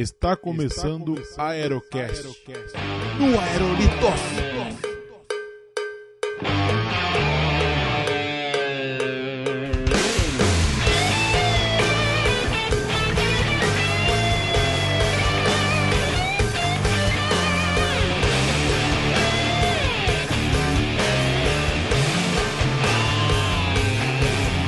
Está 0.00 0.34
começando 0.34 1.22
a 1.36 1.48
Aerocast. 1.50 2.24
No 3.18 3.38
Aerolitos. 3.38 4.70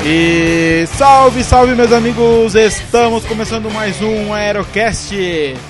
E 0.04 0.41
salve, 1.02 1.42
salve 1.42 1.74
meus 1.74 1.90
amigos! 1.90 2.54
Estamos 2.54 3.24
começando 3.24 3.68
mais 3.72 4.00
um 4.00 4.32
Aerocast 4.32 5.12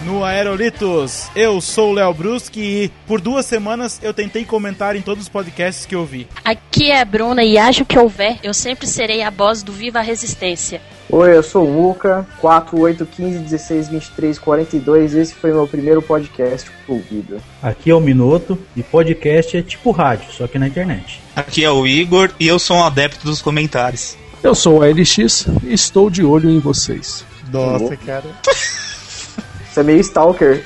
no 0.05 0.23
Aerolitos. 0.23 1.31
Eu 1.35 1.59
sou 1.59 1.93
o 1.93 1.95
Léo 1.95 2.13
Bruschi 2.13 2.61
e 2.61 2.91
por 3.07 3.19
duas 3.19 3.47
semanas 3.47 3.99
eu 4.03 4.13
tentei 4.13 4.45
comentar 4.45 4.95
em 4.95 5.01
todos 5.01 5.23
os 5.23 5.31
podcasts 5.31 5.87
que 5.87 5.95
eu 5.95 6.05
vi. 6.05 6.29
Aqui 6.45 6.91
é 6.91 7.01
a 7.01 7.05
Bruna 7.07 7.43
e 7.43 7.57
acho 7.57 7.87
que 7.87 7.99
houver, 7.99 8.41
eu 8.43 8.53
sempre 8.53 8.87
serei 8.87 9.23
a 9.23 9.31
voz 9.31 9.63
do 9.63 9.73
Viva 9.73 10.01
a 10.01 10.03
Resistência. 10.03 10.83
Oi, 11.09 11.35
eu 11.35 11.43
sou 11.43 11.67
o 11.67 11.73
Muca, 11.73 12.27
4815164342. 12.43 15.15
Esse 15.15 15.35
foi 15.35 15.51
meu 15.51 15.67
primeiro 15.67 16.03
podcast 16.03 16.71
ouvido. 16.87 17.41
Aqui 17.63 17.91
é 17.91 17.95
o 17.95 18.01
Minuto 18.01 18.59
e 18.77 18.83
podcast 18.83 19.57
é 19.57 19.63
tipo 19.63 19.93
rádio, 19.93 20.31
só 20.31 20.47
que 20.47 20.59
na 20.59 20.69
internet. 20.69 21.23
Aqui 21.35 21.65
é 21.65 21.71
o 21.71 21.87
Igor 21.87 22.29
e 22.39 22.47
eu 22.47 22.59
sou 22.59 22.77
um 22.77 22.85
adepto 22.85 23.25
dos 23.25 23.41
comentários. 23.41 24.21
Eu 24.43 24.57
sou 24.57 24.81
o 24.81 24.85
LX 24.85 25.47
e 25.63 25.73
estou 25.73 26.11
de 26.11 26.25
olho 26.25 26.51
em 26.51 26.59
vocês. 26.59 27.25
Nossa, 27.53 27.97
cara. 27.97 28.25
Você 28.43 29.81
é 29.81 29.83
meio 29.85 30.01
stalker. 30.01 30.65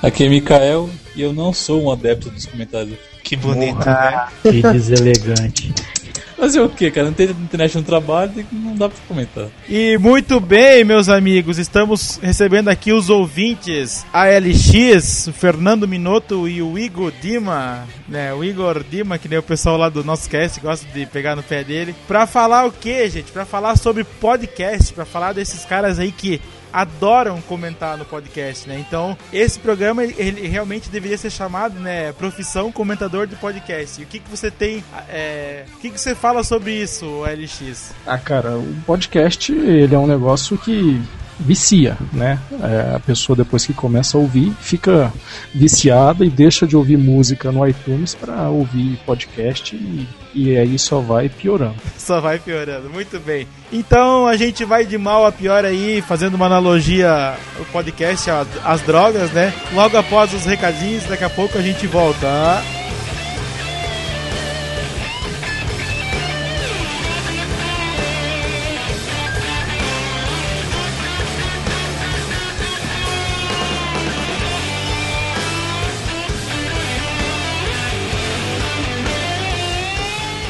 Aqui 0.00 0.24
é 0.24 0.28
Mikael 0.28 0.88
e 1.14 1.22
eu 1.22 1.32
não 1.32 1.52
sou 1.52 1.82
um 1.82 1.90
adepto 1.90 2.30
dos 2.30 2.46
comentários. 2.46 2.96
Que 3.24 3.34
bonito, 3.34 3.84
né? 3.84 4.28
Que 4.42 4.62
deselegante. 4.62 5.74
Fazer 6.46 6.60
o 6.60 6.68
que, 6.68 6.92
cara? 6.92 7.08
Não 7.08 7.12
tem 7.12 7.28
internet 7.28 7.76
no 7.76 7.82
trabalho 7.82 8.46
não 8.52 8.76
dá 8.76 8.88
pra 8.88 8.98
comentar. 9.08 9.46
E 9.68 9.98
muito 9.98 10.38
bem, 10.38 10.84
meus 10.84 11.08
amigos, 11.08 11.58
estamos 11.58 12.20
recebendo 12.22 12.68
aqui 12.68 12.92
os 12.92 13.10
ouvintes 13.10 14.06
ALX, 14.12 15.28
Fernando 15.34 15.88
Minotto 15.88 16.46
e 16.46 16.62
o 16.62 16.78
Igor 16.78 17.12
Dima, 17.20 17.84
né? 18.08 18.32
O 18.32 18.44
Igor 18.44 18.84
Dima, 18.88 19.18
que 19.18 19.28
nem 19.28 19.40
o 19.40 19.42
pessoal 19.42 19.76
lá 19.76 19.88
do 19.88 20.04
nosso 20.04 20.30
cast 20.30 20.60
gosta 20.60 20.86
de 20.94 21.04
pegar 21.06 21.34
no 21.34 21.42
pé 21.42 21.64
dele, 21.64 21.96
pra 22.06 22.28
falar 22.28 22.64
o 22.64 22.70
que, 22.70 23.10
gente? 23.10 23.32
Pra 23.32 23.44
falar 23.44 23.76
sobre 23.76 24.04
podcast, 24.04 24.92
pra 24.92 25.04
falar 25.04 25.32
desses 25.32 25.64
caras 25.64 25.98
aí 25.98 26.12
que 26.12 26.40
adoram 26.72 27.40
comentar 27.42 27.96
no 27.96 28.04
podcast, 28.04 28.68
né? 28.68 28.84
Então, 28.86 29.16
esse 29.32 29.58
programa 29.58 30.04
ele 30.04 30.46
realmente 30.46 30.88
deveria 30.88 31.18
ser 31.18 31.30
chamado, 31.30 31.78
né, 31.78 32.12
profissão 32.12 32.70
comentador 32.72 33.26
de 33.26 33.36
podcast. 33.36 34.00
E 34.00 34.04
o 34.04 34.06
que 34.06 34.18
que 34.18 34.30
você 34.30 34.50
tem, 34.50 34.84
é, 35.08 35.64
o 35.74 35.78
que 35.78 35.90
que 35.90 36.00
você 36.00 36.14
fala 36.14 36.42
sobre 36.42 36.72
isso, 36.72 37.22
LX? 37.22 37.92
Ah, 38.06 38.18
cara, 38.18 38.56
o 38.56 38.76
podcast 38.86 39.52
ele 39.52 39.94
é 39.94 39.98
um 39.98 40.06
negócio 40.06 40.56
que 40.58 41.00
vicia, 41.38 41.96
né? 42.12 42.38
É, 42.62 42.96
a 42.96 43.00
pessoa 43.00 43.36
depois 43.36 43.66
que 43.66 43.72
começa 43.72 44.16
a 44.16 44.20
ouvir 44.20 44.52
fica 44.60 45.12
viciada 45.54 46.24
e 46.24 46.30
deixa 46.30 46.66
de 46.66 46.76
ouvir 46.76 46.96
música 46.96 47.52
no 47.52 47.66
iTunes 47.66 48.14
para 48.14 48.48
ouvir 48.48 48.98
podcast 49.04 49.74
e, 49.76 50.08
e 50.34 50.56
aí 50.56 50.78
só 50.78 51.00
vai 51.00 51.28
piorando. 51.28 51.76
Só 51.98 52.20
vai 52.20 52.38
piorando, 52.38 52.88
muito 52.90 53.18
bem. 53.20 53.46
Então 53.72 54.26
a 54.26 54.36
gente 54.36 54.64
vai 54.64 54.84
de 54.84 54.96
mal 54.96 55.26
a 55.26 55.32
pior 55.32 55.64
aí, 55.64 56.02
fazendo 56.02 56.34
uma 56.34 56.46
analogia 56.46 57.36
o 57.60 57.64
podcast 57.66 58.30
às, 58.64 58.80
drogas, 58.82 59.30
né? 59.32 59.52
Logo 59.72 59.96
após 59.96 60.32
os 60.32 60.44
recadinhos, 60.44 61.04
daqui 61.04 61.24
a 61.24 61.30
pouco 61.30 61.58
a 61.58 61.62
gente 61.62 61.86
volta. 61.86 62.26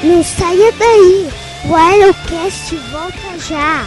Não 0.07 0.23
saia 0.23 0.71
daí! 0.79 1.29
O 1.69 1.75
Aerocast 1.75 2.77
volta 2.93 3.39
já! 3.41 3.85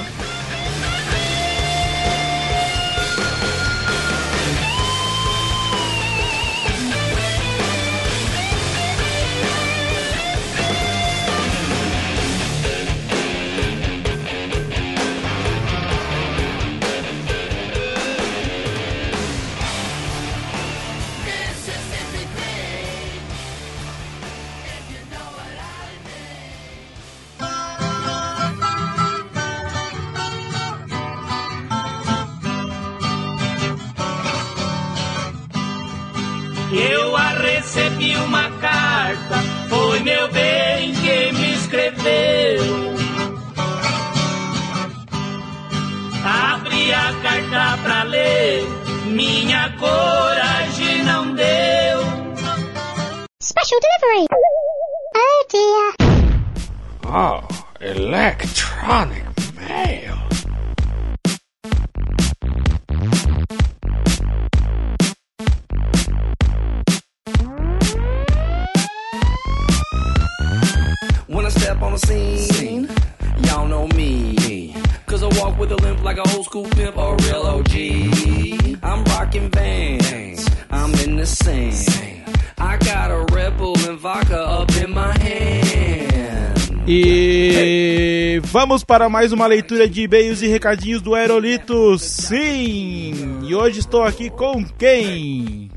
Vamos 88.69 88.83
para 88.83 89.09
mais 89.09 89.31
uma 89.31 89.47
leitura 89.47 89.89
de 89.89 90.03
e-mails 90.03 90.43
e 90.43 90.47
recadinhos 90.47 91.01
do 91.01 91.15
Aerolitos. 91.15 92.03
Sim! 92.03 93.39
E 93.41 93.55
hoje 93.55 93.79
estou 93.79 94.03
aqui 94.03 94.29
com 94.29 94.63
quem? 94.63 95.71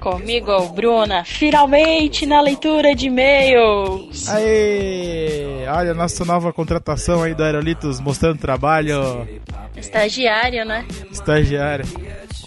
Comigo, 0.00 0.70
Bruna, 0.70 1.22
finalmente 1.22 2.24
na 2.24 2.40
leitura 2.40 2.94
de 2.94 3.08
e-mails. 3.08 4.26
Aê! 4.30 5.66
Olha 5.68 5.90
a 5.90 5.94
nossa 5.94 6.24
nova 6.24 6.50
contratação 6.50 7.22
aí 7.22 7.34
do 7.34 7.44
Aerolitos 7.44 8.00
mostrando 8.00 8.38
trabalho. 8.38 9.28
Estagiário, 9.76 10.64
né? 10.64 10.86
Estagiária. 11.12 11.84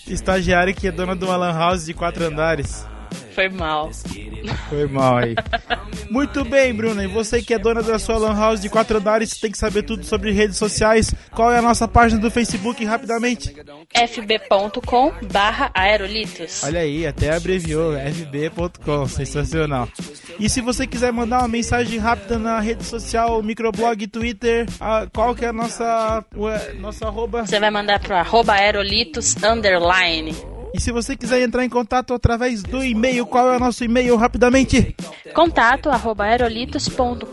Estagiária 0.08 0.74
que 0.74 0.88
é 0.88 0.92
dona 0.92 1.16
de 1.16 1.24
uma 1.24 1.38
lan 1.38 1.54
house 1.54 1.86
de 1.86 1.94
quatro 1.94 2.26
andares. 2.26 2.84
Foi 3.34 3.50
mal. 3.50 3.90
Foi 4.70 4.88
mal 4.88 5.18
aí. 5.18 5.36
Muito 6.10 6.44
bem, 6.46 6.74
Bruna. 6.74 7.04
E 7.04 7.08
você 7.08 7.42
que 7.42 7.54
é 7.54 7.60
dona 7.60 7.82
da 7.82 7.98
sua 7.98 8.18
lan 8.18 8.34
house 8.36 8.62
de 8.62 8.70
quatro 8.70 8.98
andares, 8.98 9.32
tem 9.40 9.52
que 9.52 9.58
saber 9.58 9.84
tudo 9.84 10.04
sobre 10.06 10.32
redes 10.32 10.58
sociais. 10.58 11.14
Qual 11.32 11.52
é 11.52 11.58
a 11.58 11.62
nossa 11.62 11.88
página 11.88 12.22
do 12.22 12.30
Facebook, 12.30 12.84
rapidamente? 12.86 13.56
fb.com 14.08 15.12
barra 15.32 15.72
aerolitos. 15.74 16.64
Olha 16.64 16.82
aí, 16.82 17.06
até 17.08 17.36
abreviou, 17.36 17.94
fb.com, 17.98 19.08
sensacional. 19.08 19.88
E 20.40 20.50
se 20.50 20.62
você 20.62 20.86
quiser 20.86 21.12
mandar 21.12 21.40
uma 21.40 21.48
mensagem 21.48 21.98
rápida 22.00 22.38
na 22.38 22.60
rede 22.60 22.84
social, 22.84 23.42
microblog, 23.42 24.06
Twitter, 24.08 24.66
a- 24.80 25.08
qual 25.14 25.34
que 25.36 25.46
é 25.46 25.50
a 25.50 25.54
nossa, 25.54 26.24
ué, 26.36 26.74
nossa 26.80 27.08
arroba? 27.08 27.46
Você 27.46 27.60
vai 27.60 27.72
mandar 27.72 28.00
pro 28.00 28.16
arroba 28.16 28.54
aerolitos 28.54 29.36
underline. 29.44 30.36
E 30.74 30.82
se 30.82 30.92
você 30.92 31.16
quiser 31.16 31.42
entrar 31.42 31.64
em 31.64 31.70
contato 31.70 32.14
através 32.14 32.64
do 32.64 32.84
e-mail, 32.84 33.28
qual 33.28 33.54
é 33.54 33.58
o 33.58 33.60
nosso 33.60 33.84
e-mail, 33.84 34.16
rapidamente? 34.16 34.96
Contato 35.34 35.90
arroba 35.90 36.24
aerolitos.com.br 36.26 37.28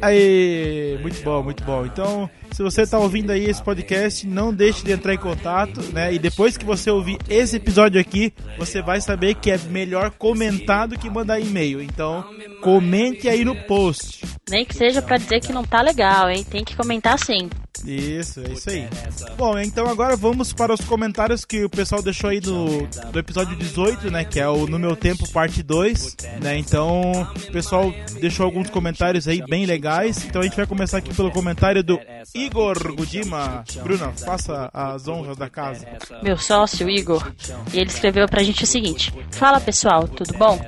Aí, 0.00 0.98
muito 1.02 1.22
bom, 1.22 1.42
muito 1.42 1.62
bom. 1.64 1.84
Então, 1.84 2.30
se 2.56 2.62
você 2.62 2.82
está 2.82 2.98
ouvindo 2.98 3.30
aí 3.32 3.44
esse 3.44 3.62
podcast, 3.62 4.26
não 4.26 4.50
deixe 4.50 4.82
de 4.82 4.90
entrar 4.90 5.12
em 5.12 5.18
contato, 5.18 5.82
né? 5.92 6.14
E 6.14 6.18
depois 6.18 6.56
que 6.56 6.64
você 6.64 6.90
ouvir 6.90 7.18
esse 7.28 7.56
episódio 7.56 8.00
aqui, 8.00 8.32
você 8.56 8.80
vai 8.80 8.98
saber 8.98 9.34
que 9.34 9.50
é 9.50 9.58
melhor 9.58 10.10
comentar 10.12 10.88
do 10.88 10.98
que 10.98 11.10
mandar 11.10 11.38
e-mail. 11.38 11.82
Então, 11.82 12.24
comente 12.62 13.28
aí 13.28 13.44
no 13.44 13.54
post. 13.54 14.24
Nem 14.48 14.64
que 14.64 14.74
seja 14.74 15.02
pra 15.02 15.18
dizer 15.18 15.40
que 15.40 15.52
não 15.52 15.64
tá 15.64 15.82
legal, 15.82 16.30
hein? 16.30 16.42
Tem 16.44 16.64
que 16.64 16.74
comentar 16.74 17.18
sim. 17.18 17.50
Isso, 17.84 18.40
é 18.40 18.52
isso 18.52 18.70
aí. 18.70 18.88
Bom, 19.36 19.58
então 19.58 19.86
agora 19.86 20.16
vamos 20.16 20.52
para 20.52 20.72
os 20.72 20.80
comentários 20.80 21.44
que 21.44 21.64
o 21.64 21.68
pessoal 21.68 22.02
deixou 22.02 22.30
aí 22.30 22.40
do, 22.40 22.86
do 23.12 23.18
episódio 23.18 23.56
18, 23.56 24.10
né? 24.10 24.24
Que 24.24 24.40
é 24.40 24.48
o 24.48 24.66
No 24.66 24.78
Meu 24.78 24.96
Tempo, 24.96 25.28
parte 25.30 25.62
2, 25.62 26.16
né? 26.42 26.56
Então, 26.58 27.12
o 27.12 27.52
pessoal 27.52 27.92
deixou 28.20 28.46
alguns 28.46 28.70
comentários 28.70 29.28
aí 29.28 29.42
bem 29.46 29.66
legais. 29.66 30.24
Então 30.24 30.40
a 30.40 30.44
gente 30.44 30.56
vai 30.56 30.66
começar 30.66 30.98
aqui 30.98 31.12
pelo 31.12 31.30
comentário 31.30 31.82
do 31.82 31.98
Igor 32.46 32.94
Gudima. 32.94 33.64
Bruna, 33.82 34.12
faça 34.12 34.70
as 34.72 35.08
honras 35.08 35.36
da 35.36 35.50
casa. 35.50 35.86
Meu 36.22 36.38
sócio, 36.38 36.88
Igor. 36.88 37.32
E 37.72 37.78
ele 37.78 37.90
escreveu 37.90 38.26
pra 38.28 38.42
gente 38.42 38.64
o 38.64 38.66
seguinte: 38.66 39.12
Fala 39.32 39.60
pessoal, 39.60 40.06
tudo 40.06 40.36
bom? 40.38 40.58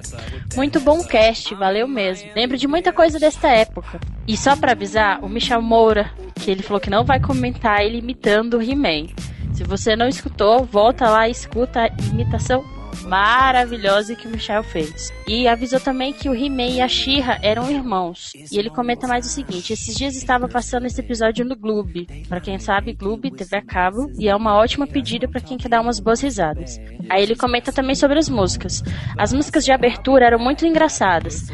Muito 0.57 0.81
bom 0.81 1.05
cast, 1.05 1.55
valeu 1.55 1.87
mesmo. 1.87 2.31
Lembro 2.35 2.57
de 2.57 2.67
muita 2.67 2.93
coisa 2.93 3.19
desta 3.19 3.49
época. 3.49 4.01
E 4.27 4.37
só 4.37 4.57
pra 4.57 4.73
avisar, 4.73 5.25
o 5.25 5.29
Michel 5.29 5.63
Moura, 5.63 6.11
que 6.35 6.51
ele 6.51 6.63
falou 6.63 6.81
que 6.81 6.91
não 6.91 7.05
vai 7.05 7.21
comentar 7.21 7.81
ele 7.81 7.99
imitando 7.99 8.55
o 8.59 8.63
He-Man. 8.63 9.07
Se 9.55 9.65
você 9.65 9.97
não 9.97 10.09
escutou, 10.09 10.65
volta 10.65 11.09
lá 11.09 11.29
e 11.29 11.33
escuta 11.33 11.85
a 11.85 11.89
imitação 12.13 12.65
maravilhosa 13.05 14.15
que 14.15 14.27
o 14.27 14.31
Michel 14.31 14.63
fez. 14.63 15.13
E 15.27 15.49
avisou 15.49 15.81
também 15.81 16.13
que 16.13 16.29
o 16.29 16.35
He-Man 16.35 16.77
e 16.77 16.81
a 16.81 16.89
She-Ra 16.89 17.39
eram 17.43 17.71
irmãos. 17.71 18.33
E 18.51 18.59
ele 18.59 18.71
comenta 18.71 19.07
mais 19.07 19.27
o 19.27 19.29
seguinte: 19.29 19.73
esses 19.73 19.95
dias 19.95 20.17
estava 20.17 20.49
passando 20.49 20.87
esse 20.87 21.01
episódio 21.01 21.45
no 21.45 21.57
Gloob. 21.57 22.07
Para 22.29 22.41
quem 22.41 22.59
sabe, 22.59 22.93
Gloob 22.93 23.31
TV 23.31 23.57
a 23.57 23.63
cabo 23.63 24.11
e 24.19 24.29
é 24.29 24.37
uma 24.37 24.55
ótima 24.55 24.87
pedida 24.87 25.29
para 25.29 25.41
quem 25.41 25.59
quer 25.59 25.69
dar 25.69 25.81
umas 25.81 26.01
boas 26.01 26.21
risadas. 26.21 26.81
Aí 27.09 27.23
ele 27.23 27.37
comenta 27.37 27.73
também 27.73 27.95
sobre 27.95 28.19
as 28.19 28.29
músicas. 28.29 28.83
As 29.17 29.33
músicas 29.33 29.65
de 29.65 29.73
abertura 29.73 30.27
eram 30.27 30.39
muito 30.39 30.67
engraçadas. 30.67 31.49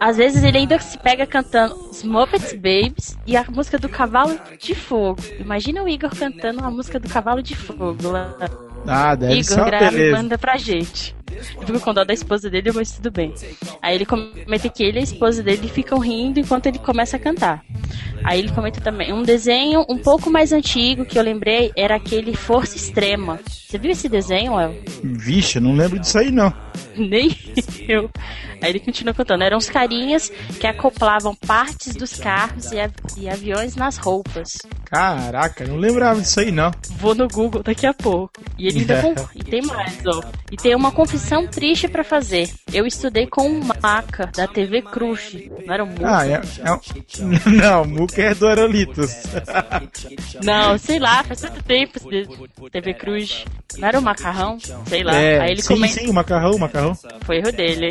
Às 0.00 0.16
vezes 0.16 0.42
ele 0.42 0.58
ainda 0.58 0.78
se 0.78 0.98
pega 0.98 1.26
cantando 1.26 1.74
os 1.90 2.02
Babies 2.02 3.16
e 3.26 3.36
a 3.36 3.44
música 3.44 3.78
do 3.78 3.88
Cavalo 3.88 4.38
de 4.58 4.74
Fogo. 4.74 5.20
Imagina 5.38 5.82
o 5.82 5.88
Igor 5.88 6.10
cantando 6.14 6.64
a 6.64 6.70
música 6.70 6.98
do 6.98 7.08
Cavalo 7.08 7.42
de 7.42 7.54
Fogo 7.54 8.10
lá. 8.10 8.34
Ah, 8.88 9.14
deve 9.14 9.42
ser 9.42 9.52
Igor 9.52 9.64
uma 9.64 9.70
grava 9.70 9.86
e 9.86 9.90
beleza. 9.98 10.16
manda 10.16 10.38
pra 10.38 10.56
gente. 10.56 11.16
Eu 11.60 11.66
fico 11.66 11.80
com 11.80 11.92
dó 11.92 12.04
da 12.04 12.14
esposa 12.14 12.48
dele, 12.48 12.70
mas 12.72 12.92
tudo 12.92 13.10
bem. 13.10 13.34
Aí 13.82 13.94
ele 13.94 14.06
comenta 14.06 14.68
que 14.68 14.82
ele 14.82 14.98
e 14.98 15.00
a 15.00 15.04
esposa 15.04 15.42
dele 15.42 15.68
ficam 15.68 15.98
rindo 15.98 16.40
enquanto 16.40 16.66
ele 16.66 16.78
começa 16.78 17.16
a 17.16 17.20
cantar. 17.20 17.64
Aí 18.24 18.38
ele 18.38 18.50
comenta 18.50 18.80
também, 18.80 19.12
um 19.12 19.22
desenho 19.22 19.84
um 19.88 19.98
pouco 19.98 20.30
mais 20.30 20.52
antigo 20.52 21.04
que 21.04 21.18
eu 21.18 21.22
lembrei 21.22 21.72
era 21.76 21.96
aquele 21.96 22.34
Força 22.34 22.76
Extrema. 22.76 23.38
Você 23.46 23.78
viu 23.78 23.90
esse 23.90 24.08
desenho, 24.08 24.56
Léo? 24.56 24.74
Vixe, 25.02 25.58
eu 25.58 25.62
não 25.62 25.74
lembro 25.74 25.98
disso 25.98 26.18
aí 26.18 26.30
não. 26.30 26.52
Nem 26.96 27.36
eu. 27.88 28.10
Aí 28.62 28.70
ele 28.70 28.80
continua 28.80 29.12
contando. 29.12 29.42
Eram 29.42 29.58
uns 29.58 29.68
carinhas 29.68 30.30
que 30.58 30.66
acoplavam 30.66 31.34
partes 31.34 31.94
dos 31.94 32.14
carros 32.14 32.72
e, 32.72 32.76
e 33.20 33.28
aviões 33.28 33.76
nas 33.76 33.98
roupas. 33.98 34.58
Caraca, 34.88 35.66
não 35.66 35.76
lembrava 35.76 36.20
disso 36.20 36.38
aí 36.40 36.50
não. 36.52 36.70
Vou 36.98 37.14
no 37.14 37.26
Google 37.28 37.62
daqui 37.62 37.86
a 37.86 37.92
pouco. 37.92 38.32
E 38.56 38.66
ele 38.68 38.80
ainda 38.80 38.94
É. 38.94 39.02
con- 39.02 39.28
E 39.34 39.42
tem 39.44 39.60
mais, 39.62 39.98
ó. 40.06 40.22
E 40.50 40.56
tem 40.56 40.74
uma 40.74 40.92
confissão 40.92 41.46
triste 41.46 41.88
pra 41.88 42.04
fazer. 42.04 42.48
Eu 42.72 42.86
estudei 42.86 43.26
com 43.26 43.48
um 43.48 43.60
maca 43.82 44.26
da 44.34 44.46
TV 44.46 44.82
Cruz. 44.82 45.36
Não 45.66 45.74
era 45.74 45.82
um 45.84 45.88
Muca? 45.88 46.18
Ah, 46.18 46.26
é, 46.28 46.40
é 46.64 46.72
um... 46.72 46.80
Não, 47.56 47.82
o 47.82 47.88
Muca 47.88 48.22
é 48.22 48.34
do 48.34 48.46
Aerolitos. 48.46 49.12
Não, 50.42 50.78
sei 50.78 50.98
lá, 50.98 51.22
faz 51.24 51.40
tanto 51.40 51.62
tempo 51.62 51.98
TV 52.70 52.94
Cruz. 52.94 53.44
Não 53.78 53.88
era 53.88 53.98
o 53.98 54.02
macarrão? 54.02 54.58
Sei 54.86 55.02
lá. 55.02 55.14
É, 55.16 55.40
Aí 55.40 55.50
ele 55.52 55.62
sim, 55.62 55.74
comenta. 55.74 55.94
sim, 56.00 56.08
o 56.08 56.12
macarrão, 56.14 56.52
o 56.52 56.58
macarrão. 56.58 56.96
Foi 57.24 57.38
erro 57.38 57.52
dele. 57.52 57.90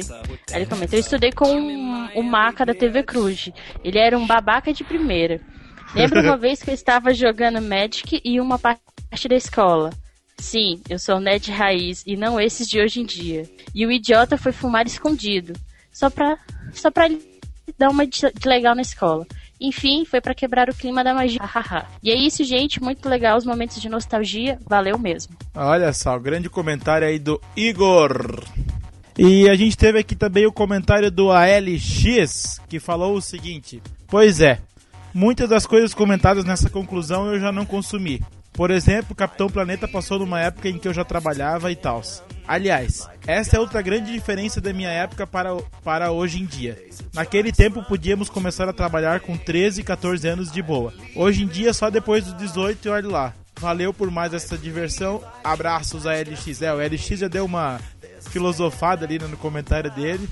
Aí 0.52 0.62
ele 0.62 0.66
comenta, 0.66 0.96
eu 0.96 1.00
estudei 1.00 1.32
com 1.32 1.48
um, 1.52 2.08
um 2.16 2.24
maca 2.24 2.66
da 2.66 2.74
TV 2.74 3.04
Cruz. 3.04 3.50
Ele 3.84 4.00
era 4.00 4.18
um 4.18 4.26
babaca 4.26 4.72
de 4.74 4.84
primeira. 4.84 5.42
Lembro 5.94 6.22
uma 6.22 6.38
vez 6.38 6.62
que 6.62 6.70
eu 6.70 6.74
estava 6.74 7.14
jogando 7.14 7.62
Magic 7.62 8.22
e 8.24 8.40
uma 8.40 8.58
parte 8.58 9.28
da 9.28 9.36
escola. 9.36 9.92
Sim, 10.38 10.82
eu 10.90 11.00
sou 11.00 11.20
nerd 11.20 11.50
raiz 11.52 12.04
e 12.06 12.16
não 12.18 12.40
esses 12.40 12.68
de 12.68 12.80
hoje 12.80 13.02
em 13.02 13.06
dia. 13.06 13.50
E 13.74 13.86
o 13.86 13.92
idiota 13.92 14.38
foi 14.38 14.52
fumar 14.52 14.86
escondido. 14.86 15.54
Só 15.92 16.10
pra, 16.10 16.38
só 16.74 16.92
pra 16.92 17.10
dar 17.78 17.90
uma 17.90 18.06
de 18.06 18.22
legal 18.46 18.76
na 18.76 18.82
escola. 18.82 19.26
Enfim, 19.60 20.04
foi 20.04 20.20
pra 20.20 20.36
quebrar 20.36 20.70
o 20.70 20.76
clima 20.76 21.04
da 21.04 21.14
magia. 21.14 21.40
E 22.04 22.12
é 22.12 22.16
isso, 22.16 22.44
gente. 22.44 22.82
Muito 22.82 23.08
legal 23.08 23.38
os 23.38 23.46
momentos 23.46 23.82
de 23.82 23.88
nostalgia. 23.88 24.60
Valeu 24.68 25.00
mesmo. 25.00 25.36
Olha 25.56 25.94
só, 25.94 26.16
o 26.16 26.20
grande 26.20 26.50
comentário 26.50 27.08
aí 27.08 27.18
do 27.18 27.40
Igor. 27.56 28.44
E 29.18 29.50
a 29.50 29.56
gente 29.56 29.78
teve 29.78 30.00
aqui 30.00 30.14
também 30.14 30.46
o 30.46 30.52
comentário 30.52 31.10
do 31.10 31.32
ALX, 31.32 32.60
que 32.68 32.82
falou 32.82 33.16
o 33.16 33.22
seguinte: 33.22 33.82
Pois 34.08 34.42
é, 34.42 34.60
muitas 35.16 35.48
das 35.48 35.66
coisas 35.66 35.94
comentadas 35.94 36.44
nessa 36.44 36.70
conclusão 36.70 37.34
eu 37.34 37.40
já 37.40 37.50
não 37.50 37.66
consumi. 37.66 38.22
Por 38.52 38.70
exemplo, 38.70 39.16
Capitão 39.16 39.50
Planeta 39.50 39.88
passou 39.88 40.20
numa 40.20 40.42
época 40.42 40.68
em 40.68 40.78
que 40.78 40.88
eu 40.88 40.94
já 40.94 41.06
trabalhava 41.06 41.72
e 41.72 41.76
tal. 41.76 42.02
Aliás, 42.46 43.08
essa 43.26 43.56
é 43.56 43.60
outra 43.60 43.82
grande 43.82 44.12
diferença 44.12 44.60
da 44.60 44.74
minha 44.74 44.90
época 44.90 45.26
para, 45.26 45.56
para 45.84 46.12
hoje 46.12 46.42
em 46.42 46.46
dia. 46.46 46.78
Naquele 47.14 47.52
tempo 47.52 47.84
podíamos 47.84 48.30
começar 48.30 48.68
a 48.68 48.74
trabalhar 48.74 49.22
com 49.22 49.38
13, 49.38 49.84
14 49.84 50.28
anos 50.28 50.52
de 50.52 50.62
boa. 50.62 50.94
Hoje 51.16 51.44
em 51.44 51.48
dia 51.48 51.74
só 51.74 51.90
depois 51.90 52.26
dos 52.26 52.36
18 52.38 52.86
e 52.86 52.92
olha 52.92 53.08
lá. 53.08 53.34
Valeu 53.58 53.94
por 53.94 54.12
mais 54.12 54.34
essa 54.34 54.58
diversão. 54.58 55.24
Abraços 55.44 56.06
a 56.06 56.14
LX. 56.14 56.62
É, 56.62 56.74
o 56.74 56.78
LX 56.78 57.20
já 57.20 57.28
deu 57.30 57.46
uma 57.46 57.80
filosofada 58.30 59.06
ali 59.06 59.18
no 59.18 59.38
comentário 59.38 59.90
dele. 59.92 60.30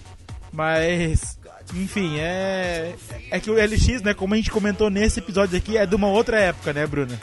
Mas, 0.51 1.39
enfim, 1.75 2.19
é. 2.19 2.93
É 3.31 3.39
que 3.39 3.49
o 3.49 3.55
LX, 3.55 4.01
né, 4.01 4.13
como 4.13 4.33
a 4.33 4.37
gente 4.37 4.51
comentou 4.51 4.89
nesse 4.89 5.19
episódio 5.19 5.57
aqui, 5.57 5.77
é 5.77 5.85
de 5.85 5.95
uma 5.95 6.07
outra 6.07 6.39
época, 6.39 6.73
né, 6.73 6.85
Bruna? 6.85 7.19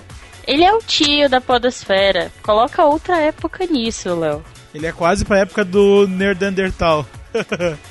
Ele 0.47 0.65
é 0.65 0.73
o 0.73 0.79
tio 0.79 1.29
da 1.29 1.41
podosfera. 1.41 2.33
Coloca 2.43 2.85
outra 2.85 3.19
época 3.19 3.67
nisso, 3.67 4.15
Léo. 4.15 4.43
Ele 4.75 4.87
é 4.87 4.93
quase 4.93 5.25
pra 5.25 5.39
época 5.39 5.65
do 5.65 6.07
Nerdandertal. 6.09 7.07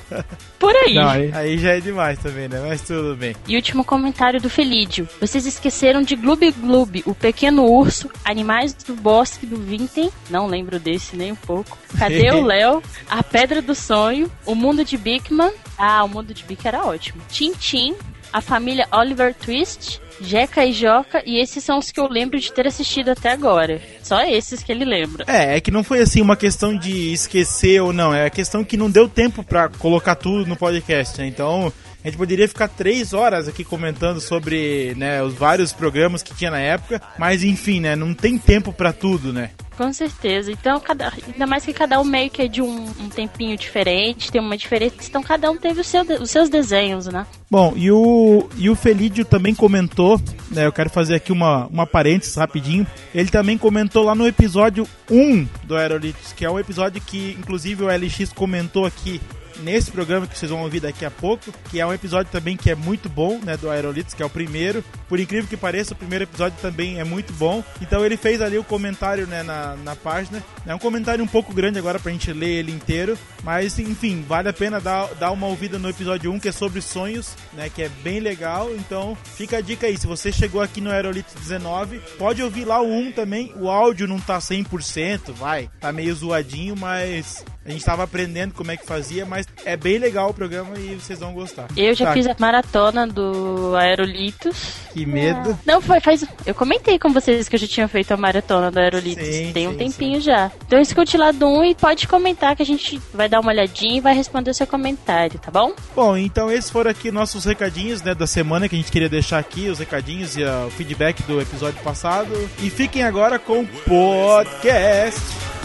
Por 0.57 0.75
aí. 0.75 0.95
Não, 0.95 1.09
aí, 1.09 1.31
aí 1.33 1.57
já 1.57 1.71
é 1.71 1.79
demais 1.79 2.19
também, 2.19 2.47
né? 2.47 2.63
Mas 2.67 2.81
tudo 2.81 3.15
bem. 3.15 3.35
E 3.47 3.55
último 3.55 3.83
comentário 3.83 4.41
do 4.41 4.49
Felídio. 4.49 5.07
Vocês 5.19 5.45
esqueceram 5.45 6.01
de 6.01 6.15
Gloob 6.15 6.51
Gloob, 6.51 7.03
o 7.05 7.15
pequeno 7.15 7.65
urso, 7.65 8.09
animais 8.23 8.73
do 8.73 8.95
bosque 8.95 9.45
do 9.45 9.57
Vinten. 9.57 10.09
Não 10.29 10.47
lembro 10.47 10.79
desse 10.79 11.15
nem 11.15 11.31
um 11.31 11.35
pouco. 11.35 11.77
Cadê 11.97 12.31
o 12.31 12.43
Léo? 12.45 12.81
A 13.09 13.23
Pedra 13.23 13.61
do 13.61 13.75
Sonho, 13.75 14.31
o 14.45 14.55
mundo 14.55 14.83
de 14.83 14.97
Bigman. 14.97 15.51
Ah, 15.77 16.03
o 16.03 16.09
mundo 16.09 16.33
de 16.33 16.43
Bic 16.43 16.67
era 16.67 16.85
ótimo. 16.85 17.21
Tintin, 17.29 17.95
a 18.31 18.41
família 18.41 18.87
Oliver 18.91 19.33
Twist, 19.33 20.01
Jeca 20.21 20.65
e 20.65 20.73
Joca, 20.73 21.23
e 21.25 21.39
esses 21.39 21.63
são 21.63 21.79
os 21.79 21.91
que 21.91 21.99
eu 21.99 22.07
lembro 22.07 22.39
de 22.39 22.51
ter 22.51 22.67
assistido 22.67 23.09
até 23.09 23.31
agora. 23.31 23.81
Só 24.03 24.21
esses 24.21 24.61
que 24.61 24.71
ele 24.71 24.85
lembra. 24.85 25.25
É, 25.27 25.57
é 25.57 25.61
que 25.61 25.71
não 25.71 25.83
foi 25.83 25.99
assim 26.01 26.21
uma 26.21 26.35
questão 26.35 26.77
de 26.77 27.13
esquecer 27.13 27.81
ou 27.81 27.93
não, 27.93 28.13
é 28.13 28.25
a 28.25 28.29
questão 28.29 28.63
que 28.63 28.77
não 28.77 28.89
deu 28.89 29.07
tempo 29.07 29.43
pra 29.43 29.69
colocar 29.69 30.15
tudo 30.15 30.45
no 30.45 30.55
podcast, 30.55 31.19
né? 31.19 31.27
Então, 31.27 31.71
a 32.03 32.07
gente 32.07 32.17
poderia 32.17 32.47
ficar 32.47 32.67
três 32.67 33.13
horas 33.13 33.47
aqui 33.47 33.63
comentando 33.63 34.21
sobre, 34.21 34.93
né, 34.95 35.21
os 35.21 35.33
vários 35.33 35.73
programas 35.73 36.23
que 36.23 36.33
tinha 36.33 36.51
na 36.51 36.59
época, 36.59 37.01
mas 37.17 37.43
enfim, 37.43 37.81
né, 37.81 37.95
não 37.95 38.13
tem 38.13 38.37
tempo 38.37 38.71
pra 38.71 38.93
tudo, 38.93 39.33
né? 39.33 39.51
Com 39.79 39.93
certeza. 39.93 40.51
Então, 40.51 40.77
cada, 40.81 41.13
ainda 41.25 41.47
mais 41.47 41.63
que 41.63 41.71
cada 41.71 42.01
um 42.01 42.03
meio 42.03 42.29
que 42.29 42.41
é 42.41 42.47
de 42.49 42.61
um, 42.61 42.83
um 42.99 43.07
tempinho 43.07 43.55
diferente, 43.55 44.29
tem 44.29 44.41
uma 44.41 44.57
diferença. 44.57 44.95
Então, 45.07 45.23
cada 45.23 45.49
um 45.49 45.55
teve 45.55 45.85
seu, 45.85 46.03
os 46.21 46.29
seus 46.29 46.49
desenhos, 46.49 47.07
né? 47.07 47.25
Bom, 47.49 47.73
e 47.77 47.89
o, 47.89 48.49
e 48.57 48.69
o 48.69 48.75
Felídio 48.75 49.23
também 49.23 49.55
comentou, 49.55 50.21
né, 50.51 50.65
eu 50.65 50.71
quero 50.73 50.89
fazer 50.89 51.15
aqui 51.15 51.31
uma, 51.31 51.67
uma 51.67 51.87
parênteses 51.87 52.35
rapidinho, 52.35 52.85
ele 53.15 53.29
também 53.29 53.57
comentou 53.57 54.03
lá 54.03 54.13
no 54.13 54.27
episódio 54.27 54.85
1 55.09 55.47
do 55.63 55.77
Aerolitos, 55.77 56.33
que 56.33 56.43
é 56.43 56.51
um 56.51 56.59
episódio 56.59 57.01
que, 57.01 57.37
inclusive, 57.39 57.83
o 57.83 57.87
LX 57.87 58.33
comentou 58.33 58.85
aqui 58.85 59.21
nesse 59.63 59.91
programa 59.91 60.27
que 60.27 60.37
vocês 60.37 60.51
vão 60.51 60.61
ouvir 60.61 60.79
daqui 60.79 61.05
a 61.05 61.11
pouco, 61.11 61.53
que 61.69 61.79
é 61.79 61.85
um 61.85 61.93
episódio 61.93 62.31
também 62.31 62.57
que 62.57 62.69
é 62.69 62.75
muito 62.75 63.09
bom, 63.09 63.39
né, 63.43 63.57
do 63.57 63.69
Aerolitos, 63.69 64.13
que 64.13 64.23
é 64.23 64.25
o 64.25 64.29
primeiro. 64.29 64.83
Por 65.07 65.19
incrível 65.19 65.49
que 65.49 65.57
pareça, 65.57 65.93
o 65.93 65.97
primeiro 65.97 66.23
episódio 66.23 66.57
também 66.61 66.99
é 66.99 67.03
muito 67.03 67.33
bom. 67.33 67.63
Então 67.81 68.05
ele 68.05 68.17
fez 68.17 68.41
ali 68.41 68.57
o 68.57 68.63
comentário, 68.63 69.27
né, 69.27 69.43
na, 69.43 69.75
na 69.77 69.95
página. 69.95 70.43
É 70.65 70.73
um 70.73 70.79
comentário 70.79 71.23
um 71.23 71.27
pouco 71.27 71.53
grande 71.53 71.79
agora 71.79 71.99
pra 71.99 72.11
gente 72.11 72.31
ler 72.31 72.59
ele 72.59 72.71
inteiro, 72.71 73.17
mas 73.43 73.77
enfim, 73.79 74.23
vale 74.27 74.49
a 74.49 74.53
pena 74.53 74.79
dar, 74.79 75.07
dar 75.15 75.31
uma 75.31 75.47
ouvida 75.47 75.79
no 75.79 75.89
episódio 75.89 76.31
1, 76.31 76.39
que 76.39 76.49
é 76.49 76.51
sobre 76.51 76.81
sonhos, 76.81 77.35
né, 77.53 77.69
que 77.69 77.83
é 77.83 77.89
bem 78.03 78.19
legal. 78.19 78.73
Então 78.75 79.17
fica 79.23 79.57
a 79.57 79.61
dica 79.61 79.87
aí, 79.87 79.97
se 79.97 80.07
você 80.07 80.31
chegou 80.31 80.61
aqui 80.61 80.81
no 80.81 80.91
Aerolitos 80.91 81.33
19, 81.35 81.99
pode 82.17 82.41
ouvir 82.43 82.65
lá 82.65 82.81
o 82.81 82.91
1 82.91 83.11
também. 83.13 83.53
O 83.55 83.69
áudio 83.69 84.07
não 84.07 84.19
tá 84.19 84.39
100%, 84.39 85.33
vai, 85.33 85.69
tá 85.79 85.91
meio 85.91 86.13
zoadinho, 86.13 86.75
mas 86.77 87.43
A 87.69 87.71
gente 87.71 87.85
tava 87.85 88.03
aprendendo 88.03 88.55
como 88.55 88.71
é 88.71 88.77
que 88.77 88.85
fazia, 88.85 89.27
mas 89.27 89.45
é 89.65 89.75
bem 89.75 89.97
legal 89.97 90.29
o 90.29 90.33
programa 90.33 90.77
e 90.77 90.95
vocês 90.95 91.19
vão 91.19 91.33
gostar. 91.33 91.67
Eu 91.75 91.93
já 91.93 92.05
Tá, 92.05 92.13
fiz 92.13 92.27
a 92.27 92.35
maratona 92.39 93.05
do 93.05 93.75
Aerolitos. 93.75 94.73
Que 94.93 95.05
medo. 95.05 95.57
Não, 95.65 95.81
foi, 95.81 95.99
faz. 95.99 96.25
Eu 96.45 96.55
comentei 96.55 96.97
com 96.97 97.11
vocês 97.13 97.47
que 97.47 97.55
eu 97.55 97.59
já 97.59 97.67
tinha 97.67 97.87
feito 97.87 98.11
a 98.11 98.17
maratona 98.17 98.71
do 98.71 98.79
Aerolitos. 98.79 99.25
Sim, 99.27 99.51
Tem 99.53 99.67
um 99.67 99.71
sim, 99.73 99.77
tempinho 99.77 100.21
já. 100.21 100.51
Então 100.65 100.79
escute 100.79 101.17
lá 101.17 101.31
do 101.31 101.45
1 101.47 101.65
e 101.65 101.75
pode 101.75 102.07
comentar 102.07 102.55
que 102.55 102.63
a 102.63 102.65
gente 102.65 102.99
vai 103.13 103.29
dar 103.29 103.39
uma 103.39 103.51
olhadinha 103.51 103.97
e 103.97 104.01
vai 104.01 104.13
responder 104.15 104.49
o 104.51 104.53
seu 104.53 104.65
comentário, 104.65 105.39
tá 105.39 105.51
bom? 105.51 105.73
Bom, 105.95 106.17
então 106.17 106.49
esses 106.51 106.71
foram 106.71 106.89
aqui 106.89 107.11
nossos 107.11 107.45
recadinhos 107.45 108.01
né, 108.01 108.15
da 108.15 108.25
semana 108.27 108.67
que 108.67 108.75
a 108.75 108.79
gente 108.79 108.91
queria 108.91 109.09
deixar 109.09 109.39
aqui, 109.39 109.69
os 109.69 109.79
recadinhos 109.79 110.35
e 110.37 110.43
ah, 110.43 110.65
o 110.67 110.71
feedback 110.71 111.21
do 111.23 111.39
episódio 111.39 111.81
passado. 111.83 112.49
E 112.61 112.69
fiquem 112.69 113.03
agora 113.03 113.37
com 113.37 113.61
o 113.61 113.67
podcast. 113.67 115.19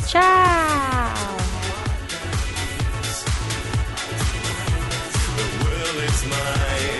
Tchau! 0.06 1.43
E 6.14 6.94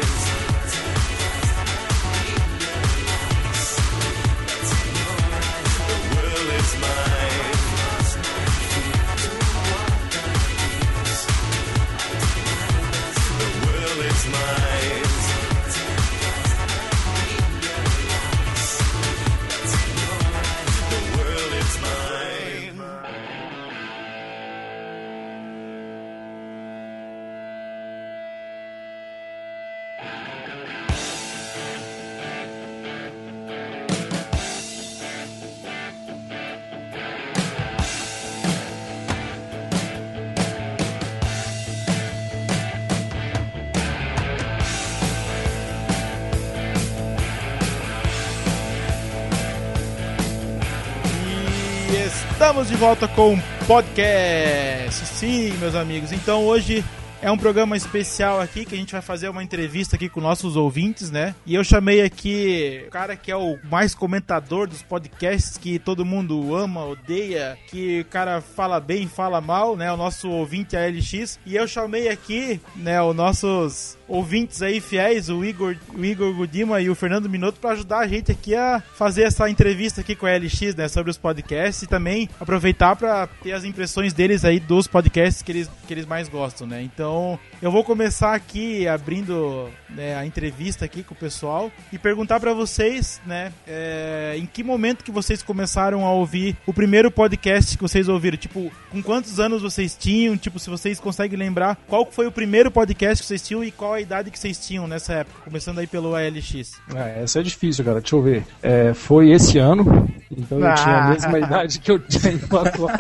estamos 52.45 52.69
de 52.69 52.77
volta 52.77 53.09
com 53.09 53.33
o 53.33 53.39
podcast. 53.67 55.07
Sim, 55.07 55.53
meus 55.53 55.75
amigos. 55.75 56.13
Então 56.13 56.45
hoje 56.45 56.85
é 57.23 57.31
um 57.31 57.39
programa 57.39 57.75
especial 57.75 58.39
aqui 58.39 58.67
que 58.67 58.75
a 58.75 58.79
gente 58.79 58.93
vai 58.93 59.01
fazer 59.01 59.31
uma 59.31 59.43
entrevista 59.43 59.97
aqui 59.97 60.11
com 60.11 60.21
nossos 60.21 60.55
ouvintes, 60.55 61.11
né? 61.11 61.35
E 61.47 61.55
eu 61.55 61.65
chamei 61.65 62.03
aqui 62.03 62.85
o 62.87 62.91
cara 62.91 63.17
que 63.17 63.33
é 63.33 63.37
o 63.37 63.59
mais 63.65 63.95
comentador 63.95 64.69
dos 64.69 64.83
podcasts 64.83 65.57
que 65.57 65.79
todo 65.79 66.05
mundo 66.05 66.55
ama, 66.55 66.85
odeia, 66.85 67.57
que 67.69 68.01
o 68.01 68.05
cara 68.05 68.43
fala 68.43 68.79
bem, 68.79 69.09
fala 69.09 69.41
mal, 69.41 69.75
né? 69.75 69.91
O 69.91 69.97
nosso 69.97 70.29
ouvinte 70.29 70.77
ALX. 70.77 71.41
E 71.47 71.57
eu 71.57 71.67
chamei 71.67 72.11
aqui, 72.11 72.61
né, 72.77 73.01
os 73.01 73.17
nossos 73.17 73.97
ouvintes 74.09 74.63
aí 74.63 74.81
fiéis, 74.81 75.29
o 75.29 75.45
Igor, 75.45 75.77
o 75.95 76.05
Igor 76.05 76.33
Gudima 76.35 76.81
e 76.81 76.91
o 76.91 76.95
Fernando 76.95 77.29
Minotto 77.29 77.61
para 77.61 77.71
ajudar 77.71 78.01
a 78.01 78.07
gente 78.07 78.31
aqui 78.31 78.55
a 78.55 78.83
fazer 78.95 79.23
essa 79.23 79.49
entrevista 79.49 80.01
aqui 80.01 80.15
com 80.15 80.27
a 80.27 80.37
LX, 80.37 80.75
né, 80.77 80.89
sobre 80.89 81.11
os 81.11 81.19
podcasts 81.19 81.83
e 81.83 81.87
também 81.87 82.29
aproveitar 82.39 82.97
para 82.97 83.27
ter 83.27 83.53
as 83.53 83.65
impressões 83.65 84.13
deles 84.13 84.45
aí 84.45 84.61
dos 84.61 84.87
podcasts 84.87 85.43
que 85.43 85.53
eles, 85.53 85.71
que 85.87 85.93
eles 85.95 86.07
mais 86.07 86.29
gostam, 86.29 86.67
né? 86.67 86.83
Então, 86.83 87.39
eu 87.63 87.71
vou 87.71 87.83
começar 87.83 88.35
aqui 88.35 88.87
abrindo 88.87 89.69
né, 89.89 90.17
a 90.17 90.27
entrevista 90.27 90.85
aqui 90.85 91.03
com 91.03 91.15
o 91.15 91.17
pessoal 91.17 91.71
e 91.93 91.99
perguntar 91.99 92.41
para 92.41 92.53
vocês, 92.53 93.21
né, 93.27 93.53
é, 93.67 94.35
em 94.37 94.47
que 94.47 94.63
momento 94.63 95.05
que 95.05 95.11
vocês 95.11 95.43
começaram 95.43 96.05
a 96.05 96.13
ouvir 96.13 96.57
o 96.67 96.73
primeiro 96.73 97.11
podcast 97.11 97.77
que 97.77 97.83
vocês 97.83 98.09
ouviram? 98.09 98.37
Tipo, 98.37 98.71
com 98.91 99.03
quantos 99.03 99.41
anos 99.41 99.63
vocês 99.63 99.97
tinham? 99.97 100.37
Tipo, 100.37 100.59
se 100.59 100.69
vocês 100.69 101.01
conseguem 101.01 101.39
lembrar 101.39 101.77
qual 101.89 102.11
foi 102.11 102.27
o 102.27 102.33
primeiro 102.33 102.71
podcast 102.71 103.23
que 103.23 103.27
vocês 103.27 103.43
tinham 103.43 103.65
e 103.65 103.71
qual 103.71 103.94
a 103.95 104.01
idade 104.01 104.31
que 104.31 104.39
vocês 104.39 104.59
tinham 104.59 104.87
nessa 104.87 105.13
época? 105.15 105.41
Começando 105.45 105.79
aí 105.79 105.87
pelo 105.87 106.15
ALX. 106.15 106.73
É, 106.95 107.23
essa 107.23 107.41
é 107.41 107.43
difícil, 107.43 107.85
cara. 107.85 108.01
Deixa 108.01 108.17
eu 108.17 108.23
ver. 108.23 108.45
É, 108.63 108.93
foi 108.95 109.31
esse 109.31 109.59
ano, 109.59 110.09
então 110.31 110.59
eu 110.59 110.67
Ah. 110.67 110.75
tinha 110.75 110.97
a 110.97 111.09
mesma 111.11 111.39
idade 111.39 111.79
que 111.81 111.91
eu 111.91 111.99
tenho 111.99 112.41
agora. 112.45 112.99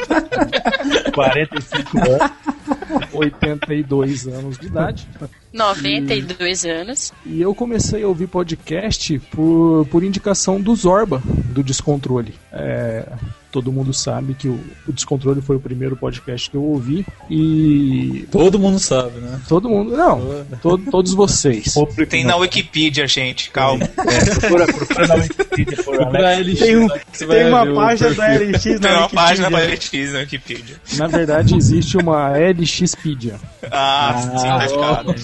45 1.12 1.98
anos. 1.98 2.30
82 3.12 4.26
anos 4.26 4.58
de 4.58 4.66
idade. 4.66 5.08
92 5.52 6.64
anos. 6.64 7.12
E 7.24 7.40
eu 7.40 7.54
comecei 7.54 8.02
a 8.02 8.08
ouvir 8.08 8.26
podcast 8.26 9.18
por, 9.30 9.86
por 9.90 10.02
indicação 10.02 10.60
do 10.60 10.74
Zorba, 10.74 11.22
do 11.24 11.62
Descontrole. 11.62 12.34
É, 12.52 13.06
todo 13.54 13.70
mundo 13.70 13.94
sabe 13.94 14.34
que 14.34 14.48
o, 14.48 14.58
o 14.88 14.92
Descontrole 14.92 15.40
foi 15.40 15.54
o 15.54 15.60
primeiro 15.60 15.96
podcast 15.96 16.50
que 16.50 16.56
eu 16.56 16.62
ouvi. 16.64 17.06
E. 17.30 18.26
Todo 18.32 18.58
mundo 18.58 18.80
sabe, 18.80 19.20
né? 19.20 19.40
Todo 19.48 19.68
mundo. 19.68 19.96
Não, 19.96 20.44
to- 20.60 20.78
todos 20.90 21.14
vocês. 21.14 21.72
Tem 22.08 22.24
na 22.24 22.34
Wikipedia, 22.34 23.06
gente, 23.06 23.50
calma. 23.50 23.84
É, 23.84 24.34
procura, 24.40 24.66
procura 24.66 25.06
na 25.06 25.14
Wikipedia 25.14 25.76
Procura. 25.84 26.40
LX, 26.40 26.58
Tem, 26.58 26.76
um, 26.76 26.86
né, 26.88 27.00
tem 27.16 27.46
uma 27.46 27.74
página 27.74 28.14
da. 28.14 28.26
LX 28.34 28.62
Tem 28.64 28.78
na 28.80 28.88
uma 28.88 29.00
Wikipedia. 29.02 29.08
página 29.14 29.50
pra 29.50 29.60
LX 29.64 30.12
na 30.12 30.18
Wikipedia. 30.18 30.76
Na 30.96 31.06
verdade, 31.06 31.56
existe 31.56 31.96
uma 31.96 32.32
LXpedia. 32.36 33.34
Ah, 33.70 34.20
sim, 34.36 34.46
tá 34.48 34.68
ficado. 34.68 35.14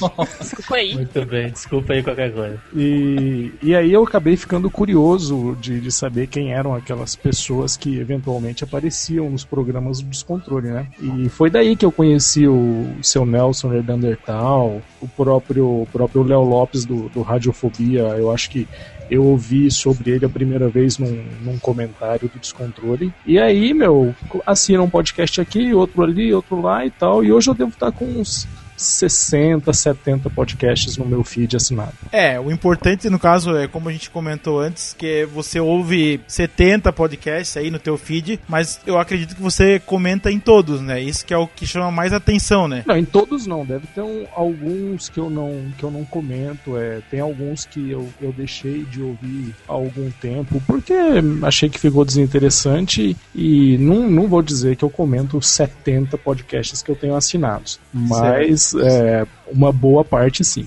Desculpa 0.40 0.74
aí. 0.76 0.94
Muito 0.94 1.26
bem, 1.26 1.50
desculpa 1.50 1.92
aí 1.94 2.02
qualquer 2.04 2.32
coisa. 2.32 2.60
E, 2.76 3.50
e 3.60 3.74
aí 3.74 3.92
eu 3.92 4.04
acabei 4.04 4.36
ficando 4.36 4.70
curioso 4.70 5.56
de, 5.60 5.80
de 5.80 5.90
saber 5.90 6.28
quem 6.28 6.52
eram 6.52 6.74
aquelas 6.74 7.16
pessoas 7.16 7.76
que 7.76 7.98
eventualmente 7.98 8.19
apareciam 8.64 9.30
nos 9.30 9.44
programas 9.44 10.00
do 10.00 10.08
Descontrole, 10.08 10.68
né? 10.68 10.86
E 11.00 11.28
foi 11.28 11.50
daí 11.50 11.76
que 11.76 11.84
eu 11.84 11.92
conheci 11.92 12.46
o 12.46 12.86
seu 13.02 13.24
Nelson 13.24 13.68
Nerdandertal, 13.68 14.80
o 15.00 15.08
próprio, 15.08 15.82
o 15.82 15.88
próprio 15.90 16.22
Léo 16.22 16.42
Lopes 16.42 16.84
do, 16.84 17.08
do 17.08 17.22
Radiofobia. 17.22 18.02
Eu 18.16 18.30
acho 18.30 18.50
que 18.50 18.68
eu 19.10 19.24
ouvi 19.24 19.70
sobre 19.70 20.12
ele 20.12 20.24
a 20.24 20.28
primeira 20.28 20.68
vez 20.68 20.96
num, 20.96 21.24
num 21.42 21.58
comentário 21.58 22.28
do 22.28 22.38
Descontrole. 22.38 23.12
E 23.26 23.38
aí, 23.38 23.74
meu, 23.74 24.14
assina 24.46 24.82
um 24.82 24.90
podcast 24.90 25.40
aqui, 25.40 25.74
outro 25.74 26.02
ali, 26.02 26.32
outro 26.32 26.60
lá 26.60 26.86
e 26.86 26.90
tal. 26.90 27.24
E 27.24 27.32
hoje 27.32 27.50
eu 27.50 27.54
devo 27.54 27.70
estar 27.70 27.90
com 27.90 28.04
uns 28.04 28.46
60, 28.80 29.72
70 29.72 30.30
podcasts 30.30 30.96
no 30.96 31.04
meu 31.04 31.22
feed 31.24 31.56
assinado. 31.56 31.92
É, 32.12 32.38
o 32.40 32.50
importante 32.50 33.08
no 33.10 33.18
caso 33.18 33.56
é 33.56 33.66
como 33.68 33.88
a 33.88 33.92
gente 33.92 34.10
comentou 34.10 34.60
antes, 34.60 34.94
que 34.98 35.26
você 35.26 35.60
ouve 35.60 36.20
70 36.26 36.92
podcasts 36.92 37.56
aí 37.56 37.70
no 37.70 37.78
teu 37.78 37.96
feed, 37.96 38.40
mas 38.48 38.80
eu 38.86 38.98
acredito 38.98 39.34
que 39.36 39.42
você 39.42 39.78
comenta 39.78 40.30
em 40.30 40.38
todos, 40.40 40.80
né? 40.80 41.00
Isso 41.00 41.24
que 41.24 41.34
é 41.34 41.36
o 41.36 41.46
que 41.46 41.66
chama 41.66 41.90
mais 41.90 42.12
atenção, 42.12 42.66
né? 42.68 42.82
Não, 42.86 42.96
em 42.96 43.04
todos 43.04 43.46
não. 43.46 43.64
Deve 43.64 43.86
ter 43.88 44.00
um- 44.02 44.26
alguns 44.34 45.08
que 45.08 45.18
eu 45.20 45.28
não 45.30 45.50
que 45.76 45.84
eu 45.84 45.90
não 45.90 46.04
comento. 46.04 46.76
É, 46.76 47.00
tem 47.10 47.20
alguns 47.20 47.64
que 47.64 47.90
eu, 47.90 48.08
eu 48.20 48.32
deixei 48.32 48.84
de 48.84 49.02
ouvir 49.02 49.54
há 49.68 49.72
algum 49.72 50.10
tempo 50.10 50.62
porque 50.66 50.94
achei 51.42 51.68
que 51.68 51.78
ficou 51.78 52.04
desinteressante 52.04 53.16
e 53.34 53.76
não, 53.78 54.08
não 54.10 54.26
vou 54.28 54.42
dizer 54.42 54.76
que 54.76 54.84
eu 54.84 54.90
comento 54.90 55.36
os 55.38 55.46
70 55.48 56.16
podcasts 56.18 56.82
que 56.82 56.90
eu 56.90 56.96
tenho 56.96 57.14
assinados, 57.14 57.78
mas 57.92 58.69
é, 58.74 59.26
uma 59.50 59.72
boa 59.72 60.04
parte 60.04 60.44
sim. 60.44 60.64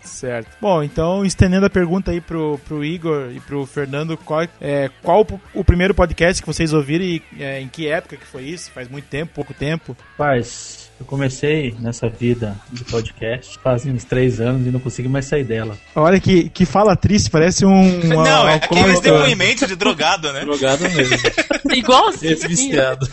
Certo. 0.00 0.48
Bom, 0.60 0.82
então 0.82 1.24
estendendo 1.24 1.66
a 1.66 1.70
pergunta 1.70 2.10
aí 2.10 2.20
pro, 2.20 2.58
pro 2.66 2.84
Igor 2.84 3.30
e 3.32 3.40
pro 3.40 3.64
Fernando, 3.66 4.16
qual, 4.18 4.46
é, 4.60 4.90
qual 5.02 5.26
o 5.54 5.64
primeiro 5.64 5.94
podcast 5.94 6.42
que 6.42 6.46
vocês 6.46 6.72
ouviram 6.72 7.04
e 7.04 7.22
é, 7.38 7.60
em 7.60 7.68
que 7.68 7.88
época 7.88 8.16
que 8.16 8.26
foi 8.26 8.44
isso? 8.44 8.70
Faz 8.70 8.88
muito 8.88 9.06
tempo, 9.06 9.32
pouco 9.34 9.54
tempo? 9.54 9.96
Paz, 10.16 10.83
eu 10.98 11.06
comecei 11.06 11.74
nessa 11.80 12.08
vida 12.08 12.56
de 12.70 12.84
podcast 12.84 13.58
faz 13.62 13.84
uns 13.84 14.04
três 14.04 14.40
anos 14.40 14.66
e 14.66 14.70
não 14.70 14.78
consigo 14.78 15.08
mais 15.08 15.24
sair 15.24 15.44
dela. 15.44 15.76
Olha 15.94 16.20
que, 16.20 16.48
que 16.48 16.64
fala 16.64 16.94
triste, 16.96 17.30
parece 17.30 17.66
um. 17.66 18.00
Não, 18.04 18.48
é 18.48 18.54
aqueles 18.54 19.00
depoimentos 19.00 19.68
de 19.68 19.76
drogado, 19.76 20.32
né? 20.32 20.40
Drogado 20.40 20.84
mesmo. 20.90 21.16
Igualzinho. 21.74 22.32
Esse 22.32 22.46
viciado. 22.46 23.08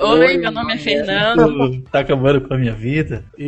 Oi, 0.00 0.36
meu 0.38 0.52
nome 0.52 0.74
é 0.74 0.78
Fernando. 0.78 1.82
Tá 1.90 2.00
acabando 2.00 2.40
com 2.42 2.54
a 2.54 2.58
minha 2.58 2.74
vida. 2.74 3.24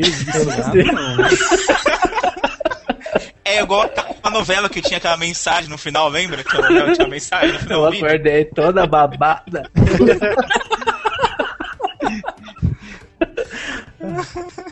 É 3.44 3.60
igual 3.60 3.90
a 4.22 4.30
novela 4.30 4.68
que 4.68 4.80
tinha 4.80 4.96
aquela 4.96 5.16
mensagem 5.16 5.68
no 5.68 5.76
final, 5.76 6.08
lembra? 6.08 6.42
Que 6.42 6.56
a 6.56 6.60
novela 6.62 6.92
tinha 6.94 7.08
mensagem 7.08 7.52
no 7.52 7.58
final 7.58 7.92
Eu 7.92 7.98
acordei 7.98 8.44
toda 8.46 8.86
babada. 8.86 9.68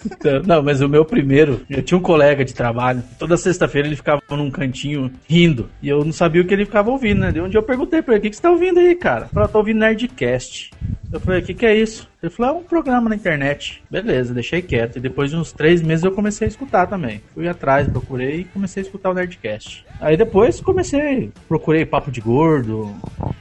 Então, 0.05 0.43
Não, 0.47 0.63
mas 0.63 0.81
o 0.81 0.89
meu 0.89 1.05
primeiro, 1.05 1.61
eu 1.69 1.83
tinha 1.83 1.99
um 1.99 2.03
colega 2.03 2.45
de 2.45 2.55
trabalho, 2.55 3.03
toda 3.19 3.37
sexta-feira 3.37 3.89
ele 3.89 3.97
ficava 3.97 4.23
num 4.31 4.51
cantinho 4.51 5.11
rindo, 5.29 5.69
e 5.83 5.89
eu 5.89 6.05
não 6.05 6.13
sabia 6.13 6.43
o 6.43 6.45
que 6.47 6.55
ele 6.55 6.65
ficava 6.65 6.91
ouvindo, 6.91 7.21
né? 7.21 7.33
De 7.33 7.41
onde 7.41 7.57
eu 7.57 7.63
perguntei 7.63 8.03
pra 8.03 8.15
ele, 8.15 8.21
o 8.21 8.23
que, 8.23 8.31
que 8.31 8.37
você 8.37 8.43
tá 8.43 8.51
ouvindo 8.51 8.79
aí, 8.79 8.95
cara? 8.95 9.27
Falou, 9.27 9.49
tô 9.49 9.59
ouvindo 9.59 9.79
Nerdcast. 9.79 10.71
Eu 11.13 11.19
falei, 11.19 11.41
o 11.41 11.43
que, 11.43 11.55
que 11.55 11.67
é 11.67 11.75
isso? 11.75 12.09
Ele 12.23 12.31
falou, 12.31 12.57
é 12.57 12.59
um 12.59 12.63
programa 12.63 13.09
na 13.09 13.17
internet. 13.17 13.83
Beleza, 13.91 14.35
deixei 14.35 14.63
quieto. 14.63 14.97
E 14.97 15.01
depois 15.01 15.31
de 15.31 15.37
uns 15.37 15.53
três 15.53 15.83
meses 15.83 16.05
eu 16.05 16.13
comecei 16.13 16.47
a 16.47 16.49
escutar 16.49 16.87
também. 16.87 17.21
Fui 17.35 17.49
atrás, 17.49 17.89
procurei 17.89 18.41
e 18.41 18.45
comecei 18.45 18.83
a 18.83 18.87
escutar 18.87 19.11
o 19.11 19.15
Nerdcast. 19.15 19.85
Aí 20.01 20.17
depois 20.17 20.61
comecei, 20.61 21.33
procurei 21.49 21.85
Papo 21.85 22.11
de 22.11 22.21
Gordo, 22.21 22.95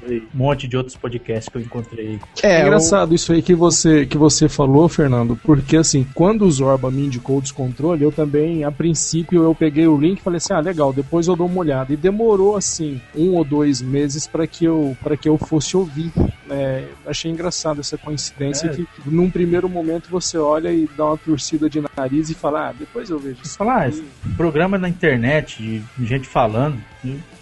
um 0.10 0.22
monte 0.34 0.68
de 0.68 0.78
outros 0.78 0.96
podcasts 0.96 1.50
que 1.50 1.58
eu 1.58 1.62
encontrei. 1.62 2.20
É, 2.42 2.62
engraçado 2.62 3.14
isso 3.14 3.32
aí 3.34 3.42
que 3.42 3.54
você, 3.54 4.06
que 4.06 4.18
você 4.18 4.50
falou, 4.50 4.90
Fernando, 4.90 5.38
porque 5.44 5.78
assim, 5.78 6.06
quando 6.14 6.46
o 6.46 6.52
Zorba 6.52 6.90
me 6.90 7.06
indicou 7.06 7.38
o 7.38 7.42
descontrole, 7.42 8.04
eu 8.04 8.12
também, 8.12 8.64
a 8.64 8.72
princípio, 8.72 9.44
eu 9.44 9.54
peguei 9.54 9.88
o 9.88 9.98
link 9.98 10.20
e 10.20 10.24
falei 10.24 10.38
assim, 10.38 10.54
ah, 10.54 10.60
legal, 10.60 10.92
depois 10.92 11.28
eu 11.28 11.36
dou 11.36 11.48
uma 11.48 11.60
olhada. 11.60 11.94
E 11.94 11.98
demorou, 11.98 12.56
assim, 12.56 13.00
um 13.16 13.36
ou 13.36 13.44
dois 13.44 13.82
meses 13.82 14.26
para 14.26 14.48
que, 14.48 14.66
eu, 14.66 14.98
pra 15.04 15.16
que 15.16 15.30
eu 15.30 15.38
fosse 15.38 15.78
ouvir. 15.78 16.12
É, 16.50 16.88
achei 17.06 17.30
engraçado 17.32 17.80
essa 17.80 17.98
coincidência 17.98 18.68
É. 18.68 18.74
que 18.74 18.88
num 19.06 19.30
primeiro 19.30 19.70
momento 19.70 20.10
você 20.10 20.38
olha 20.38 20.72
e 20.72 20.90
dá 20.98 21.06
uma 21.06 21.18
torcida 21.18 21.70
de 21.70 21.82
nariz 21.96 22.30
e 22.30 22.34
fala, 22.34 22.70
ah, 22.70 22.74
depois 22.78 23.10
eu 23.10 23.20
vejo. 23.20 23.38
Você 23.44 23.58
fala, 23.58 23.86
ah, 23.86 23.92
programa 24.36 24.78
na 24.78 24.90
internet, 24.90 25.84
de 25.98 26.06
gente 26.06 26.28
falando. 26.28 26.82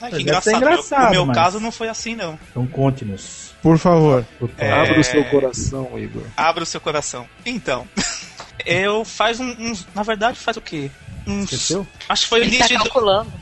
Ah, 0.01 0.09
que 0.09 0.15
ser 0.15 0.21
engraçado. 0.21 0.55
engraçado, 0.57 1.07
o 1.07 1.11
meu 1.11 1.25
mas- 1.25 1.37
caso 1.37 1.59
não 1.59 1.71
foi 1.71 1.89
assim, 1.89 2.15
não. 2.15 2.37
Então 2.51 2.67
conte-nos. 2.67 3.47
Por 3.61 3.77
favor. 3.77 4.25
É. 4.57 4.71
Abra 4.71 4.99
o 4.99 5.03
seu 5.03 5.23
coração, 5.25 5.89
Igor. 5.97 6.21
Abra 6.35 6.63
o 6.63 6.65
seu 6.65 6.79
coração. 6.79 7.25
Então, 7.45 7.87
eu 8.65 9.03
faz 9.03 9.39
um, 9.39 9.49
uns. 9.59 9.87
Na 9.95 10.03
verdade, 10.03 10.37
faz 10.39 10.57
o 10.57 10.61
quê? 10.61 10.91
Uns, 11.27 11.43
Esqueceu? 11.51 11.85
Acho 12.07 12.23
que 12.23 12.29
foi 12.29 12.43
início 12.43 12.59
tá 12.59 12.67
de, 12.67 12.73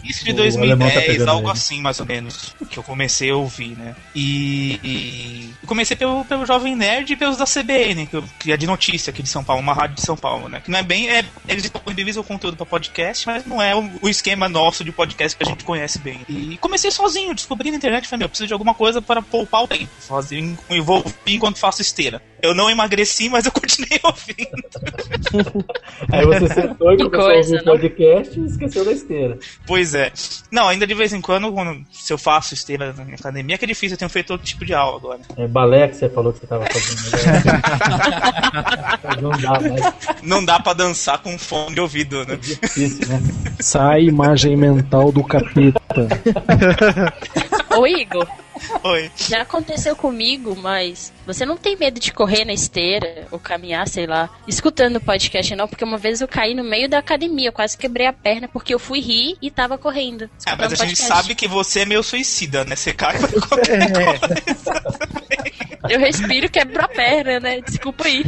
início 0.04 0.26
de 0.26 0.32
O 0.32 0.62
alemão 0.62 0.88
tá 0.88 0.94
2010, 0.96 1.06
pegando 1.06 1.30
algo 1.30 1.50
assim, 1.50 1.82
mais 1.82 2.00
ou 2.00 2.06
menos. 2.06 2.56
Que 2.70 2.78
eu 2.80 2.84
comecei 2.84 3.30
a 3.30 3.36
ouvir, 3.36 3.78
né? 3.78 3.96
E. 4.16 4.80
e 4.84 5.68
comecei 5.68 5.96
pelo, 5.96 6.24
pelo 6.26 6.46
Jovem 6.46 6.76
Nerd 6.76 7.12
e 7.14 7.16
pelos 7.16 7.38
da 7.38 7.46
CBN, 7.46 8.08
que, 8.08 8.16
eu- 8.16 8.24
que 8.40 8.52
é 8.52 8.58
de 8.58 8.66
notícia 8.68 9.12
aqui 9.12 9.22
de 9.24 9.30
São 9.30 9.44
Paulo, 9.44 9.62
uma 9.62 9.74
rádio 9.74 9.96
de 9.96 10.02
São 10.02 10.16
Paulo, 10.18 10.48
né? 10.50 10.62
Que 10.64 10.72
não 10.72 10.80
é 10.80 10.84
bem. 10.84 11.10
É, 11.10 11.24
eles 11.48 11.64
disponibilizam 11.64 12.22
o 12.22 12.26
conteúdo 12.26 12.58
pra 12.58 12.66
podcast, 12.66 13.26
mas 13.28 13.46
não 13.46 13.62
é 13.62 13.76
o, 13.76 13.90
o 14.02 14.10
esquema 14.10 14.50
nosso 14.50 14.84
de 14.84 14.92
podcast 14.92 15.38
que 15.38 15.44
a 15.44 15.48
gente 15.48 15.64
conhece 15.64 16.00
bem. 16.00 16.22
E 16.28 16.58
comecei 16.58 16.90
sozinho, 16.92 17.34
descobri 17.36 17.70
na 17.72 17.78
internet, 17.78 18.08
falei, 18.08 18.20
meu, 18.20 18.26
eu 18.26 18.30
preciso 18.30 18.48
de 18.48 18.54
alguma 18.54 18.74
coisa 18.74 19.02
para 19.02 19.22
poupar 19.22 19.64
o 19.64 19.68
tempo. 19.68 19.90
Sozinho, 20.00 20.58
e 20.70 20.80
vou 20.80 20.98
ouvir 20.98 21.14
enquanto 21.28 21.58
faço 21.58 21.82
esteira. 21.82 22.22
Eu 22.42 22.54
não 22.54 22.70
emagreci, 22.70 23.28
mas 23.30 23.46
eu 23.46 23.52
continuei 23.52 24.00
ouvindo. 24.04 25.56
Aí 26.12 26.26
você 26.26 26.48
sentou 26.54 26.94
e 26.94 26.98
Que 26.98 27.04
começou 27.06 27.26
coisa, 27.28 27.56
a 27.56 27.60
ouvir 27.60 27.62
o 27.62 27.66
não? 27.66 27.75
Podcast 27.78 28.40
e 28.40 28.46
esqueceu 28.46 28.86
da 28.86 28.92
esteira. 28.92 29.38
Pois 29.66 29.94
é. 29.94 30.12
Não, 30.52 30.68
ainda 30.68 30.86
de 30.88 30.94
vez 30.94 31.14
em 31.14 31.22
quando, 31.22 31.52
quando 31.52 31.86
se 31.92 32.12
eu 32.12 32.18
faço 32.18 32.54
esteira 32.54 32.94
na 32.94 33.04
minha 33.04 33.18
academia, 33.18 33.58
que 33.58 33.66
é 33.66 33.68
difícil, 33.68 33.96
eu 33.96 34.00
tenho 34.00 34.10
feito 34.10 34.32
outro 34.32 34.46
tipo 34.46 34.66
de 34.66 34.74
aula 34.74 34.98
agora. 34.98 35.20
É 35.38 35.48
balé 35.48 35.88
que 35.88 35.96
você 35.96 36.10
falou 36.10 36.34
que 36.34 36.40
você 36.40 36.48
tava 36.48 36.66
fazendo. 36.66 37.06
Não 39.22 39.32
dá 39.32 39.60
mais. 39.60 39.94
Não 40.24 40.46
dá 40.46 40.60
pra 40.60 40.74
dançar 40.74 41.20
com 41.20 41.38
fone 41.38 41.76
de 41.76 41.82
ouvido, 41.82 42.26
né? 42.26 42.36
Difícil, 42.36 43.08
né? 43.08 43.22
Sai 43.60 44.00
a 44.00 44.04
imagem 44.04 44.56
mental 44.58 45.12
do 45.12 45.24
capeta. 45.24 45.82
Ô, 47.78 47.86
Igor, 47.86 48.28
Oi. 48.84 49.12
já 49.16 49.42
aconteceu 49.42 49.96
comigo, 49.96 50.56
mas 50.56 51.12
você 51.26 51.46
não 51.46 51.58
tem 51.58 51.76
medo 51.76 52.00
de 52.00 52.12
correr 52.12 52.46
na 52.46 52.54
esteira 52.54 53.28
ou 53.32 53.40
caminhar, 53.40 53.88
sei 53.88 54.08
lá, 54.08 54.30
escutando 54.48 54.98
o 54.98 55.02
podcast, 55.02 55.56
não? 55.56 55.68
Porque 55.68 55.84
uma 55.84 55.98
vez 55.98 56.22
eu 56.22 56.28
caí 56.28 56.54
no 56.54 56.64
meio 56.64 56.90
da 56.90 57.00
academia, 57.00 57.50
eu 57.50 57.54
quase 57.54 57.78
quebrei 57.78 58.08
a 58.08 58.14
perna 58.14 58.48
porque 58.48 58.74
eu 58.74 58.80
fui 58.80 59.00
rir 59.00 59.38
e 59.42 59.52
tava 59.52 59.78
correndo. 59.78 60.30
Ah, 60.46 60.56
mas 60.56 60.74
a 60.74 60.76
gente 60.86 60.98
podcast. 60.98 61.08
sabe 61.08 61.36
que 61.36 61.48
você 61.48 61.82
é 61.82 61.86
meio 61.86 62.04
suicida, 62.04 62.64
né? 62.64 62.76
Você 62.76 62.94
cai 62.94 63.18
pra 63.18 63.30
qualquer 63.42 63.80
Eu 65.90 66.00
respiro 66.00 66.46
e 66.48 66.50
quebro 66.50 66.84
a 66.84 66.88
perna, 66.88 67.40
né? 67.40 67.62
Desculpa 67.62 68.08
aí. 68.08 68.24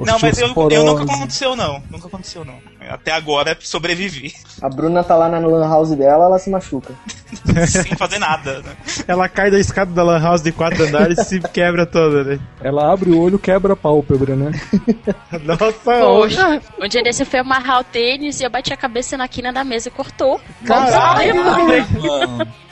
Não, 0.00 0.18
mas 0.20 0.38
eu, 0.38 0.48
eu 0.70 0.84
nunca 0.84 1.02
aconteceu, 1.04 1.56
não. 1.56 1.82
Nunca 1.90 2.06
aconteceu, 2.06 2.44
não. 2.44 2.60
Até 2.88 3.12
agora 3.12 3.56
sobrevivi. 3.60 4.32
A 4.60 4.68
Bruna 4.68 5.02
tá 5.02 5.16
lá 5.16 5.28
na 5.28 5.38
lan 5.38 5.68
house 5.68 5.90
dela, 5.96 6.26
ela 6.26 6.38
se 6.38 6.50
machuca. 6.50 6.94
sem 7.66 7.96
fazer 7.96 8.18
nada, 8.18 8.60
né? 8.60 8.76
Ela 9.06 9.28
cai 9.28 9.50
da 9.50 9.58
escada 9.58 9.92
da 9.92 10.02
Lan 10.02 10.20
House 10.20 10.42
de 10.42 10.52
quatro 10.52 10.84
andares 10.84 11.18
e 11.18 11.24
se 11.24 11.40
quebra 11.40 11.86
toda, 11.86 12.24
né? 12.24 12.38
Ela 12.60 12.92
abre 12.92 13.10
o 13.10 13.20
olho 13.20 13.38
quebra 13.38 13.72
a 13.72 13.76
pálpebra, 13.76 14.36
né? 14.36 14.52
Nossa, 15.42 16.00
Poxa, 16.00 16.60
um 16.80 16.88
dia 16.88 17.02
desse 17.02 17.22
eu 17.22 17.26
fui 17.26 17.38
amarrar 17.38 17.80
o 17.80 17.84
tênis 17.84 18.40
e 18.40 18.44
eu 18.44 18.50
bati 18.50 18.72
a 18.72 18.76
cabeça 18.76 19.16
na 19.16 19.26
quina 19.26 19.52
da 19.52 19.64
mesa 19.64 19.88
e 19.88 19.90
cortou. 19.90 20.40
Caralho! 20.64 21.34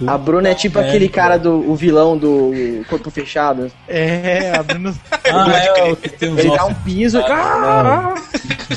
A 0.07 0.17
Bruna 0.17 0.51
é 0.51 0.55
tipo 0.55 0.79
É, 0.79 0.89
aquele 0.89 1.09
cara 1.09 1.39
do 1.39 1.71
o 1.71 1.75
vilão 1.75 2.17
do 2.17 2.53
Corpo 2.89 3.11
Fechado. 3.11 3.71
É, 3.89 4.53
abrindo. 4.57 4.95
ah, 5.13 5.47
é 5.53 5.97
Ele 6.21 6.57
dá 6.57 6.65
um 6.65 6.75
piso 6.75 7.19
e. 7.19 7.23
Ah! 7.23 8.15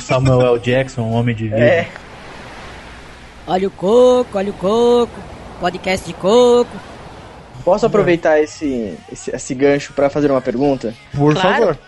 Samuel 0.00 0.54
L. 0.54 0.58
Jackson, 0.58 1.02
um 1.02 1.12
homem 1.12 1.23
de 1.32 1.44
vida. 1.44 1.58
É. 1.58 1.88
Olha 3.46 3.68
o 3.68 3.70
coco, 3.70 4.36
olha 4.36 4.50
o 4.50 4.54
coco, 4.54 5.20
podcast 5.60 6.06
de 6.06 6.14
coco. 6.14 6.70
Posso 7.64 7.86
aproveitar 7.86 8.40
esse, 8.40 8.94
esse, 9.10 9.34
esse 9.34 9.54
gancho 9.54 9.92
pra 9.94 10.10
fazer 10.10 10.30
uma 10.30 10.40
pergunta? 10.40 10.92
Por 11.16 11.32
Claro. 11.34 11.58
favor. 11.58 11.78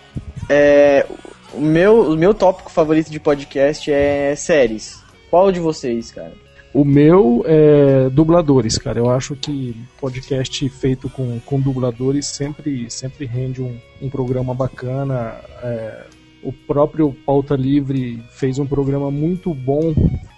É, 0.49 1.05
o, 1.53 1.61
meu, 1.61 2.13
o 2.13 2.17
meu 2.17 2.33
tópico 2.33 2.71
favorito 2.71 3.11
de 3.11 3.19
podcast 3.21 3.91
é 3.93 4.35
séries. 4.37 5.03
Qual 5.31 5.51
de 5.53 5.61
vocês, 5.61 6.11
cara? 6.13 6.33
O 6.73 6.85
meu 6.85 7.43
é 7.47 8.09
dubladores, 8.11 8.77
cara. 8.79 8.99
Eu 8.99 9.11
acho 9.11 9.35
que 9.35 9.75
podcast 9.99 10.69
feito 10.69 11.09
com, 11.09 11.41
com 11.41 11.59
dubladores 11.59 12.27
sempre, 12.27 12.91
sempre 12.91 13.25
rende 13.25 13.63
um, 13.63 13.77
um 14.01 14.11
programa 14.11 14.55
bacana. 14.55 15.35
É, 15.63 16.05
o 16.47 16.53
próprio 16.53 17.13
Pauta 17.27 17.57
Livre 17.57 18.23
fez 18.31 18.59
um 18.61 18.67
programa 18.67 19.11
muito 19.11 19.53
bom 19.53 19.93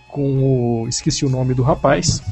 com 0.09 0.83
o. 0.83 0.89
Esqueci 0.89 1.27
o 1.27 1.29
nome 1.29 1.53
do 1.53 1.63
rapaz. 1.63 2.23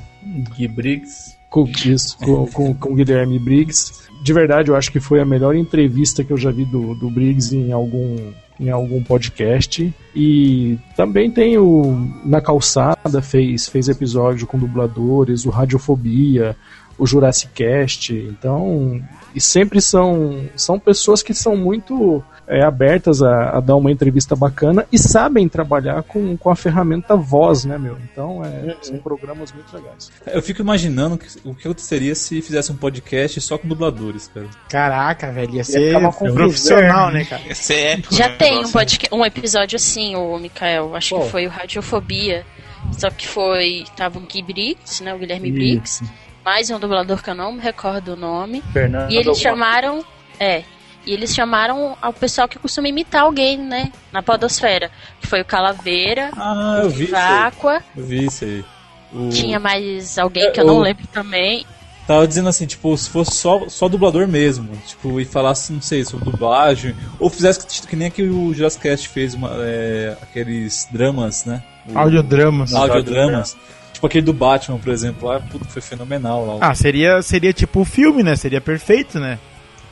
Gui 0.57 0.67
Briggs. 0.67 1.37
Com, 1.51 1.65
isso, 1.65 2.19
com, 2.19 2.47
com, 2.47 2.75
com 2.75 2.93
o 2.93 2.95
Guilherme 2.95 3.39
Briggs. 3.39 4.09
De 4.23 4.33
verdade, 4.33 4.71
eu 4.71 4.77
acho 4.77 4.91
que 4.91 4.99
foi 4.99 5.21
a 5.21 5.25
melhor 5.25 5.55
entrevista 5.55 6.25
que 6.25 6.33
eu 6.33 6.37
já 6.37 6.51
vi 6.51 6.65
do, 6.65 6.95
do 6.95 7.11
Briggs 7.11 7.55
em 7.55 7.71
algum, 7.71 8.17
em 8.59 8.71
algum 8.71 9.03
podcast. 9.03 9.95
E 10.15 10.79
também 10.97 11.31
tem 11.31 11.59
o 11.59 11.95
Na 12.25 12.41
Calçada, 12.41 13.23
fez, 13.23 13.69
fez 13.69 13.89
episódio 13.89 14.47
com 14.47 14.59
dubladores, 14.59 15.47
o 15.47 15.51
Radiofobia, 15.51 16.57
o 16.99 17.07
Jurassic 17.07 17.53
Cast. 17.53 18.13
Então, 18.13 19.01
e 19.35 19.41
sempre 19.41 19.81
são, 19.81 20.47
são 20.57 20.79
pessoas 20.79 21.23
que 21.23 21.35
são 21.35 21.57
muito 21.57 22.23
é, 22.49 22.63
abertas 22.65 23.23
a, 23.23 23.57
a 23.57 23.61
dar 23.61 23.77
uma 23.77 23.91
entrevista 23.91 24.37
bacana 24.37 24.87
e 24.93 24.99
sabem 24.99 25.49
trabalhar 25.49 26.03
com, 26.05 26.37
com 26.37 26.51
a 26.51 26.57
ferramenta 26.57 27.17
voz, 27.17 27.65
né, 27.65 27.77
meu? 27.79 27.99
Então, 28.13 28.43
é, 28.45 28.77
são 28.83 28.99
programas 28.99 29.53
muito 29.53 29.75
legais. 29.75 30.11
Eu 30.27 30.41
fico 30.43 30.61
imaginando 30.63 31.19
que- 31.19 31.27
o 31.45 31.55
que 31.55 31.67
aconteceria 31.67 32.15
se 32.15 32.41
fizesse 32.43 32.71
um 32.73 32.77
podcast 32.77 33.41
só 33.41 33.59
com 33.59 33.67
dubladores, 33.69 34.31
cara. 34.33 34.47
Caraca, 34.69 35.33
velho, 35.33 35.51
ia 35.51 35.57
Ia 35.57 35.65
ser 35.65 35.87
ficar 35.87 35.99
uma 35.99 36.13
profissional, 36.13 37.11
né, 37.11 37.25
cara? 37.25 37.43
Esse 37.49 37.75
é 37.75 37.93
épico, 37.95 38.15
Já 38.15 38.29
né, 38.29 38.37
tem 38.37 38.53
um, 38.53 38.57
negócio, 38.57 38.73
podca- 38.73 39.17
um 39.17 39.25
episódio 39.25 39.77
assim, 39.77 40.15
o 40.17 40.39
Mikael. 40.39 40.95
Acho 40.95 41.15
Qual? 41.17 41.23
que 41.25 41.31
foi 41.31 41.47
o 41.47 41.51
Radiofobia. 41.51 42.45
Só 42.93 43.11
que 43.11 43.27
foi. 43.27 43.85
Tava 43.97 44.19
o 44.19 44.23
Gui 44.23 44.43
Briggs, 44.43 45.03
né? 45.03 45.13
O 45.13 45.19
Guilherme 45.19 45.51
Briggs. 45.51 46.05
Mais 46.45 46.71
um 46.71 46.79
dublador 46.79 47.21
que 47.21 47.29
eu 47.29 47.35
não 47.35 47.51
me 47.53 47.61
recordo 47.61 48.13
o 48.13 48.17
nome. 48.17 48.63
Fernando. 48.73 49.11
E 49.11 49.17
eles 49.17 49.39
chamaram. 49.41 50.05
É. 50.39 50.63
E 51.07 51.13
eles 51.13 51.33
chamaram 51.35 51.97
ao 52.03 52.13
pessoal 52.13 52.49
que 52.49 52.59
costuma 52.59 52.89
imitar 52.89 53.23
alguém, 53.23 53.57
né? 53.57 53.93
Na 54.13 54.23
Podosfera. 54.23 54.91
Que 55.21 55.27
foi 55.27 55.41
o 55.41 55.45
Calaveira, 55.45 56.31
Ah, 56.37 56.81
eu 56.83 56.91
o. 56.91 57.07
Váqua. 57.07 57.83
Eu 57.97 58.05
vi 58.05 58.27
isso 58.27 58.45
aí. 58.45 58.65
O- 59.13 59.29
Tinha 59.31 59.61
mais 59.61 60.19
alguém 60.19 60.51
que 60.51 60.59
É, 60.59 60.63
eu 60.63 60.67
não 60.67 60.79
o- 60.79 60.83
lembro 60.83 61.07
também. 61.07 61.65
Tava 62.09 62.27
dizendo 62.27 62.49
assim, 62.49 62.67
tipo, 62.67 62.97
se 62.97 63.09
fosse 63.11 63.33
só, 63.33 63.69
só 63.69 63.89
dublador 63.89 64.29
mesmo, 64.29 64.69
tipo, 64.87 65.21
e 65.21 65.25
falasse, 65.25 65.73
não 65.73 65.81
sei, 65.83 66.05
sobre 66.05 66.31
dublagem, 66.31 66.95
ou 67.19 67.29
fizesse 67.29 67.67
que, 67.67 67.87
que 67.89 67.97
nem 67.97 68.11
que 68.13 68.23
o 68.23 68.55
Jurassic 68.55 68.83
Cast 68.83 69.09
fez 69.09 69.35
uma, 69.35 69.51
é, 69.61 70.17
aqueles 70.23 70.87
dramas, 70.91 71.45
né? 71.45 71.63
O- 71.89 71.99
Audiodramas. 71.99 72.73
Audiodramas. 72.75 73.57
Tipo 73.93 74.07
aquele 74.07 74.25
do 74.27 74.33
Batman, 74.33 74.79
por 74.79 74.93
exemplo, 74.93 75.29
lá, 75.29 75.41
puto, 75.41 75.65
foi 75.67 75.81
fenomenal 75.83 76.47
lá. 76.47 76.59
Ah, 76.69 76.75
seria, 76.75 77.23
seria 77.23 77.53
tipo 77.53 77.81
o 77.81 77.85
filme, 77.85 78.23
né? 78.23 78.37
Seria 78.37 78.61
perfeito, 78.61 79.19
né? 79.19 79.39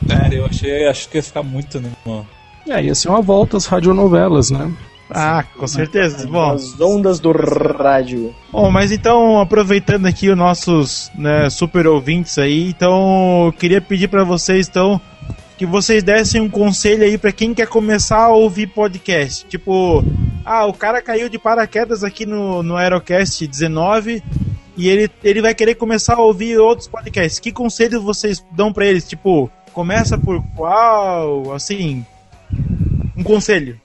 Cara, 0.08 0.34
eu 0.34 0.44
achei, 0.46 0.86
acho 0.86 1.08
que 1.08 1.18
ia 1.18 1.22
ficar 1.22 1.42
muito 1.42 1.78
animal. 1.78 2.26
É, 2.68 2.82
ia 2.82 2.94
ser 2.94 3.08
uma 3.08 3.20
volta 3.22 3.56
às 3.56 3.66
radionovelas, 3.66 4.50
né? 4.50 4.72
Ah, 5.10 5.44
com 5.56 5.66
certeza. 5.66 6.26
Bom, 6.26 6.52
As 6.52 6.80
ondas 6.80 7.20
do 7.20 7.30
rádio. 7.30 8.34
bom, 8.50 8.70
mas 8.70 8.90
então, 8.90 9.38
aproveitando 9.40 10.06
aqui 10.06 10.30
os 10.30 10.36
nossos 10.36 11.10
né, 11.14 11.50
super 11.50 11.86
ouvintes 11.86 12.38
aí, 12.38 12.68
então 12.70 13.46
eu 13.46 13.52
queria 13.52 13.80
pedir 13.82 14.08
pra 14.08 14.24
vocês, 14.24 14.66
então, 14.66 14.98
que 15.58 15.66
vocês 15.66 16.02
dessem 16.02 16.40
um 16.40 16.48
conselho 16.48 17.04
aí 17.04 17.18
pra 17.18 17.32
quem 17.32 17.52
quer 17.52 17.66
começar 17.68 18.24
a 18.24 18.28
ouvir 18.30 18.68
podcast. 18.68 19.44
Tipo, 19.46 20.02
ah, 20.44 20.64
o 20.66 20.72
cara 20.72 21.02
caiu 21.02 21.28
de 21.28 21.38
paraquedas 21.38 22.02
aqui 22.02 22.24
no, 22.24 22.62
no 22.62 22.74
Aerocast 22.76 23.46
19 23.46 24.22
e 24.76 24.88
ele, 24.88 25.10
ele 25.22 25.42
vai 25.42 25.54
querer 25.54 25.74
começar 25.74 26.14
a 26.14 26.22
ouvir 26.22 26.58
outros 26.58 26.88
podcasts. 26.88 27.38
Que 27.38 27.52
conselho 27.52 28.00
vocês 28.00 28.44
dão 28.52 28.72
pra 28.72 28.86
eles? 28.86 29.06
Tipo, 29.06 29.50
Começa 29.74 30.16
por 30.16 30.42
qual, 30.56 31.52
assim, 31.52 32.06
um 33.16 33.22
conselho. 33.24 33.78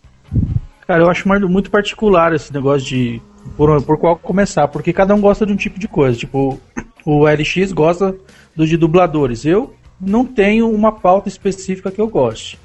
Cara, 0.88 1.04
eu 1.04 1.10
acho 1.10 1.28
muito 1.28 1.70
particular 1.72 2.34
esse 2.34 2.54
negócio 2.54 2.88
de 2.88 3.22
por, 3.58 3.82
por 3.84 3.98
qual 3.98 4.16
começar, 4.16 4.68
porque 4.68 4.94
cada 4.94 5.14
um 5.14 5.20
gosta 5.22 5.46
de 5.46 5.52
um 5.52 5.56
tipo 5.56 5.80
de 5.80 5.88
coisa. 5.88 6.18
Tipo, 6.18 6.60
o 7.06 7.26
LX 7.28 7.72
gosta 7.72 8.16
do 8.56 8.66
de 8.68 8.78
dubladores. 8.78 9.46
Eu 9.46 9.74
não 10.00 10.26
tenho 10.26 10.70
uma 10.72 10.92
pauta 10.92 11.28
específica 11.28 11.92
que 11.92 12.00
eu 12.00 12.08
goste. 12.08 12.58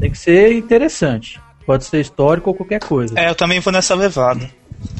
Tem 0.00 0.10
que 0.10 0.18
ser 0.18 0.52
interessante. 0.52 1.40
Pode 1.66 1.84
ser 1.84 2.00
histórico 2.00 2.50
ou 2.50 2.54
qualquer 2.56 2.80
coisa. 2.80 3.18
É, 3.18 3.28
eu 3.28 3.34
também 3.34 3.60
vou 3.60 3.72
nessa 3.72 3.94
levada. 3.94 4.48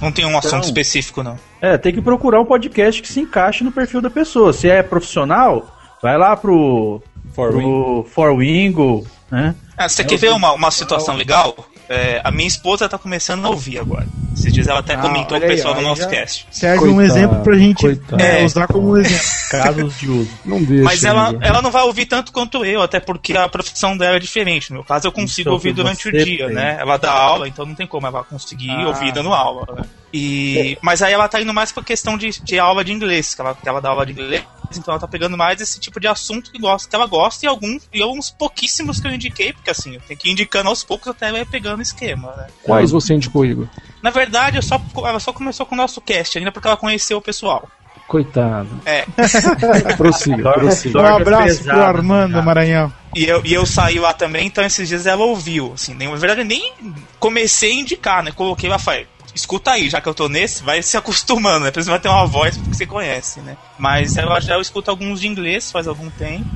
Não 0.00 0.12
tem 0.12 0.24
um 0.26 0.36
assunto 0.36 0.56
Então- 0.56 0.60
específico, 0.68 1.22
não. 1.22 1.38
É, 1.60 1.78
tem 1.78 1.92
que 1.92 2.02
procurar 2.02 2.40
um 2.40 2.44
podcast 2.44 3.00
que 3.00 3.08
se 3.08 3.20
encaixe 3.20 3.64
no 3.64 3.72
perfil 3.72 4.00
da 4.00 4.10
pessoa. 4.10 4.52
Se 4.52 4.68
é 4.68 4.82
profissional, 4.82 5.76
vai 6.02 6.16
lá 6.18 6.36
pro 6.36 7.02
For 7.34 7.50
pro 7.52 8.06
For 8.12 8.36
Wingo, 8.36 9.06
né? 9.30 9.54
Ah, 9.76 9.88
você 9.88 10.02
É, 10.02 10.04
quer 10.04 10.16
ver 10.16 10.30
uma, 10.32 10.52
uma 10.52 10.70
situação 10.70 11.14
legal? 11.16 11.54
É, 11.88 12.20
a 12.22 12.30
minha 12.30 12.46
esposa 12.46 12.88
tá 12.88 12.96
começando 12.96 13.44
a 13.44 13.48
ouvir 13.50 13.78
agora. 13.80 14.06
Esses 14.32 14.52
dias 14.52 14.68
ela 14.68 14.78
até 14.78 14.94
Ah, 14.94 14.98
comentou 14.98 15.36
o 15.36 15.42
aí, 15.42 15.48
pessoal 15.48 15.72
ó, 15.72 15.74
do 15.74 15.80
aí 15.80 15.86
nosso 15.86 16.02
já 16.02 16.06
cast. 16.08 16.46
Serve 16.50 16.84
um 16.88 16.94
Coitado, 16.94 17.18
exemplo 17.18 17.42
pra 17.42 17.56
gente 17.58 17.80
coitado. 17.80 18.22
é, 18.22 18.42
É. 18.42 18.44
usar 18.44 18.66
como 18.68 18.96
exemplo. 18.96 19.24
Casos 19.50 19.98
de 19.98 20.08
uso. 20.08 20.30
Não 20.44 20.62
deixa. 20.62 20.84
Mas 20.84 21.02
ela, 21.02 21.34
ela 21.40 21.60
não 21.60 21.70
vai 21.72 21.82
ouvir 21.82 22.06
tanto 22.06 22.30
quanto 22.32 22.64
eu, 22.64 22.80
até 22.80 23.00
porque 23.00 23.36
a 23.36 23.48
profissão 23.48 23.96
dela 23.96 24.16
é 24.16 24.20
diferente. 24.20 24.70
No 24.70 24.76
meu 24.76 24.84
caso, 24.84 25.08
eu 25.08 25.12
consigo 25.12 25.48
Então, 25.48 25.52
ouvir 25.54 25.72
durante 25.72 26.08
o 26.08 26.12
dia, 26.12 26.46
tem. 26.46 26.54
né? 26.54 26.76
Ela 26.78 26.96
dá 26.96 27.10
aula, 27.10 27.48
então 27.48 27.66
não 27.66 27.74
tem 27.74 27.88
como 27.88 28.06
ela 28.06 28.22
conseguir 28.22 28.70
Ah. 28.70 28.86
ouvir 28.86 29.10
dando 29.12 29.32
aula. 29.34 29.66
né? 29.76 29.82
E, 30.12 30.76
mas 30.82 31.02
aí 31.02 31.12
ela 31.12 31.28
tá 31.28 31.40
indo 31.40 31.54
mais 31.54 31.70
pra 31.70 31.82
questão 31.82 32.18
de, 32.18 32.30
de 32.42 32.58
aula 32.58 32.84
de 32.84 32.92
inglês, 32.92 33.34
que 33.34 33.40
ela, 33.40 33.54
que 33.54 33.68
ela 33.68 33.80
dá 33.80 33.90
aula 33.90 34.04
de 34.04 34.12
inglês, 34.12 34.44
então 34.72 34.92
ela 34.92 35.00
tá 35.00 35.06
pegando 35.06 35.36
mais 35.36 35.60
esse 35.60 35.78
tipo 35.78 36.00
de 36.00 36.08
assunto 36.08 36.50
que, 36.50 36.58
gosta, 36.58 36.88
que 36.88 36.96
ela 36.96 37.06
gosta 37.06 37.46
e 37.46 37.48
alguns, 37.48 37.88
e 37.92 38.02
alguns 38.02 38.30
pouquíssimos 38.30 39.00
que 39.00 39.06
eu 39.06 39.12
indiquei, 39.12 39.52
porque 39.52 39.70
assim, 39.70 39.94
eu 39.94 40.00
tenho 40.00 40.18
que 40.18 40.28
ir 40.28 40.32
indicando 40.32 40.68
aos 40.68 40.82
poucos 40.82 41.08
até 41.08 41.28
ela 41.28 41.38
ir 41.38 41.46
pegando 41.46 41.82
esquema, 41.82 42.34
né? 42.36 42.46
Quais 42.62 42.90
você 42.90 43.14
indicou, 43.14 43.44
Igor? 43.44 43.68
Na 44.02 44.10
verdade, 44.10 44.56
eu 44.56 44.62
só, 44.62 44.80
ela 45.04 45.20
só 45.20 45.32
começou 45.32 45.64
com 45.64 45.74
o 45.74 45.78
nosso 45.78 46.00
cast 46.00 46.38
ainda 46.38 46.50
porque 46.50 46.66
ela 46.66 46.76
conheceu 46.76 47.18
o 47.18 47.22
pessoal. 47.22 47.68
Coitado. 48.08 48.68
É. 48.84 49.06
prossiga, 49.96 50.52
prossiga. 50.52 51.00
Um 51.00 51.06
abraço 51.06 51.44
pro 51.44 51.64
pesadas, 51.64 51.84
Armando 51.84 52.32
cara. 52.32 52.44
Maranhão. 52.44 52.92
E 53.14 53.24
eu, 53.24 53.40
e 53.44 53.54
eu 53.54 53.64
saí 53.64 54.00
lá 54.00 54.12
também, 54.12 54.48
então 54.48 54.64
esses 54.64 54.88
dias 54.88 55.06
ela 55.06 55.24
ouviu, 55.24 55.72
assim, 55.74 55.94
nem, 55.94 56.08
na 56.08 56.16
verdade 56.16 56.40
eu 56.40 56.44
nem 56.44 56.72
comecei 57.20 57.70
a 57.70 57.74
indicar, 57.74 58.22
né? 58.22 58.32
Coloquei 58.32 58.68
lá, 58.68 58.78
falei, 58.78 59.06
escuta 59.34 59.72
aí, 59.72 59.88
já 59.88 60.00
que 60.00 60.08
eu 60.08 60.14
tô 60.14 60.28
nesse, 60.28 60.62
vai 60.62 60.82
se 60.82 60.96
acostumando, 60.96 61.64
né? 61.64 61.70
Vai 61.70 62.00
ter 62.00 62.08
uma 62.08 62.26
voz 62.26 62.56
porque 62.56 62.74
você 62.74 62.86
conhece, 62.86 63.40
né? 63.40 63.56
Mas 63.78 64.16
eu 64.16 64.40
já 64.40 64.54
eu 64.54 64.60
escuto 64.60 64.90
alguns 64.90 65.20
de 65.20 65.28
inglês 65.28 65.70
faz 65.70 65.86
algum 65.86 66.10
tempo. 66.10 66.46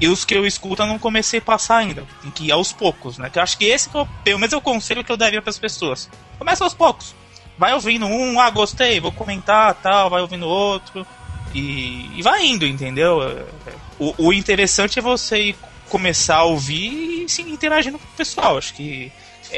E 0.00 0.08
os 0.08 0.24
que 0.24 0.34
eu 0.34 0.44
escuto 0.44 0.82
eu 0.82 0.86
não 0.86 0.98
comecei 0.98 1.38
a 1.38 1.42
passar 1.42 1.78
ainda. 1.78 2.04
Tem 2.20 2.30
que 2.30 2.46
ir 2.46 2.52
aos 2.52 2.72
poucos, 2.72 3.16
né? 3.18 3.30
Que 3.30 3.38
eu 3.38 3.42
acho 3.42 3.56
que 3.56 3.64
esse 3.64 3.88
que 3.88 3.96
eu, 3.96 4.08
pelo 4.24 4.38
menos 4.38 4.52
é 4.52 4.56
o 4.56 4.60
conselho 4.60 5.04
que 5.04 5.12
eu 5.12 5.16
daria 5.16 5.40
pras 5.40 5.58
pessoas. 5.58 6.10
Começa 6.38 6.64
aos 6.64 6.74
poucos. 6.74 7.14
Vai 7.56 7.72
ouvindo 7.72 8.06
um, 8.06 8.40
ah, 8.40 8.50
gostei, 8.50 8.98
vou 8.98 9.12
comentar, 9.12 9.74
tal, 9.74 10.10
vai 10.10 10.20
ouvindo 10.20 10.46
outro. 10.46 11.06
E, 11.54 12.10
e 12.16 12.22
vai 12.22 12.44
indo, 12.44 12.66
entendeu? 12.66 13.46
O, 13.98 14.26
o 14.26 14.32
interessante 14.32 14.98
é 14.98 15.02
você 15.02 15.54
começar 15.88 16.38
a 16.38 16.44
ouvir 16.44 17.24
e 17.24 17.28
se 17.28 17.42
interagindo 17.42 17.98
com 17.98 18.04
o 18.04 18.16
pessoal. 18.16 18.58
Acho 18.58 18.74
que 18.74 19.12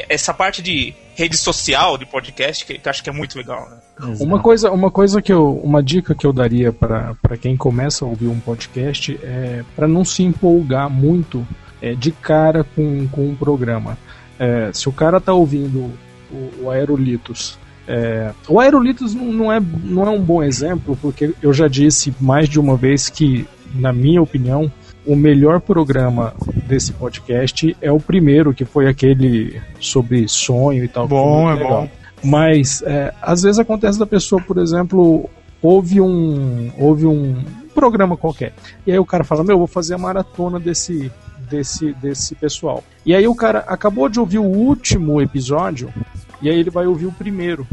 essa 0.07 0.33
parte 0.33 0.61
de 0.61 0.93
rede 1.17 1.35
social, 1.35 1.97
de 1.97 2.05
podcast, 2.05 2.63
que, 2.63 2.77
que 2.77 2.87
eu 2.87 2.89
acho 2.91 3.03
que 3.03 3.09
é 3.09 3.13
muito 3.13 3.35
legal, 3.35 3.67
né? 3.69 3.77
Uma 4.19 4.39
coisa, 4.39 4.71
uma 4.71 4.91
coisa 4.91 5.19
que 5.19 5.33
eu, 5.33 5.55
uma 5.63 5.81
dica 5.81 6.13
que 6.13 6.27
eu 6.27 6.31
daria 6.31 6.71
para 6.71 7.37
quem 7.41 7.57
começa 7.57 8.05
a 8.05 8.07
ouvir 8.07 8.27
um 8.27 8.39
podcast 8.39 9.19
é 9.23 9.63
para 9.75 9.87
não 9.87 10.05
se 10.05 10.21
empolgar 10.21 10.87
muito 10.87 11.45
é, 11.81 11.95
de 11.95 12.11
cara 12.11 12.63
com, 12.63 13.07
com 13.07 13.27
um 13.27 13.35
programa. 13.35 13.97
É, 14.37 14.69
se 14.71 14.87
o 14.87 14.91
cara 14.91 15.19
tá 15.19 15.33
ouvindo 15.33 15.91
o, 16.31 16.65
o 16.65 16.69
Aerolitos, 16.69 17.57
é, 17.87 18.31
o 18.47 18.59
Aerolitos 18.59 19.15
não, 19.15 19.33
não, 19.33 19.51
é, 19.51 19.59
não 19.59 20.05
é 20.05 20.09
um 20.11 20.21
bom 20.21 20.43
exemplo 20.43 20.95
porque 21.01 21.33
eu 21.41 21.51
já 21.51 21.67
disse 21.67 22.13
mais 22.21 22.47
de 22.47 22.59
uma 22.59 22.77
vez 22.77 23.09
que, 23.09 23.47
na 23.73 23.91
minha 23.91 24.21
opinião, 24.21 24.71
o 25.07 25.15
melhor 25.15 25.61
programa 25.61 26.33
desse 26.67 26.91
podcast 26.91 27.75
é 27.81 27.91
o 27.91 27.99
primeiro, 27.99 28.53
que 28.53 28.65
foi 28.65 28.87
aquele 28.87 29.61
sobre 29.79 30.27
sonho 30.27 30.83
e 30.83 30.87
tal. 30.87 31.07
Bom, 31.07 31.49
é 31.49 31.55
legal. 31.55 31.81
bom. 31.83 31.89
Mas 32.23 32.81
é, 32.85 33.13
às 33.21 33.43
vezes 33.43 33.57
acontece 33.57 33.97
da 33.97 34.05
pessoa, 34.05 34.41
por 34.41 34.57
exemplo, 34.57 35.29
houve 35.61 36.01
um, 36.01 36.71
houve 36.77 37.05
um 37.05 37.43
programa 37.73 38.17
qualquer. 38.17 38.53
E 38.85 38.91
aí 38.91 38.99
o 38.99 39.05
cara 39.05 39.23
fala: 39.23 39.43
Meu, 39.43 39.57
vou 39.57 39.67
fazer 39.67 39.93
a 39.93 39.97
maratona 39.97 40.59
desse, 40.59 41.11
desse, 41.49 41.93
desse 41.93 42.35
pessoal. 42.35 42.83
E 43.05 43.15
aí 43.15 43.27
o 43.27 43.35
cara 43.35 43.59
acabou 43.59 44.09
de 44.09 44.19
ouvir 44.19 44.39
o 44.39 44.43
último 44.43 45.21
episódio, 45.21 45.93
e 46.41 46.49
aí 46.49 46.59
ele 46.59 46.69
vai 46.69 46.85
ouvir 46.85 47.05
o 47.05 47.11
primeiro. 47.11 47.65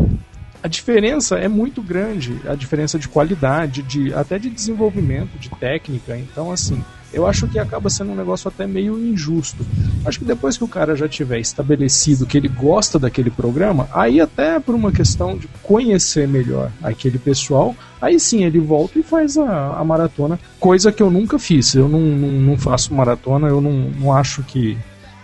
A 0.64 0.66
diferença 0.66 1.36
é 1.36 1.46
muito 1.46 1.82
grande, 1.82 2.40
a 2.48 2.54
diferença 2.54 2.98
de 2.98 3.06
qualidade, 3.06 3.82
de 3.82 4.14
até 4.14 4.38
de 4.38 4.48
desenvolvimento, 4.48 5.38
de 5.38 5.50
técnica. 5.50 6.16
Então, 6.16 6.50
assim, 6.50 6.82
eu 7.12 7.26
acho 7.26 7.46
que 7.46 7.58
acaba 7.58 7.90
sendo 7.90 8.12
um 8.12 8.16
negócio 8.16 8.48
até 8.48 8.66
meio 8.66 8.98
injusto. 8.98 9.62
Acho 10.06 10.20
que 10.20 10.24
depois 10.24 10.56
que 10.56 10.64
o 10.64 10.68
cara 10.68 10.96
já 10.96 11.06
tiver 11.06 11.38
estabelecido 11.38 12.24
que 12.24 12.38
ele 12.38 12.48
gosta 12.48 12.98
daquele 12.98 13.30
programa, 13.30 13.90
aí 13.92 14.22
até 14.22 14.58
por 14.58 14.74
uma 14.74 14.90
questão 14.90 15.36
de 15.36 15.46
conhecer 15.62 16.26
melhor 16.26 16.72
aquele 16.82 17.18
pessoal, 17.18 17.76
aí 18.00 18.18
sim 18.18 18.42
ele 18.42 18.58
volta 18.58 18.98
e 18.98 19.02
faz 19.02 19.36
a, 19.36 19.76
a 19.76 19.84
maratona, 19.84 20.40
coisa 20.58 20.90
que 20.90 21.02
eu 21.02 21.10
nunca 21.10 21.38
fiz. 21.38 21.74
Eu 21.74 21.90
não, 21.90 22.00
não, 22.00 22.28
não 22.30 22.56
faço 22.56 22.94
maratona, 22.94 23.48
eu 23.48 23.60
não, 23.60 23.90
não 23.90 24.12
acho 24.14 24.42
que, 24.42 24.78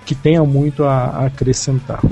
que 0.05 0.15
tenha 0.15 0.45
muito 0.45 0.85
a, 0.85 1.05
a 1.05 1.27
acrescentar. 1.29 2.03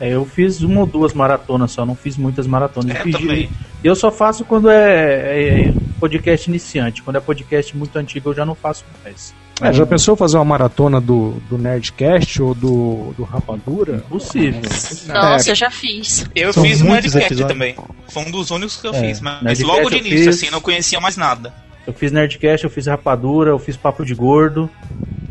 É, 0.00 0.10
eu 0.14 0.24
fiz 0.26 0.60
uma 0.62 0.80
ou 0.80 0.86
duas 0.86 1.14
maratonas 1.14 1.72
só, 1.72 1.86
não 1.86 1.94
fiz 1.96 2.16
muitas 2.16 2.46
maratonas. 2.46 2.94
É, 2.94 2.98
Eu 3.00 3.02
fiz- 3.04 3.16
também. 3.18 3.50
Eu 3.84 3.94
só 3.94 4.10
faço 4.10 4.44
quando 4.44 4.68
é, 4.68 5.68
é 5.68 5.74
podcast 6.00 6.48
iniciante. 6.50 7.02
Quando 7.02 7.16
é 7.16 7.20
podcast 7.20 7.76
muito 7.76 7.96
antigo, 7.98 8.30
eu 8.30 8.34
já 8.34 8.44
não 8.44 8.54
faço 8.54 8.84
mais. 9.04 9.34
É, 9.62 9.72
já 9.72 9.86
pensou 9.86 10.14
fazer 10.16 10.36
uma 10.36 10.44
maratona 10.44 11.00
do, 11.00 11.30
do 11.48 11.56
Nerdcast 11.56 12.42
ou 12.42 12.54
do, 12.54 13.14
do 13.16 13.22
Rapadura? 13.24 13.98
Possível. 14.08 14.60
Nossa, 15.08 15.50
eu 15.50 15.54
já 15.54 15.70
fiz. 15.70 16.26
Eu 16.34 16.52
São 16.52 16.62
fiz 16.62 16.82
um 16.82 16.86
muitos 16.88 17.14
Nerdcast 17.14 17.42
episódios. 17.42 17.52
também. 17.52 17.74
Foi 18.08 18.22
um 18.24 18.30
dos 18.30 18.50
únicos 18.50 18.76
que 18.76 18.86
eu 18.86 18.92
É, 18.94 19.00
fiz, 19.00 19.20
mas 19.20 19.42
Nerdcast 19.42 19.64
logo 19.64 19.88
de 19.90 19.96
início, 19.98 20.18
fiz. 20.18 20.28
assim, 20.28 20.50
não 20.50 20.60
conhecia 20.60 21.00
mais 21.00 21.16
nada. 21.16 21.54
Eu 21.86 21.94
fiz 21.94 22.12
Nerdcast, 22.12 22.64
eu 22.64 22.70
fiz 22.70 22.86
Rapadura, 22.86 23.50
eu 23.50 23.58
fiz 23.58 23.76
Papo 23.78 24.04
de 24.04 24.14
Gordo. 24.14 24.68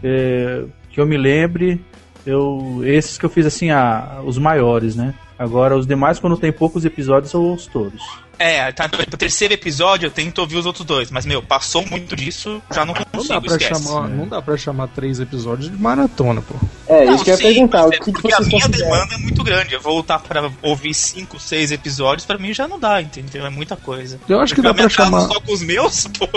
é, 0.04 0.64
que 0.90 1.00
eu 1.02 1.06
me 1.06 1.18
lembre, 1.18 1.80
eu, 2.26 2.82
esses 2.84 3.18
que 3.18 3.26
eu 3.26 3.30
fiz 3.30 3.46
assim, 3.46 3.70
a, 3.70 4.22
os 4.26 4.38
maiores, 4.38 4.96
né? 4.96 5.14
Agora, 5.38 5.78
os 5.78 5.86
demais, 5.86 6.20
quando 6.20 6.38
tem 6.38 6.52
poucos 6.52 6.86
episódios, 6.86 7.34
eu 7.34 7.42
ouço 7.42 7.70
todos. 7.72 8.02
É, 8.38 8.72
tá, 8.72 8.88
no 8.90 9.18
terceiro 9.18 9.54
episódio 9.54 10.08
eu 10.08 10.12
tento 10.12 10.40
ouvir 10.40 10.58
os 10.58 10.66
outros 10.66 10.86
dois, 10.86 11.10
mas, 11.12 11.26
meu, 11.26 11.42
passou 11.42 11.86
muito 11.86 12.16
disso, 12.16 12.62
já 12.74 12.86
não 12.86 12.94
Não 12.94 13.04
consigo, 13.06 13.34
dá, 13.34 13.42
pra 13.42 13.56
esquece. 13.58 13.84
chamar, 13.84 14.08
não 14.10 14.28
dá 14.28 14.42
pra 14.42 14.58
chamar 14.58 14.88
três 14.90 15.20
episódios 15.20 15.70
de 15.72 15.78
maratona, 15.82 16.42
pô. 16.42 16.54
É, 16.88 17.06
Não, 17.06 17.16
isso 17.16 17.24
que 17.24 17.32
eu 17.32 17.36
ia 17.36 17.42
perguntar. 17.42 17.86
O 17.86 17.94
é 17.94 17.98
que, 17.98 18.06
que 18.06 18.12
porque 18.12 18.34
a 18.34 18.40
minha 18.40 18.62
consideram? 18.62 18.90
demanda 18.92 19.16
é 19.16 19.18
muito 19.18 19.44
grande. 19.44 19.74
Eu 19.74 19.82
voltar 19.82 20.20
pra 20.20 20.50
ouvir 20.62 20.94
cinco, 20.94 21.40
seis 21.40 21.72
episódios, 21.72 22.26
pra 22.26 22.38
mim 22.38 22.54
já 22.54 22.68
não 22.68 22.80
dá, 22.80 23.02
entendeu? 23.02 23.46
É 23.46 23.50
muita 23.50 23.76
coisa. 23.76 24.20
Eu 24.28 24.40
acho 24.40 24.54
que 24.54 24.62
dá 24.62 24.74
pra 24.74 24.90
chamar. 24.90 25.22
só 25.22 25.40
com 25.40 25.54
os 25.54 25.62
meus, 25.64 26.06
pô. 26.18 26.28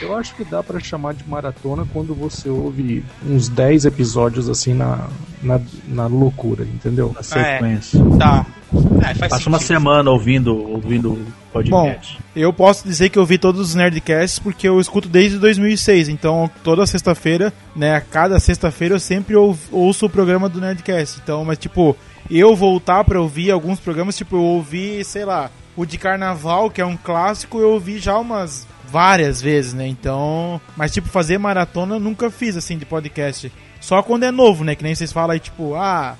Eu 0.00 0.16
acho 0.16 0.34
que 0.34 0.44
dá 0.44 0.62
pra 0.62 0.80
chamar 0.80 1.14
de 1.14 1.28
maratona 1.28 1.86
quando 1.92 2.14
você 2.14 2.48
ouve 2.48 3.04
uns 3.24 3.48
10 3.48 3.84
episódios 3.84 4.48
assim 4.48 4.74
na, 4.74 5.08
na, 5.42 5.60
na 5.86 6.06
loucura, 6.06 6.64
entendeu? 6.64 7.12
Na 7.14 7.22
sequência. 7.22 8.00
Tá. 8.18 8.46
É, 9.08 9.14
faz 9.14 9.30
Passa 9.32 9.48
uma 9.48 9.58
semana 9.58 10.10
ouvindo 10.10 10.54
ouvindo 10.70 11.12
o 11.12 11.26
podcast. 11.52 12.18
Eu 12.36 12.52
posso 12.52 12.86
dizer 12.86 13.08
que 13.08 13.18
eu 13.18 13.24
vi 13.24 13.38
todos 13.38 13.60
os 13.60 13.74
Nerdcasts 13.74 14.38
porque 14.38 14.68
eu 14.68 14.78
escuto 14.80 15.08
desde 15.08 15.38
2006. 15.38 16.08
Então, 16.10 16.50
toda 16.62 16.84
sexta-feira, 16.86 17.52
né, 17.74 17.94
a 17.94 18.00
cada 18.02 18.38
sexta-feira 18.38 18.94
eu 18.96 19.00
sempre 19.00 19.34
ou- 19.34 19.56
ouço 19.72 20.04
o 20.06 20.10
programa 20.10 20.48
do 20.48 20.60
Nerdcast. 20.60 21.20
Então, 21.22 21.44
mas 21.44 21.56
tipo, 21.58 21.96
eu 22.30 22.54
voltar 22.54 23.02
pra 23.04 23.20
ouvir 23.20 23.50
alguns 23.50 23.80
programas, 23.80 24.16
tipo, 24.16 24.36
eu 24.36 24.42
ouvi, 24.42 25.02
sei 25.04 25.24
lá, 25.24 25.50
o 25.74 25.86
de 25.86 25.96
Carnaval, 25.96 26.70
que 26.70 26.80
é 26.80 26.84
um 26.84 26.96
clássico, 26.96 27.58
eu 27.60 27.70
ouvi 27.70 27.98
já 27.98 28.18
umas 28.18 28.66
várias 28.90 29.40
vezes, 29.40 29.72
né? 29.72 29.86
Então, 29.86 30.60
mas 30.76 30.92
tipo, 30.92 31.08
fazer 31.08 31.38
maratona 31.38 31.94
eu 31.96 32.00
nunca 32.00 32.30
fiz 32.30 32.56
assim 32.56 32.76
de 32.76 32.84
podcast. 32.84 33.50
Só 33.80 34.02
quando 34.02 34.24
é 34.24 34.30
novo, 34.30 34.64
né? 34.64 34.74
Que 34.74 34.82
nem 34.82 34.94
vocês 34.94 35.12
falam 35.12 35.30
aí, 35.30 35.40
tipo, 35.40 35.74
ah. 35.74 36.16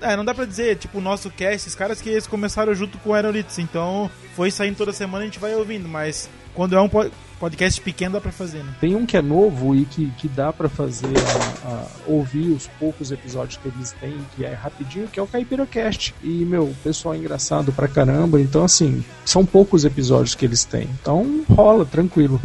É, 0.00 0.16
não 0.16 0.24
dá 0.24 0.34
pra 0.34 0.44
dizer, 0.44 0.76
tipo, 0.76 0.98
o 0.98 1.00
nosso 1.00 1.30
cast, 1.30 1.56
esses 1.56 1.74
caras 1.74 2.00
que 2.00 2.08
eles 2.08 2.26
começaram 2.26 2.74
junto 2.74 2.98
com 2.98 3.10
o 3.10 3.14
Aerolitos, 3.14 3.58
então 3.58 4.10
foi 4.34 4.50
saindo 4.50 4.76
toda 4.76 4.92
semana 4.92 5.22
a 5.22 5.26
gente 5.26 5.38
vai 5.38 5.54
ouvindo, 5.54 5.88
mas 5.88 6.30
quando 6.54 6.74
é 6.76 6.80
um 6.80 6.88
Podcast 7.40 7.80
pequeno 7.80 8.12
dá 8.12 8.20
pra 8.20 8.30
fazer, 8.30 8.58
né? 8.58 8.72
Tem 8.80 8.94
um 8.94 9.06
que 9.06 9.16
é 9.16 9.22
novo 9.22 9.74
e 9.74 9.86
que, 9.86 10.06
que 10.18 10.28
dá 10.28 10.52
pra 10.52 10.68
fazer 10.68 11.08
a, 11.64 11.68
a 11.70 11.86
ouvir 12.06 12.50
os 12.50 12.66
poucos 12.78 13.10
episódios 13.10 13.56
que 13.56 13.66
eles 13.68 13.92
têm, 13.98 14.14
que 14.36 14.44
é 14.44 14.52
rapidinho, 14.52 15.08
que 15.08 15.18
é 15.18 15.22
o 15.22 15.26
Caipirocast. 15.26 16.14
E, 16.22 16.28
meu, 16.44 16.64
o 16.64 16.74
pessoal 16.84 17.14
é 17.14 17.18
engraçado 17.18 17.72
pra 17.72 17.88
caramba. 17.88 18.38
Então, 18.40 18.62
assim, 18.62 19.02
são 19.24 19.44
poucos 19.46 19.84
episódios 19.86 20.34
que 20.34 20.44
eles 20.44 20.64
têm. 20.64 20.86
Então, 21.00 21.42
rola, 21.48 21.84
tranquilo. 21.86 22.38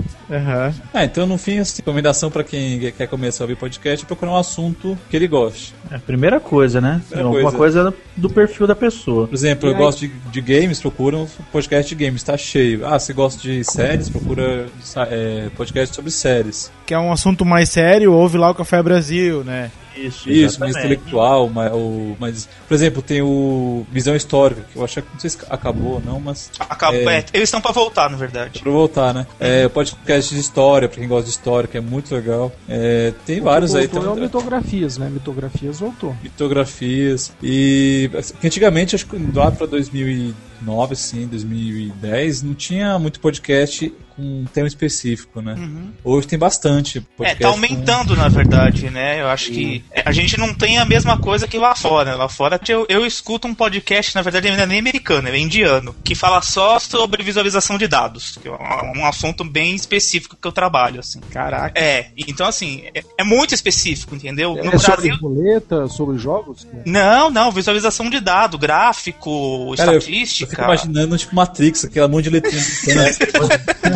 Ah, 0.94 1.04
então 1.04 1.26
no 1.28 1.38
fim, 1.38 1.60
assim, 1.60 1.78
recomendação 1.78 2.32
pra 2.32 2.44
quem 2.44 2.80
quer 2.92 3.08
começar 3.08 3.44
a 3.44 3.46
ouvir 3.46 3.56
podcast 3.58 4.06
é 4.06 4.08
procurar 4.08 4.32
um 4.32 4.38
assunto 4.38 4.98
que 5.10 5.16
ele 5.16 5.28
goste. 5.28 5.74
É 5.92 5.96
a 5.96 6.00
primeira 6.00 6.40
coisa, 6.40 6.80
né? 6.82 7.02
Primeira 7.10 7.28
Alguma 7.28 7.52
coisa. 7.52 7.84
coisa 7.84 7.98
do 8.18 8.30
perfil 8.30 8.66
da 8.66 8.76
pessoa. 8.76 9.28
Por 9.28 9.36
exemplo, 9.36 9.68
E 9.70 9.72
eu 9.72 9.76
aí- 9.76 9.82
gosto 9.82 10.00
de, 10.00 10.08
de 10.08 10.42
games, 10.42 10.80
procura 10.80 11.18
um 11.18 11.28
podcast 11.52 11.94
de 11.94 12.06
games, 12.06 12.24
tá 12.24 12.38
cheio. 12.38 12.86
Ah, 12.88 12.98
você 12.98 13.14
gosta 13.14 13.42
de 13.42 13.64
séries, 13.64 14.10
procura 14.10 14.68
é, 15.10 15.50
podcast 15.56 15.95
sobre 15.95 16.12
séries. 16.12 16.71
Que 16.86 16.93
é 16.93 17.00
um 17.00 17.12
assunto 17.12 17.45
mais 17.45 17.69
sério, 17.69 18.13
ouve 18.13 18.38
lá 18.38 18.50
o 18.50 18.56
Café 18.56 18.82
Brasil, 18.82 19.43
né? 19.43 19.71
Isso, 19.95 20.30
Isso, 20.30 20.60
mais 20.60 20.76
intelectual, 20.76 21.50
mas, 21.50 21.71
o, 21.71 22.17
mas, 22.19 22.50
por 22.67 22.74
exemplo, 22.74 23.02
tem 23.02 23.21
o 23.21 23.86
Visão 23.91 24.15
Histórica, 24.15 24.65
que 24.71 24.78
eu 24.78 24.84
acho 24.84 25.02
que 25.02 25.08
não 25.13 25.19
sei 25.19 25.30
se 25.30 25.38
acabou 25.50 25.93
ou 25.93 26.02
não, 26.02 26.19
mas. 26.19 26.52
Acabou, 26.60 27.10
é, 27.10 27.19
é, 27.19 27.26
eles 27.34 27.48
estão 27.48 27.62
pra 27.62 27.71
voltar, 27.71 28.10
na 28.10 28.17
verdade. 28.17 28.60
Pra 28.60 28.71
voltar, 28.71 29.13
né? 29.13 29.26
É, 29.39 29.69
podcast 29.69 30.34
de 30.34 30.41
história, 30.41 30.89
pra 30.89 31.00
quem 31.00 31.08
gosta 31.08 31.26
de 31.26 31.32
história, 31.32 31.67
que 31.67 31.78
é 31.78 31.82
muito 31.82 32.13
legal. 32.13 32.52
É, 32.67 33.13
tem 33.26 33.39
vários 33.39 33.74
aí. 33.74 33.88
Voltou 33.88 34.02
Tem 34.02 34.10
é 34.10 34.13
o 34.13 34.26
Mitografias, 34.26 34.98
né? 34.98 35.10
Mitografias 35.10 35.80
voltou. 35.80 36.15
mitografias. 36.21 37.32
E 37.41 38.10
que 38.39 38.48
antigamente, 38.48 38.95
acho 38.95 39.08
que 39.08 39.17
lá 39.34 39.52
pra 39.52 39.65
2009, 39.65 40.93
assim, 40.93 41.28
2010, 41.28 42.43
não 42.43 42.54
tinha 42.54 43.00
muito 43.00 43.19
podcast 43.19 43.93
com 44.15 44.21
um 44.21 44.45
tema 44.45 44.67
específico, 44.67 45.41
né? 45.41 45.56
Hoje 46.04 46.28
tem 46.28 46.39
bastante 46.39 47.06
É, 47.21 47.36
tá 47.36 47.41
com- 47.41 47.47
aumentando, 47.54 48.15
na 48.15 48.28
verdade, 48.28 48.89
né? 48.89 49.21
Eu 49.21 49.28
acho 49.28 49.51
que 49.51 49.84
é, 49.91 50.04
a 50.06 50.12
gente 50.12 50.38
não 50.39 50.54
tem 50.54 50.78
a 50.78 50.86
mesma 50.86 51.17
coisa 51.17 51.47
que 51.47 51.58
lá 51.58 51.75
fora. 51.75 52.15
Lá 52.15 52.30
fora 52.30 52.60
eu, 52.67 52.86
eu 52.89 53.06
escuto 53.06 53.47
um 53.47 53.54
podcast, 53.54 54.15
na 54.15 54.21
verdade, 54.21 54.47
ainda 54.47 54.65
nem 54.65 54.80
americano, 54.80 55.28
é 55.28 55.38
indiano, 55.38 55.95
que 56.04 56.15
fala 56.15 56.41
só 56.41 56.80
sobre 56.80 57.23
visualização 57.23 57.78
de 57.78 57.88
dados, 57.88 58.38
que 58.41 58.47
é 58.47 58.51
um, 58.51 59.06
assunto 59.06 59.43
bem 59.43 59.75
específico 59.75 60.38
que 60.41 60.47
eu 60.47 60.51
trabalho, 60.51 60.99
assim. 60.99 61.19
Caraca. 61.32 61.80
É, 61.80 62.08
então 62.17 62.47
assim, 62.47 62.84
é, 62.93 63.04
é 63.19 63.23
muito 63.23 63.54
específico, 63.54 64.15
entendeu? 64.15 64.56
No 64.56 64.71
é 64.71 64.78
sobre 64.78 65.10
Brasil. 65.10 65.17
roleta, 65.21 65.88
sobre 65.88 66.17
jogos? 66.17 66.67
Não, 66.86 67.30
não, 67.30 67.51
visualização 67.51 68.10
de 68.10 68.19
dado, 68.19 68.58
gráfico, 68.58 69.73
Cara, 69.78 69.91
eu- 69.93 69.97
estatística. 69.99 70.45
Eu 70.45 70.49
fico 70.49 70.62
imaginando, 70.63 71.17
tipo, 71.17 71.36
Matrix, 71.36 71.86
aquela 71.86 72.08
monte 72.08 72.23
de 72.25 72.30
letrinha. 72.32 72.63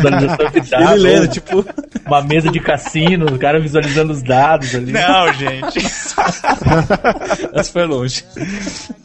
Visualização 0.10 0.50
de 0.50 0.70
dados, 0.70 0.90
Ele 0.90 1.02
lendo, 1.02 1.28
tipo. 1.28 1.66
Uma 2.06 2.22
mesa 2.22 2.50
de 2.50 2.60
cassino, 2.60 3.26
o 3.26 3.38
cara 3.38 3.60
visualizando 3.60 4.12
os 4.12 4.22
dados 4.22 4.74
ali. 4.74 4.92
Não, 4.92 5.32
gente. 5.32 5.78
Essa 7.54 7.72
foi 7.72 7.86
longe. 7.86 8.24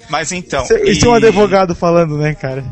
Mas 0.10 0.32
então. 0.32 0.66
Isso 0.84 1.06
é 1.06 1.10
um 1.10 1.14
advogado 1.14 1.76
falando, 1.76 2.18
né, 2.18 2.34
cara? 2.34 2.64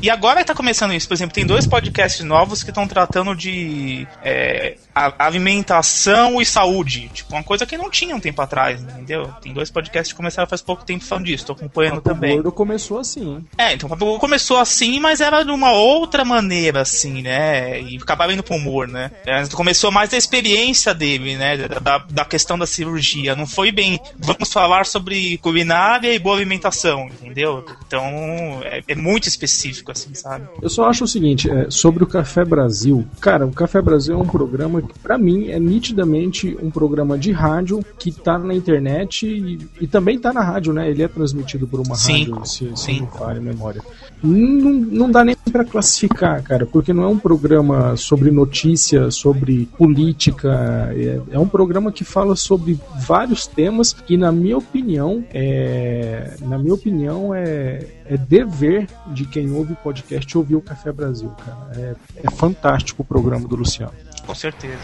E 0.00 0.08
agora 0.10 0.44
tá 0.44 0.54
começando 0.54 0.94
isso. 0.94 1.08
Por 1.08 1.14
exemplo, 1.14 1.34
tem 1.34 1.44
dois 1.44 1.66
podcasts 1.66 2.24
novos 2.24 2.62
que 2.62 2.70
estão 2.70 2.86
tratando 2.86 3.34
de 3.34 4.06
é, 4.22 4.76
alimentação 5.18 6.40
e 6.40 6.46
saúde. 6.46 7.10
Tipo, 7.12 7.34
uma 7.34 7.42
coisa 7.42 7.66
que 7.66 7.76
não 7.76 7.90
tinha 7.90 8.14
um 8.14 8.20
tempo 8.20 8.40
atrás, 8.42 8.82
entendeu? 8.82 9.32
Tem 9.40 9.52
dois 9.52 9.70
podcasts 9.70 10.12
que 10.12 10.16
começaram 10.16 10.48
faz 10.48 10.62
pouco 10.62 10.84
tempo 10.84 11.04
falando 11.04 11.26
disso. 11.26 11.46
Tô 11.46 11.52
acompanhando 11.52 11.98
O 11.98 12.02
também. 12.02 12.34
Gordo 12.34 12.52
começou 12.52 12.98
assim, 12.98 13.36
hein? 13.36 13.46
É, 13.56 13.74
então 13.74 13.86
o 13.86 13.90
Papo 13.90 14.04
Gordo 14.04 14.20
começou 14.20 14.58
assim, 14.58 14.98
mas 15.00 15.20
era 15.20 15.42
de 15.42 15.50
uma 15.50 15.72
outra 15.72 16.24
maneira, 16.24 16.80
assim, 16.82 17.22
né? 17.22 17.80
E 17.80 17.96
acabava 17.96 18.32
indo 18.32 18.42
pro 18.42 18.56
humor, 18.56 18.88
né? 18.88 19.10
É, 19.26 19.46
Começou 19.48 19.90
mais 19.90 20.10
da 20.10 20.16
experiência 20.16 20.94
dele, 20.94 21.36
né? 21.36 21.56
Da, 21.56 21.98
da 21.98 22.24
questão 22.24 22.58
da 22.58 22.66
cirurgia. 22.66 23.34
Não 23.34 23.46
foi 23.46 23.70
bem, 23.70 23.98
vamos 24.18 24.52
falar 24.52 24.86
sobre 24.86 25.38
culinária 25.38 26.12
e 26.12 26.18
boa 26.18 26.36
alimentação, 26.36 27.06
entendeu? 27.06 27.64
Então, 27.86 28.60
é, 28.64 28.82
é 28.88 28.94
muito 28.94 29.28
específico, 29.28 29.92
assim, 29.92 30.14
sabe? 30.14 30.46
Eu 30.60 30.70
só 30.70 30.84
acho 30.88 31.04
o 31.04 31.08
seguinte, 31.08 31.50
é, 31.50 31.70
sobre 31.70 32.02
o 32.04 32.06
Café 32.06 32.44
Brasil. 32.44 33.06
Cara, 33.20 33.46
o 33.46 33.52
Café 33.52 33.80
Brasil 33.80 34.14
é 34.14 34.18
um 34.18 34.26
programa 34.26 34.82
pra 35.02 35.18
mim, 35.18 35.48
é 35.48 35.58
nitidamente 35.58 36.56
um 36.62 36.70
programa 36.70 37.18
de 37.18 37.32
rádio 37.32 37.84
que 37.98 38.12
tá 38.12 38.38
na 38.38 38.54
internet 38.54 39.26
e, 39.26 39.58
e 39.80 39.86
também 39.86 40.18
tá 40.18 40.32
na 40.32 40.42
rádio, 40.42 40.72
né? 40.72 40.88
Ele 40.90 41.02
é 41.02 41.08
transmitido 41.08 41.66
por 41.66 41.80
uma 41.80 41.94
Sim, 41.94 42.30
rádio, 42.30 42.46
se, 42.46 42.70
se 42.70 42.76
sim. 42.76 43.00
não 43.00 43.08
falha 43.08 43.38
a 43.38 43.42
memória. 43.42 43.82
Não, 44.22 44.72
não 44.72 45.10
dá 45.10 45.24
nem 45.24 45.36
pra 45.52 45.64
classificar, 45.64 46.42
cara, 46.42 46.66
porque 46.66 46.92
não 46.92 47.04
é 47.04 47.06
um 47.06 47.18
programa 47.18 47.96
sobre 47.96 48.30
notícia, 48.30 49.10
sobre 49.10 49.68
política. 49.78 50.92
É, 50.94 51.20
é 51.30 51.38
um 51.38 51.48
programa 51.48 51.92
que 51.92 52.04
fala 52.04 52.34
sobre 52.34 52.78
vários 53.00 53.46
temas 53.46 53.92
que, 53.92 54.16
na 54.16 54.32
minha 54.32 54.58
opinião, 54.58 55.24
é, 55.32 56.36
na 56.42 56.58
minha 56.58 56.74
opinião, 56.74 57.34
é, 57.34 57.86
é 58.06 58.16
dever 58.16 58.88
de 59.12 59.24
quem 59.24 59.50
ouve 59.52 59.74
o 59.74 59.76
podcast 59.76 60.36
ouvir 60.36 60.56
o 60.56 60.60
Café 60.60 60.90
Brasil, 60.92 61.30
cara. 61.44 61.70
É, 61.76 61.94
é 62.24 62.30
fantástico 62.30 63.02
o 63.02 63.04
programa 63.04 63.46
do 63.46 63.56
Luciano. 63.56 63.92
Com 64.28 64.34
certeza. 64.34 64.76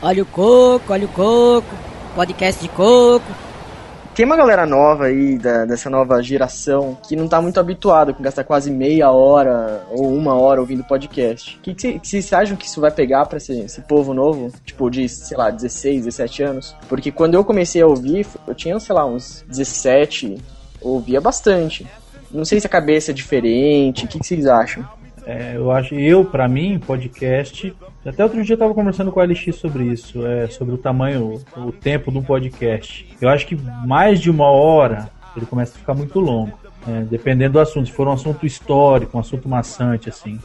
Olha 0.00 0.22
o 0.22 0.26
coco, 0.26 0.92
olha 0.92 1.04
o 1.06 1.08
coco, 1.08 1.66
podcast 2.14 2.62
de 2.62 2.68
coco. 2.68 3.26
Tem 4.14 4.24
uma 4.24 4.36
galera 4.36 4.64
nova 4.64 5.06
aí, 5.06 5.36
da- 5.36 5.64
dessa 5.66 5.90
nova 5.90 6.22
geração, 6.22 6.96
que 7.06 7.14
não 7.16 7.28
tá 7.28 7.42
muito 7.42 7.60
habituada 7.60 8.14
com 8.14 8.22
gastar 8.22 8.44
quase 8.44 8.70
meia 8.70 9.10
hora 9.10 9.82
ou 9.90 10.08
uma 10.14 10.34
hora 10.34 10.60
ouvindo 10.60 10.82
podcast. 10.84 11.56
O 11.56 11.60
que, 11.60 11.74
que, 11.74 11.82
cê- 11.82 11.98
que 11.98 12.08
vocês 12.08 12.32
acham 12.32 12.56
que 12.56 12.64
isso 12.66 12.80
vai 12.80 12.90
pegar 12.90 13.26
pra 13.26 13.36
esse, 13.38 13.58
esse 13.60 13.80
povo 13.82 14.14
novo? 14.14 14.50
Tipo, 14.64 14.88
de, 14.88 15.06
sei 15.08 15.36
lá, 15.36 15.50
16, 15.50 16.04
17 16.06 16.42
anos? 16.44 16.74
Porque 16.88 17.10
quando 17.10 17.34
eu 17.34 17.44
comecei 17.44 17.82
a 17.82 17.86
ouvir, 17.86 18.26
eu 18.46 18.54
tinha, 18.54 18.78
sei 18.80 18.94
lá, 18.94 19.04
uns 19.04 19.44
17, 19.48 20.38
ouvia 20.80 21.20
bastante. 21.20 21.86
Não 22.30 22.44
sei 22.44 22.58
se 22.60 22.66
a 22.66 22.70
cabeça 22.70 23.10
é 23.10 23.14
diferente, 23.14 24.04
o 24.04 24.08
que, 24.08 24.18
que 24.20 24.26
vocês 24.26 24.46
acham? 24.46 24.88
É, 25.26 25.56
eu 25.56 25.72
acho, 25.72 25.96
eu, 25.96 26.24
pra 26.24 26.46
mim, 26.46 26.78
podcast. 26.78 27.74
Até 28.06 28.22
outro 28.22 28.44
dia 28.44 28.54
eu 28.54 28.58
tava 28.58 28.72
conversando 28.72 29.10
com 29.10 29.18
a 29.18 29.24
LX 29.24 29.56
sobre 29.56 29.82
isso, 29.82 30.24
é, 30.24 30.46
sobre 30.46 30.72
o 30.74 30.78
tamanho, 30.78 31.42
o 31.56 31.72
tempo 31.72 32.12
do 32.12 32.22
podcast. 32.22 33.08
Eu 33.20 33.28
acho 33.28 33.44
que 33.44 33.56
mais 33.84 34.20
de 34.20 34.30
uma 34.30 34.48
hora 34.48 35.10
ele 35.36 35.44
começa 35.44 35.74
a 35.74 35.78
ficar 35.78 35.94
muito 35.94 36.20
longo, 36.20 36.56
é, 36.88 37.00
dependendo 37.00 37.54
do 37.54 37.60
assunto. 37.60 37.86
Se 37.88 37.92
for 37.92 38.06
um 38.06 38.12
assunto 38.12 38.46
histórico, 38.46 39.16
um 39.16 39.20
assunto 39.20 39.48
maçante, 39.48 40.08
assim. 40.08 40.38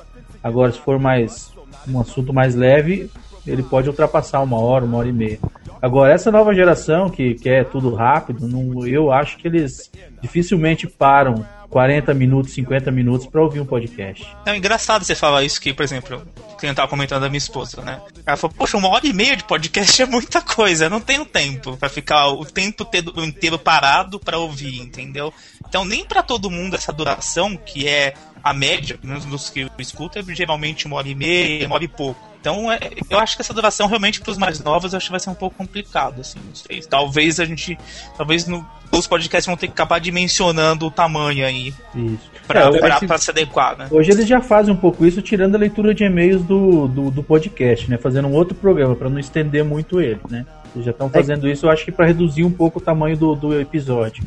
Agora, 0.43 0.71
se 0.71 0.79
for 0.79 0.97
mais 0.97 1.53
um 1.87 1.99
assunto 1.99 2.33
mais 2.33 2.55
leve, 2.55 3.07
ele 3.45 3.61
pode 3.61 3.87
ultrapassar 3.87 4.41
uma 4.41 4.59
hora, 4.59 4.83
uma 4.83 4.97
hora 4.97 5.07
e 5.07 5.13
meia. 5.13 5.39
Agora, 5.79 6.11
essa 6.11 6.31
nova 6.31 6.55
geração 6.55 7.07
que 7.07 7.35
quer 7.35 7.65
tudo 7.65 7.93
rápido, 7.93 8.47
não, 8.47 8.85
eu 8.87 9.11
acho 9.11 9.37
que 9.37 9.47
eles 9.47 9.91
dificilmente 10.21 10.87
param 10.87 11.45
40 11.71 12.13
minutos, 12.13 12.51
50 12.51 12.91
minutos 12.91 13.25
para 13.25 13.41
ouvir 13.41 13.61
um 13.61 13.65
podcast. 13.65 14.27
É 14.45 14.55
engraçado 14.55 15.05
você 15.05 15.15
falar 15.15 15.43
isso 15.43 15.59
que, 15.59 15.73
por 15.73 15.83
exemplo, 15.83 16.21
que 16.59 16.67
eu 16.67 16.75
tava 16.75 16.89
comentando 16.89 17.21
da 17.21 17.29
minha 17.29 17.37
esposa, 17.37 17.81
né? 17.81 18.01
Ela 18.25 18.35
falou, 18.35 18.53
poxa, 18.55 18.77
uma 18.77 18.89
hora 18.89 19.07
e 19.07 19.13
meia 19.13 19.37
de 19.37 19.45
podcast 19.45 20.01
é 20.01 20.05
muita 20.05 20.41
coisa, 20.41 20.85
eu 20.85 20.89
não 20.89 20.99
tenho 20.99 21.25
tempo 21.25 21.77
pra 21.77 21.87
ficar 21.87 22.27
o 22.27 22.45
tempo 22.45 22.85
inteiro 23.17 23.57
parado 23.57 24.19
pra 24.19 24.37
ouvir, 24.37 24.79
entendeu? 24.81 25.33
Então 25.67 25.85
nem 25.85 26.05
pra 26.05 26.21
todo 26.21 26.51
mundo 26.51 26.75
essa 26.75 26.91
duração, 26.91 27.55
que 27.55 27.87
é 27.87 28.13
a 28.43 28.53
média, 28.53 28.97
pelo 28.97 29.13
menos 29.13 29.25
dos 29.25 29.49
que 29.49 29.61
eu 29.61 29.69
escuto, 29.79 30.19
é 30.19 30.23
geralmente 30.35 30.85
uma 30.85 30.97
hora 30.97 31.07
e 31.07 31.15
meia, 31.15 31.65
uma 31.65 31.75
hora 31.75 31.85
e 31.85 31.87
pouco. 31.87 32.30
Então, 32.41 32.71
é, 32.71 32.79
eu 33.07 33.19
acho 33.19 33.35
que 33.35 33.43
essa 33.43 33.53
duração 33.53 33.87
realmente 33.87 34.19
para 34.19 34.31
os 34.31 34.37
mais 34.37 34.59
novos, 34.63 34.91
eu 34.93 34.97
acho 34.97 35.05
que 35.05 35.11
vai 35.11 35.19
ser 35.19 35.29
um 35.29 35.35
pouco 35.35 35.55
complicado, 35.55 36.21
assim, 36.21 36.39
não 36.43 36.55
sei. 36.55 36.81
Talvez 36.81 37.39
a 37.39 37.45
gente, 37.45 37.77
talvez 38.17 38.47
no, 38.47 38.65
os 38.91 39.05
podcasts 39.05 39.45
vão 39.45 39.55
ter 39.55 39.67
que 39.67 39.73
acabar 39.73 39.99
dimensionando 39.99 40.87
o 40.87 40.91
tamanho 40.91 41.45
aí 41.45 41.71
Isso. 41.95 42.31
pra, 42.47 42.61
É, 42.61 42.79
pra- 42.79 42.95
esse- 42.97 43.05
pra 43.07 43.17
se 43.19 43.29
adequar, 43.29 43.77
né? 43.77 43.87
Hoje 43.91 44.09
eles 44.09 44.27
já 44.27 44.41
fazem 44.41 44.73
um 44.73 44.77
pouco 44.77 45.05
isso, 45.05 45.21
tirando 45.21 45.53
a 45.53 45.57
leitura 45.59 45.93
de 45.93 46.03
e-mails 46.03 46.41
do, 46.43 46.87
do, 46.87 47.11
do 47.11 47.21
podcast, 47.21 47.87
né? 47.89 47.97
Fazendo 47.99 48.27
um 48.27 48.33
outro 48.33 48.55
programa 48.55 48.95
para 48.95 49.07
não 49.07 49.19
estender 49.19 49.63
muito 49.63 50.01
ele, 50.01 50.19
né? 50.27 50.43
Eles 50.73 50.85
já 50.85 50.91
estão 50.91 51.09
fazendo 51.11 51.47
isso, 51.47 51.67
eu 51.67 51.69
acho 51.69 51.85
que 51.85 51.91
para 51.91 52.07
reduzir 52.07 52.43
um 52.43 52.51
pouco 52.51 52.79
o 52.79 52.81
tamanho 52.81 53.15
do, 53.15 53.35
do 53.35 53.59
episódio. 53.61 54.23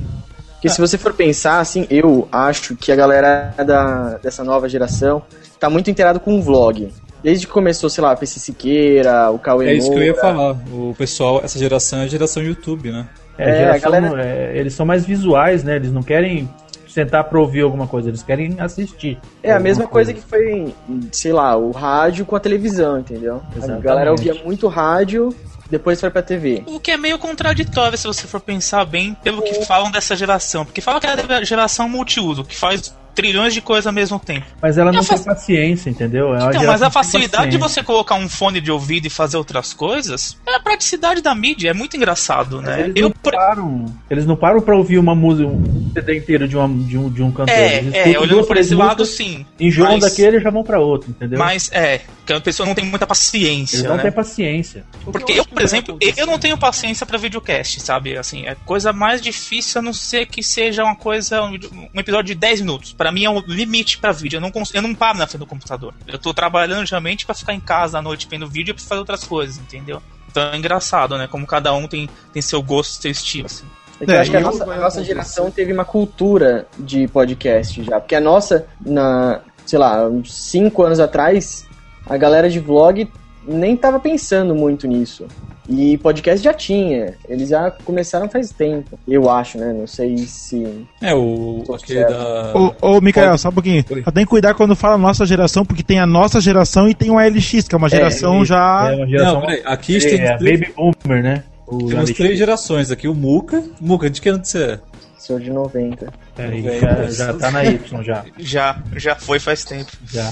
Porque 0.53 0.69
se 0.69 0.81
você 0.81 0.97
for 0.97 1.13
pensar, 1.13 1.59
assim, 1.59 1.85
eu 1.91 2.29
acho 2.31 2.77
que 2.77 2.93
a 2.93 2.97
galera 2.97 3.53
da, 3.67 4.19
dessa 4.19 4.43
nova 4.45 4.69
geração 4.69 5.21
tá 5.59 5.69
muito 5.69 5.91
inteirado 5.91 6.21
com 6.21 6.39
o 6.39 6.43
vlog. 6.43 6.91
Desde 7.25 7.47
que 7.47 7.53
começou, 7.53 7.89
sei 7.91 8.05
lá, 8.05 8.13
a 8.13 8.17
PC 8.17 8.39
Siqueira, 8.39 9.31
o 9.31 9.39
Cauê 9.39 9.69
É 9.71 9.75
isso 9.75 9.91
que 9.91 9.97
eu 9.97 10.03
ia 10.05 10.15
falar. 10.15 10.53
O 10.71 10.95
pessoal, 10.97 11.41
essa 11.43 11.59
geração 11.59 12.01
é 12.01 12.05
a 12.05 12.07
geração 12.07 12.43
YouTube, 12.43 12.93
né? 12.93 13.09
É, 13.39 13.49
É, 13.51 13.57
geração- 13.59 13.77
a 13.77 13.79
galera- 14.01 14.23
é, 14.25 14.53
eles 14.59 14.75
são 14.75 14.85
mais 14.85 15.05
visuais, 15.07 15.65
né? 15.65 15.77
Eles 15.77 15.91
não 15.91 16.03
querem 16.03 16.49
sentar 16.87 17.25
para 17.25 17.41
ouvir 17.41 17.63
alguma 17.63 17.87
coisa, 17.89 18.09
eles 18.11 18.23
querem 18.23 18.55
assistir. 18.61 19.19
É 19.43 19.53
a 19.53 19.59
mesma 19.59 19.87
coisa 19.89 20.13
que 20.13 20.21
foi, 20.21 20.73
sei 21.11 21.33
lá, 21.33 21.57
o 21.57 21.73
rádio 21.73 22.25
com 22.27 22.37
a 22.37 22.41
televisão, 22.41 23.01
entendeu? 23.01 23.43
A 23.53 23.57
Exatamente. 23.57 23.83
galera 23.83 24.11
ouvia 24.13 24.35
muito 24.45 24.69
rádio, 24.69 25.35
depois 25.69 25.99
foi 26.01 26.11
pra 26.11 26.23
TV. 26.23 26.63
O 26.67 26.79
que 26.79 26.93
é 26.93 26.97
meio 26.97 27.19
contraditório 27.19 27.99
se 27.99 28.07
você 28.07 28.29
for 28.29 28.39
pensar 28.41 28.85
bem 28.85 29.17
pelo 29.25 29.43
que 29.43 29.65
falam 29.65 29.91
dessa 29.91 30.15
geração. 30.15 30.65
Porque 30.65 30.81
falam 30.81 31.01
que 31.01 31.07
é 31.09 31.11
a 31.37 31.43
geração 31.43 31.89
multiuso, 31.89 32.45
que 32.45 32.55
faz 32.57 32.95
trilhões 33.15 33.55
de 33.55 33.61
coisas 33.61 33.87
ao 33.87 33.93
mesmo 33.93 34.19
tempo. 34.19 34.47
Mas 34.61 34.77
ela 34.79 34.93
E 34.93 34.97
não 34.97 35.05
tem 35.05 35.19
paciência, 35.23 35.91
entendeu? 35.91 36.35
É 36.35 36.47
Então, 36.47 36.65
mas 36.65 36.83
a 36.83 36.91
facilidade 36.91 37.51
de 37.51 37.57
você 37.57 37.83
colocar 37.83 38.17
um 38.17 38.29
fone 38.29 38.61
de 38.61 38.71
ouvido 38.71 39.07
e 39.07 39.11
fazer 39.11 39.37
outras 39.37 39.73
coisas 39.73 40.37
é 40.47 40.55
a 40.55 40.61
praticidade 40.61 41.21
da 41.21 41.35
mídia, 41.35 41.71
é 41.71 41.75
muito 41.75 41.97
engraçado, 41.97 42.61
né? 42.61 42.81
Eles 42.81 42.97
Eu, 42.97 43.09
não 43.09 43.33
param. 43.33 43.85
Eles 44.11 44.27
não 44.27 44.37
param 44.37 44.61
pra 44.61 44.77
ouvir 44.77 44.99
uma 44.99 45.15
música, 45.15 45.49
um 45.49 45.91
CD 45.93 46.19
inteiro 46.19 46.49
de, 46.49 46.57
uma, 46.57 46.69
de, 46.85 46.99
um, 46.99 47.11
de 47.11 47.23
um 47.23 47.31
cantor. 47.31 47.55
É, 47.55 47.79
Eles 47.79 47.95
é, 47.95 48.19
olhando 48.19 48.45
por 48.45 48.57
esse 48.57 48.75
lado, 48.75 49.05
sim. 49.05 49.47
Enjoam 49.59 49.93
Mas- 49.93 50.01
daquele 50.01 50.39
e 50.39 50.41
já 50.41 50.51
vão 50.51 50.63
pra 50.63 50.81
outro, 50.81 51.11
entendeu? 51.11 51.39
Mas 51.39 51.71
é, 51.73 52.01
que 52.27 52.33
a 52.33 52.41
pessoa 52.41 52.67
não 52.67 52.75
tem 52.75 52.85
muita 52.85 53.07
paciência. 53.07 53.77
Eles 53.77 53.89
não 53.89 53.97
né? 53.97 54.03
têm 54.03 54.13
paciência. 54.13 54.85
Porque 55.05 55.33
eu, 55.33 55.45
por 55.45 55.63
exemplo, 55.63 55.99
eu 56.17 56.27
não 56.27 56.39
tenho 56.39 56.57
paciência 56.57 57.07
pra 57.07 57.19
videocast, 57.19 57.81
sabe? 57.81 58.17
Assim, 58.17 58.47
é 58.47 58.57
coisa 58.65 58.93
mais 58.93 59.21
difícil 59.21 59.79
a 59.79 59.83
não 59.83 59.93
ser 59.93 60.27
que 60.27 60.43
seja 60.43 60.83
uma 60.85 60.97
coisa, 60.97 61.43
um, 61.43 61.59
um 61.95 62.01
episódio 62.01 62.35
de 62.35 62.35
10 62.35 62.61
minutos. 62.61 62.93
Pra 63.05 63.13
mim 63.13 63.23
é 63.27 63.29
um 63.29 63.39
limite 63.41 63.99
pra 63.99 64.13
vídeo. 64.13 64.39
Eu 64.39 64.41
não, 64.41 64.51
eu 64.73 64.81
não 64.81 64.95
paro 64.95 65.19
na 65.19 65.27
frente 65.27 65.41
do 65.41 65.47
computador. 65.47 65.93
Eu 66.07 66.19
tô 66.19 66.33
trabalhando 66.33 66.87
geralmente 66.87 67.27
pra 67.27 67.35
ficar 67.35 67.53
em 67.53 67.61
casa 67.61 67.99
à 67.99 68.03
noite 68.03 68.27
vendo 68.31 68.49
vídeo 68.49 68.71
e 68.71 68.75
pra 68.75 68.83
fazer 68.83 68.99
outras 68.99 69.25
coisas, 69.25 69.59
entendeu? 69.59 70.01
Então 70.31 70.43
é 70.45 70.57
engraçado, 70.57 71.19
né? 71.19 71.27
Como 71.27 71.47
cada 71.47 71.75
um 71.75 71.87
tem, 71.87 72.09
tem 72.33 72.41
seu 72.41 72.63
gosto, 72.63 73.03
seu 73.03 73.11
estilo, 73.11 73.45
assim. 73.45 73.67
É 74.01 74.05
eu 74.11 74.15
É, 74.15 74.19
acho 74.21 74.31
que 74.31 74.37
a 74.39 74.41
eu- 74.41 74.45
nossa, 74.47 74.65
a 74.65 74.77
nossa 74.79 75.05
geração 75.05 75.51
teve 75.51 75.71
uma 75.71 75.85
cultura 75.85 76.67
de 76.79 77.07
podcast 77.09 77.83
já. 77.85 78.01
Porque 78.01 78.15
a 78.15 78.21
nossa, 78.23 78.67
na, 78.81 79.43
sei 79.67 79.79
lá, 79.79 80.09
uns 80.09 80.33
5 80.33 80.83
anos 80.83 80.99
atrás, 80.99 81.67
a 82.07 82.17
galera 82.17 82.49
de 82.49 82.59
vlog 82.59 83.07
nem 83.47 83.77
tava 83.77 84.01
pensando 84.01 84.55
muito 84.55 84.87
nisso. 84.87 85.27
E 85.69 85.97
podcast 85.99 86.45
já 86.45 86.53
tinha. 86.53 87.15
Eles 87.29 87.49
já 87.49 87.71
começaram 87.71 88.29
faz 88.29 88.51
tempo. 88.51 88.99
Eu 89.09 89.31
acho, 89.31 89.57
né? 89.59 89.73
Não 89.73 89.87
sei 89.87 90.19
se. 90.19 90.87
É, 91.01 91.15
o. 91.15 91.65
Aquele 91.75 92.05
da. 92.05 92.53
Ô, 92.55 92.97
ô 92.97 93.01
Mikael, 93.01 93.39
só 93.39 93.49
um 93.49 93.53
pouquinho. 93.53 93.83
Oi. 93.91 94.03
Só 94.03 94.11
tem 94.11 94.25
que 94.25 94.31
cuidar 94.31 94.55
quando 94.55 94.77
fala 94.77 94.99
nossa 94.99 95.25
geração, 95.25 95.65
porque 95.65 95.83
tem 95.83 95.99
a 96.01 96.07
nossa 96.07 96.41
geração 96.41 96.89
e 96.89 96.95
tem 96.95 97.11
o 97.11 97.19
LX, 97.19 97.67
que 97.69 97.75
é 97.75 97.79
uma 97.79 97.89
geração 97.89 98.45
já. 98.45 98.91
É 98.93 98.97
uma 98.97 99.07
geração. 99.07 99.35
Não, 99.35 99.41
peraí, 99.41 99.63
aqui 99.65 99.97
é, 99.97 100.01
tem, 100.01 100.21
é 100.21 100.37
três- 100.37 100.61
Baby 100.61 100.73
Boomer, 100.77 101.23
né? 101.23 101.45
O 101.67 101.79
temos 101.89 102.11
três 102.13 102.37
gerações 102.39 102.91
aqui. 102.91 103.09
O 103.09 103.15
Muca. 103.15 103.65
Muca, 103.81 104.11
de 104.11 104.21
que 104.21 104.29
ano 104.29 104.45
você 104.45 104.65
é? 104.65 104.81
Sou 105.19 105.39
de 105.41 105.51
90. 105.51 106.13
É, 106.37 106.79
já, 106.79 107.05
já 107.11 107.33
tá 107.33 107.51
na 107.51 107.65
Y 107.65 108.03
já. 108.03 108.23
Já, 108.39 108.83
já 108.97 109.15
foi 109.17 109.39
faz 109.39 109.65
tempo. 109.65 109.91
já. 110.07 110.31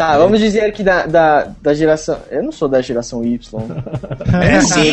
Tá, 0.00 0.16
vamos 0.16 0.40
dizer 0.40 0.72
que 0.72 0.82
da, 0.82 1.04
da, 1.04 1.48
da 1.60 1.74
geração. 1.74 2.18
Eu 2.30 2.42
não 2.42 2.50
sou 2.50 2.66
da 2.68 2.80
geração 2.80 3.22
Y. 3.22 3.38
É 4.42 4.60
sim. 4.62 4.92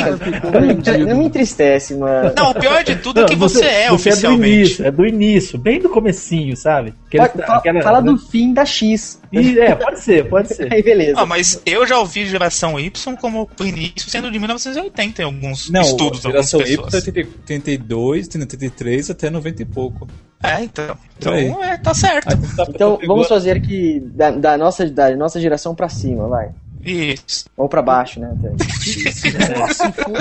Não 0.52 0.60
me 0.62 0.74
entre- 0.74 0.98
não 1.06 1.18
me 1.18 1.26
entristece, 1.26 1.94
mano. 1.96 2.34
Não, 2.36 2.52
o 2.52 2.54
pior 2.54 2.84
de 2.84 2.98
tudo 2.98 3.22
é 3.22 3.26
que 3.26 3.34
Não, 3.34 3.40
você, 3.40 3.64
é 3.66 3.68
você 3.68 3.76
é 3.80 3.88
do 3.88 3.94
oficialmente. 3.96 4.52
início, 4.54 4.86
é 4.86 4.92
do 4.92 5.06
início, 5.06 5.58
bem 5.58 5.80
do 5.80 5.88
comecinho, 5.88 6.58
sabe? 6.58 6.94
Pode- 7.10 7.38
fala, 7.38 7.60
aquela- 7.60 7.82
fala 7.82 8.02
do 8.02 8.18
fim 8.18 8.54
da 8.54 8.66
X. 8.66 9.22
E- 9.32 9.58
é, 9.58 9.76
pode 9.76 10.00
ser, 10.02 10.28
pode 10.28 10.54
ser. 10.54 10.68
Aí, 10.74 10.84
beleza. 10.84 11.14
Ah, 11.22 11.26
mas 11.26 11.62
eu 11.66 11.88
já 11.88 11.98
ouvi 12.00 12.26
geração 12.26 12.78
Y 12.78 13.16
como 13.16 13.50
o 13.58 13.64
início 13.64 14.10
sendo 14.10 14.30
de 14.30 14.38
1980 14.40 15.22
em 15.22 15.26
alguns 15.26 15.70
Não, 15.70 15.80
estudos 15.82 16.26
a 16.26 16.28
algumas 16.28 16.50
geração 16.50 16.60
Y 16.60 16.66
pessoas. 16.84 16.94
é 16.94 16.98
80 16.98 17.30
82, 17.44 18.28
tem 18.28 18.42
83 18.42 19.10
até 19.10 19.30
90 19.30 19.62
e 19.62 19.66
pouco. 19.66 20.06
É, 20.44 20.64
então. 20.64 20.98
Então, 21.18 21.64
é, 21.64 21.78
tá 21.78 21.94
certo. 21.94 22.38
Então 22.70 23.00
vamos 23.06 23.28
fazer 23.28 23.60
que 23.62 24.00
da, 24.00 24.32
da 24.32 24.58
nossa, 24.58 24.90
da 24.90 25.16
nossa 25.16 25.40
geração 25.40 25.74
pra 25.74 25.90
cima, 25.90 26.28
vai. 26.28 26.52
Isso. 26.86 27.46
Ou 27.58 27.68
pra 27.68 27.82
baixo, 27.82 28.20
né? 28.20 28.34
até. 28.38 28.50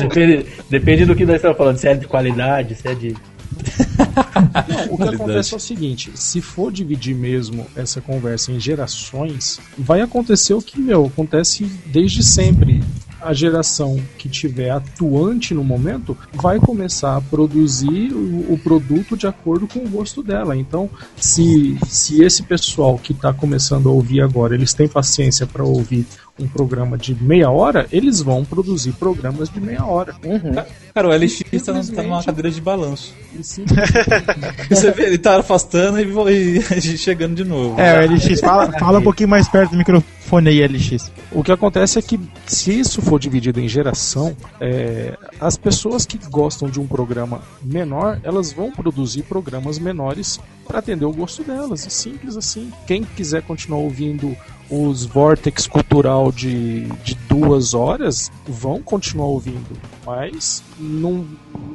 Depende, 0.00 0.46
depende 0.68 1.04
do 1.04 1.14
que 1.14 1.24
nós 1.24 1.36
estamos 1.36 1.56
falando, 1.56 1.76
se 1.76 1.86
é 1.86 1.94
de 1.94 2.06
qualidade, 2.06 2.74
se 2.74 2.88
é 2.88 2.94
de. 2.94 3.14
Não, 4.68 4.94
o 4.94 4.96
que 4.96 5.14
acontece 5.14 5.54
é 5.54 5.56
o 5.56 5.60
seguinte: 5.60 6.10
se 6.14 6.40
for 6.40 6.72
dividir 6.72 7.14
mesmo 7.14 7.66
essa 7.76 8.00
conversa 8.00 8.50
em 8.50 8.58
gerações, 8.58 9.60
vai 9.78 10.00
acontecer 10.00 10.54
o 10.54 10.62
que, 10.62 10.80
meu, 10.80 11.06
acontece 11.06 11.64
desde 11.86 12.22
sempre. 12.22 12.82
A 13.26 13.32
geração 13.32 14.00
que 14.16 14.28
tiver 14.28 14.70
atuante 14.70 15.52
no 15.52 15.64
momento 15.64 16.16
vai 16.32 16.60
começar 16.60 17.16
a 17.16 17.20
produzir 17.20 18.12
o, 18.12 18.52
o 18.52 18.60
produto 18.62 19.16
de 19.16 19.26
acordo 19.26 19.66
com 19.66 19.80
o 19.80 19.88
gosto 19.88 20.22
dela. 20.22 20.56
Então, 20.56 20.88
se, 21.16 21.76
se 21.88 22.22
esse 22.22 22.44
pessoal 22.44 22.96
que 22.96 23.10
está 23.10 23.32
começando 23.32 23.88
a 23.88 23.92
ouvir 23.92 24.20
agora, 24.20 24.54
eles 24.54 24.72
têm 24.72 24.86
paciência 24.86 25.44
para 25.44 25.64
ouvir 25.64 26.06
um 26.38 26.46
programa 26.46 26.98
de 26.98 27.14
meia 27.14 27.50
hora, 27.50 27.86
eles 27.90 28.20
vão 28.20 28.44
produzir 28.44 28.92
programas 28.92 29.48
de 29.48 29.60
meia 29.60 29.84
hora. 29.84 30.14
Uhum. 30.24 30.54
Cara, 30.94 31.08
o 31.08 31.10
LX 31.10 31.42
tá, 31.64 31.72
tá 31.94 32.02
numa 32.02 32.22
cadeira 32.22 32.50
de 32.50 32.60
balanço. 32.60 33.14
Você 34.68 34.90
vê, 34.92 35.04
ele 35.04 35.18
tá 35.18 35.38
afastando 35.38 35.98
e, 36.30 36.58
e 36.76 36.98
chegando 36.98 37.34
de 37.34 37.44
novo. 37.44 37.80
É, 37.80 38.04
o 38.04 38.12
LX, 38.12 38.40
fala, 38.40 38.70
fala 38.78 38.98
um 38.98 39.02
pouquinho 39.02 39.28
mais 39.28 39.48
perto 39.48 39.70
do 39.70 39.78
microfone 39.78 40.50
aí, 40.50 40.66
LX. 40.66 41.10
O 41.32 41.42
que 41.42 41.52
acontece 41.52 41.98
é 41.98 42.02
que, 42.02 42.20
se 42.46 42.78
isso 42.78 43.00
for 43.00 43.18
dividido 43.18 43.60
em 43.60 43.68
geração, 43.68 44.36
é, 44.60 45.16
as 45.40 45.56
pessoas 45.56 46.04
que 46.04 46.18
gostam 46.28 46.68
de 46.68 46.78
um 46.78 46.86
programa 46.86 47.40
menor, 47.62 48.20
elas 48.22 48.52
vão 48.52 48.70
produzir 48.70 49.22
programas 49.22 49.78
menores 49.78 50.38
para 50.66 50.80
atender 50.80 51.04
o 51.04 51.12
gosto 51.12 51.42
delas. 51.42 51.86
É 51.86 51.90
simples 51.90 52.36
assim. 52.36 52.70
Quem 52.86 53.04
quiser 53.04 53.42
continuar 53.42 53.80
ouvindo 53.80 54.36
os 54.70 55.04
Vortex 55.04 55.66
Cultural 55.66 56.32
de, 56.32 56.86
de 57.04 57.14
duas 57.28 57.74
horas, 57.74 58.30
vão 58.46 58.82
continuar 58.82 59.26
ouvindo. 59.26 59.78
Mas 60.04 60.62
não 60.78 61.26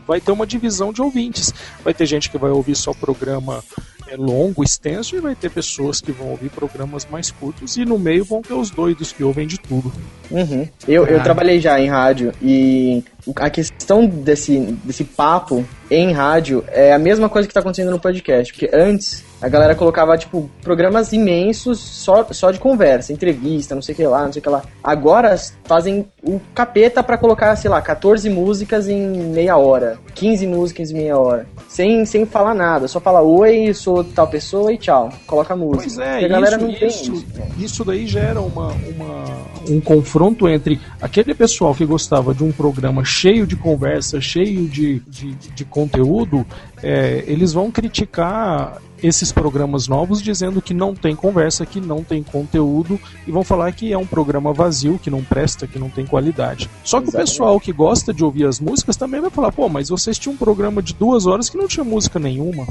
vai 0.08 0.19
ter 0.19 0.32
uma 0.32 0.45
divisão 0.45 0.91
de 0.91 1.01
ouvintes. 1.01 1.54
Vai 1.84 1.93
ter 1.93 2.06
gente 2.06 2.30
que 2.30 2.38
vai 2.38 2.51
ouvir 2.51 2.75
só 2.75 2.93
programa 2.93 3.63
é 4.12 4.17
longo, 4.17 4.63
extenso, 4.63 5.15
e 5.15 5.19
vai 5.19 5.34
ter 5.34 5.50
pessoas 5.50 6.02
que 6.02 6.12
vão 6.12 6.30
ouvir 6.30 6.50
programas 6.50 7.08
mais 7.10 7.32
curtos, 7.32 7.78
e 7.78 7.86
no 7.86 7.97
meio 7.97 8.26
vão 8.26 8.41
ter 8.41 8.54
os 8.54 8.69
doidos 8.69 9.12
que 9.12 9.24
ouvem 9.24 9.47
de 9.47 9.58
tudo. 9.58 9.91
Uhum. 10.30 10.67
Eu, 10.88 11.06
eu 11.08 11.24
trabalhei 11.24 11.60
já 11.60 11.80
em 11.80 11.88
rádio 11.88 12.34
e 12.41 13.04
a 13.36 13.50
questão 13.50 14.06
desse, 14.06 14.60
desse 14.84 15.04
papo 15.04 15.65
em 15.89 16.12
rádio 16.12 16.63
é 16.67 16.93
a 16.93 17.00
mesma 17.00 17.28
coisa 17.28 17.47
que 17.47 17.54
tá 17.54 17.60
acontecendo 17.60 17.91
no 17.91 18.00
podcast. 18.00 18.54
Porque 18.54 18.69
antes 18.74 19.24
a 19.41 19.50
galera 19.50 19.76
colocava, 19.76 20.17
tipo, 20.17 20.50
programas 20.62 21.12
imensos 21.12 21.80
só, 21.80 22.26
só 22.32 22.52
de 22.52 22.60
conversa, 22.60 23.12
entrevista, 23.12 23.76
não 23.76 23.82
sei 23.82 23.93
o 23.93 23.95
que 23.95 24.08
lá, 24.08 24.26
não 24.26 24.34
sei 24.34 24.39
o 24.39 24.43
que 24.43 24.50
lá. 24.50 24.63
Agora 24.84 25.36
fazem 25.65 26.08
o 26.24 26.39
capeta 26.54 27.04
pra 27.04 27.17
colocar, 27.17 27.56
sei 27.56 27.69
lá, 27.69 27.82
14 27.82 28.30
músicas 28.30 28.88
em 28.88 29.00
meia 29.00 29.58
hora, 29.58 30.00
15 30.15 30.47
músicas 30.47 30.91
em 30.91 30.95
meia 30.95 31.17
hora. 31.17 31.45
Sem, 31.71 32.03
sem 32.03 32.25
falar 32.25 32.53
nada, 32.53 32.86
só 32.86 32.99
fala 32.99 33.21
oi, 33.21 33.73
sou 33.73 34.03
tal 34.03 34.27
pessoa 34.27 34.73
e 34.73 34.77
tchau. 34.77 35.10
Coloca 35.25 35.53
a 35.53 35.57
música. 35.57 35.84
Pois 35.84 35.97
é, 35.99 36.12
Porque 36.19 36.25
a 36.25 36.27
galera 36.27 36.55
isso, 36.57 36.65
não 36.67 36.73
tem 36.73 36.88
isso, 36.89 37.13
isso. 37.13 37.25
né? 37.34 37.47
isso 37.57 37.86
daí 37.86 38.05
gera 38.07 38.41
uma, 38.41 38.67
uma- 38.73 39.41
um 39.69 39.79
confronto 39.79 40.49
entre 40.49 40.81
aquele 41.01 41.34
pessoal 41.34 41.73
que 41.73 41.86
gostava 41.86 42.34
de 42.34 42.43
um 42.43 42.51
programa 42.51 43.05
cheio 43.05 43.47
de 43.47 43.55
conversa, 43.55 44.19
cheio 44.19 44.67
de, 44.67 44.99
de, 45.07 45.31
de 45.34 45.63
conteúdo, 45.63 46.45
é, 46.84 47.23
eles 47.25 47.53
vão 47.53 47.71
criticar 47.71 48.81
esses 49.03 49.31
programas 49.31 49.87
novos 49.87 50.21
dizendo 50.21 50.61
que 50.61 50.73
não 50.73 50.93
tem 50.93 51.15
conversa, 51.15 51.65
que 51.65 51.79
não 51.79 52.03
tem 52.03 52.21
conteúdo 52.21 52.99
e 53.25 53.31
vão 53.31 53.43
falar 53.43 53.71
que 53.71 53.91
é 53.91 53.97
um 53.97 54.05
programa 54.05 54.53
vazio, 54.53 54.99
que 54.99 55.09
não 55.09 55.23
presta, 55.23 55.67
que 55.67 55.79
não 55.79 55.89
tem 55.89 56.05
qualidade. 56.05 56.69
Só 56.83 56.99
que 56.99 57.07
Exatamente. 57.07 57.29
o 57.29 57.31
pessoal 57.31 57.59
que 57.59 57.71
gosta 57.71 58.13
de 58.13 58.23
ouvir 58.23 58.45
as 58.45 58.59
músicas 58.59 58.95
também 58.95 59.21
vai 59.21 59.29
falar, 59.29 59.51
pô, 59.51 59.67
mas 59.67 59.89
vocês 59.89 60.17
tinham 60.17 60.35
um 60.35 60.37
programa 60.37 60.81
de 60.81 60.93
duas 60.93 61.25
horas 61.25 61.49
que 61.49 61.57
não 61.57 61.67
tinha 61.67 61.83
música 61.83 62.19
nenhuma. 62.19 62.67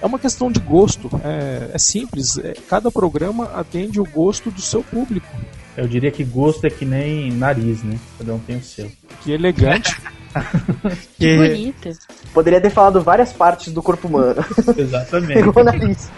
É 0.00 0.06
uma 0.06 0.18
questão 0.18 0.50
de 0.50 0.60
gosto, 0.60 1.10
é, 1.24 1.70
é 1.72 1.78
simples, 1.78 2.38
é, 2.38 2.54
cada 2.68 2.90
programa 2.90 3.44
atende 3.54 4.00
o 4.00 4.04
gosto 4.04 4.50
do 4.50 4.60
seu 4.60 4.82
público. 4.82 5.28
Eu 5.76 5.88
diria 5.88 6.10
que 6.10 6.24
gosto 6.24 6.66
é 6.66 6.70
que 6.70 6.84
nem 6.84 7.32
nariz, 7.32 7.82
né? 7.82 7.98
Cada 8.18 8.34
um 8.34 8.38
tem 8.38 8.56
o 8.56 8.62
seu. 8.62 8.90
Que 9.22 9.32
elegante. 9.32 9.96
Que 11.18 11.36
bonito. 11.36 11.90
Poderia 12.32 12.60
ter 12.60 12.70
falado 12.70 13.00
várias 13.02 13.32
partes 13.32 13.72
do 13.72 13.82
corpo 13.82 14.08
humano. 14.08 14.44
Exatamente. 14.76 15.34
Pegou 15.34 15.62
o 15.62 15.64
nariz. 15.64 16.10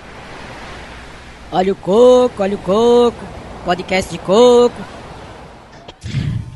Olha 1.51 1.73
o 1.73 1.77
coco, 1.77 2.43
olha 2.43 2.55
o 2.55 2.59
coco. 2.59 3.25
Podcast 3.65 4.11
de 4.11 4.19
coco. 4.19 4.83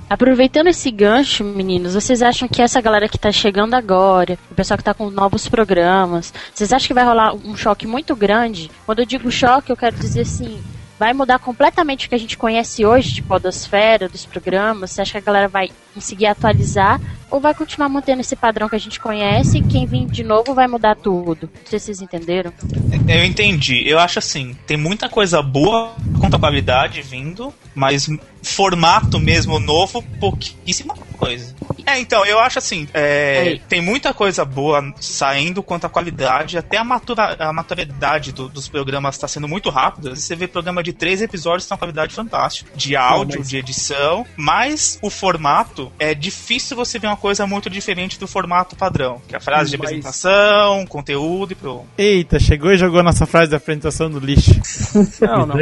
Aproveitando 0.08 0.68
esse 0.68 0.88
gancho, 0.90 1.42
meninos, 1.42 1.94
vocês 1.94 2.22
acham 2.22 2.48
que 2.48 2.62
essa 2.62 2.80
galera 2.80 3.08
que 3.08 3.18
tá 3.18 3.32
chegando 3.32 3.74
agora, 3.74 4.38
o 4.48 4.54
pessoal 4.54 4.78
que 4.78 4.84
tá 4.84 4.94
com 4.94 5.10
novos 5.10 5.48
programas, 5.48 6.32
vocês 6.54 6.72
acham 6.72 6.86
que 6.86 6.94
vai 6.94 7.04
rolar 7.04 7.34
um 7.34 7.56
choque 7.56 7.88
muito 7.88 8.14
grande? 8.14 8.70
Quando 8.84 9.00
eu 9.00 9.06
digo 9.06 9.30
choque, 9.32 9.70
eu 9.72 9.76
quero 9.76 9.96
dizer 9.96 10.20
assim, 10.20 10.62
vai 10.98 11.12
mudar 11.12 11.38
completamente 11.38 12.06
o 12.06 12.08
que 12.08 12.14
a 12.14 12.18
gente 12.18 12.36
conhece 12.36 12.84
hoje 12.84 13.12
de 13.12 13.22
podosfera, 13.22 14.08
dos 14.08 14.24
programas? 14.24 14.90
Você 14.90 15.02
acha 15.02 15.12
que 15.12 15.18
a 15.18 15.20
galera 15.20 15.48
vai 15.48 15.70
conseguir 15.94 16.26
atualizar 16.26 17.00
ou 17.30 17.40
vai 17.40 17.54
continuar 17.54 17.88
mantendo 17.88 18.20
esse 18.20 18.36
padrão 18.36 18.68
que 18.68 18.76
a 18.76 18.80
gente 18.80 19.00
conhece 19.00 19.58
e 19.58 19.62
quem 19.62 19.86
vir 19.86 20.06
de 20.06 20.22
novo 20.22 20.54
vai 20.54 20.66
mudar 20.66 20.96
tudo? 20.96 21.50
Não 21.54 21.66
sei 21.66 21.78
se 21.78 21.86
vocês 21.86 22.02
entenderam. 22.02 22.52
Eu 23.08 23.24
entendi. 23.24 23.82
Eu 23.86 23.98
acho 23.98 24.18
assim, 24.18 24.56
tem 24.66 24.76
muita 24.76 25.08
coisa 25.08 25.42
boa 25.42 25.94
qualidade 26.46 27.02
vindo, 27.02 27.52
mas 27.74 28.08
formato 28.42 29.18
mesmo 29.18 29.58
novo, 29.58 30.02
pouquíssima 30.20 30.94
coisa. 31.16 31.54
É, 31.84 31.98
então, 31.98 32.24
eu 32.24 32.38
acho 32.38 32.58
assim, 32.58 32.86
é, 32.94 33.58
tem 33.68 33.80
muita 33.80 34.12
coisa 34.14 34.44
boa 34.44 34.92
saindo 35.00 35.62
quanto 35.62 35.86
à 35.86 35.88
qualidade, 35.88 36.58
até 36.58 36.76
a, 36.78 36.84
matura, 36.84 37.36
a 37.38 37.52
maturidade 37.52 38.32
do- 38.32 38.48
dos 38.48 38.68
programas 38.68 39.14
está 39.14 39.26
sendo 39.28 39.48
muito 39.48 39.70
rápida. 39.70 40.14
Você 40.14 40.34
vê 40.36 40.46
programa 40.46 40.82
de 40.82 40.92
três 40.92 41.22
episódios 41.22 41.66
com 41.66 41.74
uma 41.74 41.78
qualidade 41.78 42.14
fantástica, 42.14 42.70
de 42.74 42.94
áudio, 42.96 43.38
mas- 43.40 43.48
de 43.48 43.56
edição, 43.58 44.26
mas 44.36 44.98
o 45.02 45.10
formato 45.10 45.92
é 45.98 46.14
difícil 46.14 46.76
você 46.76 46.98
ver 46.98 47.06
uma 47.08 47.16
coisa 47.16 47.46
muito 47.46 47.70
diferente 47.70 48.18
do 48.18 48.26
formato 48.26 48.76
padrão, 48.76 49.20
que 49.28 49.34
é 49.34 49.38
a 49.38 49.40
frase 49.40 49.70
de 49.70 49.76
apresentação, 49.76 50.86
conteúdo 50.86 51.52
e 51.52 51.54
pronto. 51.54 51.86
Eita, 51.96 52.38
chegou 52.38 52.72
e 52.72 52.76
jogou 52.76 53.02
nossa 53.02 53.26
frase 53.26 53.50
da 53.50 53.56
apresentação 53.56 54.08
no 54.08 54.18
lixo. 54.18 54.50
Não, 55.20 55.46
não. 55.46 55.56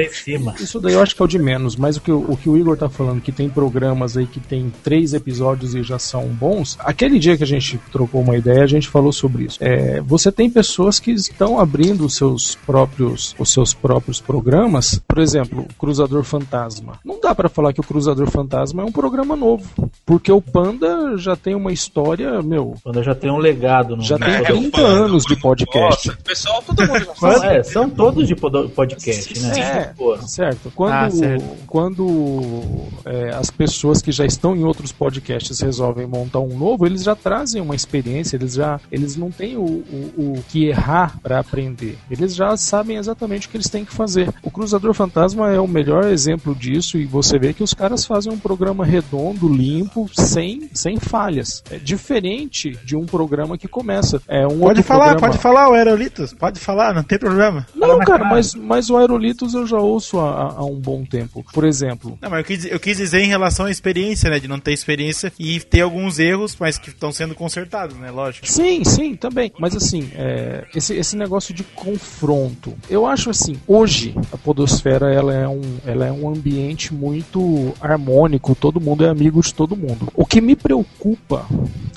Isso 0.61 0.81
daí 0.81 0.95
eu 0.95 1.03
acho 1.03 1.15
que 1.15 1.23
é 1.23 1.25
o 1.25 1.29
de 1.29 1.39
menos, 1.39 1.77
mas 1.77 1.97
o 1.97 2.01
que, 2.01 2.11
o 2.11 2.25
o 2.35 2.37
que 2.37 2.49
o 2.49 2.57
Igor 2.57 2.77
tá 2.77 2.89
falando, 2.89 3.21
que 3.21 3.31
tem 3.33 3.49
programas 3.49 4.17
aí 4.17 4.27
que 4.27 4.41
tem 4.41 4.73
três 4.83 5.13
episódios 5.15 5.44
e 5.75 5.83
já 5.83 5.99
são 5.99 6.27
bons, 6.29 6.77
aquele 6.81 7.19
dia 7.19 7.37
que 7.37 7.43
a 7.45 7.47
gente 7.47 7.79
trocou 7.93 8.21
uma 8.23 8.37
ideia, 8.37 8.63
a 8.63 8.67
gente 8.67 8.89
falou 8.89 9.13
sobre 9.13 9.45
isso. 9.45 9.59
É, 9.61 10.01
você 10.01 10.33
tem 10.33 10.49
pessoas 10.49 10.99
que 10.99 11.11
estão 11.13 11.59
abrindo 11.61 12.05
os 12.07 12.17
seus 12.17 12.55
próprios, 12.67 13.35
os 13.39 13.53
seus 13.53 13.75
próprios 13.75 14.21
programas, 14.21 15.01
por 15.07 15.19
exemplo, 15.19 15.67
o 15.71 15.75
Cruzador 15.75 16.23
Fantasma. 16.25 16.99
Não 17.05 17.21
dá 17.21 17.35
pra 17.35 17.49
falar 17.49 17.73
que 17.73 17.81
o 17.81 17.85
Cruzador 17.85 18.31
Fantasma 18.31 18.83
é 18.83 18.85
um 18.87 18.93
programa 18.93 19.37
novo, 19.37 19.91
porque 20.07 20.31
o 20.33 20.41
Panda 20.41 21.17
já 21.19 21.37
tem 21.37 21.55
uma 21.55 21.73
história, 21.73 22.41
meu, 22.43 22.75
Quando 22.83 23.03
já 23.03 23.15
tem 23.15 23.31
um 23.31 23.39
legado 23.39 23.97
no 23.97 24.03
já 24.03 24.19
tem 24.19 24.29
É, 24.35 24.41
30 24.43 24.69
o 24.69 24.71
Panda, 24.71 24.87
anos 24.89 25.25
de 25.25 25.37
podcast. 25.37 26.09
Nossa, 26.09 26.19
pessoal, 26.25 26.63
todo 26.63 26.81
mundo 26.87 27.05
já 27.05 27.15
sabe. 27.39 27.47
é, 27.57 27.63
são 27.63 27.91
todos 27.91 28.27
de 28.27 28.35
podcast, 28.35 29.39
né? 29.41 29.59
É, 29.61 29.85
Pô, 29.97 30.17
certo. 30.19 30.73
Quando, 30.75 30.93
Ah, 30.93 31.11
certo. 31.11 31.45
quando 31.67 32.63
é, 33.05 33.31
as 33.35 33.51
pessoas 33.51 34.01
que 34.01 34.13
já 34.13 34.25
estão 34.25 34.57
em 34.57 34.65
outros 34.65 34.93
podcasts 34.93 35.34
resolvem 35.61 36.07
montar 36.07 36.41
um 36.41 36.57
novo, 36.57 36.87
eles 36.87 37.03
já 37.03 37.15
trazem 37.15 37.61
uma 37.61 37.75
experiência, 37.75 38.37
eles 38.37 38.55
já 38.55 38.81
eles 38.91 39.17
não 39.17 39.31
têm 39.31 39.57
o, 39.57 39.63
o, 39.63 40.13
o 40.39 40.45
que 40.49 40.67
errar 40.67 41.19
para 41.23 41.39
aprender. 41.39 41.97
Eles 42.11 42.35
já 42.35 42.57
sabem 42.57 42.97
exatamente 42.97 43.47
o 43.47 43.51
que 43.51 43.57
eles 43.57 43.69
têm 43.69 43.85
que 43.85 43.93
fazer. 43.95 44.33
O 44.43 44.51
Cruzador 44.51 44.93
Fantasma 44.95 45.51
é 45.51 45.61
o 45.61 45.69
melhor 45.69 46.05
exemplo 46.07 46.55
disso 46.55 46.99
e 46.99 47.05
você 47.05 47.39
vê 47.39 47.53
que 47.53 47.63
os 47.63 47.75
caras 47.75 48.05
fazem 48.05 48.33
um 48.33 48.39
programa 48.39 48.85
redondo, 48.85 49.49
limpo, 49.49 50.09
sem, 50.13 50.69
sem 50.73 50.99
falhas. 50.99 51.63
É 51.71 51.79
diferente 51.79 52.79
de 52.85 52.97
um 52.97 53.05
programa 53.07 53.57
que 53.59 53.67
começa. 53.69 54.21
É 54.29 54.47
um 54.47 54.61
Pode 54.61 54.83
falar, 54.83 55.11
programa- 55.11 55.29
pode 55.33 55.39
falar, 55.43 55.69
o 55.71 55.73
Aerolitos. 55.75 56.33
Pode 56.35 56.61
falar, 56.61 56.95
não 56.95 57.03
tem 57.03 57.19
problema. 57.19 57.67
Não, 57.75 57.99
cara. 58.01 58.25
mas, 58.25 58.55
mas 58.55 58.91
o 58.91 58.97
Aerolitos 58.97 59.55
eu 59.55 59.67
já 59.67 59.79
ouço 59.79 60.19
há, 60.21 60.55
há 60.57 60.65
um 60.65 60.77
bom 60.79 61.05
tempo. 61.05 61.45
Por 61.53 61.65
exemplo, 61.65 62.19
Não, 62.21 62.31
mas 62.31 62.39
eu 62.41 62.45
quis, 62.45 62.65
eu 62.67 62.81
quis 62.81 62.97
dizer 62.97 63.21
em 63.21 63.29
relação 63.29 63.67
à 63.67 63.71
experiência, 63.71 64.31
né? 64.31 64.39
De 64.39 64.49
não 64.49 64.59
ter 64.59 64.73
experiência 64.73 65.24
e 65.39 65.61
ter 65.61 65.83
alguns 65.83 66.19
erros, 66.19 66.57
mas 66.59 66.79
que 66.79 66.91
estão 66.91 67.13
sendo 67.13 67.35
consertados, 67.35 67.97
né? 67.97 68.11
Lógico. 68.11 68.47
Sim, 68.47 68.85
sim, 68.85 69.15
também. 69.15 69.53
Mas 69.59 69.77
assim, 69.77 70.11
é, 70.15 70.65
esse, 70.75 70.95
esse 70.95 71.17
negócio 71.17 71.55
de 71.55 71.63
confronto, 71.63 72.75
eu 72.89 73.07
acho 73.07 73.31
assim, 73.31 73.57
hoje 73.67 74.15
a 74.33 74.37
podosfera 74.37 75.13
ela 75.13 75.35
é, 75.35 75.49
um, 75.49 75.63
ela 75.85 76.07
é 76.07 76.13
um 76.13 76.29
ambiente 76.29 76.93
muito 76.95 77.75
harmônico, 77.81 78.55
todo 78.55 78.81
mundo 78.81 79.05
é 79.05 79.09
amigo 79.09 79.41
de 79.41 79.55
todo 79.55 79.77
mundo. 79.77 80.09
O 80.15 80.27
que 80.27 80.41
me 80.41 80.57
preocupa, 80.57 81.47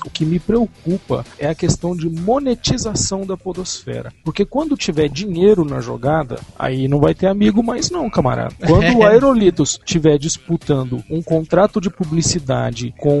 o 0.04 0.10
que 0.10 0.24
me 0.24 0.38
preocupa 0.38 1.24
é 1.38 1.48
a 1.48 1.54
questão 1.54 1.96
de 1.96 2.08
monetização 2.08 3.26
da 3.26 3.36
podosfera. 3.36 4.12
Porque 4.24 4.44
quando 4.44 4.76
tiver 4.76 5.08
dinheiro 5.08 5.64
na 5.64 5.80
jogada, 5.80 6.38
aí 6.58 6.88
não 6.88 7.00
vai 7.00 7.14
ter 7.14 7.26
amigo 7.26 7.62
mais 7.62 7.90
não, 7.90 8.08
camarada. 8.10 8.54
Quando 8.66 8.96
o 8.96 9.04
Aerolitos 9.06 9.78
estiver 9.84 10.18
disputando 10.18 11.02
um 11.10 11.22
contrato 11.22 11.80
de 11.80 11.90
publicidade 11.90 12.94
com 12.98 13.17